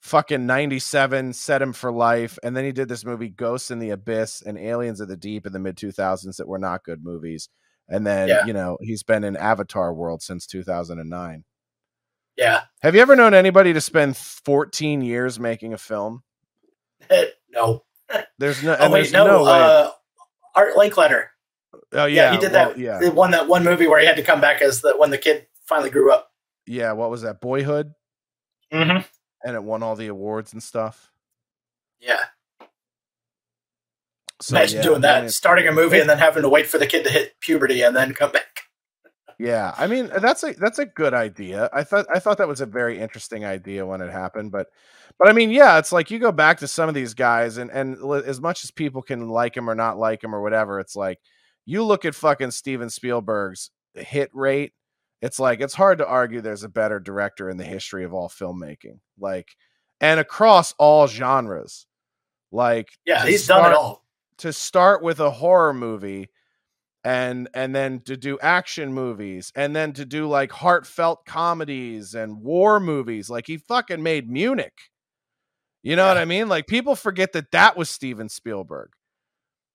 fucking 0.00 0.46
97, 0.46 1.32
set 1.32 1.62
him 1.62 1.72
for 1.72 1.90
life. 1.90 2.38
And 2.42 2.56
then 2.56 2.64
he 2.64 2.72
did 2.72 2.88
this 2.88 3.04
movie 3.04 3.28
Ghosts 3.30 3.70
in 3.70 3.78
the 3.78 3.90
Abyss 3.90 4.42
and 4.42 4.58
Aliens 4.58 5.00
of 5.00 5.08
the 5.08 5.16
Deep 5.16 5.46
in 5.46 5.52
the 5.52 5.58
mid 5.58 5.76
2000s 5.76 6.36
that 6.36 6.46
were 6.48 6.58
not 6.58 6.84
good 6.84 7.02
movies. 7.02 7.48
And 7.88 8.06
then, 8.06 8.28
Yeah. 8.28 8.44
you 8.46 8.52
know, 8.52 8.78
he's 8.82 9.02
been 9.02 9.24
in 9.24 9.36
Avatar 9.36 9.92
World 9.92 10.22
since 10.22 10.46
2009. 10.46 11.44
yeah, 12.36 12.62
Have 12.82 12.94
you 12.94 13.00
ever 13.02 13.16
known 13.16 13.34
anybody 13.34 13.72
to 13.72 13.80
spend 13.80 14.16
14 14.16 15.02
years 15.02 15.40
making 15.40 15.72
a 15.74 15.78
film? 15.78 16.22
no. 17.50 17.84
There's 18.38 18.62
no, 18.62 18.76
Oh 18.78 18.90
wait, 18.90 19.12
no. 19.12 19.26
no, 19.26 19.44
uh, 19.44 19.90
Art 20.54 20.74
Linkletter. 20.74 21.26
oh, 21.92 22.06
Yeah, 22.06 22.06
yeah. 22.06 22.32
he 22.32 22.38
did 22.38 22.52
well, 22.52 22.68
that. 22.70 22.78
yeah. 22.78 22.98
The 22.98 23.10
one 23.12 23.30
that 23.30 23.46
one 23.48 23.64
movie 23.64 23.86
where 23.86 24.00
he 24.00 24.06
had 24.06 24.16
to 24.16 24.22
come 24.22 24.40
back 24.40 24.60
as 24.62 24.80
the 24.80 24.94
when 24.96 25.10
the 25.10 25.18
kid 25.18 25.46
finally 25.64 25.90
grew 25.90 26.12
up. 26.12 26.30
Yeah. 26.66 26.92
What 26.92 27.10
was 27.10 27.22
that? 27.22 27.40
Boyhood? 27.40 27.94
Mm-hmm. 28.72 29.06
And 29.44 29.56
it 29.56 29.62
won 29.62 29.82
all 29.82 29.96
the 29.96 30.08
awards 30.08 30.52
and 30.52 30.62
stuff. 30.62 31.10
Yeah, 32.00 32.20
So, 34.40 34.56
imagine 34.56 34.78
yeah, 34.78 34.82
doing 34.82 35.00
that, 35.02 35.30
starting 35.32 35.68
a 35.68 35.72
movie 35.72 36.00
and 36.00 36.08
then 36.08 36.16
having 36.18 36.42
to 36.44 36.48
wait 36.48 36.66
for 36.66 36.78
the 36.78 36.86
kid 36.86 37.04
to 37.04 37.10
hit 37.10 37.38
puberty 37.40 37.82
and 37.82 37.94
then 37.94 38.14
come 38.14 38.32
back. 38.32 38.49
Yeah, 39.40 39.74
I 39.78 39.86
mean 39.86 40.10
that's 40.20 40.44
a 40.44 40.52
that's 40.52 40.78
a 40.78 40.84
good 40.84 41.14
idea. 41.14 41.70
I 41.72 41.82
thought 41.82 42.04
I 42.14 42.18
thought 42.18 42.36
that 42.36 42.46
was 42.46 42.60
a 42.60 42.66
very 42.66 42.98
interesting 42.98 43.46
idea 43.46 43.86
when 43.86 44.02
it 44.02 44.10
happened, 44.10 44.52
but 44.52 44.66
but 45.18 45.28
I 45.28 45.32
mean, 45.32 45.50
yeah, 45.50 45.78
it's 45.78 45.92
like 45.92 46.10
you 46.10 46.18
go 46.18 46.30
back 46.30 46.58
to 46.58 46.68
some 46.68 46.90
of 46.90 46.94
these 46.94 47.14
guys, 47.14 47.56
and 47.56 47.70
and 47.70 47.98
li- 48.02 48.22
as 48.26 48.38
much 48.38 48.64
as 48.64 48.70
people 48.70 49.00
can 49.00 49.30
like 49.30 49.56
him 49.56 49.70
or 49.70 49.74
not 49.74 49.96
like 49.98 50.22
him 50.22 50.34
or 50.34 50.42
whatever, 50.42 50.78
it's 50.78 50.94
like 50.94 51.20
you 51.64 51.82
look 51.82 52.04
at 52.04 52.14
fucking 52.14 52.50
Steven 52.50 52.90
Spielberg's 52.90 53.70
hit 53.94 54.28
rate. 54.34 54.72
It's 55.22 55.40
like 55.40 55.62
it's 55.62 55.72
hard 55.72 55.96
to 55.98 56.06
argue 56.06 56.42
there's 56.42 56.62
a 56.64 56.68
better 56.68 57.00
director 57.00 57.48
in 57.48 57.56
the 57.56 57.64
history 57.64 58.04
of 58.04 58.12
all 58.12 58.28
filmmaking, 58.28 58.98
like 59.18 59.56
and 60.02 60.20
across 60.20 60.74
all 60.78 61.06
genres. 61.06 61.86
Like 62.52 62.90
Yeah, 63.06 63.24
he's 63.24 63.46
done 63.46 63.72
it 63.72 63.74
all. 63.74 64.04
to 64.38 64.52
start 64.52 65.02
with 65.02 65.18
a 65.18 65.30
horror 65.30 65.72
movie 65.72 66.28
and 67.04 67.48
and 67.54 67.74
then 67.74 68.00
to 68.00 68.16
do 68.16 68.38
action 68.40 68.92
movies 68.92 69.52
and 69.54 69.74
then 69.74 69.92
to 69.94 70.04
do 70.04 70.28
like 70.28 70.52
heartfelt 70.52 71.24
comedies 71.24 72.14
and 72.14 72.42
war 72.42 72.78
movies 72.78 73.30
like 73.30 73.46
he 73.46 73.56
fucking 73.56 74.02
made 74.02 74.28
Munich. 74.28 74.90
You 75.82 75.96
know 75.96 76.06
what 76.06 76.18
I 76.18 76.26
mean? 76.26 76.48
Like 76.48 76.66
people 76.66 76.94
forget 76.94 77.32
that 77.32 77.52
that 77.52 77.76
was 77.76 77.88
Steven 77.88 78.28
Spielberg. 78.28 78.90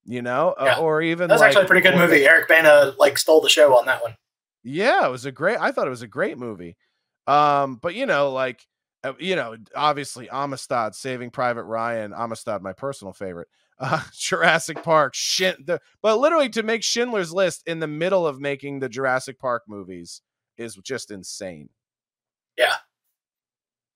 You 0.07 0.21
know, 0.21 0.53
Uh, 0.59 0.77
or 0.79 1.01
even 1.01 1.29
that's 1.29 1.41
like, 1.41 1.47
actually 1.47 1.63
a 1.63 1.67
pretty 1.67 1.81
good 1.81 1.97
movie. 1.97 2.25
Eric 2.25 2.47
Bana 2.47 2.93
like 2.99 3.17
stole 3.17 3.41
the 3.41 3.49
show 3.49 3.75
on 3.75 3.87
that 3.87 4.03
one. 4.03 4.15
Yeah, 4.63 5.07
it 5.07 5.09
was 5.11 5.25
a 5.25 5.31
great. 5.31 5.57
I 5.59 5.71
thought 5.71 5.87
it 5.87 5.91
was 5.91 6.03
a 6.03 6.07
great 6.07 6.37
movie. 6.37 6.77
Um, 7.25 7.77
but 7.81 7.95
you 7.95 8.05
know, 8.05 8.31
like 8.31 8.61
uh, 9.03 9.13
you 9.19 9.35
know, 9.35 9.55
obviously 9.75 10.29
Amistad, 10.29 10.93
Saving 10.93 11.31
Private 11.31 11.63
Ryan, 11.63 12.13
Amistad, 12.13 12.61
my 12.61 12.73
personal 12.73 13.13
favorite. 13.13 13.47
Uh, 13.79 14.01
Jurassic 14.17 14.81
Park, 14.83 15.13
Shin, 15.15 15.55
the, 15.65 15.81
but 16.01 16.17
literally 16.19 16.49
to 16.49 16.63
make 16.63 16.83
Schindler's 16.83 17.33
List 17.33 17.63
in 17.67 17.79
the 17.79 17.87
middle 17.87 18.25
of 18.25 18.39
making 18.39 18.79
the 18.79 18.89
Jurassic 18.89 19.37
Park 19.39 19.63
movies 19.67 20.21
is 20.57 20.75
just 20.75 21.11
insane. 21.11 21.69
Yeah, 22.57 22.75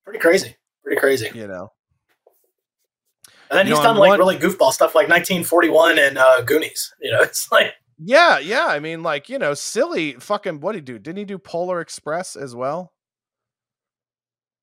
pretty 0.03 0.19
crazy. 0.19 0.55
Pretty 0.83 0.99
crazy. 0.99 1.29
You 1.33 1.47
know, 1.47 1.71
And 3.49 3.57
then 3.59 3.67
You 3.67 3.73
he's 3.73 3.79
know, 3.79 3.89
done 3.91 3.97
like 3.97 4.09
one- 4.09 4.19
really 4.19 4.37
goofball 4.37 4.71
stuff 4.73 4.95
like 4.95 5.07
1941 5.07 5.97
and 5.99 6.17
uh, 6.17 6.41
Goonies. 6.41 6.93
You 7.01 7.11
know, 7.11 7.21
it's 7.21 7.49
like 7.51 7.73
yeah, 8.01 8.39
yeah. 8.39 8.65
I 8.65 8.79
mean, 8.79 9.01
like 9.03 9.29
you 9.29 9.39
know, 9.39 9.53
silly 9.53 10.13
fucking. 10.13 10.59
What 10.61 10.73
did 10.73 10.79
he 10.87 10.93
do? 10.93 10.99
Didn't 10.99 11.17
he 11.19 11.25
do 11.25 11.37
Polar 11.37 11.79
Express 11.81 12.35
as 12.35 12.55
well? 12.55 12.93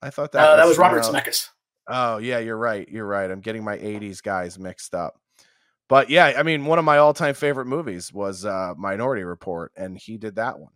I 0.03 0.11
thought 0.11 0.33
that 0.33 0.47
uh, 0.47 0.57
that 0.57 0.67
was 0.67 0.77
Robert 0.79 1.03
know- 1.03 1.11
Zemeckis. 1.13 1.49
Oh 1.89 2.19
yeah, 2.19 2.39
you're 2.39 2.57
right. 2.57 2.89
You're 2.89 3.07
right. 3.07 3.31
I'm 3.31 3.41
getting 3.41 3.65
my 3.65 3.77
'80s 3.79 4.23
guys 4.23 4.59
mixed 4.59 4.95
up. 4.95 5.21
But 5.89 6.11
yeah, 6.11 6.35
I 6.37 6.43
mean, 6.43 6.65
one 6.67 6.81
of 6.81 6.85
my 6.85 6.99
all-time 6.99 7.35
favorite 7.35 7.67
movies 7.67 8.13
was 8.13 8.45
uh, 8.45 8.75
Minority 8.77 9.23
Report, 9.23 9.71
and 9.77 9.97
he 9.97 10.17
did 10.19 10.35
that 10.37 10.59
one. 10.59 10.73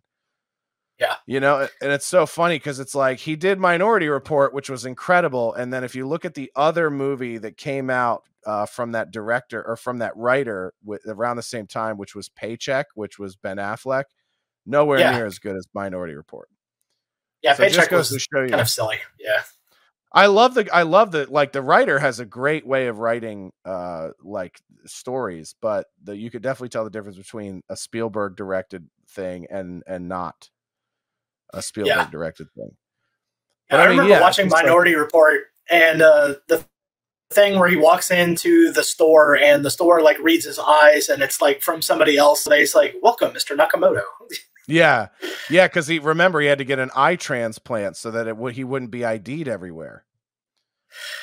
Yeah. 0.99 1.15
you 1.25 1.39
know, 1.39 1.67
and 1.81 1.91
it's 1.91 2.05
so 2.05 2.27
funny 2.27 2.55
because 2.57 2.79
it's 2.79 2.93
like 2.93 3.17
he 3.17 3.35
did 3.35 3.57
Minority 3.59 4.07
Report, 4.07 4.53
which 4.53 4.69
was 4.69 4.85
incredible, 4.85 5.53
and 5.55 5.73
then 5.73 5.83
if 5.83 5.95
you 5.95 6.07
look 6.07 6.23
at 6.25 6.35
the 6.35 6.51
other 6.55 6.89
movie 6.91 7.39
that 7.39 7.57
came 7.57 7.89
out 7.89 8.23
uh, 8.45 8.65
from 8.67 8.91
that 8.93 9.09
director 9.11 9.63
or 9.67 9.75
from 9.75 9.97
that 9.97 10.15
writer 10.15 10.73
with, 10.85 11.01
around 11.07 11.37
the 11.37 11.41
same 11.43 11.65
time, 11.67 11.97
which 11.97 12.13
was 12.15 12.29
Paycheck, 12.29 12.85
which 12.93 13.17
was 13.19 13.35
Ben 13.35 13.57
Affleck, 13.57 14.03
nowhere 14.67 14.99
Yeah. 14.99 15.15
near 15.15 15.25
as 15.25 15.39
good 15.39 15.55
as 15.55 15.67
Minority 15.73 16.13
Report. 16.13 16.47
Yeah, 17.41 17.55
so 17.55 17.63
Paycheck 17.63 17.89
goes 17.89 18.11
was 18.11 18.23
to 18.23 18.27
show 18.33 18.43
you. 18.43 18.49
kind 18.49 18.61
of 18.61 18.69
silly. 18.69 18.99
Yeah. 19.19 19.41
I 20.13 20.25
love 20.25 20.53
the 20.55 20.69
I 20.73 20.83
love 20.83 21.11
the 21.11 21.25
like 21.29 21.53
the 21.53 21.61
writer 21.61 21.99
has 21.99 22.19
a 22.19 22.25
great 22.25 22.65
way 22.67 22.87
of 22.87 22.99
writing 22.99 23.53
uh 23.63 24.09
like 24.23 24.59
stories, 24.85 25.55
but 25.61 25.87
the, 26.03 26.17
you 26.17 26.29
could 26.29 26.41
definitely 26.41 26.69
tell 26.69 26.83
the 26.83 26.89
difference 26.89 27.17
between 27.17 27.63
a 27.69 27.77
Spielberg 27.77 28.35
directed 28.35 28.89
thing 29.09 29.47
and 29.49 29.83
and 29.87 30.09
not 30.09 30.49
a 31.53 31.61
Spielberg 31.61 32.11
directed 32.11 32.47
thing. 32.53 32.71
But 33.69 33.79
I, 33.79 33.83
I 33.83 33.87
mean, 33.87 33.97
remember 33.97 34.13
yeah, 34.15 34.21
watching 34.21 34.45
it's 34.47 34.53
like- 34.53 34.65
Minority 34.65 34.95
Report 34.95 35.43
and 35.69 36.01
uh, 36.01 36.35
the 36.47 36.65
thing 37.31 37.57
where 37.57 37.69
he 37.69 37.77
walks 37.77 38.11
into 38.11 38.73
the 38.73 38.83
store 38.83 39.37
and 39.37 39.63
the 39.63 39.69
store 39.71 40.01
like 40.01 40.19
reads 40.19 40.43
his 40.43 40.59
eyes 40.59 41.07
and 41.07 41.23
it's 41.23 41.39
like 41.39 41.61
from 41.61 41.81
somebody 41.81 42.17
else. 42.17 42.45
He's 42.45 42.75
like, 42.75 42.95
"Welcome, 43.01 43.31
Mr. 43.31 43.55
Nakamoto." 43.55 44.01
Yeah, 44.67 45.07
yeah, 45.49 45.67
because 45.67 45.87
he 45.87 45.99
remember 45.99 46.39
he 46.39 46.47
had 46.47 46.59
to 46.59 46.63
get 46.65 46.79
an 46.79 46.91
eye 46.95 47.15
transplant 47.15 47.97
so 47.97 48.11
that 48.11 48.27
it 48.27 48.37
would 48.37 48.53
he 48.53 48.63
wouldn't 48.63 48.91
be 48.91 49.03
ID'd 49.05 49.47
everywhere. 49.47 50.05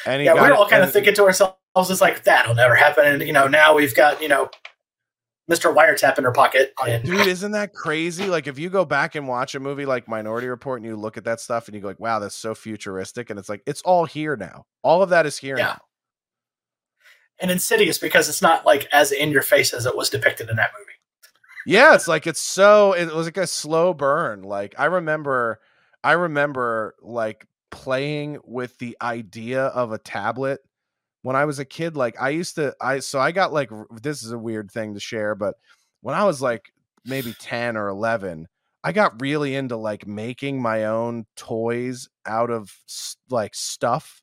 And 0.07 0.23
yeah, 0.23 0.35
we 0.35 0.41
were 0.41 0.55
all 0.55 0.69
kind 0.69 0.83
of 0.83 0.93
thinking 0.93 1.15
to 1.15 1.25
ourselves, 1.25 1.57
it's 1.77 2.01
like 2.01 2.25
that'll 2.25 2.55
never 2.55 2.75
happen. 2.75 3.05
And 3.07 3.23
you 3.23 3.33
know, 3.33 3.47
now 3.47 3.75
we've 3.75 3.95
got 3.95 4.21
you 4.21 4.29
know, 4.29 4.51
Mr. 5.51 5.75
Wiretap 5.75 6.19
in 6.19 6.25
her 6.25 6.33
pocket, 6.33 6.73
and 6.87 7.05
Dude, 7.05 7.27
isn't 7.27 7.53
that 7.53 7.73
crazy? 7.73 8.27
Like, 8.27 8.47
if 8.47 8.59
you 8.59 8.69
go 8.71 8.85
back 8.85 9.15
and 9.15 9.29
watch 9.29 9.55
a 9.55 9.61
movie 9.61 9.87
like 9.87 10.09
Minority 10.09 10.49
Report 10.49 10.81
and 10.81 10.87
you 10.87 10.97
look 10.97 11.17
at 11.17 11.25
that 11.25 11.41
stuff 11.41 11.69
and 11.69 11.75
you 11.75 11.81
go 11.81 11.89
like, 11.89 12.01
"Wow, 12.01 12.19
that's 12.19 12.35
so 12.35 12.55
futuristic," 12.55 13.31
and 13.31 13.39
it's 13.39 13.49
like 13.49 13.63
it's 13.67 13.81
all 13.83 14.05
here 14.05 14.37
now. 14.37 14.67
All 14.83 15.03
of 15.03 15.11
that 15.11 15.25
is 15.27 15.39
here 15.39 15.57
Yeah. 15.57 15.65
now. 15.65 15.79
and 17.41 17.51
insidious 17.53 17.99
because 17.99 18.29
it's 18.29 18.43
not 18.43 18.67
like 18.67 18.89
as 18.93 19.13
in 19.13 19.31
your 19.31 19.43
face 19.43 19.73
as 19.73 19.87
it 19.87 19.97
was 19.97 20.11
depicted 20.11 20.51
in 20.51 20.57
that 20.57 20.71
movie. 20.77 20.98
Yeah, 21.69 21.95
it's 21.95 22.09
like 22.09 22.27
it's 22.27 22.41
so. 22.41 22.95
It 22.95 23.13
was 23.15 23.27
like 23.27 23.37
a 23.37 23.47
slow 23.47 23.93
burn. 23.93 24.41
Like 24.43 24.75
I 24.79 24.87
remember, 24.87 25.61
I 26.03 26.13
remember 26.13 26.95
like 27.03 27.47
playing 27.71 28.39
with 28.45 28.79
the 28.79 28.97
idea 29.03 29.67
of 29.67 29.93
a 29.93 29.99
tablet 29.99 30.61
when 31.23 31.37
I 31.37 31.45
was 31.45 31.59
a 31.59 31.67
kid. 31.67 31.95
Like 31.97 32.21
I 32.21 32.31
used 32.31 32.55
to. 32.55 32.75
I 32.81 33.01
so 33.01 33.21
I 33.21 33.33
got 33.33 33.53
like 33.53 33.71
this 34.03 34.23
is 34.23 34.33
a 34.33 34.39
weird 34.39 34.71
thing 34.71 34.95
to 34.95 35.01
share, 35.01 35.35
but 35.35 35.57
when 36.01 36.15
I 36.15 36.25
was 36.25 36.41
like 36.41 36.73
maybe 37.05 37.35
ten 37.35 37.77
or 37.77 37.89
eleven. 37.89 38.49
I 38.85 38.93
got 38.93 39.21
really 39.21 39.55
into 39.57 39.77
like 39.77 40.07
making 40.07 40.63
my 40.63 40.87
own 40.87 41.27
toys 41.37 42.09
out 42.25 42.51
of 42.51 42.73
like 43.29 43.55
stuff. 43.55 44.23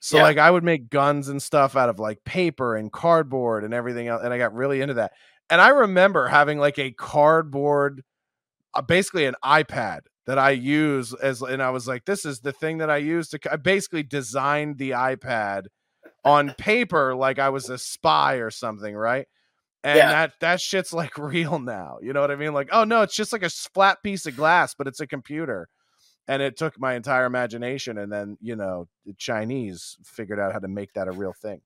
So 0.00 0.18
Yeah. 0.18 0.24
like 0.24 0.38
I 0.38 0.50
would 0.50 0.64
make 0.64 0.90
guns 0.90 1.28
and 1.28 1.42
stuff 1.42 1.76
out 1.76 1.88
of 1.88 1.98
like 1.98 2.22
paper 2.24 2.76
and 2.76 2.92
cardboard 2.92 3.64
and 3.64 3.74
everything 3.74 4.08
else 4.08 4.22
and 4.24 4.32
I 4.34 4.38
got 4.38 4.54
really 4.54 4.80
into 4.80 4.94
that. 4.94 5.12
And 5.50 5.60
I 5.60 5.68
remember 5.68 6.26
having 6.28 6.58
like 6.58 6.78
a 6.78 6.92
cardboard 6.92 8.04
uh, 8.74 8.82
basically 8.82 9.24
an 9.26 9.34
iPad 9.44 10.00
that 10.26 10.38
I 10.38 10.50
use 10.50 11.14
as 11.14 11.40
and 11.42 11.62
I 11.62 11.70
was 11.70 11.88
like 11.88 12.04
this 12.04 12.24
is 12.24 12.40
the 12.40 12.52
thing 12.52 12.78
that 12.78 12.90
I 12.90 12.98
use 12.98 13.28
to 13.30 13.40
I 13.52 13.56
basically 13.56 14.02
designed 14.02 14.78
the 14.78 14.90
iPad 14.90 15.66
on 16.24 16.54
paper 16.58 17.14
like 17.14 17.38
I 17.38 17.48
was 17.50 17.70
a 17.70 17.78
spy 17.78 18.36
or 18.36 18.50
something, 18.50 18.94
right? 18.94 19.26
And 19.84 19.98
Yeah. 19.98 20.10
that 20.12 20.32
that 20.40 20.60
shit's 20.60 20.92
like 20.92 21.18
real 21.18 21.58
now. 21.58 21.98
You 22.02 22.12
know 22.12 22.20
what 22.20 22.30
I 22.30 22.36
mean? 22.36 22.54
Like, 22.54 22.68
oh 22.72 22.84
no, 22.84 23.02
it's 23.02 23.16
just 23.16 23.32
like 23.32 23.42
a 23.44 23.50
flat 23.50 24.02
piece 24.02 24.26
of 24.26 24.36
glass, 24.36 24.74
but 24.74 24.86
it's 24.88 25.00
a 25.00 25.06
computer. 25.06 25.68
And 26.28 26.42
it 26.42 26.56
took 26.56 26.78
my 26.80 26.94
entire 26.94 27.26
imagination, 27.26 27.98
and 27.98 28.12
then 28.12 28.38
you 28.40 28.56
know 28.56 28.88
the 29.06 29.14
Chinese 29.14 29.96
figured 30.04 30.40
out 30.40 30.52
how 30.52 30.60
to 30.60 30.68
make 30.68 30.92
that 30.94 31.08
a 31.08 31.12
real 31.12 31.32
thing. 31.34 31.60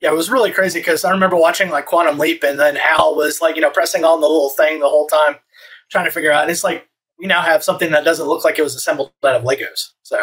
Yeah, 0.00 0.10
it 0.10 0.16
was 0.16 0.30
really 0.30 0.50
crazy 0.50 0.80
because 0.80 1.04
I 1.04 1.10
remember 1.10 1.36
watching 1.36 1.70
like 1.70 1.86
Quantum 1.86 2.18
Leap, 2.18 2.42
and 2.42 2.58
then 2.58 2.76
Al 2.76 3.14
was 3.16 3.40
like, 3.40 3.54
you 3.56 3.62
know, 3.62 3.70
pressing 3.70 4.04
on 4.04 4.20
the 4.20 4.26
little 4.26 4.50
thing 4.50 4.80
the 4.80 4.88
whole 4.88 5.06
time, 5.06 5.36
trying 5.90 6.04
to 6.04 6.10
figure 6.10 6.32
out. 6.32 6.42
And 6.42 6.50
it's 6.50 6.64
like 6.64 6.88
we 7.18 7.26
now 7.26 7.42
have 7.42 7.62
something 7.62 7.90
that 7.92 8.04
doesn't 8.04 8.26
look 8.26 8.44
like 8.44 8.58
it 8.58 8.62
was 8.62 8.74
assembled 8.74 9.12
out 9.24 9.36
of 9.36 9.44
Legos. 9.44 9.90
So 10.02 10.18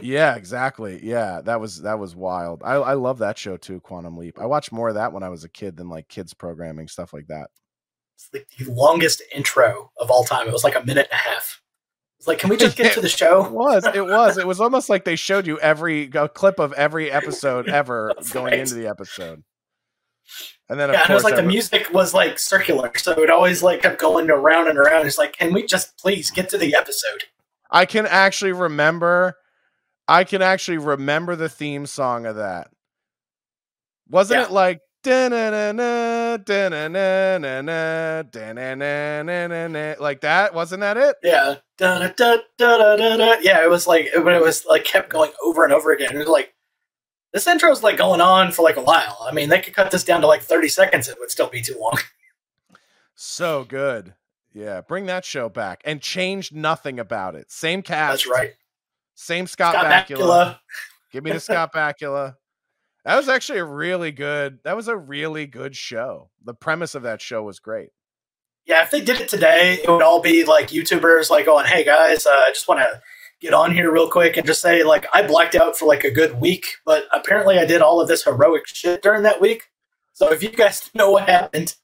yeah, 0.00 0.36
exactly. 0.36 1.00
Yeah, 1.02 1.40
that 1.42 1.60
was 1.60 1.82
that 1.82 1.98
was 1.98 2.14
wild. 2.14 2.62
I 2.64 2.74
I 2.74 2.94
love 2.94 3.18
that 3.18 3.36
show 3.38 3.56
too, 3.56 3.80
Quantum 3.80 4.16
Leap. 4.16 4.38
I 4.38 4.46
watched 4.46 4.72
more 4.72 4.88
of 4.88 4.94
that 4.94 5.12
when 5.12 5.22
I 5.22 5.28
was 5.28 5.44
a 5.44 5.48
kid 5.48 5.76
than 5.76 5.88
like 5.88 6.08
kids 6.08 6.32
programming 6.32 6.88
stuff 6.88 7.12
like 7.12 7.26
that. 7.26 7.48
it's 8.16 8.30
like 8.32 8.46
the 8.58 8.72
longest 8.72 9.22
intro 9.34 9.90
of 9.98 10.10
all 10.10 10.24
time. 10.24 10.46
It 10.46 10.52
was 10.52 10.64
like 10.64 10.76
a 10.76 10.84
minute 10.84 11.08
and 11.10 11.18
a 11.20 11.30
half. 11.30 11.59
It's 12.20 12.28
like, 12.28 12.38
can 12.38 12.50
we 12.50 12.58
just 12.58 12.76
get 12.76 12.92
to 12.92 13.00
the 13.00 13.08
show? 13.08 13.46
It 13.46 13.50
was. 13.52 13.86
It 13.86 14.04
was. 14.04 14.36
It 14.36 14.46
was 14.46 14.60
almost 14.60 14.90
like 14.90 15.06
they 15.06 15.16
showed 15.16 15.46
you 15.46 15.58
every 15.58 16.10
a 16.14 16.28
clip 16.28 16.58
of 16.58 16.74
every 16.74 17.10
episode 17.10 17.66
ever 17.70 18.12
going 18.30 18.50
right. 18.52 18.60
into 18.60 18.74
the 18.74 18.88
episode. 18.88 19.42
And 20.68 20.78
then 20.78 20.92
Yeah, 20.92 21.00
and 21.00 21.10
it 21.10 21.14
was 21.14 21.24
like 21.24 21.36
the 21.36 21.42
music 21.42 21.88
was 21.94 22.12
like 22.12 22.38
circular, 22.38 22.92
so 22.98 23.12
it 23.22 23.30
always 23.30 23.62
like 23.62 23.80
kept 23.80 23.98
going 23.98 24.28
around 24.28 24.68
and 24.68 24.76
around. 24.76 25.06
It's 25.06 25.16
like, 25.16 25.32
can 25.32 25.54
we 25.54 25.64
just 25.64 25.96
please 25.96 26.30
get 26.30 26.50
to 26.50 26.58
the 26.58 26.74
episode? 26.74 27.24
I 27.70 27.86
can 27.86 28.06
actually 28.06 28.52
remember 28.52 29.36
I 30.06 30.24
can 30.24 30.42
actually 30.42 30.76
remember 30.78 31.36
the 31.36 31.48
theme 31.48 31.86
song 31.86 32.26
of 32.26 32.36
that. 32.36 32.68
Wasn't 34.10 34.40
Yeah. 34.40 34.44
it 34.46 34.52
like 34.52 34.80
like 40.00 40.20
that? 40.20 40.54
Wasn't 40.54 40.80
that 40.80 40.96
it? 40.96 41.16
Yeah. 41.22 41.56
Yeah, 41.80 43.64
it 43.64 43.70
was 43.70 43.86
like 43.86 44.10
when 44.14 44.34
it 44.34 44.42
was 44.42 44.64
like 44.66 44.84
kept 44.84 45.10
going 45.10 45.32
over 45.42 45.64
and 45.64 45.72
over 45.72 45.92
again. 45.92 46.14
It 46.14 46.18
was 46.18 46.28
like 46.28 46.54
this 47.32 47.46
intro's 47.46 47.82
like 47.82 47.96
going 47.96 48.20
on 48.20 48.52
for 48.52 48.62
like 48.62 48.76
a 48.76 48.82
while. 48.82 49.18
I 49.26 49.32
mean, 49.32 49.48
they 49.48 49.60
could 49.60 49.74
cut 49.74 49.90
this 49.90 50.04
down 50.04 50.20
to 50.20 50.26
like 50.26 50.42
thirty 50.42 50.68
seconds; 50.68 51.08
it 51.08 51.16
would 51.18 51.30
still 51.30 51.48
be 51.48 51.62
too 51.62 51.78
long. 51.78 51.98
So 53.14 53.64
good. 53.64 54.14
Yeah, 54.52 54.80
bring 54.80 55.06
that 55.06 55.24
show 55.24 55.48
back 55.48 55.82
and 55.84 56.00
change 56.00 56.52
nothing 56.52 56.98
about 56.98 57.34
it. 57.34 57.52
Same 57.52 57.82
cast. 57.82 58.24
That's 58.24 58.26
right. 58.26 58.54
Same 59.14 59.46
Scott, 59.46 59.74
Scott 59.74 59.86
Bakula. 59.86 60.18
Bakula. 60.18 60.58
Give 61.12 61.22
me 61.22 61.32
the 61.32 61.40
Scott 61.40 61.72
Bakula. 61.72 62.36
That 63.04 63.16
was 63.16 63.28
actually 63.28 63.58
a 63.58 63.64
really 63.64 64.12
good. 64.12 64.58
That 64.64 64.76
was 64.76 64.88
a 64.88 64.96
really 64.96 65.46
good 65.46 65.74
show. 65.74 66.30
The 66.44 66.54
premise 66.54 66.94
of 66.94 67.02
that 67.02 67.22
show 67.22 67.42
was 67.42 67.58
great. 67.58 67.90
Yeah, 68.66 68.82
if 68.82 68.90
they 68.90 69.00
did 69.00 69.20
it 69.20 69.28
today, 69.28 69.80
it 69.82 69.88
would 69.88 70.02
all 70.02 70.20
be 70.20 70.44
like 70.44 70.68
YouTubers 70.68 71.30
like 71.30 71.46
going, 71.46 71.66
"Hey 71.66 71.84
guys, 71.84 72.26
uh, 72.26 72.30
I 72.30 72.50
just 72.52 72.68
want 72.68 72.80
to 72.80 73.00
get 73.40 73.54
on 73.54 73.72
here 73.72 73.90
real 73.90 74.08
quick 74.08 74.36
and 74.36 74.46
just 74.46 74.60
say 74.60 74.84
like 74.84 75.06
I 75.14 75.26
blacked 75.26 75.54
out 75.54 75.76
for 75.76 75.86
like 75.86 76.04
a 76.04 76.10
good 76.10 76.40
week, 76.40 76.66
but 76.84 77.04
apparently 77.12 77.58
I 77.58 77.64
did 77.64 77.80
all 77.80 78.00
of 78.00 78.08
this 78.08 78.24
heroic 78.24 78.66
shit 78.66 79.02
during 79.02 79.22
that 79.22 79.40
week. 79.40 79.64
So 80.12 80.30
if 80.30 80.42
you 80.42 80.50
guys 80.50 80.90
know 80.94 81.10
what 81.10 81.28
happened, 81.28 81.74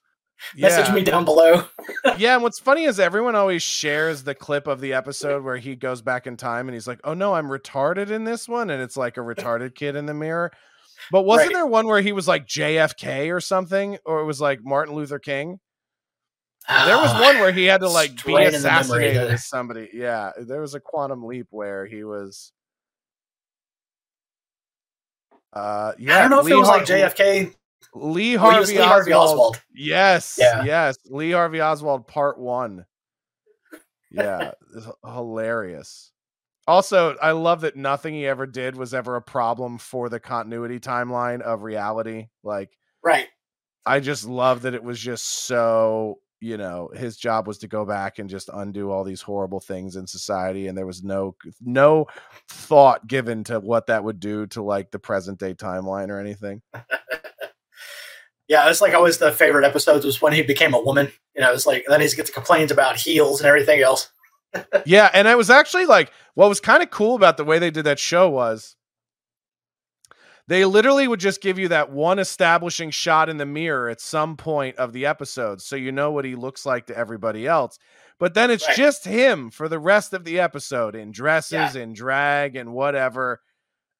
message 0.54 0.92
me 0.92 1.02
down 1.02 1.24
below. 1.24 1.64
yeah, 2.18 2.34
and 2.34 2.42
what's 2.42 2.58
funny 2.58 2.84
is 2.84 3.00
everyone 3.00 3.34
always 3.34 3.62
shares 3.62 4.24
the 4.24 4.34
clip 4.34 4.66
of 4.66 4.80
the 4.80 4.92
episode 4.92 5.42
where 5.42 5.56
he 5.56 5.74
goes 5.76 6.02
back 6.02 6.26
in 6.26 6.36
time 6.36 6.68
and 6.68 6.74
he's 6.74 6.86
like, 6.86 7.00
"Oh 7.04 7.14
no, 7.14 7.34
I'm 7.34 7.48
retarded 7.48 8.10
in 8.10 8.24
this 8.24 8.48
one," 8.48 8.68
and 8.68 8.82
it's 8.82 8.96
like 8.96 9.16
a 9.16 9.20
retarded 9.20 9.74
kid 9.74 9.96
in 9.96 10.06
the 10.06 10.14
mirror. 10.14 10.52
But 11.12 11.22
wasn't 11.22 11.48
Right. 11.48 11.54
there 11.54 11.66
one 11.66 11.86
where 11.86 12.00
he 12.00 12.12
was 12.12 12.26
like 12.26 12.46
JFK 12.46 13.30
or 13.34 13.40
something, 13.40 13.98
or 14.04 14.20
it 14.20 14.24
was 14.24 14.40
like 14.40 14.60
Martin 14.64 14.94
Luther 14.94 15.18
King? 15.18 15.60
There 16.68 16.96
was 16.96 17.12
one 17.12 17.38
where 17.38 17.52
he 17.52 17.64
had 17.66 17.80
to 17.82 17.88
like 17.88 18.12
be 18.12 18.18
Strain 18.18 18.46
in 18.48 18.52
the 18.54 18.68
memory 18.68 19.06
assassinated 19.06 19.30
as 19.30 19.44
somebody. 19.46 19.90
Yeah, 19.92 20.32
there 20.36 20.60
was 20.60 20.74
a 20.74 20.80
quantum 20.80 21.24
leap 21.24 21.46
where 21.50 21.86
he 21.86 22.02
was. 22.02 22.52
Uh, 25.52 25.92
yeah, 25.98 26.18
I 26.18 26.20
don't 26.22 26.30
know 26.30 26.40
if 26.40 26.46
Lee 26.46 26.52
it 26.52 26.56
was 26.56 26.68
Har- 26.68 26.78
like 26.78 26.86
JFK. 26.86 27.54
Lee 27.94 28.34
Harvey, 28.34 28.72
Lee 28.72 28.76
Harvey 28.76 29.12
Oswald. 29.12 29.30
Oswald. 29.56 29.62
Yes, 29.72 30.36
Yeah. 30.38 30.64
yes, 30.64 30.96
Lee 31.06 31.30
Harvey 31.30 31.60
Oswald, 31.62 32.06
part 32.06 32.38
one. 32.38 32.84
Yeah, 34.10 34.52
hilarious. 35.04 36.12
Also, 36.66 37.16
I 37.22 37.30
love 37.32 37.60
that 37.60 37.76
nothing 37.76 38.14
he 38.14 38.26
ever 38.26 38.46
did 38.46 38.76
was 38.76 38.92
ever 38.92 39.16
a 39.16 39.22
problem 39.22 39.78
for 39.78 40.08
the 40.08 40.18
continuity 40.18 40.80
timeline 40.80 41.40
of 41.40 41.62
reality. 41.62 42.26
Like, 42.42 42.76
Right. 43.04 43.28
I 43.84 44.00
just 44.00 44.24
love 44.26 44.62
that 44.62 44.74
it 44.74 44.82
was 44.82 44.98
just 44.98 45.24
so, 45.46 46.18
you 46.40 46.56
know, 46.56 46.90
his 46.92 47.16
job 47.16 47.46
was 47.46 47.58
to 47.58 47.68
go 47.68 47.84
back 47.84 48.18
and 48.18 48.28
just 48.28 48.50
undo 48.52 48.90
all 48.90 49.04
these 49.04 49.22
horrible 49.22 49.60
things 49.60 49.94
in 49.94 50.08
society 50.08 50.66
and 50.66 50.76
there 50.76 50.86
was 50.86 51.04
no 51.04 51.36
no 51.60 52.06
thought 52.48 53.06
given 53.06 53.44
to 53.44 53.60
what 53.60 53.86
that 53.86 54.02
would 54.02 54.18
do 54.18 54.46
to 54.48 54.62
like 54.62 54.90
the 54.90 54.98
present 54.98 55.38
day 55.38 55.54
timeline 55.54 56.08
or 56.08 56.18
anything. 56.18 56.62
Yeah, 58.48 58.68
it's 58.70 58.80
like 58.80 58.94
always 58.94 59.18
the 59.18 59.32
favorite 59.32 59.64
episodes 59.64 60.04
was 60.04 60.22
when 60.22 60.32
he 60.32 60.42
became 60.42 60.72
a 60.72 60.80
woman. 60.80 61.10
You 61.34 61.40
know, 61.40 61.52
it's 61.52 61.66
like 61.66 61.84
then 61.88 62.00
he 62.00 62.08
gets 62.08 62.30
complaints 62.30 62.72
about 62.72 62.96
heels 62.96 63.40
and 63.40 63.48
everything 63.48 63.80
else. 63.80 64.10
Yeah, 64.86 65.10
and 65.12 65.28
it 65.28 65.36
was 65.36 65.50
actually 65.50 65.86
like 65.86 66.12
what 66.34 66.48
was 66.48 66.60
kind 66.60 66.82
of 66.82 66.90
cool 66.90 67.14
about 67.14 67.36
the 67.36 67.44
way 67.44 67.58
they 67.58 67.70
did 67.70 67.84
that 67.84 67.98
show 67.98 68.28
was 68.28 68.76
they 70.48 70.64
literally 70.64 71.08
would 71.08 71.20
just 71.20 71.40
give 71.40 71.58
you 71.58 71.68
that 71.68 71.90
one 71.90 72.18
establishing 72.18 72.90
shot 72.90 73.28
in 73.28 73.36
the 73.36 73.46
mirror 73.46 73.88
at 73.88 74.00
some 74.00 74.36
point 74.36 74.76
of 74.76 74.92
the 74.92 75.04
episode 75.06 75.60
so 75.60 75.74
you 75.74 75.90
know 75.90 76.12
what 76.12 76.24
he 76.24 76.34
looks 76.36 76.64
like 76.64 76.86
to 76.86 76.96
everybody 76.96 77.46
else. 77.46 77.78
But 78.18 78.34
then 78.34 78.50
it's 78.50 78.66
Right. 78.66 78.76
just 78.76 79.04
him 79.04 79.50
for 79.50 79.68
the 79.68 79.78
rest 79.78 80.14
of 80.14 80.24
the 80.24 80.40
episode 80.40 80.94
in 80.94 81.10
dresses, 81.10 81.76
in 81.76 81.92
drag, 81.92 82.56
and 82.56 82.72
whatever. 82.72 83.42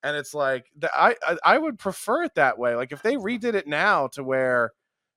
And 0.02 0.16
it's 0.16 0.32
like 0.32 0.70
the, 0.78 0.88
I, 0.96 1.16
I 1.26 1.36
I 1.44 1.58
would 1.58 1.78
prefer 1.78 2.22
it 2.22 2.34
that 2.36 2.58
way. 2.58 2.76
Like 2.76 2.92
if 2.92 3.02
they 3.02 3.16
redid 3.16 3.54
it 3.54 3.66
now 3.66 4.06
to 4.08 4.22
where, 4.22 4.72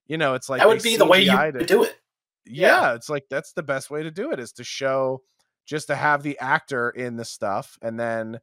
you 0.07 0.17
know, 0.17 0.33
it's 0.33 0.49
like 0.49 0.59
that 0.59 0.67
would 0.67 0.81
be 0.83 0.97
the 0.97 1.05
way 1.05 1.21
you 1.21 1.31
do 1.65 1.83
it. 1.83 1.97
Yeah, 2.45 2.81
Yeah. 2.91 2.95
it's 2.95 3.09
like 3.09 3.25
that's 3.29 3.53
the 3.53 3.63
best 3.63 3.89
way 3.89 4.03
to 4.03 4.11
do 4.11 4.31
it 4.31 4.39
is 4.39 4.51
to 4.53 4.63
show 4.63 5.21
just 5.65 5.87
to 5.87 5.95
have 5.95 6.23
the 6.23 6.37
actor 6.39 6.89
in 6.89 7.15
the 7.17 7.25
stuff 7.25 7.77
and 7.81 7.99
then 7.99 8.39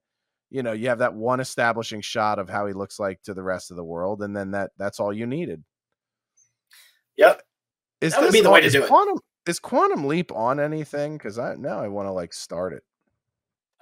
you 0.50 0.62
know 0.62 0.72
you 0.72 0.88
have 0.88 0.98
that 0.98 1.14
one 1.14 1.40
establishing 1.40 2.00
shot 2.00 2.38
of 2.38 2.48
how 2.48 2.66
he 2.66 2.72
looks 2.72 3.00
like 3.00 3.20
to 3.22 3.34
the 3.34 3.42
rest 3.42 3.70
of 3.70 3.76
the 3.76 3.84
world 3.84 4.22
and 4.22 4.36
then 4.36 4.52
that 4.52 4.70
that's 4.78 5.00
all 5.00 5.12
you 5.12 5.26
needed 5.26 5.64
Yep. 7.16 7.42
is 8.00 8.12
That 8.12 8.20
would 8.20 8.26
this 8.28 8.34
be 8.34 8.42
the 8.42 8.50
way 8.50 8.60
to 8.60 8.70
do 8.70 8.82
it. 8.84 8.88
quantum 8.88 9.18
is 9.46 9.58
quantum 9.58 10.06
leap 10.06 10.30
on 10.32 10.60
anything 10.60 11.16
because 11.18 11.38
i 11.38 11.54
now 11.56 11.80
i 11.80 11.88
want 11.88 12.06
to 12.06 12.12
like 12.12 12.32
start 12.32 12.72
it 12.72 12.82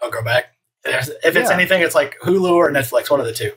I'll 0.03 0.11
go 0.11 0.23
back. 0.23 0.57
There's, 0.85 1.09
if 1.09 1.37
it's 1.37 1.49
Yeah. 1.49 1.55
anything, 1.55 1.81
it's 1.81 1.95
like 1.95 2.19
Hulu 2.23 2.51
or 2.53 2.71
Netflix, 2.71 3.09
one 3.11 3.21
of 3.21 3.27
the 3.27 3.33
two. 3.33 3.53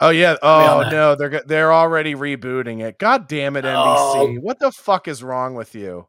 Oh 0.00 0.10
yeah 0.10 0.36
oh 0.42 0.88
no 0.90 1.14
they're 1.14 1.42
they're 1.46 1.72
already 1.72 2.14
rebooting 2.14 2.80
it 2.82 2.98
god 2.98 3.26
damn 3.28 3.56
it 3.56 3.64
nbc 3.64 3.76
Oh. 3.76 4.34
what 4.40 4.58
the 4.58 4.70
fuck 4.72 5.08
is 5.08 5.22
wrong 5.22 5.54
with 5.54 5.74
you 5.74 6.06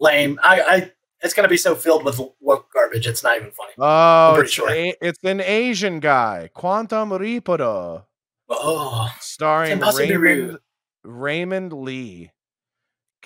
Lame. 0.00 0.38
I, 0.44 0.60
I 0.60 0.92
it's 1.22 1.34
going 1.34 1.42
to 1.42 1.48
be 1.50 1.56
so 1.56 1.74
filled 1.74 2.04
with 2.04 2.20
woke 2.40 2.70
garbage. 2.72 3.08
It's 3.08 3.24
not 3.24 3.36
even 3.36 3.50
funny. 3.50 3.72
Oh, 3.78 4.30
pretty 4.34 4.46
it's, 4.46 4.54
sure. 4.54 4.70
a- 4.70 4.94
it's 5.02 5.18
an 5.24 5.40
Asian 5.40 5.98
guy, 5.98 6.48
Quantum 6.54 7.12
Reaper, 7.12 8.04
Oh, 8.48 9.12
starring 9.18 9.80
Raymond 9.80 10.58
Raymond 11.02 11.72
Lee. 11.72 12.30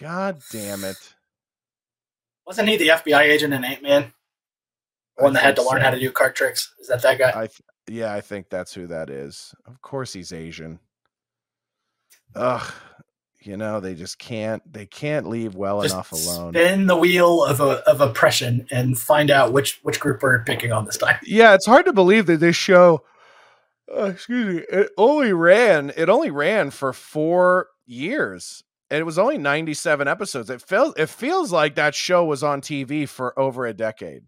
God 0.01 0.41
damn 0.51 0.83
it! 0.85 0.97
wasn't 2.47 2.69
he 2.71 2.79
the 2.79 2.89
FBI 2.89 3.21
agent 3.21 3.53
in 3.53 3.65
Ant 3.65 3.83
Man? 3.83 4.13
One 5.17 5.35
that 5.35 5.43
had 5.43 5.57
to 5.57 5.63
learn 5.63 5.81
so. 5.81 5.85
how 5.85 5.91
to 5.91 6.01
do 6.01 6.11
card 6.11 6.35
tricks. 6.35 6.73
Is 6.81 6.89
that 6.89 7.03
that 7.03 7.19
guy? 7.19 7.29
I 7.31 7.47
th- 7.49 7.61
yeah, 7.89 8.13
I 8.13 8.21
think 8.21 8.49
that's 8.51 8.73
who 8.75 8.87
that 8.89 9.11
is. 9.11 9.55
Of 9.67 9.81
course, 9.83 10.13
he's 10.13 10.33
Asian. 10.33 10.79
Ugh, 12.35 12.73
you 13.43 13.57
know 13.57 13.81
they 13.81 13.95
just 13.95 14.19
can't. 14.19 14.63
They 14.73 14.87
can't 14.87 15.29
leave 15.29 15.55
well 15.55 15.83
Just 15.83 15.95
enough 15.95 16.13
alone. 16.13 16.53
spin 16.55 16.87
the 16.87 16.97
wheel 16.97 17.45
of 17.45 17.61
a, 17.61 17.87
of 17.89 18.01
oppression 18.01 18.67
and 18.71 18.99
find 18.99 19.31
out 19.31 19.53
which 19.53 19.81
which 19.83 20.01
group 20.01 20.23
we're 20.23 20.43
picking 20.45 20.73
on 20.73 20.85
this 20.87 20.97
time. 20.97 21.19
yeah, 21.25 21.55
it's 21.55 21.67
hard 21.67 21.85
to 21.87 21.93
believe 21.93 22.27
that 22.27 22.41
this 22.41 22.57
show, 22.57 23.03
uh, 23.95 24.05
excuse 24.05 24.57
me, 24.57 24.63
it 24.71 24.91
only 24.97 25.33
ran. 25.33 25.93
It 25.97 26.09
only 26.09 26.31
ran 26.31 26.71
for 26.71 26.93
four 26.93 27.67
years, 27.85 28.63
and 28.91 29.01
it 29.01 29.05
was 29.05 29.19
only 29.19 29.37
ninety-seven 29.39 30.09
episodes. 30.09 30.49
It 30.49 30.63
feels 30.63 30.95
it 30.97 31.09
feels 31.11 31.53
like 31.53 31.75
that 31.75 31.95
show 31.95 32.25
was 32.25 32.43
on 32.43 32.61
TV 32.63 33.07
for 33.09 33.39
over 33.39 33.67
a 33.67 33.75
decade. 33.75 34.23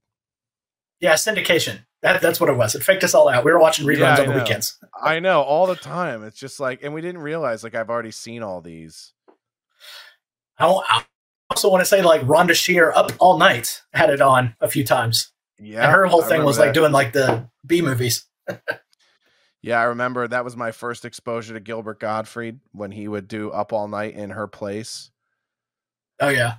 Yeah, 1.04 1.12
syndication. 1.12 1.84
That, 2.00 2.22
that's 2.22 2.40
what 2.40 2.48
it 2.48 2.56
was. 2.56 2.74
It 2.74 2.82
faked 2.82 3.04
us 3.04 3.12
all 3.12 3.28
out. 3.28 3.44
We 3.44 3.52
were 3.52 3.58
watching 3.58 3.84
reruns 3.84 3.98
Yeah, 3.98 4.20
on 4.20 4.26
the 4.26 4.32
know. 4.32 4.38
weekends. 4.38 4.78
I 5.02 5.20
know 5.20 5.42
all 5.42 5.66
the 5.66 5.76
time. 5.76 6.24
It's 6.24 6.38
just 6.38 6.60
like, 6.60 6.82
and 6.82 6.94
we 6.94 7.02
didn't 7.02 7.20
realize 7.20 7.62
like 7.62 7.74
I've 7.74 7.90
already 7.90 8.10
seen 8.10 8.42
all 8.42 8.62
these. 8.62 9.12
I, 10.58 11.04
also 11.50 11.70
want 11.70 11.82
to 11.82 11.84
say 11.84 12.00
like 12.00 12.22
Rhonda 12.22 12.54
Shear 12.54 12.90
up 12.96 13.12
all 13.18 13.36
night 13.36 13.82
had 13.92 14.08
it 14.08 14.22
on 14.22 14.56
a 14.62 14.68
few 14.68 14.82
times, 14.82 15.30
Yeah, 15.58 15.82
and 15.84 15.92
her 15.92 16.06
whole 16.06 16.22
thing 16.22 16.42
was 16.42 16.56
remember 16.56 16.68
like 16.68 16.74
doing 16.74 16.92
like 16.92 17.12
the 17.12 17.50
B 17.66 17.82
movies. 17.82 18.24
Yeah, 19.60 19.80
I 19.80 19.84
remember 19.84 20.28
that 20.28 20.44
was 20.44 20.58
my 20.58 20.72
first 20.72 21.06
exposure 21.06 21.54
to 21.54 21.60
Gilbert 21.60 21.98
Gottfried 21.98 22.60
when 22.72 22.90
he 22.90 23.08
would 23.08 23.28
do 23.28 23.50
Up 23.50 23.72
All 23.72 23.88
Night 23.88 24.14
in 24.14 24.28
her 24.28 24.46
place. 24.46 25.10
Oh 26.20 26.28
yeah, 26.28 26.56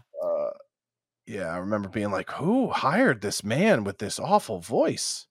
yeah, 1.25 1.47
I 1.47 1.57
remember 1.57 1.89
being 1.89 2.11
like, 2.11 2.29
"Who 2.31 2.69
hired 2.69 3.21
this 3.21 3.43
man 3.43 3.83
with 3.83 3.97
this 3.97 4.19
awful 4.19 4.59
voice?" 4.59 5.27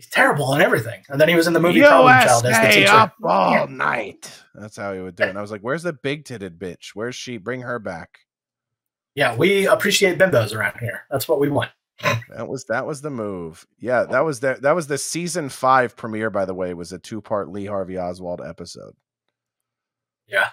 he's 0.00 0.08
terrible 0.08 0.54
and 0.54 0.62
everything. 0.62 1.02
And 1.10 1.20
then 1.20 1.28
he 1.28 1.34
was 1.34 1.46
in 1.46 1.52
the 1.52 1.60
movie 1.60 1.82
Problem 1.82 2.10
Child 2.10 2.46
as 2.46 2.58
the 2.58 2.80
teacher. 2.80 2.90
up 2.90 3.14
all 3.22 3.68
night. 3.68 4.32
That's 4.54 4.78
how 4.78 4.94
he 4.94 5.00
would 5.00 5.14
do 5.14 5.24
it. 5.24 5.28
And 5.28 5.38
I 5.38 5.42
was 5.42 5.50
like, 5.50 5.60
"Where's 5.60 5.82
the 5.82 5.92
big-titted 5.92 6.56
bitch? 6.56 6.92
Where's 6.94 7.14
she? 7.14 7.36
Bring 7.36 7.60
her 7.60 7.78
back." 7.78 8.20
Yeah, 9.14 9.36
we 9.36 9.66
appreciate 9.66 10.18
bimbos 10.18 10.54
around 10.54 10.78
here. 10.80 11.02
That's 11.10 11.28
what 11.28 11.40
we 11.40 11.50
want. 11.50 11.70
That 12.30 12.48
was 12.48 12.64
that 12.64 12.86
was 12.86 13.02
the 13.02 13.10
move. 13.10 13.66
Yeah, 13.78 14.04
that 14.04 14.24
was 14.24 14.40
the 14.40 14.56
that 14.62 14.74
was 14.74 14.86
the 14.86 14.96
season 14.96 15.50
five 15.50 15.96
premiere. 15.96 16.30
By 16.30 16.46
the 16.46 16.54
way, 16.54 16.72
was 16.72 16.92
a 16.92 16.98
two-part 16.98 17.50
Lee 17.50 17.66
Harvey 17.66 17.98
Oswald 17.98 18.40
episode. 18.40 18.94
Yeah. 20.26 20.48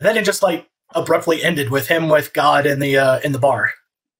And 0.00 0.08
then 0.08 0.16
it 0.16 0.24
just 0.24 0.42
like 0.42 0.68
abruptly 0.94 1.42
ended 1.42 1.70
with 1.70 1.88
him 1.88 2.08
with 2.08 2.32
God 2.32 2.66
in 2.66 2.78
the 2.78 2.96
uh, 2.96 3.20
in 3.20 3.32
the 3.32 3.38
bar 3.38 3.72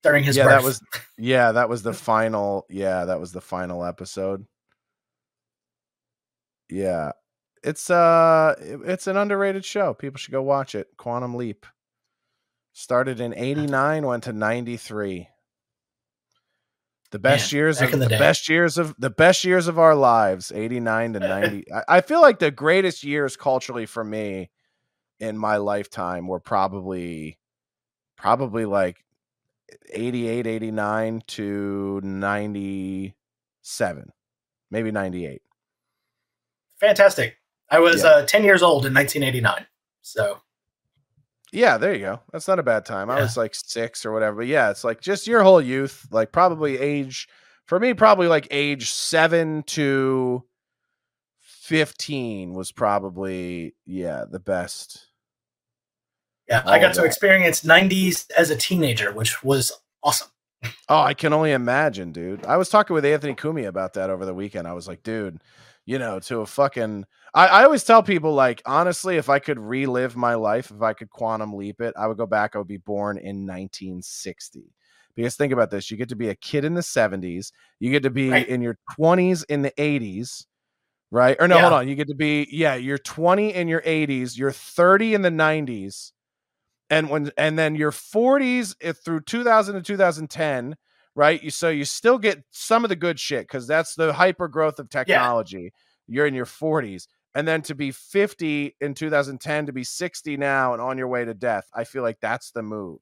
during 0.03 0.25
his 0.25 0.37
yeah, 0.37 0.45
birth. 0.45 0.53
that 0.53 0.65
was 0.65 0.83
yeah, 1.19 1.53
that 1.53 1.69
was 1.69 1.83
the 1.83 1.93
final. 1.93 2.67
Yeah, 2.69 3.05
that 3.07 3.21
was 3.21 3.33
the 3.33 3.41
final 3.41 3.85
episode. 3.85 4.47
Yeah, 6.69 7.13
it's 7.63 7.91
uh, 7.91 8.55
it's 8.59 9.07
an 9.07 9.17
underrated 9.17 9.65
show. 9.65 9.95
People 9.95 10.19
should 10.19 10.33
go 10.33 10.43
watch 10.43 10.75
it. 10.75 10.89
Quantum 10.97 11.35
Leap 11.35 11.67
started 12.73 13.21
in 13.21 13.35
'89, 13.35 14.07
went 14.07 14.25
to 14.25 14.33
'93. 14.33 15.29
The 17.11 17.19
best 17.19 17.53
Man, 17.53 17.59
years 17.59 17.81
of 17.83 17.91
the, 17.91 17.99
the 17.99 18.09
best 18.09 18.49
years 18.49 18.79
of 18.79 18.95
the 18.99 19.11
best 19.11 19.45
years 19.45 19.69
of 19.69 19.79
our 19.79 19.95
lives, 19.95 20.51
'89 20.51 21.13
to 21.13 21.21
'90. 21.21 21.73
I, 21.75 21.83
I 21.89 22.01
feel 22.01 22.23
like 22.23 22.39
the 22.39 22.51
greatest 22.51 23.05
years 23.05 23.37
culturally 23.37 23.87
for 23.87 24.03
me 24.03 24.51
in 25.23 25.39
my 25.39 25.57
lifetime 25.57 26.27
were 26.27 26.41
probably 26.41 27.39
probably 28.17 28.65
like 28.65 29.05
88 29.91 30.47
89 30.47 31.23
to 31.29 32.01
97 32.03 34.13
maybe 34.71 34.91
98 34.91 35.41
fantastic. 36.81 37.37
I 37.71 37.79
was 37.79 38.03
Yeah. 38.03 38.09
uh, 38.11 38.27
10 38.27 38.45
years 38.45 38.63
old 38.63 38.85
in 38.85 38.93
1989. 38.93 39.67
So, 40.03 40.41
yeah 41.53 41.79
there 41.79 41.95
you 41.95 42.01
go 42.01 42.21
that's 42.33 42.49
not 42.49 42.59
a 42.59 42.63
bad 42.63 42.85
time 42.85 43.11
i 43.11 43.21
was 43.21 43.37
like 43.37 43.55
six 43.55 44.05
or 44.07 44.13
whatever 44.13 44.39
but 44.39 44.47
yeah 44.47 44.71
it's 44.71 44.85
like 44.85 45.01
just 45.03 45.27
your 45.27 45.43
whole 45.43 45.61
youth 45.61 46.07
like 46.11 46.33
probably 46.33 46.79
age 46.79 47.29
for 47.67 47.79
me 47.79 47.93
probably 47.95 48.27
like 48.27 48.49
age 48.51 48.91
seven 48.91 49.63
to 49.65 50.43
15 51.41 52.55
was 52.55 52.73
probably 52.73 53.75
yeah 53.87 54.25
the 54.29 54.41
best 54.41 55.07
yeah, 56.49 56.63
All 56.65 56.73
I 56.73 56.79
oh, 56.79 56.81
got 56.81 56.91
of 56.91 56.97
to 56.97 57.05
experience 57.05 57.63
90s 57.63 58.31
as 58.37 58.51
a 58.51 58.57
teenager, 58.57 59.13
which 59.13 59.43
was 59.43 59.73
awesome. 60.03 60.29
Oh, 60.89 61.01
I 61.01 61.15
can 61.15 61.33
only 61.33 61.53
imagine, 61.53 62.13
dude. 62.13 62.45
I 62.47 62.57
was 62.57 62.69
talking 62.69 62.95
with 62.95 63.05
Anthony 63.05 63.35
Cumia 63.35 63.69
about 63.69 63.95
that 63.95 64.11
over 64.11 64.25
the 64.25 64.35
weekend. 64.35 64.69
I 64.69 64.75
was 64.75 64.87
like, 64.87 65.03
dude, 65.03 65.41
you 65.87 65.99
know, 65.99 66.21
to 66.21 66.41
a 66.41 66.47
fucking. 66.47 67.05
I, 67.35 67.47
I 67.47 67.65
always 67.65 67.85
tell 67.85 68.03
people, 68.03 68.35
like, 68.35 68.63
honestly, 68.67 69.17
if 69.17 69.29
I 69.29 69.39
could 69.39 69.59
relive 69.59 70.17
my 70.17 70.35
life, 70.35 70.71
if 70.71 70.83
I 70.83 70.93
could 70.93 71.11
quantum 71.11 71.55
leap 71.55 71.81
it, 71.81 71.95
I 71.97 72.07
would 72.07 72.19
go 72.19 72.27
back. 72.27 72.55
I 72.55 72.59
would 72.59 72.69
be 72.69 72.77
born 72.77 73.17
in 73.17 73.47
1960. 73.47 74.65
Because 75.15 75.37
think 75.37 75.53
about 75.53 75.71
this 75.71 75.91
you 75.91 75.97
get 75.97 76.09
to 76.09 76.17
be 76.17 76.29
a 76.31 76.35
kid 76.35 76.65
in 76.65 76.75
the 76.75 76.81
70s, 76.81 77.53
you 77.81 77.91
get 77.91 78.03
to 78.05 78.11
be 78.11 78.31
Right. 78.31 78.49
in 78.49 78.63
your 78.63 78.79
20s 78.99 79.45
in 79.45 79.63
the 79.63 79.73
80s, 79.79 80.47
right? 81.11 81.37
Or 81.39 81.49
no, 81.49 81.57
Yeah. 81.57 81.61
hold 81.63 81.73
on. 81.75 81.89
You 81.89 81.95
get 81.95 82.09
to 82.09 82.15
be, 82.15 82.49
yeah, 82.51 82.75
you're 82.77 82.99
20 82.99 83.55
in 83.55 83.69
your 83.69 83.83
80s, 83.83 84.39
you're 84.39 84.53
30 84.53 85.15
in 85.15 85.23
the 85.23 85.31
90s 85.31 86.13
and 86.93 87.11
when 87.11 87.31
and 87.37 87.59
then 87.59 87.75
your 87.75 87.91
40s 87.91 88.75
through 89.05 89.21
2000 89.23 89.75
to 89.75 89.83
2010 89.83 90.77
right 91.15 91.43
you 91.43 91.51
so 91.51 91.69
you 91.69 91.85
still 91.85 92.19
get 92.19 92.43
some 92.51 92.85
of 92.85 92.89
the 92.89 92.97
good 92.97 93.19
shit 93.19 93.49
because 93.49 93.67
that's 93.67 93.95
the 93.95 94.13
hyper 94.13 94.49
growth 94.49 94.79
of 94.79 94.89
technology 94.89 95.73
you're 96.07 96.27
in 96.27 96.35
your 96.35 96.47
40s 96.47 97.07
and 97.35 97.49
then 97.49 97.63
to 97.63 97.75
be 97.75 97.91
50 97.91 98.77
in 98.81 98.95
2010 98.95 99.67
to 99.67 99.73
be 99.73 99.85
60 99.85 100.37
now 100.37 100.73
and 100.73 100.83
on 100.83 100.99
your 100.99 101.09
way 101.09 101.25
to 101.25 101.35
death 101.35 101.69
i 101.75 101.85
feel 101.85 102.03
like 102.03 102.21
that's 102.21 102.51
the 102.53 102.63
move 102.63 103.01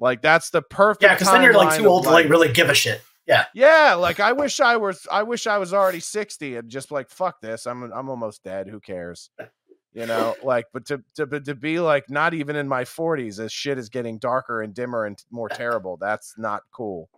like 0.00 0.22
that's 0.22 0.50
the 0.50 0.62
perfect 0.62 1.02
Yeah, 1.02 1.14
because 1.14 1.30
then 1.30 1.42
you're 1.42 1.52
like 1.54 1.76
too 1.78 1.86
old 1.86 2.04
to 2.04 2.10
like 2.10 2.28
really 2.28 2.50
give 2.50 2.70
a 2.70 2.74
shit. 2.74 3.02
Yeah. 3.26 3.44
yeah, 3.54 3.94
like 3.94 4.18
I 4.18 4.32
wish 4.32 4.58
I 4.58 4.76
was 4.76 5.06
I 5.12 5.22
wish 5.22 5.46
I 5.46 5.58
was 5.58 5.72
already 5.72 6.00
60 6.00 6.56
and 6.56 6.68
just 6.68 6.90
like 6.90 7.10
fuck 7.10 7.40
this. 7.40 7.66
I'm 7.66 7.92
I'm 7.92 8.08
almost 8.08 8.42
dead. 8.42 8.66
Who 8.66 8.80
cares? 8.80 9.30
You 9.92 10.06
know, 10.06 10.36
like 10.42 10.66
but 10.72 10.86
to 10.86 11.02
to 11.16 11.26
to 11.26 11.54
be 11.54 11.80
like 11.80 12.08
not 12.08 12.32
even 12.32 12.54
in 12.54 12.68
my 12.68 12.84
40s 12.84 13.40
as 13.40 13.52
shit 13.52 13.76
is 13.76 13.88
getting 13.88 14.18
darker 14.18 14.62
and 14.62 14.72
dimmer 14.72 15.04
and 15.04 15.18
more 15.30 15.48
terrible. 15.48 15.96
That's 15.96 16.34
not 16.38 16.62
cool. 16.72 17.08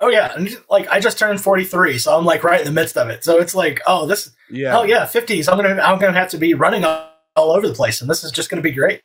Oh, 0.00 0.08
yeah. 0.08 0.32
And 0.36 0.56
like, 0.70 0.88
I 0.88 1.00
just 1.00 1.18
turned 1.18 1.40
43, 1.40 1.98
so 1.98 2.16
I'm 2.16 2.24
like 2.24 2.44
right 2.44 2.60
in 2.60 2.66
the 2.66 2.72
midst 2.72 2.96
of 2.96 3.08
it. 3.08 3.24
So 3.24 3.38
it's 3.38 3.54
like, 3.54 3.80
oh, 3.86 4.06
this, 4.06 4.30
Yeah. 4.48 4.78
oh, 4.78 4.84
yeah, 4.84 5.04
50s. 5.04 5.50
I'm 5.50 5.58
going 5.58 5.76
to, 5.76 5.82
I'm 5.82 5.98
to 5.98 6.12
have 6.12 6.30
to 6.30 6.38
be 6.38 6.54
running 6.54 6.84
all, 6.84 7.10
all 7.34 7.50
over 7.50 7.66
the 7.66 7.74
place. 7.74 8.00
And 8.00 8.08
this 8.08 8.22
is 8.22 8.30
just 8.30 8.48
going 8.48 8.62
to 8.62 8.68
be 8.68 8.74
great. 8.74 9.02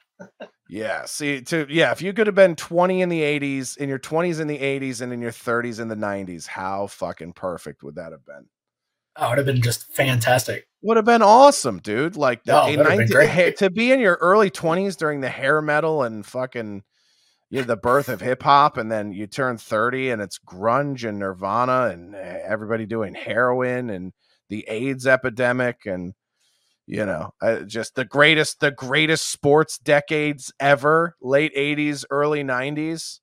Yeah. 0.70 1.06
See, 1.06 1.42
to 1.42 1.68
yeah, 1.70 1.92
if 1.92 2.02
you 2.02 2.14
could 2.14 2.28
have 2.28 2.36
been 2.36 2.56
20 2.56 3.02
in 3.02 3.10
the 3.10 3.22
80s, 3.22 3.78
in 3.78 3.90
your 3.90 4.00
20s 4.00 4.40
in 4.40 4.48
the 4.48 4.58
80s, 4.58 5.02
and 5.02 5.12
in 5.12 5.22
your 5.22 5.32
30s 5.32 5.80
in 5.80 5.88
the 5.88 5.96
90s, 5.96 6.48
how 6.48 6.88
fucking 6.88 7.34
perfect 7.34 7.84
would 7.84 7.96
that 7.96 8.12
have 8.12 8.26
been? 8.26 8.48
Oh, 9.16 9.28
it 9.28 9.30
would 9.30 9.38
have 9.40 9.46
been 9.48 9.62
just 9.62 9.94
fantastic. 9.94 10.68
Would 10.82 10.98
have 10.98 11.06
been 11.06 11.22
awesome, 11.22 11.80
dude. 11.80 12.16
Like 12.18 12.44
the, 12.44 12.54
No, 12.54 12.62
a 12.68 12.76
that'd 12.76 12.92
have 12.92 12.98
been 12.98 13.08
great. 13.08 13.58
to 13.58 13.70
be 13.70 13.92
in 13.92 14.00
your 14.00 14.18
early 14.22 14.50
20s 14.50 14.98
during 14.98 15.22
the 15.22 15.30
hair 15.30 15.62
metal 15.62 16.04
and 16.04 16.26
fucking 16.26 16.84
you 17.50 17.60
know, 17.60 17.68
the 17.68 17.78
birth 17.78 18.10
of 18.10 18.20
hip 18.20 18.42
hop, 18.42 18.78
and 18.78 18.92
then 18.92 19.12
you 19.12 19.28
turn 19.28 19.58
30 19.60 20.10
and 20.10 20.22
it's 20.22 20.40
grunge 20.40 21.08
and 21.08 21.20
Nirvana 21.20 21.92
and 21.94 22.16
eh, 22.16 22.40
everybody 22.44 22.88
doing 22.88 23.14
heroin 23.14 23.92
and 23.92 24.12
the 24.50 24.66
AIDS 24.68 25.06
epidemic 25.06 25.86
and 25.86 26.14
you 26.86 27.06
know 27.06 27.32
uh, 27.42 27.60
just 27.60 27.96
the 27.96 28.06
greatest 28.06 28.60
the 28.60 28.72
greatest 28.72 29.30
sports 29.30 29.78
decades 29.78 30.52
ever 30.60 31.16
late 31.22 31.56
80s 31.56 32.04
early 32.10 32.44
90s 32.44 33.20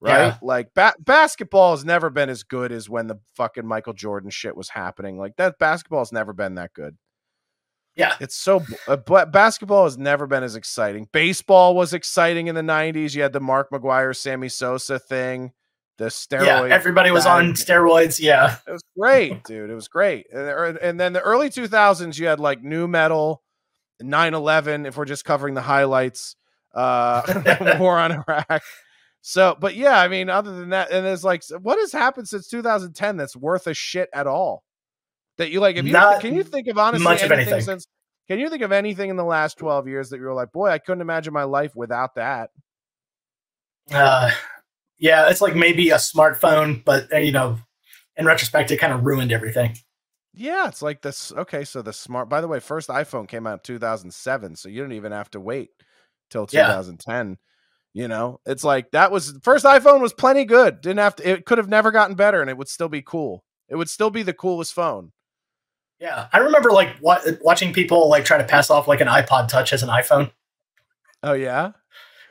right 0.00 0.26
Yeah. 0.28 0.36
like 0.42 0.72
ba- 0.74 0.94
basketball 0.98 1.72
has 1.72 1.84
never 1.84 2.10
been 2.10 2.28
as 2.28 2.42
good 2.42 2.72
as 2.72 2.88
when 2.88 3.06
the 3.06 3.16
fucking 3.36 3.66
michael 3.66 3.92
jordan 3.92 4.30
shit 4.30 4.56
was 4.56 4.68
happening 4.70 5.18
like 5.18 5.36
that 5.36 5.58
basketball 5.58 6.00
has 6.00 6.12
never 6.12 6.32
been 6.32 6.54
that 6.54 6.72
good 6.72 6.96
Yeah. 7.96 8.14
it's 8.20 8.36
so 8.36 8.62
uh, 8.88 8.96
but 8.96 9.30
basketball 9.32 9.84
has 9.84 9.98
never 9.98 10.26
been 10.26 10.42
as 10.42 10.56
exciting 10.56 11.08
baseball 11.12 11.74
was 11.74 11.92
exciting 11.92 12.46
in 12.46 12.54
the 12.54 12.62
90s 12.62 13.14
you 13.14 13.22
had 13.22 13.32
the 13.32 13.40
mark 13.40 13.70
mcgwire 13.70 14.16
sammy 14.16 14.48
sosa 14.48 14.98
thing 14.98 15.52
the 15.98 16.06
steroid 16.06 16.46
yeah. 16.70 16.74
Everybody 16.74 17.10
was 17.10 17.26
on 17.26 17.52
steroids. 17.52 18.18
Yeah. 18.18 18.56
it 18.66 18.72
was 18.72 18.80
great, 18.98 19.44
dude. 19.44 19.68
It 19.68 19.74
was 19.74 19.86
great. 19.88 20.24
And, 20.32 20.78
and 20.78 20.98
then 20.98 21.12
the 21.12 21.20
early 21.20 21.50
2000s, 21.50 22.18
you 22.18 22.26
had 22.26 22.40
like 22.40 22.62
new 22.62 22.88
metal, 22.88 23.42
9 24.00 24.32
11, 24.32 24.86
if 24.86 24.96
we're 24.96 25.04
just 25.04 25.26
covering 25.26 25.52
the 25.52 25.60
highlights, 25.60 26.36
uh, 26.74 27.76
war 27.78 27.98
on 27.98 28.12
Iraq, 28.12 28.62
So, 29.22 29.56
but 29.60 29.74
yeah, 29.74 30.00
I 30.00 30.08
mean, 30.08 30.30
other 30.30 30.54
than 30.56 30.70
that, 30.70 30.90
and 30.90 31.06
it's 31.06 31.24
like, 31.24 31.42
what 31.60 31.78
has 31.78 31.92
happened 31.92 32.28
since 32.28 32.48
2010 32.48 33.16
that's 33.16 33.36
worth 33.36 33.66
a 33.66 33.74
shit 33.74 34.08
at 34.14 34.26
all? 34.26 34.64
That 35.36 35.50
you 35.50 35.60
like, 35.60 35.76
if 35.76 35.86
you 35.86 35.92
Not 35.92 36.20
can 36.20 36.34
you 36.34 36.42
think 36.42 36.68
of 36.68 36.78
honestly 36.78 37.04
much 37.04 37.22
of 37.22 37.30
anything 37.32 37.54
anything. 37.54 37.64
since? 37.64 37.86
Can 38.28 38.38
you 38.38 38.48
think 38.48 38.62
of 38.62 38.72
anything 38.72 39.10
in 39.10 39.16
the 39.16 39.24
last 39.24 39.58
12 39.58 39.88
years 39.88 40.10
that 40.10 40.18
you 40.18 40.22
were 40.24 40.34
like, 40.34 40.52
boy, 40.52 40.68
I 40.68 40.78
couldn't 40.78 41.00
imagine 41.00 41.32
my 41.32 41.44
life 41.44 41.72
without 41.74 42.14
that? 42.14 42.50
Uh, 43.92 44.30
yeah, 44.98 45.28
it's 45.28 45.40
like 45.40 45.56
maybe 45.56 45.90
a 45.90 45.96
smartphone, 45.96 46.84
but 46.84 47.12
uh, 47.12 47.18
you 47.18 47.32
know, 47.32 47.58
in 48.16 48.26
retrospect, 48.26 48.70
it 48.70 48.76
kind 48.76 48.92
of 48.92 49.04
ruined 49.04 49.32
everything. 49.32 49.76
Yeah, 50.32 50.68
it's 50.68 50.82
like 50.82 51.02
this. 51.02 51.32
Okay, 51.32 51.64
so 51.64 51.82
the 51.82 51.92
smart. 51.92 52.28
By 52.28 52.40
the 52.40 52.48
way, 52.48 52.60
first 52.60 52.88
iPhone 52.88 53.26
came 53.26 53.46
out 53.46 53.54
in 53.54 53.60
2007, 53.64 54.56
so 54.56 54.68
you 54.68 54.80
don't 54.80 54.92
even 54.92 55.12
have 55.12 55.30
to 55.32 55.40
wait 55.40 55.70
till 56.30 56.46
Yeah. 56.52 56.80
2010. 57.94 58.02
You 58.02 58.08
know, 58.08 58.40
it's 58.46 58.64
like 58.64 58.90
that 58.92 59.10
was 59.10 59.38
first 59.42 59.64
iPhone 59.64 60.00
was 60.00 60.12
plenty 60.12 60.44
good. 60.44 60.80
Didn't 60.80 60.98
have 60.98 61.16
to. 61.16 61.28
It 61.28 61.44
could 61.46 61.58
have 61.58 61.68
never 61.68 61.90
gotten 61.90 62.14
better, 62.16 62.40
and 62.40 62.48
it 62.50 62.56
would 62.56 62.68
still 62.68 62.88
be 62.88 63.02
cool. 63.02 63.44
It 63.68 63.76
would 63.76 63.88
still 63.88 64.10
be 64.10 64.22
the 64.22 64.32
coolest 64.32 64.72
phone. 64.74 65.12
Yeah, 65.98 66.28
I 66.32 66.38
remember 66.38 66.70
like 66.70 66.96
wa- 67.00 67.20
watching 67.42 67.72
people 67.72 68.08
like 68.08 68.24
try 68.24 68.38
to 68.38 68.44
pass 68.44 68.70
off 68.70 68.88
like 68.88 69.00
an 69.00 69.08
iPod 69.08 69.48
Touch 69.48 69.72
as 69.72 69.82
an 69.82 69.88
iPhone. 69.90 70.30
Oh 71.22 71.34
yeah, 71.34 71.72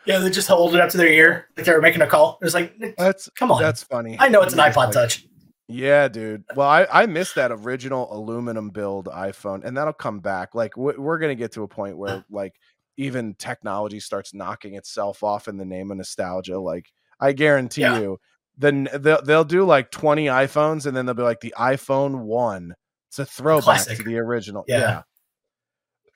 Yeah, 0.05 0.17
they 0.19 0.29
just 0.31 0.47
hold 0.47 0.73
it 0.73 0.81
up 0.81 0.89
to 0.89 0.97
their 0.97 1.07
ear 1.07 1.47
like 1.55 1.65
they 1.65 1.71
were 1.73 1.81
making 1.81 2.01
a 2.01 2.07
call. 2.07 2.39
It 2.41 2.45
was 2.45 2.55
like, 2.55 2.73
that's 2.97 3.29
come 3.35 3.51
on, 3.51 3.61
that's 3.61 3.83
funny. 3.83 4.17
I 4.19 4.29
know 4.29 4.41
it's 4.41 4.53
an 4.53 4.59
iPod 4.59 4.75
like- 4.75 4.91
Touch. 4.93 5.25
Yeah, 5.67 6.07
dude. 6.07 6.45
Well, 6.55 6.67
I 6.67 6.87
I 6.91 7.05
missed 7.05 7.35
that 7.35 7.51
original 7.51 8.11
aluminum 8.11 8.71
build 8.71 9.05
iPhone, 9.05 9.63
and 9.63 9.77
that'll 9.77 9.93
come 9.93 10.19
back. 10.19 10.55
Like 10.55 10.75
we- 10.75 10.97
we're 10.97 11.19
gonna 11.19 11.35
get 11.35 11.51
to 11.51 11.61
a 11.61 11.67
point 11.67 11.95
where 11.95 12.09
uh. 12.15 12.21
like 12.31 12.55
even 12.99 13.33
technology 13.35 13.99
starts 13.99 14.33
knocking 14.33 14.75
itself 14.75 15.23
off 15.23 15.47
in 15.47 15.57
the 15.57 15.65
name 15.65 15.89
of 15.89 15.97
nostalgia. 15.97 16.59
Like 16.59 16.91
I 17.19 17.31
guarantee 17.31 17.81
Yeah. 17.81 17.99
you, 17.99 18.19
then 18.57 18.89
they'll 18.93 19.21
they'll 19.21 19.43
do 19.45 19.63
like 19.65 19.89
twenty 19.89 20.25
iPhones, 20.25 20.85
and 20.85 20.95
then 20.95 21.05
they'll 21.05 21.15
be 21.15 21.23
like 21.23 21.39
the 21.39 21.53
iPhone 21.57 22.19
one. 22.23 22.75
It's 23.07 23.19
a 23.19 23.25
throwback 23.25 23.63
classic. 23.63 23.97
to 23.97 24.03
the 24.03 24.17
original. 24.17 24.65
Yeah. 24.67 24.79
Yeah. 24.79 25.01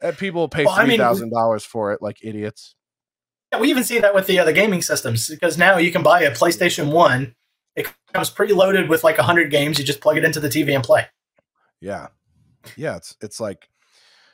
And 0.01 0.17
people 0.17 0.41
will 0.41 0.49
pay 0.49 0.65
Well, 0.65 0.73
I 0.75 0.81
mean, 0.83 0.89
three 0.89 0.97
thousand 0.97 1.31
dollars 1.31 1.63
for 1.63 1.93
it, 1.93 2.01
like 2.01 2.17
idiots. 2.21 2.75
Yeah, 3.51 3.59
we 3.59 3.69
even 3.69 3.83
see 3.83 3.99
that 3.99 4.13
with 4.13 4.27
the 4.27 4.39
uh, 4.39 4.41
other 4.41 4.51
gaming 4.51 4.81
systems 4.81 5.29
because 5.29 5.57
now 5.57 5.77
you 5.77 5.91
can 5.91 6.03
buy 6.03 6.21
a 6.23 6.31
PlayStation 6.31 6.91
One. 6.91 7.35
It 7.75 7.87
comes 8.13 8.29
preloaded 8.29 8.89
with 8.89 9.03
like 9.03 9.17
hundred 9.17 9.49
games. 9.49 9.79
You 9.79 9.85
just 9.85 10.01
plug 10.01 10.17
it 10.17 10.25
into 10.25 10.39
the 10.39 10.49
TV 10.49 10.75
and 10.75 10.83
play. 10.83 11.07
Yeah. 11.79 12.07
Yeah, 12.75 12.97
it's 12.97 13.15
it's 13.21 13.39
like 13.39 13.69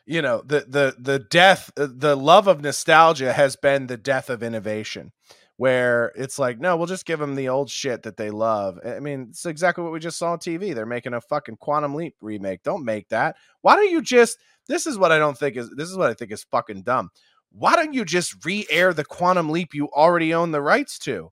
you 0.10 0.24
know, 0.24 0.41
the 0.43 0.66
the 0.68 0.95
the 0.97 1.20
death 1.20 1.70
uh, 1.78 1.88
the 1.88 2.16
love 2.18 2.47
of 2.47 2.62
nostalgia 2.62 3.32
has 3.32 3.55
been 3.55 3.86
the 3.86 3.95
death 3.95 4.32
of 4.32 4.41
innovation 4.41 5.12
where 5.57 6.12
it's 6.16 6.39
like 6.39 6.60
no, 6.60 6.76
we'll 6.76 6.88
just 6.88 7.05
give 7.05 7.20
them 7.20 7.36
the 7.36 7.47
old 7.47 7.70
shit 7.70 8.01
that 8.01 8.18
they 8.18 8.32
love. 8.32 8.80
I 8.84 8.99
mean, 8.99 9.28
it's 9.30 9.45
exactly 9.45 9.84
what 9.84 9.93
we 9.93 9.99
just 9.99 10.18
saw 10.18 10.32
on 10.32 10.39
TV. 10.39 10.74
They're 10.74 10.88
making 10.88 11.14
a 11.14 11.22
fucking 11.22 11.57
Quantum 11.57 11.93
Leap 11.93 12.16
remake. 12.22 12.64
Don't 12.64 12.84
make 12.84 13.07
that. 13.10 13.36
Why 13.62 13.76
don't 13.76 13.91
you 13.91 14.01
just 14.01 14.39
This 14.68 14.88
is 14.88 14.97
what 14.97 15.12
I 15.12 15.20
don't 15.20 15.38
think 15.38 15.55
is 15.55 15.70
this 15.78 15.89
is 15.89 15.95
what 15.95 16.10
I 16.10 16.16
think 16.16 16.32
is 16.32 16.43
fucking 16.43 16.82
dumb. 16.82 17.12
Why 17.51 17.76
don't 17.76 17.93
you 17.93 18.03
just 18.03 18.43
re-air 18.43 18.95
the 18.95 19.05
Quantum 19.05 19.51
Leap 19.51 19.76
you 19.76 19.89
already 19.89 20.34
own 20.34 20.51
the 20.51 20.62
rights 20.62 20.97
to? 20.99 21.32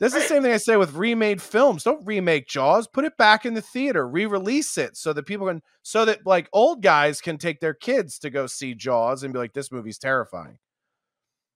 This 0.00 0.12
is 0.14 0.22
the 0.22 0.28
same 0.28 0.42
thing 0.42 0.52
I 0.52 0.56
say 0.56 0.76
with 0.76 0.94
remade 0.94 1.40
films. 1.40 1.84
Don't 1.84 2.04
remake 2.04 2.48
Jaws. 2.48 2.88
Put 2.88 3.04
it 3.04 3.16
back 3.16 3.46
in 3.46 3.54
the 3.54 3.62
theater. 3.62 4.06
Re-release 4.08 4.76
it 4.76 4.96
so 4.96 5.12
that 5.12 5.24
people 5.24 5.46
can, 5.46 5.62
so 5.82 6.04
that 6.04 6.26
like 6.26 6.48
old 6.52 6.82
guys 6.82 7.20
can 7.20 7.38
take 7.38 7.60
their 7.60 7.74
kids 7.74 8.18
to 8.18 8.30
go 8.30 8.46
see 8.46 8.74
Jaws 8.74 9.22
and 9.22 9.32
be 9.32 9.38
like, 9.38 9.52
"This 9.52 9.70
movie's 9.70 9.98
terrifying," 9.98 10.58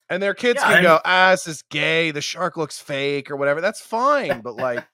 and 0.09 0.23
their 0.23 0.35
kids 0.35 0.61
Yeah, 0.63 0.69
can 0.69 0.77
and- 0.79 0.85
go, 0.85 1.01
"Ah, 1.05 1.33
this 1.33 1.49
is 1.49 1.63
gay. 1.63 2.13
The 2.13 2.21
shark 2.21 2.57
looks 2.57 2.79
fake 2.79 3.29
or 3.31 3.37
whatever." 3.37 3.61
That's 3.61 3.81
fine, 3.81 4.41
but 4.41 4.55
like, 4.55 4.87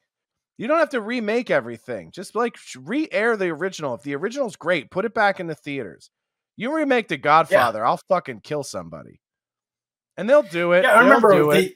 you 0.57 0.66
don't 0.66 0.78
have 0.78 0.90
to 0.90 1.01
remake 1.03 1.51
everything. 1.51 2.12
Just 2.12 2.34
like 2.34 2.57
re-air 2.76 3.36
the 3.36 3.51
original. 3.51 3.95
If 3.95 4.03
the 4.03 4.16
original's 4.16 4.57
great, 4.57 4.90
put 4.90 5.05
it 5.05 5.12
back 5.12 5.38
in 5.38 5.49
the 5.49 5.55
theaters. 5.55 6.11
You 6.57 6.74
remake 6.74 7.09
The 7.09 7.18
Godfather, 7.18 7.84
I'll 7.84 8.01
fucking 8.09 8.40
kill 8.40 8.62
somebody, 8.62 9.20
and 10.16 10.30
they'll 10.30 10.42
do 10.42 10.72
it. 10.72 10.84
Yeah, 10.84 10.92
I 10.92 10.95
They'll 10.95 11.05
remember 11.05 11.32
do 11.32 11.51
it. 11.51 11.74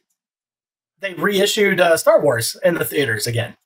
They 1.01 1.15
reissued 1.15 1.81
uh, 1.81 1.97
Star 1.97 2.21
Wars 2.23 2.57
in 2.65 2.75
the 2.75 2.85
theaters 2.85 3.27
again. 3.27 3.57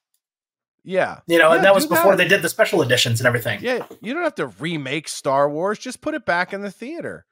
Yeah. 0.85 1.21
You 1.27 1.39
know, 1.39 1.51
Yeah, 1.51 1.57
and 1.57 1.65
that 1.65 1.75
was 1.75 1.87
before 1.87 2.13
that. 2.13 2.17
they 2.19 2.29
did 2.29 2.43
the 2.43 2.49
special 2.49 2.83
editions 2.83 3.21
and 3.21 3.27
everything. 3.27 3.61
Yeah, 3.63 3.87
you 4.01 4.13
don't 4.15 4.25
have 4.25 4.35
to 4.37 4.49
remake 4.49 5.09
Star 5.09 5.49
Wars. 5.49 5.79
Just 5.79 6.01
put 6.01 6.15
it 6.15 6.27
back 6.27 6.53
in 6.53 6.61
the 6.63 6.71
theater. 6.73 7.25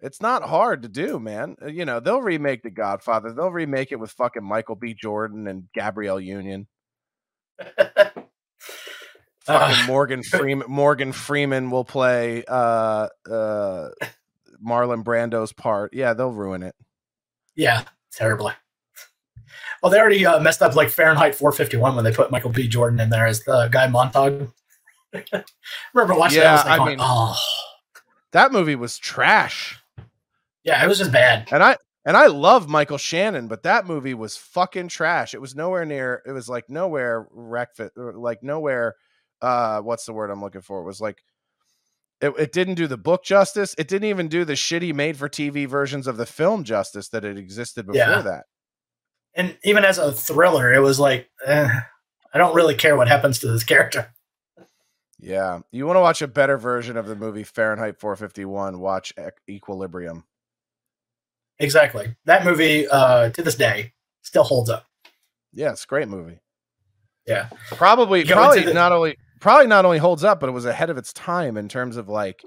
It's 0.00 0.20
not 0.20 0.42
hard 0.44 0.82
to 0.82 0.88
do, 0.88 1.18
man. 1.18 1.56
Uh, 1.62 1.66
You 1.66 1.84
know, 1.84 2.00
they'll 2.00 2.20
remake 2.22 2.62
The 2.62 2.70
Godfather. 2.70 3.32
They'll 3.32 3.50
remake 3.50 3.90
it 3.92 3.96
with 4.00 4.10
fucking 4.12 4.44
Michael 4.44 4.76
B. 4.76 4.94
Jordan 4.94 5.46
and 5.48 5.68
Gabrielle 5.74 6.20
Union. 6.20 6.66
Fucking 7.80 8.24
Uh, 9.46 9.84
Morgan 9.86 10.22
Freeman. 10.30 10.68
Morgan 10.70 11.12
Freeman 11.12 11.70
will 11.70 11.84
play 11.84 12.44
uh 12.46 13.08
uh 13.30 13.88
Marlon 14.64 15.02
Brando's 15.04 15.52
part. 15.52 15.94
Yeah, 15.94 16.14
they'll 16.14 16.32
ruin 16.32 16.62
it. 16.62 16.74
yeah, 17.54 17.84
terribly. 18.12 18.52
Well, 19.82 19.90
they 19.92 19.98
already 20.00 20.24
uh, 20.26 20.40
messed 20.40 20.62
up 20.62 20.74
like 20.76 20.90
Fahrenheit 20.90 21.34
451 21.34 21.94
when 21.96 22.04
they 22.04 22.12
put 22.12 22.30
Michael 22.30 22.50
B. 22.50 22.68
Jordan 22.68 23.00
in 23.00 23.10
there 23.10 23.26
as 23.26 23.42
the 23.44 23.68
guy 23.70 23.86
Montag. 23.88 24.48
remember 25.94 26.14
watching 26.14 26.38
Yeah, 26.38 26.56
that? 26.56 26.66
I 26.66 26.70
I 26.76 26.78
was 26.78 26.78
like, 26.80 26.88
mean- 26.88 26.98
oh, 27.00 27.36
That 28.32 28.52
movie 28.52 28.76
was 28.76 28.98
trash. 28.98 29.78
yeah, 30.64 30.84
it 30.84 30.88
was 30.88 30.98
just 30.98 31.12
bad. 31.12 31.48
And 31.50 31.62
I 31.62 31.76
and 32.04 32.16
I 32.16 32.26
love 32.26 32.68
Michael 32.68 32.98
Shannon, 32.98 33.48
but 33.48 33.62
that 33.64 33.86
movie 33.86 34.14
was 34.14 34.36
fucking 34.36 34.88
trash. 34.88 35.34
It 35.34 35.40
was 35.40 35.54
nowhere 35.54 35.84
near. 35.84 36.22
It 36.26 36.32
was 36.32 36.48
like 36.48 36.68
nowhere 36.70 37.26
like 37.96 38.42
nowhere. 38.42 38.94
Uh, 39.40 39.80
what's 39.80 40.04
the 40.04 40.12
word 40.12 40.30
I'm 40.30 40.40
looking 40.40 40.62
for? 40.62 40.80
It 40.80 40.84
was 40.84 41.00
like 41.00 41.22
it, 42.20 42.32
it 42.38 42.52
didn't 42.52 42.74
do 42.74 42.86
the 42.86 42.96
book 42.96 43.24
justice. 43.24 43.74
It 43.78 43.88
didn't 43.88 44.08
even 44.08 44.28
do 44.28 44.44
the 44.44 44.54
shitty 44.54 44.92
made 44.94 45.16
for 45.16 45.28
TV 45.28 45.66
versions 45.68 46.06
of 46.06 46.16
the 46.16 46.26
film 46.26 46.64
justice 46.64 47.08
that 47.10 47.22
had 47.24 47.38
existed 47.38 47.86
before 47.86 47.98
Yeah. 47.98 48.20
that. 48.22 48.44
And 49.38 49.56
even 49.64 49.84
as 49.84 49.96
a 49.98 50.12
thriller, 50.12 50.74
it 50.74 50.80
was 50.80 50.98
like, 51.00 51.30
eh, 51.46 51.68
I 52.34 52.38
don't 52.38 52.54
really 52.54 52.74
care 52.74 52.96
what 52.96 53.08
happens 53.08 53.38
to 53.38 53.48
this 53.50 53.64
character. 53.64 54.12
Yeah, 55.20 55.60
you 55.72 55.86
want 55.86 55.96
to 55.96 56.00
watch 56.00 56.20
a 56.22 56.28
better 56.28 56.58
version 56.58 56.96
of 56.96 57.06
the 57.06 57.16
movie 57.16 57.44
Fahrenheit 57.44 57.98
451? 57.98 58.78
Watch 58.78 59.12
E- 59.18 59.54
Equilibrium. 59.54 60.24
Exactly. 61.58 62.14
That 62.24 62.44
movie, 62.44 62.86
uh, 62.86 63.30
to 63.30 63.42
this 63.42 63.56
day, 63.56 63.92
still 64.22 64.44
holds 64.44 64.70
up. 64.70 64.84
Yeah, 65.52 65.72
it's 65.72 65.84
a 65.84 65.88
great 65.88 66.08
movie. 66.08 66.38
Yeah. 67.26 67.48
Probably, 67.70 68.22
go 68.24 68.34
probably 68.34 68.62
the- 68.64 68.74
not 68.74 68.92
only 68.92 69.16
probably 69.40 69.66
not 69.68 69.84
only 69.84 69.98
holds 69.98 70.24
up, 70.24 70.40
but 70.40 70.48
it 70.48 70.52
was 70.52 70.64
ahead 70.66 70.90
of 70.90 70.98
its 70.98 71.12
time 71.12 71.56
in 71.56 71.68
terms 71.68 71.96
of 71.96 72.08
like 72.08 72.42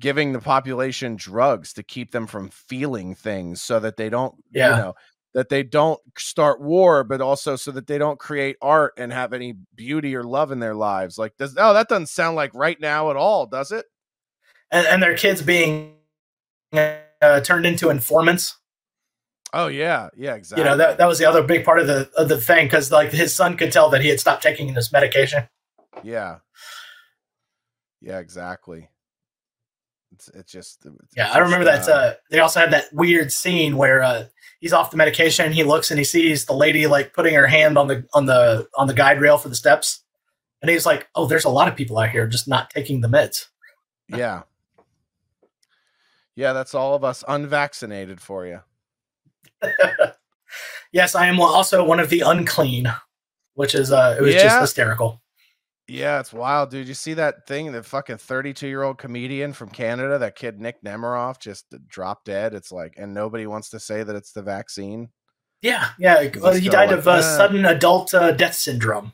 giving 0.00 0.32
the 0.32 0.40
population 0.40 1.14
drugs 1.16 1.72
to 1.74 1.82
keep 1.82 2.10
them 2.12 2.26
from 2.26 2.48
feeling 2.48 3.14
things, 3.14 3.62
so 3.62 3.78
that 3.80 3.96
they 3.96 4.08
don't, 4.08 4.34
Yeah. 4.52 4.70
you 4.70 4.76
know, 4.82 4.94
that 5.34 5.48
they 5.48 5.62
don't 5.62 6.00
start 6.18 6.60
war, 6.60 7.04
but 7.04 7.20
also 7.20 7.56
so 7.56 7.70
that 7.70 7.86
they 7.86 7.98
don't 7.98 8.18
create 8.18 8.56
art 8.60 8.92
and 8.98 9.12
have 9.12 9.32
any 9.32 9.54
beauty 9.74 10.14
or 10.14 10.24
love 10.24 10.52
in 10.52 10.60
their 10.60 10.74
lives. 10.74 11.18
Like, 11.18 11.36
does 11.36 11.54
oh 11.58 11.72
that 11.74 11.88
doesn't 11.88 12.08
sound 12.08 12.36
like 12.36 12.54
right 12.54 12.80
now 12.80 13.10
at 13.10 13.16
all, 13.16 13.46
does 13.46 13.72
it? 13.72 13.86
And, 14.70 14.86
and 14.86 15.02
their 15.02 15.16
kids 15.16 15.42
being 15.42 15.94
uh, 16.72 17.40
turned 17.42 17.66
into 17.66 17.90
informants. 17.90 18.56
Oh 19.54 19.66
yeah, 19.66 20.08
yeah, 20.16 20.34
exactly. 20.34 20.64
You 20.64 20.70
know, 20.70 20.76
that, 20.78 20.98
that 20.98 21.06
was 21.06 21.18
the 21.18 21.26
other 21.26 21.42
big 21.42 21.64
part 21.64 21.78
of 21.78 21.86
the 21.86 22.10
of 22.16 22.28
the 22.28 22.40
thing 22.40 22.66
because 22.66 22.90
like 22.90 23.10
his 23.10 23.34
son 23.34 23.56
could 23.56 23.72
tell 23.72 23.90
that 23.90 24.02
he 24.02 24.08
had 24.08 24.20
stopped 24.20 24.42
taking 24.42 24.74
this 24.74 24.92
medication. 24.92 25.48
Yeah. 26.02 26.38
Yeah, 28.00 28.18
exactly. 28.18 28.88
It's 30.28 30.36
it's 30.36 30.52
just 30.52 30.86
it's 30.86 31.16
Yeah, 31.16 31.32
I 31.32 31.38
remember 31.38 31.64
just, 31.64 31.86
that. 31.86 31.94
Uh, 31.94 32.14
they 32.30 32.38
also 32.38 32.60
had 32.60 32.72
that 32.72 32.92
weird 32.92 33.32
scene 33.32 33.76
where 33.76 34.02
uh, 34.02 34.24
he's 34.60 34.72
off 34.72 34.90
the 34.90 34.96
medication. 34.96 35.52
He 35.52 35.64
looks 35.64 35.90
and 35.90 35.98
he 35.98 36.04
sees 36.04 36.44
the 36.44 36.52
lady 36.52 36.86
like 36.86 37.12
putting 37.12 37.34
her 37.34 37.46
hand 37.46 37.76
on 37.76 37.88
the 37.88 38.06
on 38.14 38.26
the 38.26 38.68
on 38.76 38.86
the 38.86 38.94
guide 38.94 39.20
rail 39.20 39.38
for 39.38 39.48
the 39.48 39.54
steps, 39.54 40.02
and 40.60 40.70
he's 40.70 40.86
like, 40.86 41.08
"Oh, 41.14 41.26
there's 41.26 41.44
a 41.44 41.50
lot 41.50 41.68
of 41.68 41.76
people 41.76 41.98
out 41.98 42.10
here 42.10 42.26
just 42.26 42.46
not 42.46 42.70
taking 42.70 43.00
the 43.00 43.08
meds." 43.08 43.46
yeah. 44.08 44.42
Yeah, 46.34 46.54
that's 46.54 46.74
all 46.74 46.94
of 46.94 47.04
us 47.04 47.22
unvaccinated 47.28 48.18
for 48.18 48.46
you. 48.46 48.60
yes, 50.92 51.14
I 51.14 51.26
am 51.26 51.38
also 51.38 51.84
one 51.84 52.00
of 52.00 52.08
the 52.08 52.20
unclean, 52.20 52.86
which 53.52 53.74
is 53.74 53.92
uh, 53.92 54.16
it 54.18 54.22
was 54.22 54.34
just 54.34 54.60
hysterical. 54.60 55.20
Yeah, 55.88 56.20
it's 56.20 56.32
wild, 56.32 56.70
dude. 56.70 56.88
You 56.88 56.94
see 56.94 57.14
that 57.14 57.46
thing? 57.46 57.72
The 57.72 57.82
fucking 57.82 58.18
32 58.18 58.68
year 58.68 58.82
old 58.82 58.98
comedian 58.98 59.52
from 59.52 59.68
Canada, 59.68 60.18
that 60.18 60.36
kid 60.36 60.60
Nick 60.60 60.82
Nemeroff, 60.82 61.40
just 61.40 61.74
dropped 61.88 62.26
dead. 62.26 62.54
It's 62.54 62.70
like, 62.70 62.94
and 62.96 63.12
nobody 63.12 63.46
wants 63.46 63.70
to 63.70 63.80
say 63.80 64.02
that 64.02 64.14
it's 64.14 64.32
the 64.32 64.42
vaccine. 64.42 65.08
Yeah, 65.60 65.90
yeah. 65.98 66.28
Well, 66.40 66.54
he 66.54 66.68
died 66.68 66.90
like, 66.90 66.98
of 66.98 67.08
uh, 67.08 67.12
"Ah." 67.12 67.20
sudden 67.20 67.64
adult 67.64 68.14
uh, 68.14 68.32
death 68.32 68.54
syndrome. 68.54 69.12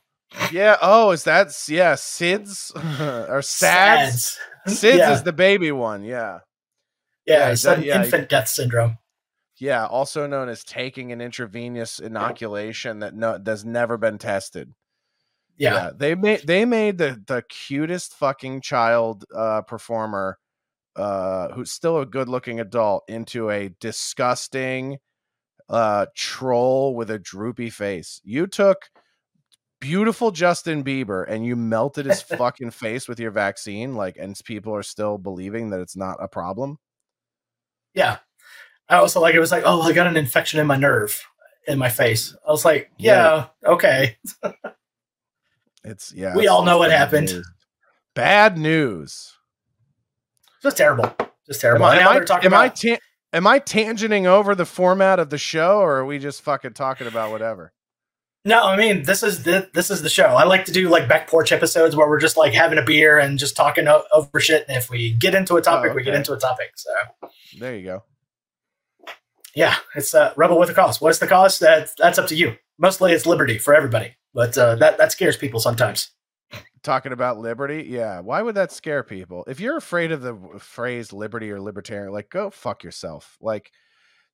Yeah. 0.52 0.76
Oh, 0.82 1.10
is 1.10 1.24
that 1.24 1.48
yeah? 1.68 1.94
SIDS 1.94 2.72
or 3.30 3.42
SADS? 3.42 4.38
SIDS 4.66 4.98
yeah, 4.98 5.12
is 5.12 5.22
the 5.22 5.32
baby 5.32 5.72
one. 5.72 6.04
Yeah. 6.04 6.40
yeah, 7.26 7.48
yeah, 7.48 7.54
sudden 7.54 7.84
yeah, 7.84 8.02
infant 8.02 8.28
death 8.28 8.48
syndrome. 8.48 8.98
Yeah, 9.58 9.86
also 9.86 10.26
known 10.26 10.48
as 10.48 10.62
taking 10.62 11.12
an 11.12 11.20
intravenous 11.20 11.98
inoculation 11.98 13.00
that 13.00 13.14
no 13.14 13.38
that's 13.38 13.64
never 13.64 13.96
been 13.96 14.18
tested. 14.18 14.72
Yeah. 15.58 15.90
they 15.94 16.14
made 16.14 16.46
they 16.46 16.64
made 16.64 16.98
the 16.98 17.22
the 17.26 17.42
cutest 17.48 18.14
fucking 18.14 18.60
child 18.60 19.24
uh 19.34 19.62
performer 19.62 20.38
uh 20.96 21.48
who's 21.48 21.72
still 21.72 21.98
a 21.98 22.06
good 22.06 22.28
looking 22.28 22.60
adult 22.60 23.04
into 23.08 23.50
a 23.50 23.70
disgusting 23.80 24.98
uh 25.68 26.06
troll 26.14 26.94
with 26.94 27.10
a 27.10 27.18
droopy 27.18 27.70
face. 27.70 28.20
You 28.24 28.46
took 28.46 28.90
beautiful 29.80 30.30
Justin 30.30 30.82
Bieber 30.82 31.24
and 31.28 31.44
you 31.44 31.56
melted 31.56 32.06
his 32.06 32.22
fucking 32.38 32.70
face 32.70 33.08
with 33.08 33.20
your 33.20 33.30
vaccine 33.30 33.94
like 33.94 34.16
and 34.16 34.38
people 34.44 34.74
are 34.74 34.82
still 34.82 35.18
believing 35.18 35.70
that 35.70 35.80
it's 35.80 35.96
not 35.96 36.18
a 36.20 36.28
problem. 36.28 36.78
Yeah. 37.94 38.18
I 38.88 38.96
also 38.96 39.20
like 39.20 39.34
it 39.34 39.40
was 39.40 39.52
like, 39.52 39.64
oh, 39.66 39.82
I 39.82 39.92
got 39.92 40.06
an 40.06 40.16
infection 40.16 40.60
in 40.60 40.66
my 40.66 40.76
nerve 40.76 41.22
in 41.66 41.78
my 41.78 41.90
face. 41.90 42.34
I 42.46 42.50
was 42.50 42.64
like, 42.64 42.90
yeah, 42.96 43.46
okay. 43.64 44.16
It's 45.84 46.12
yeah. 46.14 46.34
We 46.34 46.42
it's- 46.42 46.50
all 46.52 46.64
know 46.64 46.78
what 46.78 46.90
happened. 46.90 47.28
news. 47.32 47.50
Bad 48.14 48.58
news. 48.58 49.32
Just 50.62 50.76
terrible. 50.76 51.14
Just 51.46 51.62
Am 51.64 51.78
terrible. 51.78 51.84
I, 51.86 51.96
am 51.98 52.08
I, 52.08 52.16
am 52.44 52.54
I 52.54 52.68
ta- 52.68 52.98
am 53.32 53.46
I 53.46 53.60
tangenting 53.60 54.26
over 54.26 54.54
the 54.54 54.66
format 54.66 55.18
of 55.20 55.30
the 55.30 55.38
show, 55.38 55.78
or 55.78 55.98
are 55.98 56.04
we 56.04 56.18
just 56.18 56.42
fucking 56.42 56.72
talking 56.74 57.06
about 57.06 57.30
whatever? 57.30 57.72
No, 58.44 58.64
I 58.64 58.76
mean 58.76 59.02
this 59.04 59.22
is 59.22 59.44
the 59.44 59.68
this 59.74 59.90
is 59.90 60.02
the 60.02 60.08
show. 60.08 60.24
I 60.26 60.44
like 60.44 60.64
to 60.66 60.72
do 60.72 60.88
like 60.88 61.08
back 61.08 61.28
porch 61.28 61.52
episodes 61.52 61.94
where 61.94 62.08
we're 62.08 62.20
just 62.20 62.36
like 62.36 62.52
having 62.54 62.78
a 62.78 62.82
beer 62.82 63.18
and 63.18 63.38
just 63.38 63.56
talking 63.56 63.86
o- 63.88 64.04
over 64.12 64.40
shit. 64.40 64.64
And 64.68 64.76
if 64.76 64.90
we 64.90 65.12
get 65.12 65.34
into 65.34 65.56
a 65.56 65.62
topic, 65.62 65.94
we 65.94 66.02
get 66.02 66.14
into 66.14 66.32
a 66.32 66.38
topic. 66.38 66.72
So 66.76 66.90
There 67.58 67.76
you 67.76 67.84
go. 67.84 68.04
yeah, 69.54 69.76
it's 69.94 70.14
uh, 70.14 70.32
rebel 70.36 70.58
with 70.58 70.70
a 70.70 70.74
cause. 70.74 71.00
What's 71.00 71.18
the 71.18 71.26
cause? 71.26 71.58
That 71.60 71.90
that's 71.98 72.18
up 72.18 72.26
to 72.28 72.34
you. 72.36 72.56
Mostly 72.78 73.12
it's 73.12 73.26
liberty 73.26 73.58
for 73.58 73.74
everybody, 73.74 74.14
but 74.34 74.56
uh, 74.58 74.76
that 74.76 74.98
that 74.98 75.12
scares 75.12 75.36
people 75.36 75.60
sometimes. 75.60 76.10
Talking 76.82 77.12
about 77.12 77.38
liberty, 77.38 77.86
yeah. 77.88 78.20
Why 78.20 78.40
would 78.40 78.54
that 78.54 78.72
scare 78.72 79.02
people? 79.02 79.44
If 79.48 79.60
you're 79.60 79.76
afraid 79.76 80.12
of 80.12 80.22
the 80.22 80.36
phrase 80.58 81.12
liberty 81.12 81.50
or 81.50 81.60
libertarian, 81.60 82.12
like 82.12 82.30
go 82.30 82.50
fuck 82.50 82.84
yourself. 82.84 83.36
Like 83.40 83.72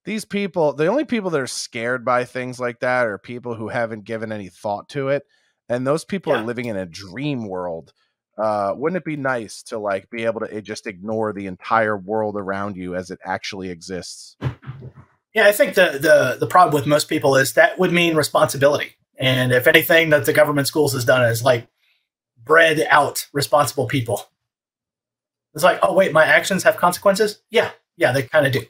these 0.04 0.24
people, 0.24 0.74
the 0.74 0.86
only 0.86 1.04
people 1.06 1.30
that 1.30 1.40
are 1.40 1.46
scared 1.46 2.04
by 2.04 2.24
things 2.24 2.60
like 2.60 2.80
that 2.80 3.06
are 3.06 3.18
people 3.18 3.54
who 3.54 3.68
haven't 3.68 4.04
given 4.04 4.30
any 4.30 4.50
thought 4.50 4.88
to 4.90 5.08
it, 5.08 5.24
and 5.68 5.86
those 5.86 6.04
people 6.04 6.32
Yeah. 6.32 6.40
are 6.40 6.44
living 6.44 6.66
in 6.66 6.76
a 6.76 6.86
dream 6.86 7.48
world. 7.48 7.92
Uh, 8.36 8.74
wouldn't 8.76 8.96
it 8.98 9.04
be 9.04 9.16
nice 9.16 9.62
to 9.62 9.78
like 9.78 10.10
be 10.10 10.24
able 10.24 10.40
to 10.40 10.52
eh, 10.52 10.60
just 10.60 10.86
ignore 10.86 11.32
the 11.32 11.46
entire 11.46 11.96
world 11.96 12.36
around 12.36 12.76
you 12.76 12.94
as 12.94 13.10
it 13.10 13.18
actually 13.24 13.70
exists? 13.70 14.36
Yeah, 15.32 15.46
I 15.46 15.52
think 15.52 15.74
the 15.74 15.98
the 16.00 16.36
the 16.38 16.46
problem 16.46 16.74
with 16.74 16.86
most 16.86 17.08
people 17.08 17.36
is 17.36 17.54
that 17.54 17.78
would 17.78 17.92
mean 17.92 18.14
responsibility. 18.16 18.96
And 19.18 19.52
if 19.52 19.66
anything 19.66 20.10
that 20.10 20.24
the 20.26 20.32
government 20.32 20.66
schools 20.66 20.92
has 20.94 21.04
done 21.04 21.24
is 21.24 21.44
like 21.44 21.68
bred 22.44 22.86
out 22.90 23.26
responsible 23.32 23.86
people. 23.86 24.22
It's 25.54 25.64
like, 25.64 25.78
oh 25.82 25.94
wait, 25.94 26.12
my 26.12 26.24
actions 26.24 26.62
have 26.64 26.76
consequences? 26.76 27.42
Yeah, 27.50 27.70
yeah, 27.96 28.12
they 28.12 28.22
kind 28.22 28.46
of 28.46 28.52
do. 28.52 28.60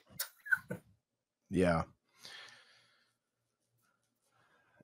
Yeah. 1.51 1.83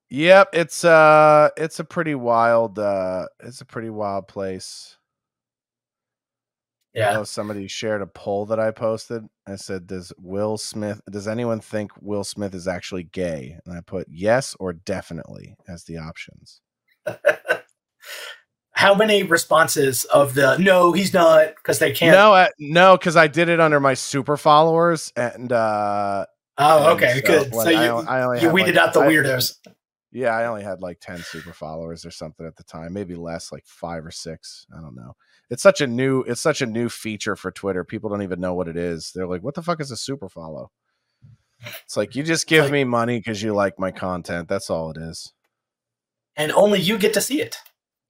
Yep, 0.08 0.50
it's 0.52 0.84
uh 0.84 1.50
it's 1.56 1.80
a 1.80 1.84
pretty 1.84 2.14
wild 2.14 2.78
uh 2.78 3.26
it's 3.40 3.60
a 3.60 3.64
pretty 3.64 3.90
wild 3.90 4.28
place. 4.28 4.96
Yeah. 6.94 7.12
know 7.12 7.24
somebody 7.24 7.68
shared 7.68 8.02
a 8.02 8.06
poll 8.06 8.46
that 8.46 8.58
I 8.58 8.70
posted. 8.72 9.24
I 9.46 9.56
said, 9.56 9.86
Does 9.86 10.12
Will 10.18 10.58
Smith 10.58 11.00
does 11.10 11.28
anyone 11.28 11.60
think 11.60 11.92
Will 12.00 12.24
Smith 12.24 12.54
is 12.54 12.66
actually 12.66 13.04
gay? 13.04 13.58
And 13.64 13.76
I 13.76 13.80
put 13.80 14.08
yes 14.10 14.56
or 14.58 14.72
definitely 14.72 15.56
as 15.68 15.84
the 15.84 15.98
options. 15.98 16.60
How 18.72 18.94
many 18.94 19.22
responses 19.22 20.04
of 20.04 20.34
the 20.34 20.56
no, 20.56 20.92
he's 20.92 21.12
not 21.12 21.54
because 21.56 21.78
they 21.78 21.92
can't? 21.92 22.16
No, 22.16 22.32
uh, 22.32 22.48
no, 22.58 22.96
because 22.96 23.14
I 23.14 23.26
did 23.26 23.48
it 23.50 23.60
under 23.60 23.78
my 23.78 23.94
super 23.94 24.36
followers 24.36 25.12
and 25.16 25.52
uh 25.52 26.24
oh, 26.56 26.94
okay, 26.94 27.20
so, 27.20 27.26
good. 27.26 27.54
so 27.54 27.60
I 27.60 27.84
you 27.84 27.92
I 28.08 28.22
only 28.22 28.40
you 28.40 28.50
weeded 28.50 28.76
like, 28.76 28.88
out 28.88 28.94
the 28.94 29.00
weirdos. 29.00 29.56
Yeah, 30.12 30.30
I 30.30 30.46
only 30.46 30.64
had 30.64 30.80
like 30.80 30.98
10 31.00 31.18
super 31.18 31.52
followers 31.52 32.04
or 32.04 32.10
something 32.10 32.44
at 32.44 32.56
the 32.56 32.64
time, 32.64 32.92
maybe 32.92 33.14
less, 33.14 33.52
like 33.52 33.64
5 33.64 34.06
or 34.06 34.10
6, 34.10 34.66
I 34.76 34.80
don't 34.80 34.96
know. 34.96 35.14
It's 35.50 35.62
such 35.62 35.80
a 35.80 35.86
new 35.86 36.22
it's 36.22 36.40
such 36.40 36.62
a 36.62 36.66
new 36.66 36.88
feature 36.88 37.36
for 37.36 37.50
Twitter. 37.50 37.84
People 37.84 38.08
don't 38.08 38.22
even 38.22 38.40
know 38.40 38.54
what 38.54 38.68
it 38.68 38.76
is. 38.76 39.12
They're 39.14 39.26
like, 39.26 39.42
"What 39.42 39.54
the 39.54 39.62
fuck 39.62 39.80
is 39.80 39.90
a 39.90 39.96
super 39.96 40.28
follow?" 40.28 40.70
It's 41.84 41.96
like 41.96 42.14
you 42.14 42.22
just 42.22 42.46
give 42.46 42.64
like- 42.64 42.72
me 42.72 42.84
money 42.84 43.20
cuz 43.20 43.42
you 43.42 43.52
like 43.52 43.78
my 43.78 43.90
content. 43.90 44.48
That's 44.48 44.70
all 44.70 44.90
it 44.90 44.96
is. 44.96 45.32
and 46.36 46.52
only 46.52 46.80
you 46.80 46.96
get 46.96 47.12
to 47.14 47.20
see 47.20 47.42
it. 47.42 47.58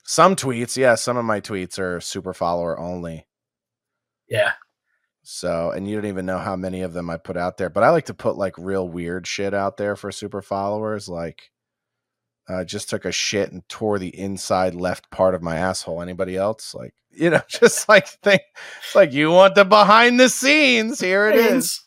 Some 0.05 0.37
tweets, 0.37 0.77
yeah, 0.77 0.95
some 0.95 1.17
of 1.17 1.25
my 1.25 1.41
tweets 1.41 1.79
are 1.79 2.01
super 2.01 2.33
follower 2.35 2.79
only. 2.79 3.27
Yeah. 4.29 4.53
So, 5.23 5.71
and 5.71 5.89
you 5.89 5.97
don't 5.97 6.07
even 6.09 6.27
know 6.27 6.39
how 6.39 6.57
many 6.57 6.83
of 6.83 6.93
them 6.93 7.11
I 7.11 7.17
put 7.17 7.37
out 7.37 7.57
there, 7.59 7.71
but 7.71 7.83
I 7.83 7.91
like 7.91 8.07
to 8.07 8.15
put 8.15 8.37
like 8.37 8.55
real 8.59 8.89
weird 8.89 9.27
shit 9.27 9.53
out 9.55 9.77
there 9.79 9.97
for 9.97 10.11
super 10.13 10.43
followers. 10.43 11.09
Like, 11.09 11.51
uh, 12.49 12.65
just 12.65 12.89
took 12.91 13.05
a 13.05 13.13
shit 13.13 13.53
and 13.53 13.67
tore 13.69 13.99
the 13.99 14.17
inside 14.19 14.75
left 14.75 15.11
part 15.11 15.35
of 15.35 15.43
my 15.43 15.57
asshole. 15.57 16.03
Anybody 16.03 16.37
else? 16.37 16.75
Like, 16.75 16.95
you 17.11 17.31
know, 17.31 17.41
just 17.49 17.89
like 17.89 18.07
think, 18.09 18.43
it's 18.85 18.95
like 18.95 19.13
you 19.13 19.31
want 19.31 19.55
the 19.55 19.65
behind 19.65 20.19
the 20.21 20.29
scenes. 20.29 21.01
Here 21.01 21.29
it 21.29 21.37
is. 21.37 21.83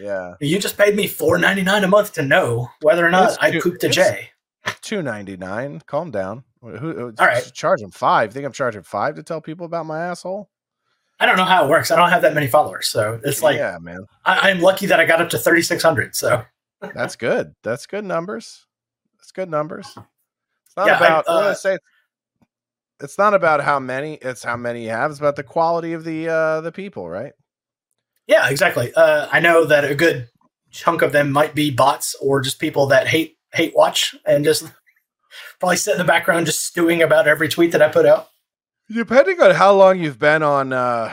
Yeah, 0.00 0.34
You 0.42 0.58
just 0.58 0.76
paid 0.76 0.94
me 0.94 1.06
four 1.06 1.38
ninety 1.38 1.62
nine 1.62 1.82
a 1.82 1.88
month 1.88 2.12
to 2.14 2.22
know 2.22 2.68
whether 2.82 3.06
or 3.06 3.10
not 3.10 3.30
It's 3.30 3.38
I 3.40 3.50
ju- 3.50 3.62
pooped 3.62 3.82
a 3.84 3.88
J. 3.88 4.28
two 4.82 5.00
ninety 5.02 5.38
nine. 5.38 5.80
Calm 5.86 6.10
down. 6.10 6.44
Who, 6.60 6.76
who 6.76 7.14
All 7.18 7.26
right. 7.26 7.50
charging 7.54 7.90
five? 7.90 8.32
Think 8.32 8.44
I'm 8.44 8.52
charging 8.52 8.82
five 8.82 9.14
to 9.14 9.22
tell 9.22 9.40
people 9.40 9.64
about 9.64 9.86
my 9.86 10.04
asshole? 10.06 10.50
I 11.18 11.24
don't 11.24 11.38
know 11.38 11.44
how 11.44 11.64
it 11.64 11.70
works. 11.70 11.90
I 11.90 11.96
don't 11.96 12.10
have 12.10 12.20
that 12.22 12.34
many 12.34 12.46
followers, 12.46 12.88
so 12.90 13.18
it's 13.24 13.42
like 13.42 13.56
yeah, 13.56 13.78
man, 13.80 14.00
I, 14.26 14.50
I'm 14.50 14.60
lucky 14.60 14.84
that 14.86 15.00
I 15.00 15.06
got 15.06 15.22
up 15.22 15.30
to 15.30 15.38
thirty 15.38 15.62
six 15.62 15.82
hundred. 15.82 16.14
So 16.14 16.44
that's 16.94 17.16
good. 17.16 17.54
That's 17.62 17.86
good 17.86 18.04
numbers. 18.04 18.66
That's 19.26 19.32
good 19.32 19.50
numbers. 19.50 19.88
It's 19.88 20.76
not 20.76 20.86
Yeah, 20.86 20.92
I- 20.94 20.96
about. 20.98 21.24
I, 21.28 21.32
uh, 21.32 21.40
gonna 21.42 21.54
say 21.56 21.78
it's 23.00 23.18
not 23.18 23.34
about 23.34 23.60
how 23.60 23.80
many. 23.80 24.14
It's 24.22 24.44
how 24.44 24.56
many 24.56 24.84
you 24.84 24.90
have. 24.90 25.10
It's 25.10 25.18
about 25.18 25.34
the 25.34 25.42
quality 25.42 25.94
of 25.94 26.04
the 26.04 26.28
uh 26.28 26.60
the 26.60 26.70
people, 26.70 27.08
right? 27.10 27.32
yeah, 28.28 28.48
exactly. 28.48 28.92
Uh, 28.94 29.26
I 29.32 29.40
know 29.40 29.64
that 29.64 29.84
a 29.84 29.96
good 29.96 30.28
chunk 30.70 31.02
of 31.02 31.10
them 31.10 31.32
might 31.32 31.56
be 31.56 31.72
bots 31.72 32.14
or 32.20 32.40
just 32.40 32.60
people 32.60 32.86
that 32.86 33.08
hate 33.08 33.36
hate 33.52 33.74
watch 33.74 34.14
and 34.24 34.44
just 34.44 34.62
probably 35.58 35.76
sit 35.76 35.92
in 35.92 35.98
the 35.98 36.04
background 36.04 36.46
just 36.46 36.64
stewing 36.64 37.02
about 37.02 37.26
every 37.26 37.48
tweet 37.48 37.72
that 37.72 37.82
I 37.82 37.88
put 37.88 38.06
out. 38.06 38.28
Depending 38.94 39.40
on 39.42 39.56
how 39.56 39.72
long 39.72 39.98
you've 39.98 40.20
been 40.20 40.44
on, 40.44 40.72
uh 40.72 41.12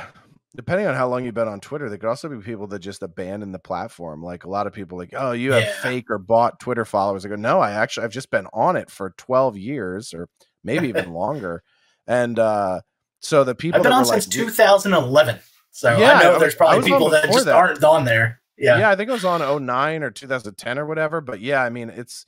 depending 0.55 0.85
on 0.87 0.95
how 0.95 1.07
long 1.07 1.25
you've 1.25 1.33
been 1.33 1.47
on 1.47 1.59
Twitter, 1.59 1.89
there 1.89 1.97
could 1.97 2.09
also 2.09 2.29
be 2.29 2.37
people 2.37 2.67
that 2.67 2.79
just 2.79 3.01
abandon 3.03 3.51
the 3.51 3.59
platform. 3.59 4.21
Like 4.21 4.43
a 4.45 4.49
lot 4.49 4.67
of 4.67 4.73
people, 4.73 4.97
like, 4.97 5.13
oh, 5.17 5.31
you 5.31 5.51
have 5.53 5.63
Yeah. 5.63 5.73
fake 5.81 6.05
or 6.09 6.17
bought 6.19 6.59
Twitter 6.59 6.85
followers. 6.85 7.25
I 7.25 7.29
go, 7.29 7.35
no, 7.35 7.59
I 7.59 7.71
actually, 7.71 8.05
I've 8.05 8.11
just 8.11 8.29
been 8.31 8.47
on 8.53 8.75
it 8.75 8.89
for 8.91 9.13
twelve 9.17 9.57
years 9.57 10.13
or 10.13 10.29
maybe 10.63 10.87
even 10.89 11.11
longer, 11.13 11.63
and 12.07 12.37
uh 12.39 12.81
so 13.19 13.43
the 13.45 13.55
people 13.55 13.77
I've 13.77 13.83
been 13.83 13.93
on 13.93 14.01
were, 14.01 14.07
like, 14.07 14.21
since 14.21 14.35
2011, 14.35 15.39
so 15.71 15.97
Yeah, 15.97 16.11
I 16.17 16.23
know 16.23 16.35
I- 16.35 16.39
there's 16.39 16.55
probably 16.55 16.83
people 16.89 17.09
that 17.11 17.25
just 17.31 17.45
that. 17.45 17.55
aren't 17.55 17.81
on 17.83 18.03
there. 18.05 18.41
Yeah. 18.57 18.77
Yeah, 18.79 18.89
I 18.91 18.95
think 18.95 19.09
it 19.09 19.13
was 19.13 19.23
on 19.25 19.41
09 19.65 20.03
or 20.03 20.11
2010 20.11 20.77
or 20.77 20.85
whatever. 20.85 21.21
But 21.21 21.39
yeah, 21.39 21.63
I 21.63 21.69
mean, 21.69 21.89
it's 21.89 22.25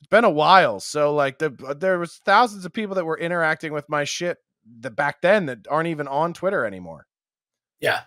it's 0.00 0.08
been 0.10 0.24
a 0.24 0.30
while. 0.30 0.78
So 0.80 1.14
like 1.14 1.38
the 1.38 1.50
there 1.80 1.98
was 1.98 2.20
thousands 2.26 2.64
of 2.66 2.72
people 2.72 2.94
that 2.96 3.04
were 3.06 3.18
interacting 3.18 3.72
with 3.72 3.88
my 3.88 4.04
shit 4.04 4.36
the 4.80 4.90
back 4.90 5.20
then 5.22 5.46
that 5.46 5.66
aren't 5.68 5.88
even 5.88 6.06
on 6.08 6.32
Twitter 6.34 6.64
anymore. 6.64 7.06
Yeah. 7.84 8.00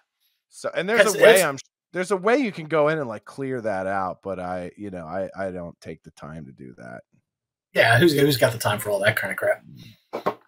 So 0.50 0.72
and 0.74 0.90
there's 0.90 1.14
a 1.14 1.20
way 1.20 1.44
I'm 1.44 1.58
there's 1.94 2.12
a 2.12 2.18
way 2.18 2.38
you 2.38 2.52
can 2.52 2.66
go 2.66 2.88
in 2.90 2.98
and 2.98 3.08
like 3.08 3.26
clear 3.26 3.62
that 3.62 3.86
out, 3.88 4.20
but 4.24 4.40
I 4.40 4.72
you 4.76 4.90
know 4.90 5.06
I 5.06 5.30
I 5.38 5.52
don't 5.52 5.80
take 5.80 6.04
the 6.04 6.12
time 6.12 6.46
to 6.46 6.52
do 6.52 6.74
that. 6.78 7.02
Yeah, 7.74 8.00
who's 8.00 8.14
who's 8.14 8.38
got 8.38 8.54
the 8.54 8.58
time 8.58 8.80
for 8.80 8.90
all 8.90 9.00
that 9.00 9.16
kind 9.16 9.32
of 9.32 9.38
crap? 9.38 9.64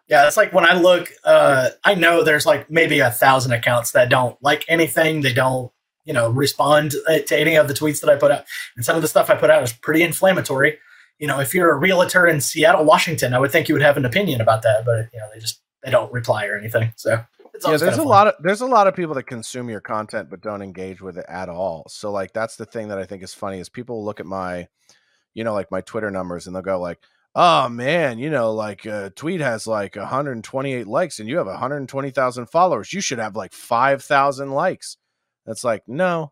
Yeah, 0.08 0.26
it's 0.26 0.38
like 0.38 0.52
when 0.52 0.66
I 0.66 0.74
look, 0.74 1.12
uh, 1.24 1.70
I 1.84 1.94
know 1.94 2.24
there's 2.24 2.48
like 2.48 2.72
maybe 2.72 3.00
a 3.00 3.12
thousand 3.12 3.52
accounts 3.52 3.92
that 3.92 4.10
don't 4.10 4.36
like 4.42 4.66
anything. 4.68 5.22
They 5.22 5.34
don't, 5.34 5.72
you 6.04 6.14
know, 6.14 6.30
respond 6.32 6.96
uh, 7.08 7.20
to 7.20 7.40
any 7.40 7.56
of 7.56 7.68
the 7.68 7.76
tweets 7.76 8.02
that 8.02 8.10
I 8.10 8.16
put 8.16 8.32
out. 8.32 8.46
And 8.76 8.84
some 8.84 8.96
of 8.96 9.04
the 9.04 9.08
stuff 9.08 9.30
I 9.30 9.36
put 9.36 9.52
out 9.52 9.62
is 9.62 9.72
pretty 9.72 10.02
inflammatory. 10.02 10.80
You 11.20 11.28
know, 11.28 11.40
if 11.40 11.54
you're 11.54 11.72
a 11.72 11.78
realtor 11.78 12.26
in 12.26 12.42
Seattle, 12.42 12.86
Washington, 12.86 13.36
I 13.36 13.40
would 13.40 13.52
think 13.52 13.70
you 13.70 13.76
would 13.76 13.84
have 13.84 13.98
an 13.98 14.06
opinion 14.06 14.42
about 14.42 14.64
that, 14.64 14.84
but 14.84 15.10
you 15.14 15.20
know, 15.20 15.28
they 15.32 15.40
just 15.40 15.62
they 15.84 15.92
don't 15.92 16.12
reply 16.12 16.48
or 16.48 16.58
anything. 16.58 16.92
So 16.96 17.24
yeah, 17.66 17.78
there's 17.78 17.98
a 17.98 18.04
lot 18.04 18.28
of 18.28 18.36
there's 18.40 18.62
a 18.62 18.66
lot 18.68 18.88
of 18.88 18.96
people 18.96 19.16
that 19.16 19.24
consume 19.24 19.70
your 19.70 19.82
content 19.82 20.30
but 20.30 20.42
don't 20.42 20.62
engage 20.62 21.02
with 21.02 21.18
it 21.18 21.26
at 21.28 21.50
all. 21.50 21.86
So 21.90 22.12
like 22.12 22.34
that's 22.34 22.56
the 22.56 22.66
thing 22.66 22.90
that 22.90 23.00
I 23.00 23.06
think 23.06 23.24
is 23.24 23.34
funny 23.34 23.60
is 23.60 23.70
people 23.70 24.04
look 24.04 24.20
at 24.20 24.26
my, 24.26 24.68
you 25.34 25.44
know, 25.44 25.54
like 25.54 25.72
my 25.72 25.82
Twitter 25.82 26.12
numbers 26.12 26.48
and 26.48 26.56
they'll 26.56 26.64
go 26.64 26.80
like, 26.80 27.00
"Oh 27.36 27.70
man, 27.70 28.20
you 28.20 28.30
know, 28.30 28.54
like 28.54 28.86
uh, 28.86 29.10
tweet 29.16 29.42
has 29.42 29.68
like 29.68 29.96
128 29.96 30.88
likes 30.88 31.20
and 31.20 31.30
you 31.30 31.38
have 31.38 31.48
120,000 31.48 32.46
followers. 32.48 32.94
You 32.94 33.02
should 33.02 33.20
have 33.20 33.36
like 33.36 33.54
5,000 33.54 34.52
likes." 34.52 34.98
That's 35.46 35.64
like, 35.64 35.84
no, 35.88 36.32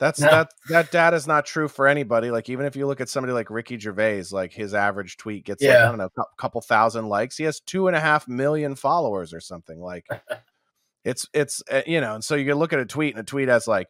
That's 0.00 0.18
No. 0.18 0.28
that 0.30 0.48
that 0.70 0.90
data 0.90 1.14
is 1.14 1.26
not 1.26 1.44
true 1.46 1.68
for 1.68 1.86
anybody. 1.86 2.30
Like 2.30 2.48
even 2.48 2.64
if 2.64 2.74
you 2.74 2.86
look 2.86 3.00
at 3.02 3.10
somebody 3.10 3.34
like 3.34 3.50
Ricky 3.50 3.78
Gervais, 3.78 4.24
like 4.32 4.52
his 4.52 4.74
average 4.74 5.18
tweet 5.18 5.44
gets 5.44 5.62
like, 5.62 5.72
I 5.84 5.88
don't 5.88 5.98
know, 5.98 6.08
a 6.16 6.24
couple 6.38 6.60
thousand 6.62 7.08
likes. 7.08 7.36
He 7.36 7.44
has 7.44 7.60
two 7.60 7.86
and 7.86 7.94
a 7.94 8.00
half 8.00 8.26
million 8.26 8.74
followers 8.74 9.34
or 9.34 9.40
something. 9.40 9.78
Like 9.78 10.06
it's 11.04 11.28
it's 11.34 11.62
uh, 11.70 11.82
you 11.86 12.00
know, 12.00 12.14
and 12.14 12.24
so 12.24 12.34
you 12.34 12.46
can 12.46 12.58
look 12.58 12.72
at 12.72 12.80
a 12.80 12.86
tweet 12.86 13.14
and 13.14 13.20
a 13.20 13.24
tweet 13.24 13.48
has 13.48 13.68
like 13.68 13.88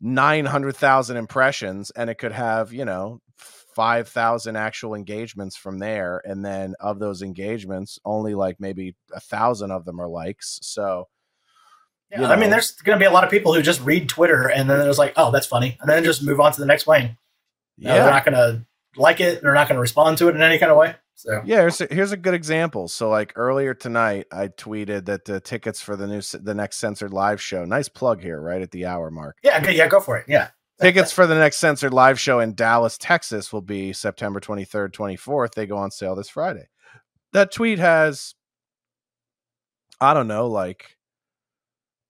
nine 0.00 0.46
hundred 0.46 0.76
thousand 0.76 1.16
impressions, 1.16 1.90
and 1.92 2.10
it 2.10 2.16
could 2.16 2.32
have 2.32 2.72
you 2.72 2.84
know 2.84 3.20
five 3.36 4.08
thousand 4.08 4.56
actual 4.56 4.94
engagements 4.96 5.56
from 5.56 5.78
there, 5.78 6.20
and 6.24 6.44
then 6.44 6.74
of 6.80 6.98
those 6.98 7.22
engagements, 7.22 7.98
only 8.04 8.34
like 8.34 8.56
maybe 8.58 8.96
a 9.12 9.20
thousand 9.20 9.70
of 9.70 9.84
them 9.84 10.00
are 10.00 10.08
likes. 10.08 10.58
So 10.62 11.06
Yeah, 12.10 12.20
you 12.20 12.26
I 12.26 12.36
mean, 12.36 12.50
there's 12.50 12.70
going 12.70 12.98
to 12.98 13.02
be 13.02 13.06
a 13.06 13.10
lot 13.10 13.24
of 13.24 13.30
people 13.30 13.52
who 13.52 13.62
just 13.62 13.80
read 13.82 14.08
Twitter 14.08 14.48
and 14.48 14.70
then 14.70 14.78
there's 14.78 14.98
like, 14.98 15.12
oh, 15.16 15.30
that's 15.30 15.46
funny, 15.46 15.76
and 15.80 15.88
then 15.88 16.04
just 16.04 16.22
move 16.22 16.40
on 16.40 16.52
to 16.52 16.60
the 16.60 16.66
next 16.66 16.84
plane. 16.84 17.16
Know, 17.78 17.94
yeah, 17.94 18.02
they're 18.02 18.12
not 18.12 18.24
going 18.24 18.34
to 18.34 18.66
like 18.96 19.20
it. 19.20 19.42
They're 19.42 19.54
not 19.54 19.68
going 19.68 19.76
to 19.76 19.80
respond 19.80 20.18
to 20.18 20.28
it 20.28 20.36
in 20.36 20.42
any 20.42 20.58
kind 20.58 20.70
of 20.70 20.78
way. 20.78 20.96
So 21.14 21.42
Yeah, 21.44 21.60
here's 21.60 21.80
a, 21.80 21.88
here's 21.90 22.12
a 22.12 22.16
good 22.16 22.34
example. 22.34 22.88
So, 22.88 23.08
like 23.08 23.32
earlier 23.36 23.74
tonight, 23.74 24.26
I 24.30 24.48
tweeted 24.48 25.06
that 25.06 25.24
the 25.24 25.40
tickets 25.40 25.80
for 25.80 25.96
the 25.96 26.06
new 26.06 26.20
the 26.20 26.54
next 26.54 26.76
censored 26.76 27.12
live 27.12 27.40
show. 27.40 27.64
Nice 27.64 27.88
plug 27.88 28.22
here, 28.22 28.40
right 28.40 28.62
at 28.62 28.70
the 28.70 28.86
hour 28.86 29.10
mark. 29.10 29.36
yeah, 29.42 29.68
yeah, 29.68 29.88
go 29.88 30.00
for 30.00 30.18
it. 30.18 30.26
Yeah, 30.28 30.48
Tickets 30.80 31.10
for 31.10 31.26
the 31.26 31.34
next 31.34 31.56
censored 31.56 31.94
live 31.94 32.20
show 32.20 32.40
in 32.40 32.54
Dallas, 32.54 32.98
Texas, 32.98 33.50
will 33.50 33.62
be 33.62 33.94
September 33.94 34.40
23rd, 34.40 34.92
24th. 34.92 35.54
They 35.54 35.66
go 35.66 35.78
on 35.78 35.90
sale 35.90 36.14
this 36.14 36.28
Friday. 36.28 36.68
That 37.32 37.50
tweet 37.50 37.78
has, 37.78 38.34
I 40.00 40.12
don't 40.12 40.28
know, 40.28 40.48
like, 40.48 40.95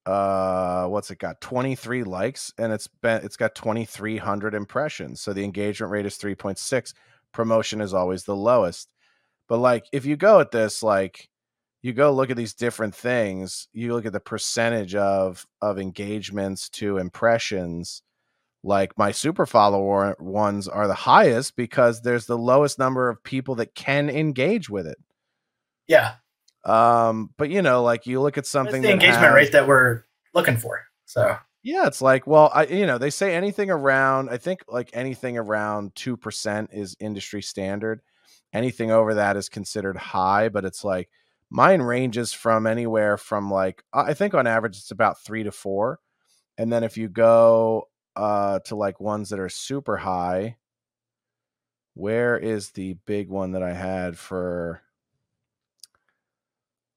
uh, 0.07 0.87
what's 0.87 1.11
it 1.11 1.19
got? 1.19 1.41
23 1.41 2.03
likes, 2.03 2.53
and 2.57 2.71
it's 2.73 2.87
been 2.87 3.23
it's 3.23 3.37
got 3.37 3.55
2,300 3.55 4.53
impressions. 4.53 5.21
So 5.21 5.33
the 5.33 5.43
engagement 5.43 5.91
rate 5.91 6.05
is 6.05 6.17
3.6. 6.17 6.93
Promotion 7.33 7.81
is 7.81 7.93
always 7.93 8.23
the 8.23 8.35
lowest. 8.35 8.89
But 9.47 9.57
like, 9.57 9.85
if 9.91 10.05
you 10.05 10.15
go 10.17 10.39
at 10.39 10.51
this, 10.51 10.81
like, 10.83 11.29
you 11.81 11.93
go 11.93 12.11
look 12.13 12.29
at 12.29 12.37
these 12.37 12.53
different 12.53 12.95
things. 12.95 13.67
You 13.73 13.93
look 13.93 14.05
at 14.05 14.13
the 14.13 14.19
percentage 14.19 14.95
of 14.95 15.45
of 15.61 15.79
engagements 15.79 16.69
to 16.71 16.97
impressions 16.97 18.01
like 18.63 18.97
my 18.97 19.11
super 19.11 19.45
follower 19.45 20.15
ones 20.19 20.67
are 20.67 20.87
the 20.87 20.93
highest 20.93 21.55
because 21.55 22.01
there's 22.01 22.25
the 22.25 22.37
lowest 22.37 22.79
number 22.79 23.07
of 23.09 23.23
people 23.23 23.55
that 23.55 23.75
can 23.75 24.09
engage 24.09 24.69
with 24.69 24.87
it 24.87 24.97
yeah. 25.87 26.15
Um 26.67 27.29
but 27.37 27.49
you 27.49 27.61
know 27.61 27.81
like 27.81 28.05
you 28.05 28.21
look 28.21 28.37
at 28.37 28.41
That's 28.43 28.49
something 28.49 28.81
the 28.81 28.89
that 28.89 28.93
engagement 28.95 29.23
has- 29.23 29.33
rate 29.33 29.51
that 29.53 29.67
we're 29.67 30.03
looking 30.33 30.57
for. 30.57 30.83
So 31.05 31.37
yeah 31.63 31.87
it's 31.87 32.01
like 32.01 32.27
well 32.27 32.51
i 32.53 32.65
you 32.65 32.85
know 32.85 32.97
they 32.97 33.09
say 33.09 33.33
anything 33.35 33.69
around 33.71 34.29
i 34.29 34.37
think 34.37 34.61
like 34.67 34.89
anything 34.93 35.37
around 35.37 35.93
2% 35.95 36.67
is 36.71 36.95
industry 36.99 37.41
standard 37.41 38.01
anything 38.53 38.91
over 38.91 39.15
that 39.15 39.35
is 39.35 39.49
considered 39.49 39.97
high 39.97 40.49
but 40.49 40.63
it's 40.65 40.83
like 40.83 41.09
mine 41.49 41.81
ranges 41.81 42.31
from 42.31 42.67
anywhere 42.67 43.17
from 43.17 43.49
like 43.51 43.83
i 43.91 44.13
think 44.13 44.33
on 44.33 44.45
average 44.47 44.77
it's 44.77 44.91
about 44.91 45.19
3 45.23 45.43
to 45.43 45.51
4 45.51 45.99
and 46.57 46.71
then 46.71 46.83
if 46.83 46.95
you 46.95 47.09
go 47.09 47.89
uh 48.15 48.59
to 48.59 48.75
like 48.75 48.99
ones 49.01 49.29
that 49.31 49.39
are 49.39 49.49
super 49.49 49.97
high 49.97 50.55
where 51.95 52.37
is 52.37 52.69
the 52.71 52.93
big 53.05 53.29
one 53.29 53.53
that 53.53 53.63
i 53.63 53.73
had 53.73 54.17
for 54.17 54.81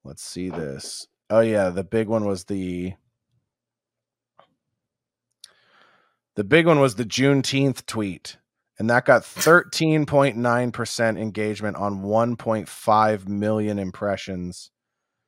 let's 0.04 0.22
see 0.22 0.48
this. 0.50 1.06
Oh 1.28 1.40
yeah 1.40 1.70
the 1.70 1.84
big 1.84 2.08
one 2.08 2.24
was 2.24 2.44
the 2.44 2.94
the 6.36 6.44
big 6.44 6.66
one 6.66 6.80
was 6.80 6.94
the 6.94 7.04
juneteenth 7.04 7.86
tweet 7.86 8.36
and 8.80 8.88
that 8.88 9.04
got 9.04 9.22
13.9% 9.22 11.20
engagement 11.20 11.76
on 11.76 12.02
1.5 12.02 13.28
million 13.28 13.78
impressions. 13.78 14.70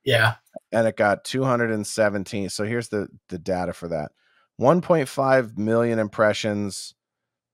Yeah, 0.05 0.37
and 0.73 0.87
it 0.89 0.97
got 0.97 1.25
217 1.25 2.49
so 2.49 2.64
here's 2.64 2.89
the 2.89 3.09
the 3.29 3.39
data 3.39 3.73
for 3.73 3.89
that. 3.89 4.11
1.5 4.61 5.59
million 5.59 5.99
impressions 5.99 6.95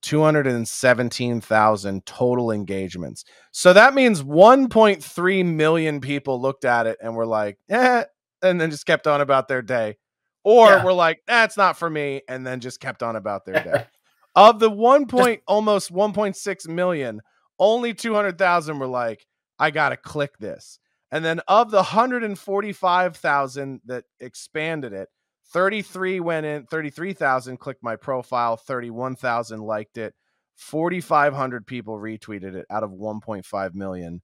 217,000 0.02 2.06
total 2.06 2.50
engagements. 2.50 3.24
So 3.52 3.72
that 3.72 3.94
means 3.94 4.22
1.3 4.22 5.44
million 5.44 6.00
people 6.00 6.40
looked 6.40 6.64
at 6.64 6.86
it 6.86 6.98
and 7.02 7.14
were 7.16 7.26
like 7.26 7.58
eh 7.68 8.04
and 8.42 8.60
then 8.60 8.70
just 8.70 8.86
kept 8.86 9.06
on 9.06 9.20
about 9.20 9.48
their 9.48 9.62
day. 9.62 9.96
Or 10.44 10.68
Yeah. 10.68 10.84
were 10.84 10.92
like 10.92 11.20
that's 11.26 11.56
not 11.56 11.76
for 11.78 11.90
me 11.90 12.22
and 12.28 12.46
then 12.46 12.60
just 12.60 12.80
kept 12.80 13.02
on 13.02 13.16
about 13.16 13.44
their 13.44 13.60
day. 13.60 13.86
Of 14.36 14.60
the 14.60 14.70
1 14.70 15.06
point 15.06 15.42
almost 15.48 15.92
1.6 15.92 16.68
million 16.68 17.20
only 17.58 17.92
200,000 17.94 18.78
were 18.78 18.86
like 18.86 19.26
I 19.58 19.72
got 19.72 19.88
to 19.88 19.96
click 19.96 20.38
this. 20.38 20.78
And 21.10 21.24
then 21.24 21.40
of 21.48 21.70
the 21.72 21.78
145,000 21.78 23.80
that 23.86 24.04
expanded 24.20 24.92
it, 24.92 25.08
33 25.52 26.20
went 26.20 26.46
in, 26.46 26.66
33,000 26.66 27.56
clicked 27.58 27.82
my 27.82 27.96
profile, 27.96 28.56
31,000 28.56 29.60
liked 29.60 29.96
it, 29.98 30.14
4,500 30.56 31.66
people 31.66 31.98
retweeted 31.98 32.54
it 32.54 32.66
out 32.70 32.82
of 32.82 32.90
1.5 32.90 33.74
million. 33.74 34.20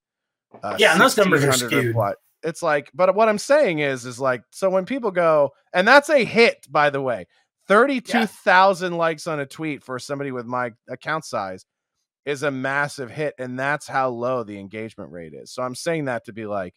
Uh, 0.62 0.77
Yeah, 0.79 0.93
and 0.93 1.01
those 1.01 1.16
numbers 1.16 1.43
are 1.45 1.49
1,600 1.49 1.83
skewed. 1.83 1.97
repli- 1.97 2.14
It's 2.43 2.62
like, 2.62 2.91
but 2.95 3.14
what 3.14 3.29
I'm 3.29 3.39
saying 3.39 3.79
is, 3.79 4.05
is 4.05 4.20
like, 4.20 4.43
so 4.51 4.68
when 4.68 4.85
people 4.85 5.11
go, 5.11 5.51
and 5.72 5.89
that's 5.89 6.11
a 6.11 6.25
hit, 6.25 6.66
by 6.70 6.91
the 6.91 7.01
way, 7.01 7.27
32,000 7.68 8.97
likes 8.97 9.27
on 9.27 9.41
a 9.41 9.47
tweet 9.47 9.83
for 9.83 9.99
somebody 9.99 10.31
with 10.33 10.47
my 10.47 10.72
account 10.89 11.25
size 11.25 11.64
is 12.27 12.43
a 12.43 12.51
massive 12.51 13.11
hit 13.11 13.35
and 13.39 13.59
that's 13.59 13.87
how 13.87 14.09
low 14.09 14.43
the 14.45 14.59
engagement 14.59 15.11
rate 15.11 15.35
is 15.35 15.53
so 15.53 15.62
i'm 15.62 15.75
saying 15.75 16.07
that 16.07 16.25
to 16.25 16.33
be 16.33 16.47
like 16.47 16.75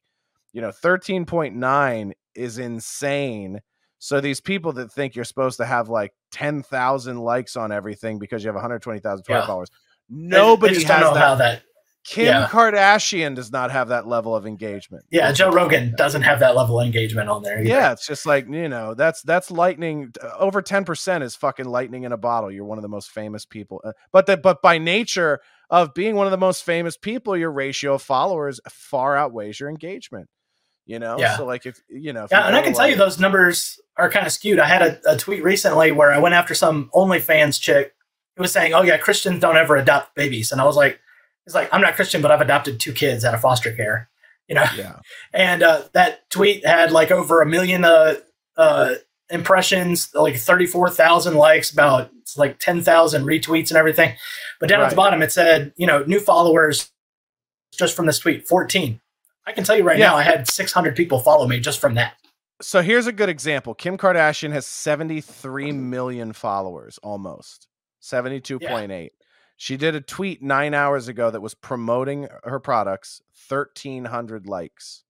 you 0.54 0.62
know 0.62 0.72
13.9 0.72 2.12
is 2.36 2.58
insane 2.58 3.62
so 4.00 4.22
these 4.22 4.40
people 4.42 4.74
that 4.74 4.92
think 4.92 5.16
you're 5.16 5.26
supposed 5.26 5.58
to 5.58 5.66
have 5.66 5.90
like 5.90 6.12
10,000 6.32 7.18
likes 7.20 7.56
on 7.56 7.72
everything 7.72 8.20
because 8.20 8.44
you 8.44 8.48
have 8.50 8.56
120,000 8.56 9.24
Twitter 9.24 9.40
Yeah. 9.42 9.46
followers 9.46 9.70
nobody 10.10 10.76
they 10.76 10.80
has 10.82 10.88
that 10.88 11.18
how 11.18 11.36
that. 11.36 11.64
kim 12.06 12.28
yeah. 12.28 12.48
kardashian 12.48 13.36
does 13.36 13.52
not 13.52 13.72
have 13.72 13.90
that 13.90 14.08
level 14.08 14.34
of 14.36 14.46
engagement 14.46 15.04
Yeah, 15.12 15.32
Joe 15.34 15.50
Rogan 15.52 15.94
doesn't 15.98 16.22
have 16.22 16.40
that 16.40 16.56
level 16.56 16.80
of 16.80 16.86
engagement 16.86 17.28
on 17.30 17.44
there. 17.44 17.60
Either. 17.60 17.68
yeah 17.68 17.92
it's 17.92 18.08
just 18.08 18.26
like 18.26 18.48
you 18.48 18.70
know 18.70 18.94
that's 18.94 19.22
that's 19.24 19.52
lightning 19.52 20.14
uh, 20.24 20.30
over 20.40 20.62
10% 20.62 21.22
is 21.24 21.36
fucking 21.36 21.66
lightning 21.66 22.04
in 22.04 22.12
a 22.14 22.18
bottle 22.18 22.50
you're 22.52 22.64
one 22.66 22.78
of 22.78 22.84
the 22.84 22.88
most 22.88 23.12
famous 23.12 23.44
people 23.46 23.82
Uh, 23.84 23.92
but 24.14 24.26
that 24.28 24.42
but 24.42 24.62
by 24.62 24.78
nature 24.78 25.42
of 25.70 25.94
being 25.94 26.16
one 26.16 26.26
of 26.28 26.32
the 26.32 26.38
most 26.38 26.64
famous 26.64 26.96
people 26.96 27.36
your 27.36 27.52
ratio 27.52 27.96
of 27.96 28.02
followers 28.02 28.62
far 28.70 29.18
outweighs 29.18 29.60
your 29.60 29.70
engagement 29.70 30.30
you 30.88 30.98
know 30.98 31.20
Yeah. 31.20 31.38
so 31.38 31.46
like 31.46 31.66
if 31.68 31.84
you 31.90 32.14
know 32.14 32.24
if 32.24 32.32
Yeah, 32.32 32.40
you 32.40 32.46
and 32.48 32.56
I 32.56 32.64
can 32.64 32.74
tell 32.74 32.90
you 32.90 32.96
those 32.96 33.20
numbers 33.20 33.80
are 33.98 34.10
kind 34.10 34.26
of 34.26 34.32
skewed. 34.32 34.60
I 34.60 34.66
had 34.66 34.82
a, 34.82 35.12
a 35.14 35.18
tweet 35.18 35.44
recently 35.44 35.92
where 35.92 36.12
I 36.12 36.18
went 36.18 36.34
after 36.34 36.56
some 36.56 36.90
OnlyFans 36.96 37.60
chick 37.62 37.94
who 38.36 38.42
was 38.42 38.52
saying, 38.52 38.74
"Oh 38.74 38.82
yeah, 38.82 38.98
Christians 38.98 39.42
don't 39.42 39.58
ever 39.58 39.76
adopt 39.76 40.16
babies," 40.16 40.52
and 40.52 40.62
I 40.62 40.64
was 40.64 40.76
like, 40.76 41.00
"It's 41.46 41.54
like 41.54 41.70
I'm 41.72 41.82
not 41.82 41.96
Christian, 41.96 42.22
but 42.22 42.32
I've 42.32 42.42
adopted 42.42 42.80
two 42.80 42.94
kids 42.94 43.24
out 43.26 43.36
of 43.36 43.42
foster 43.42 43.72
care." 43.72 44.10
You 44.48 44.56
know, 44.56 44.66
yeah 44.76 45.00
and 45.34 45.62
uh, 45.62 45.84
that 45.94 46.30
tweet 46.30 46.66
had 46.66 46.92
like 46.92 47.12
over 47.12 47.42
a 47.42 47.46
million 47.46 47.84
uh, 47.84 48.16
uh, 48.56 48.96
impressions, 49.30 50.10
like 50.14 50.38
thirty-four 50.38 50.90
thousand 50.90 51.36
likes, 51.36 51.70
about 51.72 52.12
it's 52.22 52.38
like 52.38 52.60
ten 52.60 52.82
thousand 52.82 53.26
retweets 53.26 53.70
and 53.70 53.78
everything. 53.78 54.16
But 54.60 54.70
down 54.70 54.82
at 54.82 54.90
the 54.90 54.96
bottom, 54.96 55.22
it 55.22 55.32
said, 55.32 55.74
you 55.76 55.86
know, 55.86 56.04
new 56.06 56.20
followers 56.20 56.92
just 57.78 57.96
from 57.96 58.06
this 58.06 58.20
tweet, 58.20 58.48
fourteen. 58.48 59.02
I 59.48 59.54
can 59.54 59.64
tell 59.64 59.76
you 59.78 59.84
right 59.84 59.98
Yeah. 59.98 60.10
now, 60.10 60.18
I 60.18 60.24
had 60.24 60.48
six 60.48 60.72
hundred 60.72 60.96
people 60.96 61.20
follow 61.20 61.48
me 61.48 61.60
just 61.60 61.80
from 61.80 61.96
that. 61.96 62.14
so 62.62 62.82
here's 62.84 63.08
a 63.08 63.12
good 63.14 63.30
example 63.30 63.74
kim 63.74 63.98
kardashian 63.98 64.52
has 64.52 64.66
73 64.68 65.72
million 65.72 66.34
followers 66.34 67.00
almost 67.04 67.68
72.8 68.02 69.10
she 69.58 69.78
did 69.78 69.96
a 69.96 70.02
tweet 70.02 70.42
nine 70.44 70.74
hours 70.74 71.08
ago 71.08 71.30
that 71.32 71.42
was 71.42 71.54
promoting 71.56 72.28
her 72.44 72.60
products 72.60 73.22
1300 73.50 74.46
likes 74.48 75.04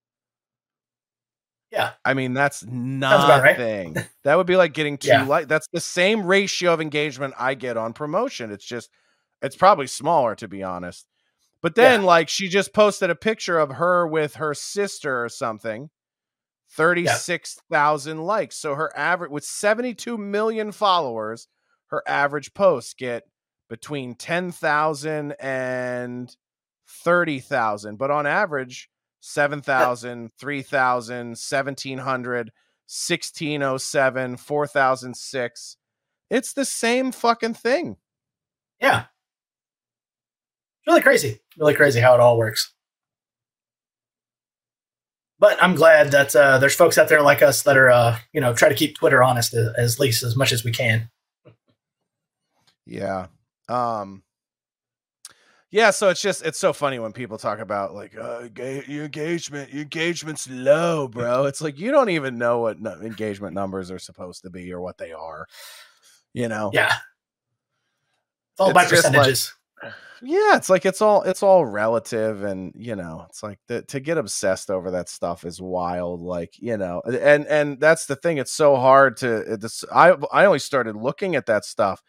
Yeah. 1.71 1.91
I 2.05 2.13
mean, 2.13 2.33
that's 2.33 2.61
about 2.63 3.43
right. 3.43 3.57
nothing. 3.57 3.97
that 4.23 4.35
would 4.35 4.47
be 4.47 4.55
like 4.55 4.73
getting 4.73 4.97
two 4.97 5.09
Yeah. 5.09 5.23
like 5.23 5.47
that's 5.47 5.67
the 5.73 5.81
same 5.81 6.25
ratio 6.25 6.73
of 6.73 6.79
engagement 6.81 7.33
I 7.37 7.55
get 7.55 7.75
on 7.77 7.91
promotion. 7.93 8.51
It's 8.51 8.63
just 8.65 8.89
it's 9.41 9.55
probably 9.55 9.87
smaller 9.87 10.33
to 10.35 10.47
be 10.47 10.63
honest. 10.63 11.05
But 11.61 11.75
then 11.75 12.03
like 12.03 12.29
she 12.29 12.47
just 12.47 12.73
posted 12.73 13.09
a 13.09 13.15
picture 13.15 13.57
of 13.57 13.71
her 13.71 14.07
with 14.07 14.35
her 14.35 14.53
sister 14.53 15.23
or 15.23 15.29
something. 15.29 15.89
36,000 16.71 18.21
likes. 18.23 18.57
So 18.57 18.75
her 18.75 18.95
average 18.97 19.31
with 19.31 19.43
72 19.43 20.17
million 20.17 20.71
followers, 20.71 21.47
her 21.87 22.03
average 22.07 22.53
posts 22.53 22.93
get 22.93 23.23
between 23.69 24.15
10,000 24.15 25.31
and 25.39 26.35
30,000, 26.87 27.97
but 27.97 28.11
on 28.11 28.25
average 28.25 28.89
7,000, 29.19 30.31
3,000, 30.37 31.27
1,700, 31.29 32.51
1,607, 32.87 34.37
4,006. 34.37 35.77
It's 36.29 36.53
the 36.53 36.65
same 36.65 37.11
fucking 37.11 37.55
thing. 37.55 37.97
Yeah. 38.79 39.05
Really 40.87 41.01
crazy. 41.01 41.39
Really 41.57 41.73
crazy 41.75 41.99
how 41.99 42.13
it 42.13 42.19
all 42.19 42.37
works. 42.37 42.73
But 45.39 45.61
I'm 45.61 45.75
glad 45.75 46.11
that 46.11 46.35
uh, 46.35 46.57
there's 46.57 46.73
folks 46.73 46.97
out 46.97 47.09
there 47.09 47.21
like 47.21 47.43
us 47.43 47.61
that 47.63 47.77
are, 47.77 47.91
uh, 47.91 48.17
you 48.33 48.41
know, 48.41 48.53
try 48.53 48.69
to 48.69 48.75
keep 48.75 48.97
Twitter 48.97 49.21
honest 49.23 49.53
as, 49.53 49.67
as 49.77 49.99
least 49.99 50.23
as 50.23 50.35
much 50.35 50.51
as 50.51 50.63
we 50.63 50.71
can. 50.71 51.09
Yeah. 52.87 53.27
Um, 53.69 54.23
yeah, 55.69 55.91
so 55.91 56.07
it's 56.09 56.21
just 56.21 56.45
it's 56.45 56.57
so 56.57 56.71
funny 56.71 56.97
when 56.97 57.11
people 57.11 57.37
talk 57.37 57.59
about 57.59 57.93
like 57.93 58.17
uh, 58.17 58.47
your 58.55 59.03
engagement, 59.03 59.71
your 59.73 59.83
engagement's 59.83 60.49
low, 60.49 61.09
bro. 61.09 61.45
It's 61.47 61.59
like 61.61 61.77
you 61.77 61.91
don't 61.91 62.09
even 62.09 62.37
know 62.37 62.59
what 62.59 62.79
no- 62.79 62.99
engagement 63.01 63.53
numbers 63.53 63.91
are 63.91 63.99
supposed 63.99 64.43
to 64.43 64.49
be 64.49 64.71
or 64.71 64.79
what 64.79 64.97
they 64.97 65.11
are. 65.11 65.45
You 66.33 66.47
know? 66.47 66.71
Yeah, 66.73 66.93
it's 68.53 68.59
all 68.59 68.71
by 68.73 68.83
It's 68.83 68.93
like- 68.93 69.01
percentages. 69.03 69.53
Yeah, 70.21 70.55
it's 70.55 70.69
like 70.69 70.85
it's 70.85 71.01
all 71.01 71.21
it's 71.23 71.43
all 71.43 71.65
relative, 71.65 72.43
and 72.43 72.73
you 72.75 72.95
know, 72.95 73.25
it's 73.29 73.43
like 73.43 73.59
the, 73.67 73.83
to 73.83 73.99
get 73.99 74.17
obsessed 74.17 74.71
over 74.71 74.91
that 74.91 75.09
stuff 75.09 75.45
is 75.45 75.61
wild. 75.61 76.21
Like 76.21 76.55
you 76.57 76.75
know, 76.75 77.01
and 77.05 77.45
and 77.45 77.79
that's 77.79 78.07
the 78.07 78.15
thing. 78.15 78.37
It's 78.37 78.53
so 78.53 78.77
hard 78.77 79.17
to. 79.17 79.53
It's, 79.53 79.83
I 79.93 80.15
I 80.31 80.45
only 80.45 80.59
started 80.59 80.95
looking 80.95 81.35
at 81.35 81.45
that 81.45 81.65
stuff 81.65 82.01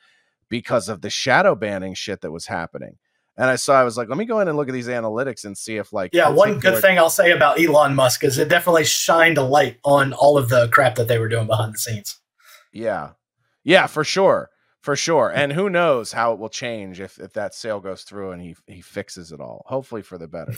because 0.49 0.89
of 0.89 1.03
the 1.03 1.11
shadow 1.11 1.55
banning 1.55 1.95
shit 1.95 2.23
that 2.23 2.33
was 2.33 2.47
happening. 2.47 2.97
And 3.37 3.49
I 3.49 3.55
saw, 3.55 3.81
I 3.81 3.85
was 3.85 3.97
like, 3.97 4.09
let 4.09 4.19
me 4.19 4.25
go 4.25 4.41
in 4.41 4.49
and 4.49 4.57
look 4.57 4.69
at 4.69 4.73
these 4.73 4.89
analytics 4.89 5.45
and 5.45 5.57
see 5.57 5.77
if, 5.77 5.93
like, 5.93 6.11
yeah, 6.13 6.29
one 6.29 6.59
good 6.59 6.83
thing 6.83 6.99
I'll 6.99 7.09
say 7.09 7.31
about 7.31 7.61
Elon 7.61 7.95
Musk 7.95 8.25
is 8.25 8.37
it 8.37 8.49
definitely 8.49 8.85
shined 8.85 9.39
a 9.39 9.45
light 9.45 9.79
on 9.85 10.13
all 10.13 10.37
of 10.37 10.49
the 10.49 10.69
crap 10.73 10.97
that 10.97 11.07
they 11.07 11.19
were 11.19 11.29
doing 11.29 11.47
behind 11.47 11.75
the 11.75 11.79
scenes. 11.79 12.19
Yeah. 12.73 13.11
Yeah, 13.63 13.87
for 13.87 14.03
sure. 14.03 14.51
For 14.89 14.97
sure. 14.97 15.29
And 15.29 15.53
who 15.53 15.69
knows 15.69 16.13
how 16.13 16.33
it 16.33 16.39
will 16.39 16.49
change 16.49 16.99
if, 16.99 17.19
if 17.19 17.35
that 17.35 17.55
sale 17.55 17.79
goes 17.79 18.05
through 18.05 18.31
and 18.31 18.41
he 18.41 18.57
he 18.67 18.81
fixes 18.81 19.33
it 19.33 19.39
all. 19.39 19.63
Hopefully 19.67 20.01
for 20.01 20.17
the 20.17 20.27
better. 20.27 20.55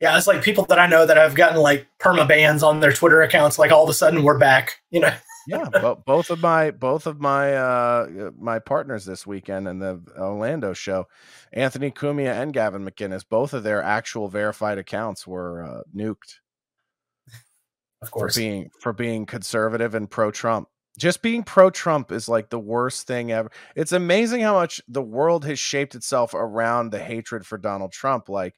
Yeah, 0.00 0.16
it's 0.16 0.26
like 0.26 0.42
people 0.42 0.64
that 0.70 0.78
I 0.78 0.86
know 0.86 1.04
that 1.04 1.18
have 1.18 1.34
gotten 1.34 1.60
like 1.60 1.86
perma 1.98 2.26
bans 2.26 2.62
on 2.62 2.80
their 2.80 2.94
Twitter 2.94 3.20
accounts. 3.20 3.58
Like 3.58 3.70
all 3.70 3.84
of 3.84 3.90
a 3.90 3.92
sudden 3.92 4.22
we're 4.22 4.38
back. 4.38 4.80
You 4.90 5.00
know, 5.00 5.14
Yeah, 5.46 5.68
but 5.70 6.06
both 6.06 6.30
of 6.30 6.40
my 6.40 6.70
both 6.70 7.06
of 7.06 7.20
my 7.20 7.54
uh 7.54 8.30
my 8.38 8.60
partners 8.60 9.04
this 9.04 9.26
weekend 9.26 9.68
in 9.68 9.78
the 9.78 10.02
Orlando 10.18 10.72
show, 10.72 11.06
Anthony 11.52 11.90
Cumia 11.90 12.32
and 12.32 12.54
Gavin 12.54 12.82
McInnes, 12.82 13.28
both 13.28 13.52
of 13.52 13.62
their 13.62 13.82
actual 13.82 14.28
verified 14.28 14.78
accounts 14.78 15.26
were 15.26 15.62
uh, 15.62 15.82
nuked 15.94 16.36
of 18.00 18.08
for 18.08 18.20
course. 18.20 18.36
being 18.36 18.70
for 18.80 18.94
being 18.94 19.26
conservative 19.26 19.94
and 19.94 20.10
pro 20.10 20.30
Trump. 20.30 20.68
Just 20.98 21.22
being 21.22 21.42
pro 21.42 21.70
Trump 21.70 22.10
is 22.10 22.28
like 22.28 22.50
the 22.50 22.58
worst 22.58 23.06
thing 23.06 23.32
ever. 23.32 23.50
It's 23.74 23.92
amazing 23.92 24.40
how 24.40 24.54
much 24.54 24.80
the 24.88 25.02
world 25.02 25.44
has 25.44 25.58
shaped 25.58 25.94
itself 25.94 26.32
around 26.34 26.90
the 26.90 26.98
hatred 26.98 27.46
for 27.46 27.58
Donald 27.58 27.92
Trump. 27.92 28.28
Like 28.28 28.54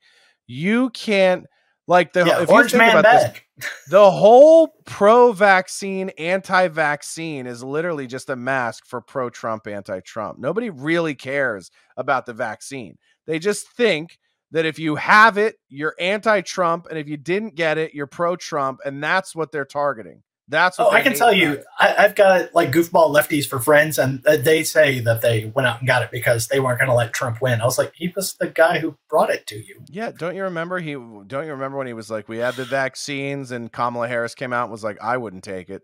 you 0.47 0.91
can't 0.91 1.47
like 1.89 2.13
the 2.13 2.27
yeah, 2.27 2.43
if 2.43 2.51
you 2.51 2.69
think 2.69 2.93
about 2.95 3.05
this, 3.05 3.69
the 3.91 4.11
whole 4.11 4.75
pro-vaccine, 4.85 6.11
anti-vaccine 6.19 7.47
is 7.47 7.65
literally 7.65 8.07
just 8.07 8.29
a 8.29 8.37
mask 8.37 8.85
for 8.87 9.01
pro-Trump, 9.01 9.67
anti-Trump. 9.67 10.39
Nobody 10.39 10.69
really 10.69 11.15
cares 11.15 11.71
about 11.97 12.27
the 12.27 12.35
vaccine. 12.35 12.99
They 13.27 13.39
just 13.39 13.73
think 13.73 14.19
that 14.51 14.67
if 14.67 14.79
you 14.79 14.97
have 14.97 15.39
it, 15.39 15.57
you're 15.71 15.95
anti-Trump, 15.99 16.87
and 16.91 16.99
if 16.99 17.09
you 17.09 17.17
didn't 17.17 17.55
get 17.55 17.79
it, 17.79 17.95
you're 17.95 18.07
pro-Trump, 18.07 18.81
and 18.85 19.03
that's 19.03 19.35
what 19.35 19.51
they're 19.51 19.65
targeting. 19.65 20.23
That's 20.49 20.79
what 20.79 20.89
Oh, 20.89 20.91
I 20.91 21.03
can 21.03 21.15
tell 21.15 21.33
you. 21.33 21.63
I, 21.79 21.95
I've 21.99 22.15
got 22.15 22.55
like 22.55 22.73
goofball 22.73 23.15
lefties 23.15 23.47
for 23.47 23.59
friends, 23.61 23.99
and 23.99 24.27
uh, 24.27 24.37
they 24.37 24.65
say 24.65 25.01
that 25.01 25.21
they 25.23 25.53
went 25.55 25.69
out 25.69 25.81
and 25.81 25.87
got 25.87 26.03
it 26.03 26.11
because 26.11 26.49
they 26.49 26.61
weren't 26.61 26.79
going 26.79 26.89
to 26.89 26.95
let 26.95 27.13
Trump 27.13 27.41
win. 27.43 27.61
I 27.61 27.65
was 27.67 27.79
like, 27.79 27.93
he 27.95 28.13
was 28.17 28.35
the 28.41 28.49
guy 28.49 28.79
who 28.79 28.97
brought 29.11 29.31
it 29.31 29.47
to 29.49 29.57
you. 29.57 29.83
Yeah, 29.91 30.11
don't 30.11 30.37
you 30.37 30.45
remember 30.45 30.79
he? 30.81 30.93
Don't 30.95 31.45
you 31.47 31.53
remember 31.53 31.79
when 31.79 31.87
he 31.87 31.93
was 31.93 32.11
like, 32.11 32.29
"We 32.29 32.39
had 32.39 32.55
the 32.57 32.65
vaccines," 32.65 33.51
and 33.51 33.73
Kamala 33.73 34.09
Harris 34.09 34.35
came 34.35 34.53
out 34.53 34.65
and 34.65 34.73
was 34.73 34.85
like, 34.85 34.99
"I 35.03 35.17
wouldn't 35.19 35.45
take 35.45 35.71
it." 35.71 35.83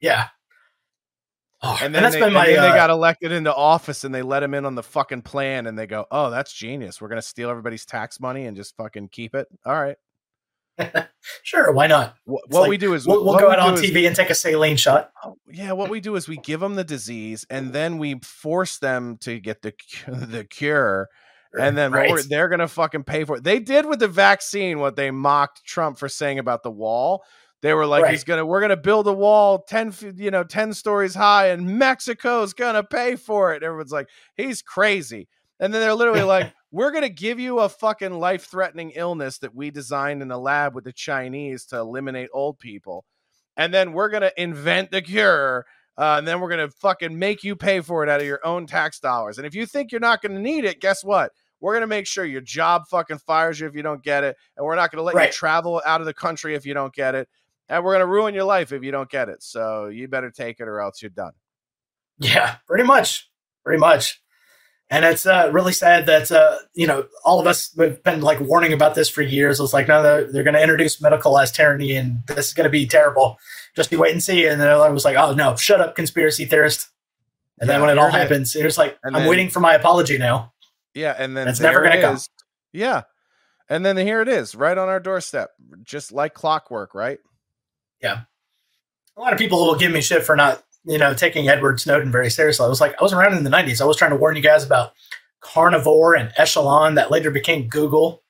Yeah. 0.00 0.28
Oh, 1.62 1.78
And 1.80 1.94
and, 1.94 1.94
then, 1.94 2.02
that's 2.02 2.14
they, 2.14 2.20
been 2.20 2.34
and 2.34 2.34
my. 2.34 2.46
then 2.46 2.58
uh, 2.58 2.62
they 2.62 2.72
got 2.74 2.90
elected 2.90 3.32
into 3.32 3.54
office 3.54 4.04
and 4.04 4.14
they 4.14 4.22
let 4.22 4.42
him 4.42 4.54
in 4.54 4.66
on 4.66 4.74
the 4.74 4.82
fucking 4.82 5.22
plan 5.22 5.66
and 5.66 5.78
they 5.78 5.86
go, 5.86 6.06
oh, 6.10 6.30
that's 6.30 6.52
genius. 6.52 7.00
We're 7.00 7.08
going 7.08 7.20
to 7.20 7.26
steal 7.26 7.50
everybody's 7.50 7.86
tax 7.86 8.20
money 8.20 8.46
and 8.46 8.56
just 8.56 8.76
fucking 8.76 9.08
keep 9.08 9.34
it. 9.34 9.48
All 9.64 9.74
right. 9.74 9.96
sure, 11.42 11.72
why 11.72 11.86
not? 11.86 12.16
Wh- 12.26 12.34
It's 12.44 12.54
What 12.54 12.62
like, 12.62 12.70
we 12.70 12.76
do 12.76 12.94
is 12.94 13.06
We'll, 13.06 13.24
we'll 13.24 13.38
go 13.38 13.48
we 13.48 13.52
out 13.54 13.58
on 13.60 13.74
TV 13.74 14.06
and 14.06 14.14
take 14.14 14.30
a 14.30 14.34
saline 14.34 14.76
shot. 14.76 15.10
Oh, 15.24 15.36
yeah, 15.50 15.72
what 15.72 15.90
we 15.90 16.00
do 16.00 16.16
is 16.16 16.28
we 16.28 16.36
give 16.36 16.60
them 16.60 16.74
the 16.74 16.84
disease 16.84 17.46
and 17.50 17.72
then 17.72 17.98
we 17.98 18.20
force 18.22 18.78
them 18.78 19.16
to 19.22 19.40
get 19.40 19.62
the 19.62 19.72
the 20.08 20.44
cure. 20.44 21.08
And 21.58 21.76
then 21.76 21.92
Right. 21.92 22.22
they're 22.28 22.48
going 22.48 22.58
to 22.60 22.68
fucking 22.68 23.04
pay 23.04 23.24
for 23.24 23.36
it. 23.38 23.44
They 23.44 23.60
did 23.60 23.86
with 23.86 23.98
the 23.98 24.08
vaccine 24.08 24.78
what 24.78 24.96
they 24.96 25.10
mocked 25.10 25.64
Trump 25.64 25.98
for 25.98 26.08
saying 26.08 26.38
about 26.38 26.62
the 26.62 26.70
wall. 26.70 27.24
They 27.62 27.72
were 27.72 27.86
like, 27.86 28.02
he's 28.10 28.24
going 28.24 28.38
to, 28.38 28.44
we're 28.44 28.60
to 28.68 28.76
build 28.76 29.06
a 29.06 29.12
wall 29.12 29.62
10, 29.62 29.94
you 30.18 30.30
know, 30.30 30.44
10 30.44 30.74
stories 30.74 31.14
high 31.14 31.48
and 31.48 31.78
Mexico's 31.78 32.52
to 32.74 32.84
pay 32.84 33.16
for 33.16 33.54
it. 33.54 33.62
Everyone's 33.62 33.92
like, 33.92 34.08
he's 34.36 34.60
crazy. 34.60 35.28
And 35.58 35.72
then 35.72 35.80
they're 35.80 35.94
literally 35.94 36.22
like, 36.22 36.52
we're 36.76 36.90
going 36.90 37.04
to 37.04 37.08
give 37.08 37.40
you 37.40 37.60
a 37.60 37.70
fucking 37.70 38.12
life 38.12 38.44
threatening 38.44 38.92
illness 38.94 39.38
that 39.38 39.54
we 39.54 39.70
designed 39.70 40.20
in 40.20 40.28
the 40.28 40.38
lab 40.38 40.74
with 40.74 40.84
the 40.84 40.92
Chinese 40.92 41.64
to 41.64 41.78
eliminate 41.78 42.28
old 42.34 42.58
people. 42.58 43.06
And 43.56 43.72
then 43.72 43.94
we're 43.94 44.10
going 44.10 44.20
to 44.24 44.32
invent 44.36 44.90
the 44.90 45.00
cure. 45.00 45.64
Uh, 45.96 46.16
and 46.18 46.28
then 46.28 46.38
we're 46.38 46.50
going 46.50 46.68
to 46.68 46.76
fucking 46.76 47.18
make 47.18 47.42
you 47.42 47.56
pay 47.56 47.80
for 47.80 48.02
it 48.02 48.10
out 48.10 48.20
of 48.20 48.26
your 48.26 48.46
own 48.46 48.66
tax 48.66 49.00
dollars. 49.00 49.38
And 49.38 49.46
if 49.46 49.54
you 49.54 49.64
think 49.64 49.90
you're 49.90 50.02
not 50.02 50.20
going 50.20 50.34
to 50.34 50.40
need 50.40 50.66
it, 50.66 50.82
guess 50.82 51.02
what? 51.02 51.32
We're 51.60 51.72
going 51.72 51.80
to 51.80 51.86
make 51.86 52.06
sure 52.06 52.26
your 52.26 52.42
job 52.42 52.82
fucking 52.90 53.20
fires 53.20 53.58
you 53.58 53.66
if 53.66 53.74
you 53.74 53.82
don't 53.82 54.02
get 54.02 54.22
it. 54.22 54.36
And 54.58 54.66
we're 54.66 54.76
not 54.76 54.92
going 54.92 54.98
to 54.98 55.02
let 55.02 55.26
you 55.28 55.32
travel 55.32 55.80
out 55.86 56.02
of 56.02 56.06
the 56.06 56.12
country 56.12 56.56
if 56.56 56.66
you 56.66 56.74
don't 56.74 56.92
get 56.92 57.14
it. 57.14 57.26
And 57.70 57.82
we're 57.84 57.92
going 57.92 58.06
to 58.06 58.06
ruin 58.06 58.34
your 58.34 58.44
life 58.44 58.72
if 58.72 58.84
you 58.84 58.90
don't 58.90 59.08
get 59.08 59.30
it. 59.30 59.42
So 59.42 59.86
you 59.86 60.08
better 60.08 60.30
take 60.30 60.60
it 60.60 60.68
or 60.68 60.82
else 60.82 61.00
you're 61.00 61.08
done. 61.08 61.32
Yeah, 62.18 62.56
pretty 62.66 62.84
much, 62.84 63.30
pretty 63.64 63.80
much. 63.80 64.20
And 64.88 65.04
it's 65.04 65.26
uh, 65.26 65.50
really 65.52 65.72
sad 65.72 66.06
that 66.06 66.30
uh, 66.30 66.58
you 66.74 66.86
know 66.86 67.06
all 67.24 67.40
of 67.40 67.46
us 67.48 67.74
have 67.78 68.02
been 68.04 68.20
like 68.20 68.38
warning 68.40 68.72
about 68.72 68.94
this 68.94 69.08
for 69.08 69.20
years. 69.22 69.58
It's 69.58 69.72
like 69.72 69.88
no, 69.88 70.02
they're, 70.02 70.30
they're 70.30 70.44
going 70.44 70.54
to 70.54 70.62
introduce 70.62 71.00
medicalized 71.00 71.54
tyranny, 71.54 71.96
and 71.96 72.22
this 72.28 72.48
is 72.48 72.54
going 72.54 72.64
to 72.66 72.70
be 72.70 72.86
terrible. 72.86 73.38
Just 73.74 73.90
you 73.90 73.98
wait 73.98 74.12
and 74.12 74.22
see. 74.22 74.46
And 74.46 74.60
then 74.60 74.68
I 74.68 74.88
was 74.90 75.04
like, 75.04 75.16
oh 75.16 75.34
no, 75.34 75.56
shut 75.56 75.80
up, 75.80 75.96
conspiracy 75.96 76.44
theorist. 76.44 76.88
And 77.58 77.68
then 77.68 77.80
when 77.80 77.90
it 77.90 77.98
all 77.98 78.10
here 78.10 78.20
it 78.20 78.24
is. 78.24 78.28
happens, 78.30 78.56
it 78.56 78.64
was 78.64 78.78
like, 78.78 78.98
And 79.02 79.16
I'm 79.16 79.22
then- 79.22 79.30
waiting 79.30 79.48
for 79.50 79.60
my 79.60 79.74
apology 79.74 80.18
now. 80.18 80.52
Yeah, 80.94 81.14
and 81.18 81.36
then 81.36 81.48
It's 81.48 81.60
never 81.60 81.82
gonna 81.82 81.96
it 81.96 82.00
come. 82.02 82.18
Yeah, 82.72 83.02
and 83.68 83.84
then 83.84 83.96
here 83.96 84.20
it 84.22 84.28
is, 84.28 84.54
right 84.54 84.76
on 84.78 84.88
our 84.88 85.00
doorstep, 85.00 85.50
just 85.82 86.12
like 86.12 86.32
clockwork, 86.32 86.94
right? 86.94 87.18
Yeah. 88.00 88.20
A 89.16 89.20
lot 89.20 89.32
of 89.32 89.38
people 89.38 89.66
will 89.66 89.76
give 89.76 89.90
me 89.90 90.00
shit 90.00 90.22
for 90.24 90.36
not, 90.36 90.62
you 90.86 90.98
know, 90.98 91.14
taking 91.14 91.48
Edward 91.48 91.80
Snowden 91.80 92.12
very 92.12 92.30
seriously. 92.30 92.64
I 92.64 92.68
was 92.68 92.80
like, 92.80 92.94
I 92.98 93.02
was 93.02 93.12
around 93.12 93.36
in 93.36 93.44
the 93.44 93.50
'90s. 93.50 93.80
I 93.80 93.84
was 93.84 93.96
trying 93.96 94.12
to 94.12 94.16
warn 94.16 94.36
you 94.36 94.42
guys 94.42 94.64
about 94.64 94.92
Carnivore 95.40 96.14
and 96.14 96.32
Echelon 96.36 96.94
that 96.94 97.10
later 97.10 97.30
became 97.30 97.68
Google. 97.68 98.22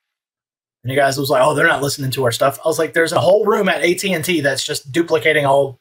And 0.83 0.91
you 0.91 0.97
guys 0.97 1.17
was 1.17 1.29
like, 1.29 1.43
oh, 1.43 1.53
they're 1.53 1.67
not 1.67 1.81
listening 1.81 2.11
to 2.11 2.23
our 2.25 2.31
stuff. 2.31 2.59
I 2.63 2.67
was 2.67 2.79
like, 2.79 2.93
there's 2.93 3.11
a 3.11 3.19
whole 3.19 3.45
room 3.45 3.67
at 3.67 3.83
AT 3.83 4.05
and 4.05 4.23
T 4.23 4.41
that's 4.41 4.65
just 4.65 4.91
duplicating 4.91 5.45
all, 5.45 5.79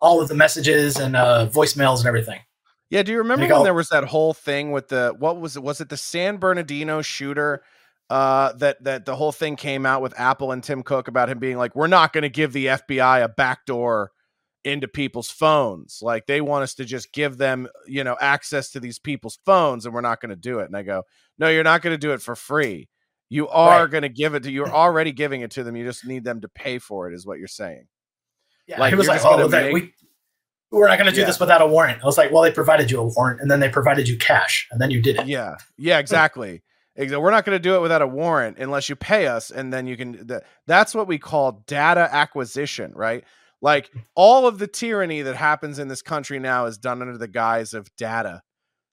all 0.00 0.20
of 0.20 0.28
the 0.28 0.34
messages 0.34 0.96
and 0.96 1.16
uh, 1.16 1.48
voicemails 1.48 1.98
and 1.98 2.06
everything. 2.06 2.40
Yeah, 2.88 3.02
do 3.02 3.12
you 3.12 3.18
remember 3.18 3.44
you 3.44 3.52
when 3.52 3.60
go. 3.60 3.64
there 3.64 3.74
was 3.74 3.88
that 3.88 4.04
whole 4.04 4.32
thing 4.32 4.70
with 4.70 4.88
the 4.88 5.14
what 5.18 5.40
was 5.40 5.56
it? 5.56 5.62
Was 5.62 5.80
it 5.80 5.88
the 5.88 5.96
San 5.96 6.36
Bernardino 6.36 7.02
shooter? 7.02 7.62
Uh, 8.08 8.52
that 8.52 8.82
that 8.84 9.04
the 9.04 9.16
whole 9.16 9.32
thing 9.32 9.56
came 9.56 9.84
out 9.84 10.00
with 10.00 10.18
Apple 10.18 10.52
and 10.52 10.62
Tim 10.62 10.84
Cook 10.84 11.08
about 11.08 11.28
him 11.28 11.40
being 11.40 11.56
like, 11.56 11.74
we're 11.74 11.88
not 11.88 12.12
going 12.12 12.22
to 12.22 12.28
give 12.28 12.52
the 12.52 12.66
FBI 12.66 13.24
a 13.24 13.28
backdoor 13.28 14.12
into 14.66 14.88
people's 14.88 15.30
phones. 15.30 16.00
Like 16.02 16.26
they 16.26 16.40
want 16.40 16.64
us 16.64 16.74
to 16.74 16.84
just 16.84 17.12
give 17.12 17.38
them, 17.38 17.68
you 17.86 18.04
know, 18.04 18.16
access 18.20 18.70
to 18.72 18.80
these 18.80 18.98
people's 18.98 19.38
phones, 19.46 19.86
and 19.86 19.94
we're 19.94 20.00
not 20.02 20.20
going 20.20 20.30
to 20.30 20.36
do 20.36 20.58
it. 20.58 20.66
And 20.66 20.76
I 20.76 20.82
go, 20.82 21.04
no, 21.38 21.48
you're 21.48 21.64
not 21.64 21.80
going 21.82 21.94
to 21.94 21.98
do 21.98 22.12
it 22.12 22.20
for 22.20 22.34
free. 22.34 22.88
You 23.28 23.48
are 23.48 23.82
Right. 23.82 23.90
going 23.90 24.02
to 24.02 24.08
give 24.08 24.34
it 24.34 24.42
to. 24.42 24.50
You're 24.52 24.68
already 24.70 25.12
giving 25.12 25.40
it 25.40 25.52
to 25.52 25.64
them. 25.64 25.76
You 25.76 25.84
just 25.84 26.04
need 26.06 26.24
them 26.24 26.40
to 26.42 26.48
pay 26.48 26.78
for 26.78 27.10
it. 27.10 27.14
Is 27.14 27.26
what 27.26 27.38
you're 27.38 27.48
saying. 27.48 27.86
Yeah, 28.66 28.80
Like, 28.80 28.90
he 28.90 28.96
was 28.96 29.06
like, 29.08 29.24
oh, 29.24 29.46
that, 29.48 29.64
make- 29.64 29.72
we, 29.74 29.92
we're 30.72 30.88
not 30.88 30.98
going 30.98 31.08
to 31.08 31.14
do 31.14 31.20
Yeah. 31.20 31.26
this 31.26 31.38
without 31.40 31.62
a 31.62 31.66
warrant. 31.66 32.02
I 32.02 32.06
was 32.06 32.18
like, 32.18 32.32
well, 32.32 32.42
they 32.42 32.50
provided 32.52 32.90
you 32.90 33.00
a 33.00 33.04
warrant, 33.04 33.40
and 33.40 33.48
then 33.50 33.60
they 33.60 33.68
provided 33.68 34.08
you 34.08 34.18
cash, 34.18 34.66
and 34.72 34.80
then 34.80 34.90
you 34.90 35.00
did 35.00 35.16
it. 35.20 35.26
Yeah, 35.28 35.56
yeah, 35.78 35.98
exactly. 35.98 36.62
We're 36.96 37.30
not 37.30 37.44
going 37.44 37.54
to 37.54 37.60
do 37.62 37.76
it 37.76 37.82
without 37.82 38.00
a 38.02 38.06
warrant 38.06 38.58
unless 38.58 38.88
you 38.88 38.96
pay 38.96 39.26
us, 39.26 39.50
and 39.50 39.72
then 39.72 39.86
you 39.86 39.96
can. 39.96 40.26
That, 40.28 40.44
that's 40.66 40.94
what 40.94 41.06
we 41.06 41.18
call 41.18 41.62
data 41.66 42.08
acquisition, 42.10 42.92
right? 42.94 43.22
Like 43.62 43.90
all 44.14 44.46
of 44.46 44.58
the 44.58 44.66
tyranny 44.66 45.22
that 45.22 45.36
happens 45.36 45.78
in 45.78 45.88
this 45.88 46.02
country 46.02 46.38
now 46.38 46.66
is 46.66 46.78
done 46.78 47.00
under 47.00 47.16
the 47.16 47.28
guise 47.28 47.74
of 47.74 47.94
data, 47.96 48.42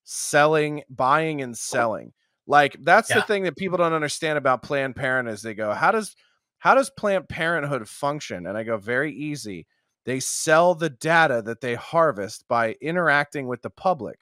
selling, 0.04 0.84
buying, 0.90 1.42
and 1.42 1.54
oh. 1.54 1.60
selling. 1.60 2.14
Like 2.48 2.78
that's 2.82 3.14
the 3.14 3.22
thing 3.22 3.44
that 3.44 3.58
people 3.58 3.78
don't 3.78 3.94
understand 3.94 4.38
about 4.38 4.64
Planned 4.64 4.96
Parenthood. 4.96 5.36
Is 5.36 5.42
they 5.42 5.54
go, 5.54 5.72
how 5.74 5.92
does 5.92 6.16
how 6.60 6.76
does 6.76 6.90
Planned 6.90 7.30
Parenthood 7.30 7.88
function? 7.88 8.46
And 8.48 8.58
I 8.58 8.64
go, 8.64 8.78
very 8.78 9.14
easy. 9.14 9.68
They 10.06 10.20
sell 10.20 10.76
the 10.76 10.90
data 10.90 11.42
that 11.46 11.62
they 11.62 11.76
harvest 11.76 12.46
by 12.48 12.76
interacting 12.82 13.48
with 13.48 13.62
the 13.62 13.70
public. 13.70 14.20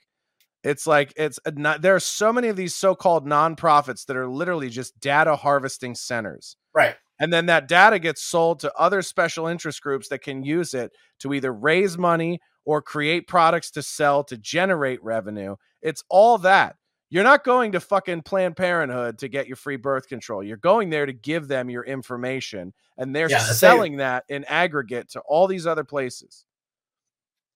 It's 0.64 0.86
like 0.86 1.14
it's 1.16 1.40
not, 1.56 1.82
there 1.82 1.96
are 1.96 2.00
so 2.00 2.32
many 2.32 2.48
of 2.50 2.56
these 2.56 2.76
so-called 2.76 3.26
nonprofits 3.26 4.06
that 4.06 4.16
are 4.16 4.28
literally 4.28 4.70
just 4.70 5.00
data 5.00 5.36
harvesting 5.36 5.96
centers. 5.96 6.56
Right. 6.74 6.96
And 7.22 7.32
then 7.32 7.46
that 7.46 7.68
data 7.68 8.00
gets 8.00 8.24
sold 8.24 8.60
to 8.62 8.74
other 8.74 9.04
special 9.04 9.46
interest 9.46 9.82
groups 9.84 10.10
that 10.10 10.24
can 10.24 10.44
use 10.44 10.74
it 10.74 10.92
to 11.20 11.34
either 11.36 11.54
raise 11.54 11.96
money 11.96 12.40
or 12.66 12.82
create 12.82 13.28
products 13.28 13.70
to 13.72 13.84
sell 13.84 14.24
to 14.24 14.36
generate 14.38 15.04
revenue. 15.04 15.56
It's 15.84 16.04
all 16.10 16.40
that. 16.40 16.78
You're 17.12 17.24
not 17.24 17.44
going 17.44 17.74
to 17.74 17.80
fucking 17.80 18.24
Planned 18.24 18.56
Parenthood 18.56 19.20
to 19.20 19.28
get 19.28 19.46
your 19.46 19.56
free 19.56 19.76
birth 19.76 20.08
control. 20.08 20.42
You're 20.42 20.58
going 20.58 20.90
there 20.90 21.06
to 21.06 21.14
give 21.14 21.48
them 21.48 21.70
your 21.70 21.84
information, 21.84 22.74
and 22.98 23.16
they're 23.16 23.30
Yeah, 23.30 23.38
selling 23.38 23.98
that 23.98 24.24
in 24.28 24.44
aggregate 24.46 25.10
to 25.12 25.20
all 25.28 25.46
these 25.46 25.68
other 25.68 25.84
places, 25.84 26.46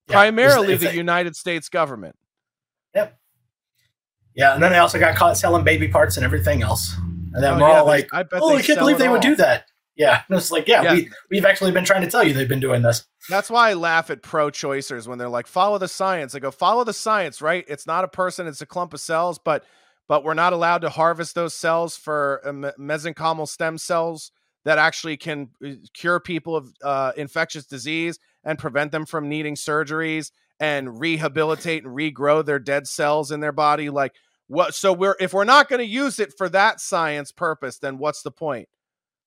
Yeah, 0.08 0.14
primarily 0.16 0.74
if 0.74 0.82
the 0.82 0.88
they- 0.88 0.96
United 0.96 1.36
States 1.36 1.70
government. 1.70 2.16
Yep. 2.94 3.18
Yeah, 4.36 4.54
and 4.54 4.62
then 4.62 4.74
they 4.74 4.78
also 4.78 5.00
got 5.00 5.16
caught 5.16 5.38
selling 5.38 5.64
baby 5.64 5.88
parts 5.88 6.18
and 6.18 6.26
everything 6.26 6.62
else. 6.62 6.96
And 7.36 7.44
then 7.44 7.54
Oh, 7.56 7.58
we're 7.62 7.70
yeah, 7.70 7.80
all 7.80 7.86
like, 7.86 8.10
I 8.14 8.24
"Oh, 8.34 8.56
I 8.56 8.62
can't 8.62 8.80
believe 8.80 8.98
they 8.98 9.10
would 9.10 9.22
do 9.22 9.36
that." 9.36 9.66
Yeah, 9.98 10.24
and 10.28 10.38
it's 10.38 10.52
like, 10.52 10.68
yeah, 10.68 10.82
Yeah. 10.84 10.94
we 10.94 11.10
we've 11.32 11.46
actually 11.46 11.72
been 11.72 11.86
trying 11.86 12.02
to 12.02 12.10
tell 12.10 12.24
you 12.24 12.34
they've 12.34 12.50
been 12.50 12.60
doing 12.60 12.82
this. 12.82 13.06
That's 13.30 13.50
why 13.50 13.70
I 13.70 13.74
laugh 13.76 14.10
at 14.10 14.22
pro-choicers 14.22 15.08
when 15.08 15.18
they're 15.18 15.30
like, 15.30 15.48
"Follow 15.48 15.78
the 15.78 15.88
science." 15.88 16.36
I 16.36 16.40
go, 16.40 16.52
"Follow 16.52 16.84
the 16.84 16.94
science, 16.94 17.42
right? 17.42 17.64
It's 17.68 17.88
not 17.88 18.04
a 18.04 18.08
person; 18.10 18.48
it's 18.48 18.62
a 18.62 18.66
clump 18.66 18.94
of 18.94 19.00
cells, 19.00 19.40
but 19.44 19.64
but 20.08 20.24
we're 20.24 20.34
not 20.34 20.54
allowed 20.54 20.80
to 20.80 20.90
harvest 20.90 21.34
those 21.36 21.54
cells 21.54 21.98
for 21.98 22.42
uh, 22.46 22.52
mesenchymal 22.80 23.48
stem 23.48 23.78
cells 23.78 24.32
that 24.66 24.78
actually 24.78 25.18
can 25.18 25.50
uh, 25.66 25.72
cure 25.94 26.20
people 26.20 26.56
of 26.56 26.72
uh, 26.84 27.12
infectious 27.18 27.66
disease 27.66 28.20
and 28.44 28.60
prevent 28.60 28.92
them 28.92 29.06
from 29.06 29.30
needing 29.30 29.56
surgeries 29.56 30.32
and 30.60 31.00
rehabilitate 31.00 31.84
and 31.84 31.96
regrow 31.96 32.44
their 32.46 32.60
dead 32.60 32.88
cells 32.88 33.32
in 33.32 33.40
their 33.40 33.52
body. 33.52 33.90
Like 33.90 34.14
what? 34.48 34.76
So 34.76 34.94
we're 34.94 35.16
if 35.20 35.34
we're 35.34 35.44
not 35.44 35.70
going 35.70 35.80
to 35.80 35.86
use 35.86 36.20
it 36.20 36.34
for 36.38 36.50
that 36.50 36.80
science 36.80 37.32
purpose, 37.32 37.80
then 37.80 37.98
what's 37.98 38.22
the 38.22 38.32
point, 38.32 38.68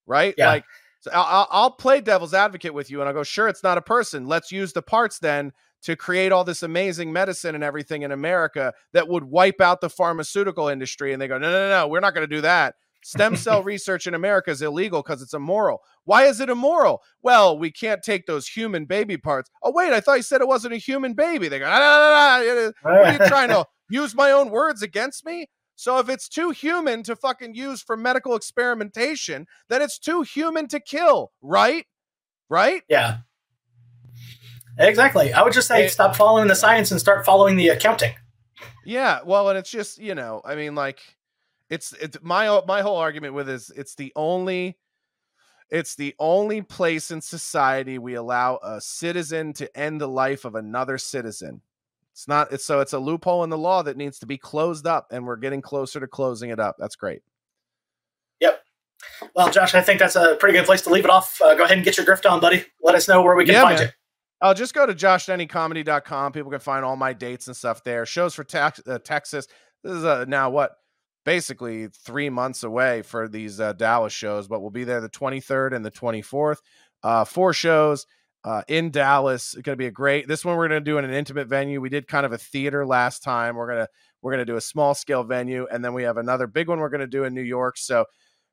right? 0.05 0.33
Yeah. 0.37 0.49
Like 0.49 0.65
so 1.01 1.11
I'll, 1.13 1.47
I'll- 1.49 1.71
play 1.71 2.01
devil's 2.01 2.33
advocate 2.33 2.73
with 2.73 2.91
you, 2.91 2.99
and 2.99 3.07
I'll 3.07 3.13
go, 3.15 3.23
sure, 3.23 3.47
it's 3.47 3.63
not 3.63 3.77
a 3.77 3.81
person. 3.81 4.27
Let's 4.27 4.51
use 4.51 4.73
the 4.73 4.81
parts 4.81 5.19
then 5.19 5.53
to 5.83 5.95
create 5.95 6.31
all 6.33 6.43
this 6.43 6.61
amazing 6.61 7.13
medicine 7.13 7.55
and 7.55 7.63
everything 7.63 8.01
in 8.01 8.11
America 8.11 8.73
that 8.91 9.07
would 9.07 9.23
wipe 9.23 9.61
out 9.61 9.79
the 9.79 9.89
pharmaceutical 9.89 10.67
industry. 10.67 11.13
And 11.13 11.21
they 11.21 11.27
go, 11.29 11.37
no, 11.37 11.49
no, 11.49 11.69
no, 11.69 11.69
no, 11.69 11.87
we're 11.87 12.01
not 12.01 12.13
going 12.13 12.27
to 12.27 12.35
do 12.35 12.41
that. 12.41 12.75
Stem 13.01 13.37
cell 13.37 13.63
research 13.63 14.07
in 14.07 14.13
America 14.13 14.51
is 14.51 14.61
illegal 14.61 15.01
because 15.01 15.21
it's 15.21 15.33
immoral. 15.33 15.79
Why 16.03 16.25
is 16.25 16.41
it 16.41 16.49
immoral? 16.49 17.01
Well, 17.21 17.57
we 17.57 17.71
can't 17.71 18.03
take 18.03 18.25
those 18.25 18.45
human 18.45 18.83
baby 18.83 19.15
parts. 19.15 19.49
Oh, 19.63 19.71
wait, 19.71 19.93
I 19.93 20.01
thought 20.01 20.15
you 20.17 20.23
said 20.23 20.41
it 20.41 20.49
wasn't 20.49 20.73
a 20.73 20.77
human 20.77 21.13
baby. 21.13 21.47
They 21.47 21.59
go, 21.59 21.65
"Ah, 21.65 21.79
nah, 21.79 22.43
nah, 22.43 22.63
nah, 22.63 22.71
nah, 22.93 22.99
what 22.99 23.21
are 23.21 23.23
you 23.23 23.29
trying 23.29 23.49
to 23.49 23.65
use 23.89 24.15
my 24.15 24.31
own 24.31 24.49
words 24.49 24.81
against 24.81 25.25
me? 25.25 25.47
So 25.75 25.97
if 25.99 26.09
it's 26.09 26.27
too 26.27 26.49
human 26.51 27.03
to 27.03 27.15
fucking 27.15 27.55
use 27.55 27.81
for 27.81 27.95
medical 27.95 28.35
experimentation, 28.35 29.47
then 29.69 29.81
it's 29.81 29.97
too 29.97 30.23
human 30.23 30.67
to 30.69 30.79
kill, 30.79 31.31
right? 31.41 31.85
Right? 32.49 32.83
Yeah, 32.89 33.19
exactly. 34.77 35.33
I 35.33 35.41
would 35.41 35.53
just 35.53 35.67
say 35.67 35.85
It- 35.85 35.91
stop 35.91 36.15
following 36.15 36.47
the 36.47 36.55
science 36.55 36.91
and 36.91 36.99
start 36.99 37.25
following 37.25 37.55
the 37.55 37.69
accounting. 37.69 38.13
Yeah. 38.85 39.19
Well, 39.25 39.49
and 39.49 39.57
it's 39.57 39.69
just 39.71 39.99
you 39.99 40.15
know, 40.15 40.41
I 40.43 40.55
mean, 40.55 40.75
like, 40.75 40.99
it's 41.69 41.93
it's 41.93 42.17
my 42.21 42.61
my 42.67 42.81
whole 42.81 42.97
argument 42.97 43.33
with 43.33 43.47
is 43.49 43.71
it's 43.75 43.95
the 43.95 44.11
only 44.15 44.77
it's 45.69 45.95
the 45.95 46.15
only 46.19 46.61
place 46.61 47.11
in 47.11 47.21
society 47.21 47.99
we 47.99 48.15
allow 48.15 48.57
a 48.63 48.81
citizen 48.81 49.53
to 49.53 49.77
end 49.77 50.01
the 50.01 50.07
life 50.07 50.43
of 50.43 50.55
another 50.55 50.97
citizen. 50.97 51.61
It's 52.19 52.27
not 52.27 52.51
it's 52.51 52.65
so 52.65 52.81
it's 52.81 52.91
a 52.91 52.99
loophole 52.99 53.45
in 53.45 53.49
the 53.49 53.57
law 53.57 53.81
that 53.81 53.95
needs 53.95 54.19
to 54.19 54.25
be 54.25 54.37
closed 54.37 54.85
up, 54.85 55.07
and 55.09 55.25
we're 55.25 55.37
getting 55.37 55.61
closer 55.61 56.01
to 56.01 56.07
closing 56.07 56.49
it 56.49 56.59
up. 56.59 56.75
That's 56.77 56.97
great. 56.97 57.21
Yep. 58.41 58.61
Well, 59.37 59.49
Josh, 59.49 59.73
I 59.73 59.79
think 59.79 60.01
that's 60.01 60.17
a 60.17 60.35
pretty 60.35 60.57
good 60.57 60.65
place 60.65 60.81
to 60.81 60.89
leave 60.89 61.05
it 61.05 61.09
off. 61.09 61.41
Uh, 61.41 61.55
go 61.55 61.63
ahead 61.63 61.77
and 61.77 61.85
get 61.85 61.95
your 61.95 62.05
grift 62.05 62.29
on, 62.29 62.41
buddy. 62.41 62.65
Let 62.83 62.95
us 62.95 63.07
know 63.07 63.21
where 63.21 63.37
we 63.37 63.45
can 63.45 63.53
Yeah, 63.53 63.61
find 63.63 63.75
man. 63.79 63.87
you. 63.87 63.93
I'll 64.41 64.53
just 64.53 64.73
go 64.73 64.85
to 64.85 64.93
joshdennycomedy.com. 64.93 66.33
People 66.33 66.51
can 66.51 66.59
find 66.59 66.83
all 66.83 66.97
my 66.97 67.13
dates 67.13 67.47
and 67.47 67.55
stuff 67.55 67.85
there. 67.85 68.05
Shows 68.05 68.35
for 68.35 68.43
tex- 68.43 68.81
uh, 68.85 68.99
Texas. 68.99 69.47
This 69.85 69.93
is 69.93 70.03
uh, 70.03 70.25
now 70.27 70.49
what? 70.49 70.73
Basically 71.23 71.87
three 71.87 72.29
months 72.29 72.63
away 72.63 73.01
for 73.01 73.29
these 73.29 73.61
uh, 73.61 73.71
Dallas 73.71 74.11
shows, 74.11 74.49
but 74.49 74.59
we'll 74.59 74.71
be 74.71 74.83
there 74.83 74.99
the 74.99 75.07
23rd 75.09 75.73
and 75.73 75.85
the 75.85 75.91
24th. 75.91 76.57
Uh, 77.01 77.23
four 77.23 77.53
shows 77.53 78.05
uh, 78.43 78.63
in 78.67 78.91
Dallas. 78.91 79.53
It's 79.53 79.61
going 79.61 79.75
to 79.75 79.81
be 79.81 79.87
a 79.87 79.91
great. 79.91 80.27
This 80.27 80.45
one 80.45 80.57
we're 80.57 80.67
going 80.67 80.83
to 80.83 80.91
do 80.91 80.97
in 80.97 81.05
an 81.05 81.13
intimate 81.13 81.47
venue. 81.47 81.81
We 81.81 81.89
did 81.89 82.07
kind 82.07 82.25
of 82.25 82.31
a 82.31 82.37
theater 82.37 82.85
last 82.85 83.23
time. 83.23 83.55
We're 83.55 83.67
gonna 83.67 83.87
we're 84.21 84.31
gonna 84.31 84.45
do 84.45 84.55
a 84.55 84.61
small 84.61 84.93
scale 84.93 85.23
venue, 85.23 85.67
and 85.71 85.83
then 85.83 85.93
we 85.93 86.03
have 86.03 86.17
another 86.17 86.47
big 86.47 86.67
one 86.67 86.79
we're 86.79 86.89
going 86.89 87.01
to 87.01 87.07
do 87.07 87.23
in 87.23 87.33
New 87.33 87.41
York. 87.41 87.77
So 87.77 88.05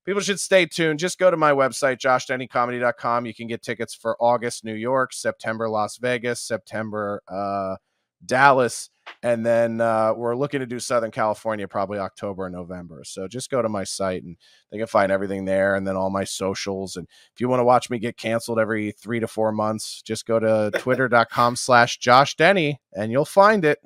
people 0.04 0.22
should 0.22 0.40
stay 0.40 0.66
tuned. 0.66 0.98
Just 0.98 1.18
go 1.18 1.30
to 1.30 1.36
my 1.36 1.52
website, 1.52 1.98
joshdennycomedy.com. 1.98 3.26
You 3.26 3.34
can 3.34 3.46
get 3.46 3.62
tickets 3.62 3.94
for 3.94 4.16
August, 4.20 4.64
New 4.64 4.74
York, 4.74 5.12
September, 5.12 5.68
Las 5.68 5.98
Vegas, 5.98 6.40
September, 6.40 7.22
uh, 7.28 7.76
Dallas. 8.24 8.90
And 9.22 9.44
then 9.44 9.80
uh, 9.80 10.12
we're 10.14 10.36
looking 10.36 10.60
to 10.60 10.66
do 10.66 10.78
Southern 10.78 11.10
California 11.10 11.66
probably 11.66 11.98
October 11.98 12.46
and 12.46 12.54
November. 12.54 13.02
So 13.04 13.28
just 13.28 13.50
go 13.50 13.62
to 13.62 13.68
my 13.68 13.84
site 13.84 14.22
and 14.22 14.36
they 14.70 14.78
can 14.78 14.86
find 14.86 15.10
everything 15.10 15.44
there 15.44 15.74
and 15.74 15.86
then 15.86 15.96
all 15.96 16.10
my 16.10 16.24
socials. 16.24 16.96
And 16.96 17.08
if 17.34 17.40
you 17.40 17.48
want 17.48 17.60
to 17.60 17.64
watch 17.64 17.90
me 17.90 17.98
get 17.98 18.16
canceled 18.16 18.58
every 18.58 18.92
three 18.92 19.20
to 19.20 19.26
four 19.26 19.52
months, 19.52 20.02
just 20.02 20.26
go 20.26 20.38
to 20.38 20.70
twitter.com 20.78 21.56
slash 21.56 21.98
Josh 21.98 22.36
Denny 22.36 22.80
and 22.92 23.10
you'll 23.10 23.24
find 23.24 23.64
it. 23.64 23.78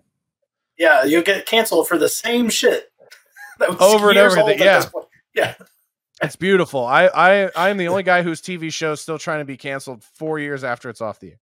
Yeah, 0.77 1.05
you'll 1.05 1.23
get 1.23 1.47
canceled 1.47 1.89
for 1.89 1.99
the 1.99 2.09
same 2.09 2.49
shit. 2.49 2.91
that 3.59 3.71
was 3.71 3.81
Over 3.81 4.11
and 4.11 4.19
over 4.19 4.41
again, 4.41 4.59
yeah. 4.59 4.85
Yeah. 5.35 5.55
It's 6.23 6.37
beautiful. 6.37 6.85
I 6.85 7.07
I 7.07 7.51
I 7.57 7.71
am 7.71 7.79
the 7.79 7.89
only 7.89 8.03
guy 8.03 8.23
whose 8.23 8.43
TV 8.43 8.71
show 8.73 8.93
is 8.93 9.01
still 9.01 9.19
trying 9.19 9.39
to 9.39 9.47
be 9.47 9.57
canceled 9.57 10.05
four 10.05 10.39
years 10.39 10.65
after 10.65 10.91
it's 10.91 11.01
off 11.01 11.19
the 11.19 11.35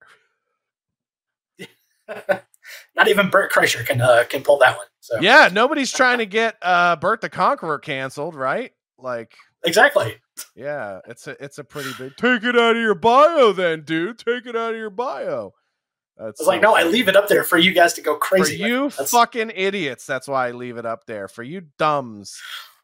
air. 1.59 2.39
Not 2.95 3.07
even 3.07 3.29
Bert 3.29 3.51
Kreischer 3.51 3.85
can 3.85 4.01
uh, 4.01 4.23
can 4.29 4.43
pull 4.43 4.57
that 4.59 4.77
one. 4.77 4.85
So 4.99 5.19
Yeah, 5.21 5.49
nobody's 5.51 5.91
trying 5.91 6.19
to 6.19 6.25
get 6.25 6.55
uh 6.61 6.95
Bert 6.95 7.21
the 7.21 7.29
Conqueror 7.29 7.79
canceled, 7.79 8.35
right? 8.35 8.71
Like, 8.97 9.33
exactly. 9.65 10.15
yeah, 10.55 10.99
it's 11.07 11.27
a 11.27 11.41
it's 11.43 11.57
a 11.57 11.63
pretty 11.63 11.91
big. 11.97 12.15
Take 12.17 12.43
it 12.43 12.57
out 12.57 12.75
of 12.75 12.81
your 12.81 12.95
bio, 12.95 13.51
then, 13.53 13.83
dude. 13.83 14.19
Take 14.19 14.45
it 14.45 14.55
out 14.55 14.71
of 14.71 14.77
your 14.77 14.89
bio. 14.89 15.53
That's 16.17 16.41
I 16.41 16.43
was 16.43 16.47
like, 16.47 16.61
no, 16.61 16.75
I 16.75 16.83
leave 16.83 17.07
it 17.07 17.15
up 17.15 17.29
there 17.29 17.45
for 17.45 17.57
you 17.57 17.71
guys 17.71 17.93
to 17.93 18.01
go 18.01 18.17
crazy. 18.17 18.61
with. 18.61 18.67
you 18.69 18.89
That's- 18.89 19.11
fucking 19.11 19.51
idiots. 19.55 20.05
That's 20.05 20.27
why 20.27 20.49
I 20.49 20.51
leave 20.51 20.75
it 20.77 20.85
up 20.85 21.05
there 21.05 21.29
for 21.29 21.43
you 21.43 21.61
dumbs 21.77 22.37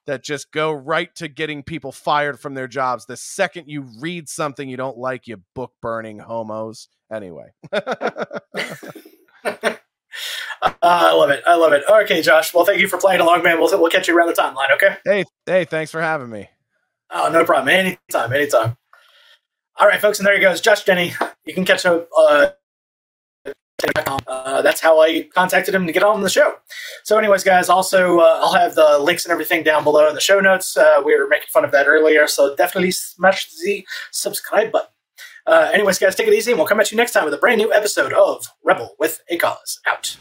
that 0.07 0.23
just 0.23 0.51
go 0.51 0.71
right 0.71 1.13
to 1.15 1.27
getting 1.27 1.63
people 1.63 1.91
fired 1.91 2.39
from 2.39 2.53
their 2.53 2.67
jobs 2.67 3.07
the 3.07 3.17
second 3.17 3.67
you 3.67 3.85
read 3.99 4.29
something 4.29 4.69
you 4.69 4.77
don't 4.77 4.97
like. 4.97 5.27
You 5.27 5.41
book 5.53 5.73
burning 5.81 6.19
homos. 6.19 6.87
Anyway. 7.11 7.47
Uh, 9.45 9.75
I 10.81 11.13
love 11.13 11.29
it. 11.29 11.43
I 11.45 11.55
love 11.55 11.73
it. 11.73 11.83
Okay, 11.89 12.21
Josh. 12.21 12.53
Well, 12.53 12.65
thank 12.65 12.79
you 12.79 12.87
for 12.87 12.97
playing 12.97 13.21
along, 13.21 13.43
man. 13.43 13.59
We'll, 13.59 13.69
we'll 13.79 13.91
catch 13.91 14.07
you 14.07 14.17
around 14.17 14.27
the 14.27 14.41
timeline, 14.41 14.73
okay? 14.75 14.97
hey, 15.05 15.23
hey, 15.45 15.65
thanks 15.65 15.91
for 15.91 16.01
having 16.01 16.29
me. 16.29 16.49
Oh, 17.11 17.29
no 17.31 17.45
problem. 17.45 17.69
Anytime, 17.69 18.33
anytime. 18.33 18.77
All 19.77 19.87
right, 19.87 19.99
folks, 19.99 20.19
and 20.19 20.25
there 20.25 20.35
he 20.35 20.41
goes, 20.41 20.61
Josh 20.61 20.83
Denny. 20.85 21.13
You 21.45 21.53
can 21.53 21.65
catch 21.65 21.83
him. 21.83 22.05
Uh, 22.17 22.47
uh, 24.27 24.61
that's 24.61 24.81
how 24.81 25.01
I 25.01 25.23
contacted 25.33 25.75
him 25.75 25.85
to 25.85 25.93
get 25.93 26.03
on 26.03 26.21
the 26.21 26.29
show. 26.29 26.55
So, 27.03 27.17
anyways, 27.17 27.43
guys, 27.43 27.69
also 27.69 28.19
uh, 28.19 28.39
I'll 28.41 28.53
have 28.53 28.75
the 28.75 28.99
links 28.99 29.25
and 29.25 29.31
everything 29.31 29.63
down 29.63 29.83
below 29.83 30.07
in 30.07 30.15
the 30.15 30.21
show 30.21 30.39
notes. 30.39 30.77
Uh, 30.77 31.01
we 31.03 31.17
were 31.17 31.27
making 31.27 31.47
fun 31.51 31.65
of 31.65 31.71
that 31.71 31.87
earlier, 31.87 32.25
so 32.27 32.55
definitely 32.55 32.91
smash 32.91 33.51
the 33.63 33.85
subscribe 34.11 34.71
button. 34.71 34.89
Uh, 35.47 35.69
anyways, 35.73 35.99
guys, 35.99 36.15
take 36.15 36.27
it 36.27 36.33
easy, 36.33 36.51
and 36.51 36.59
we'll 36.59 36.67
come 36.67 36.79
at 36.79 36.91
you 36.91 36.97
next 36.97 37.11
time 37.11 37.25
with 37.25 37.33
a 37.33 37.37
brand 37.37 37.59
new 37.59 37.71
episode 37.71 38.13
of 38.13 38.47
Rebel 38.63 38.95
with 38.99 39.21
a 39.29 39.37
Cause. 39.37 39.79
Out. 39.87 40.17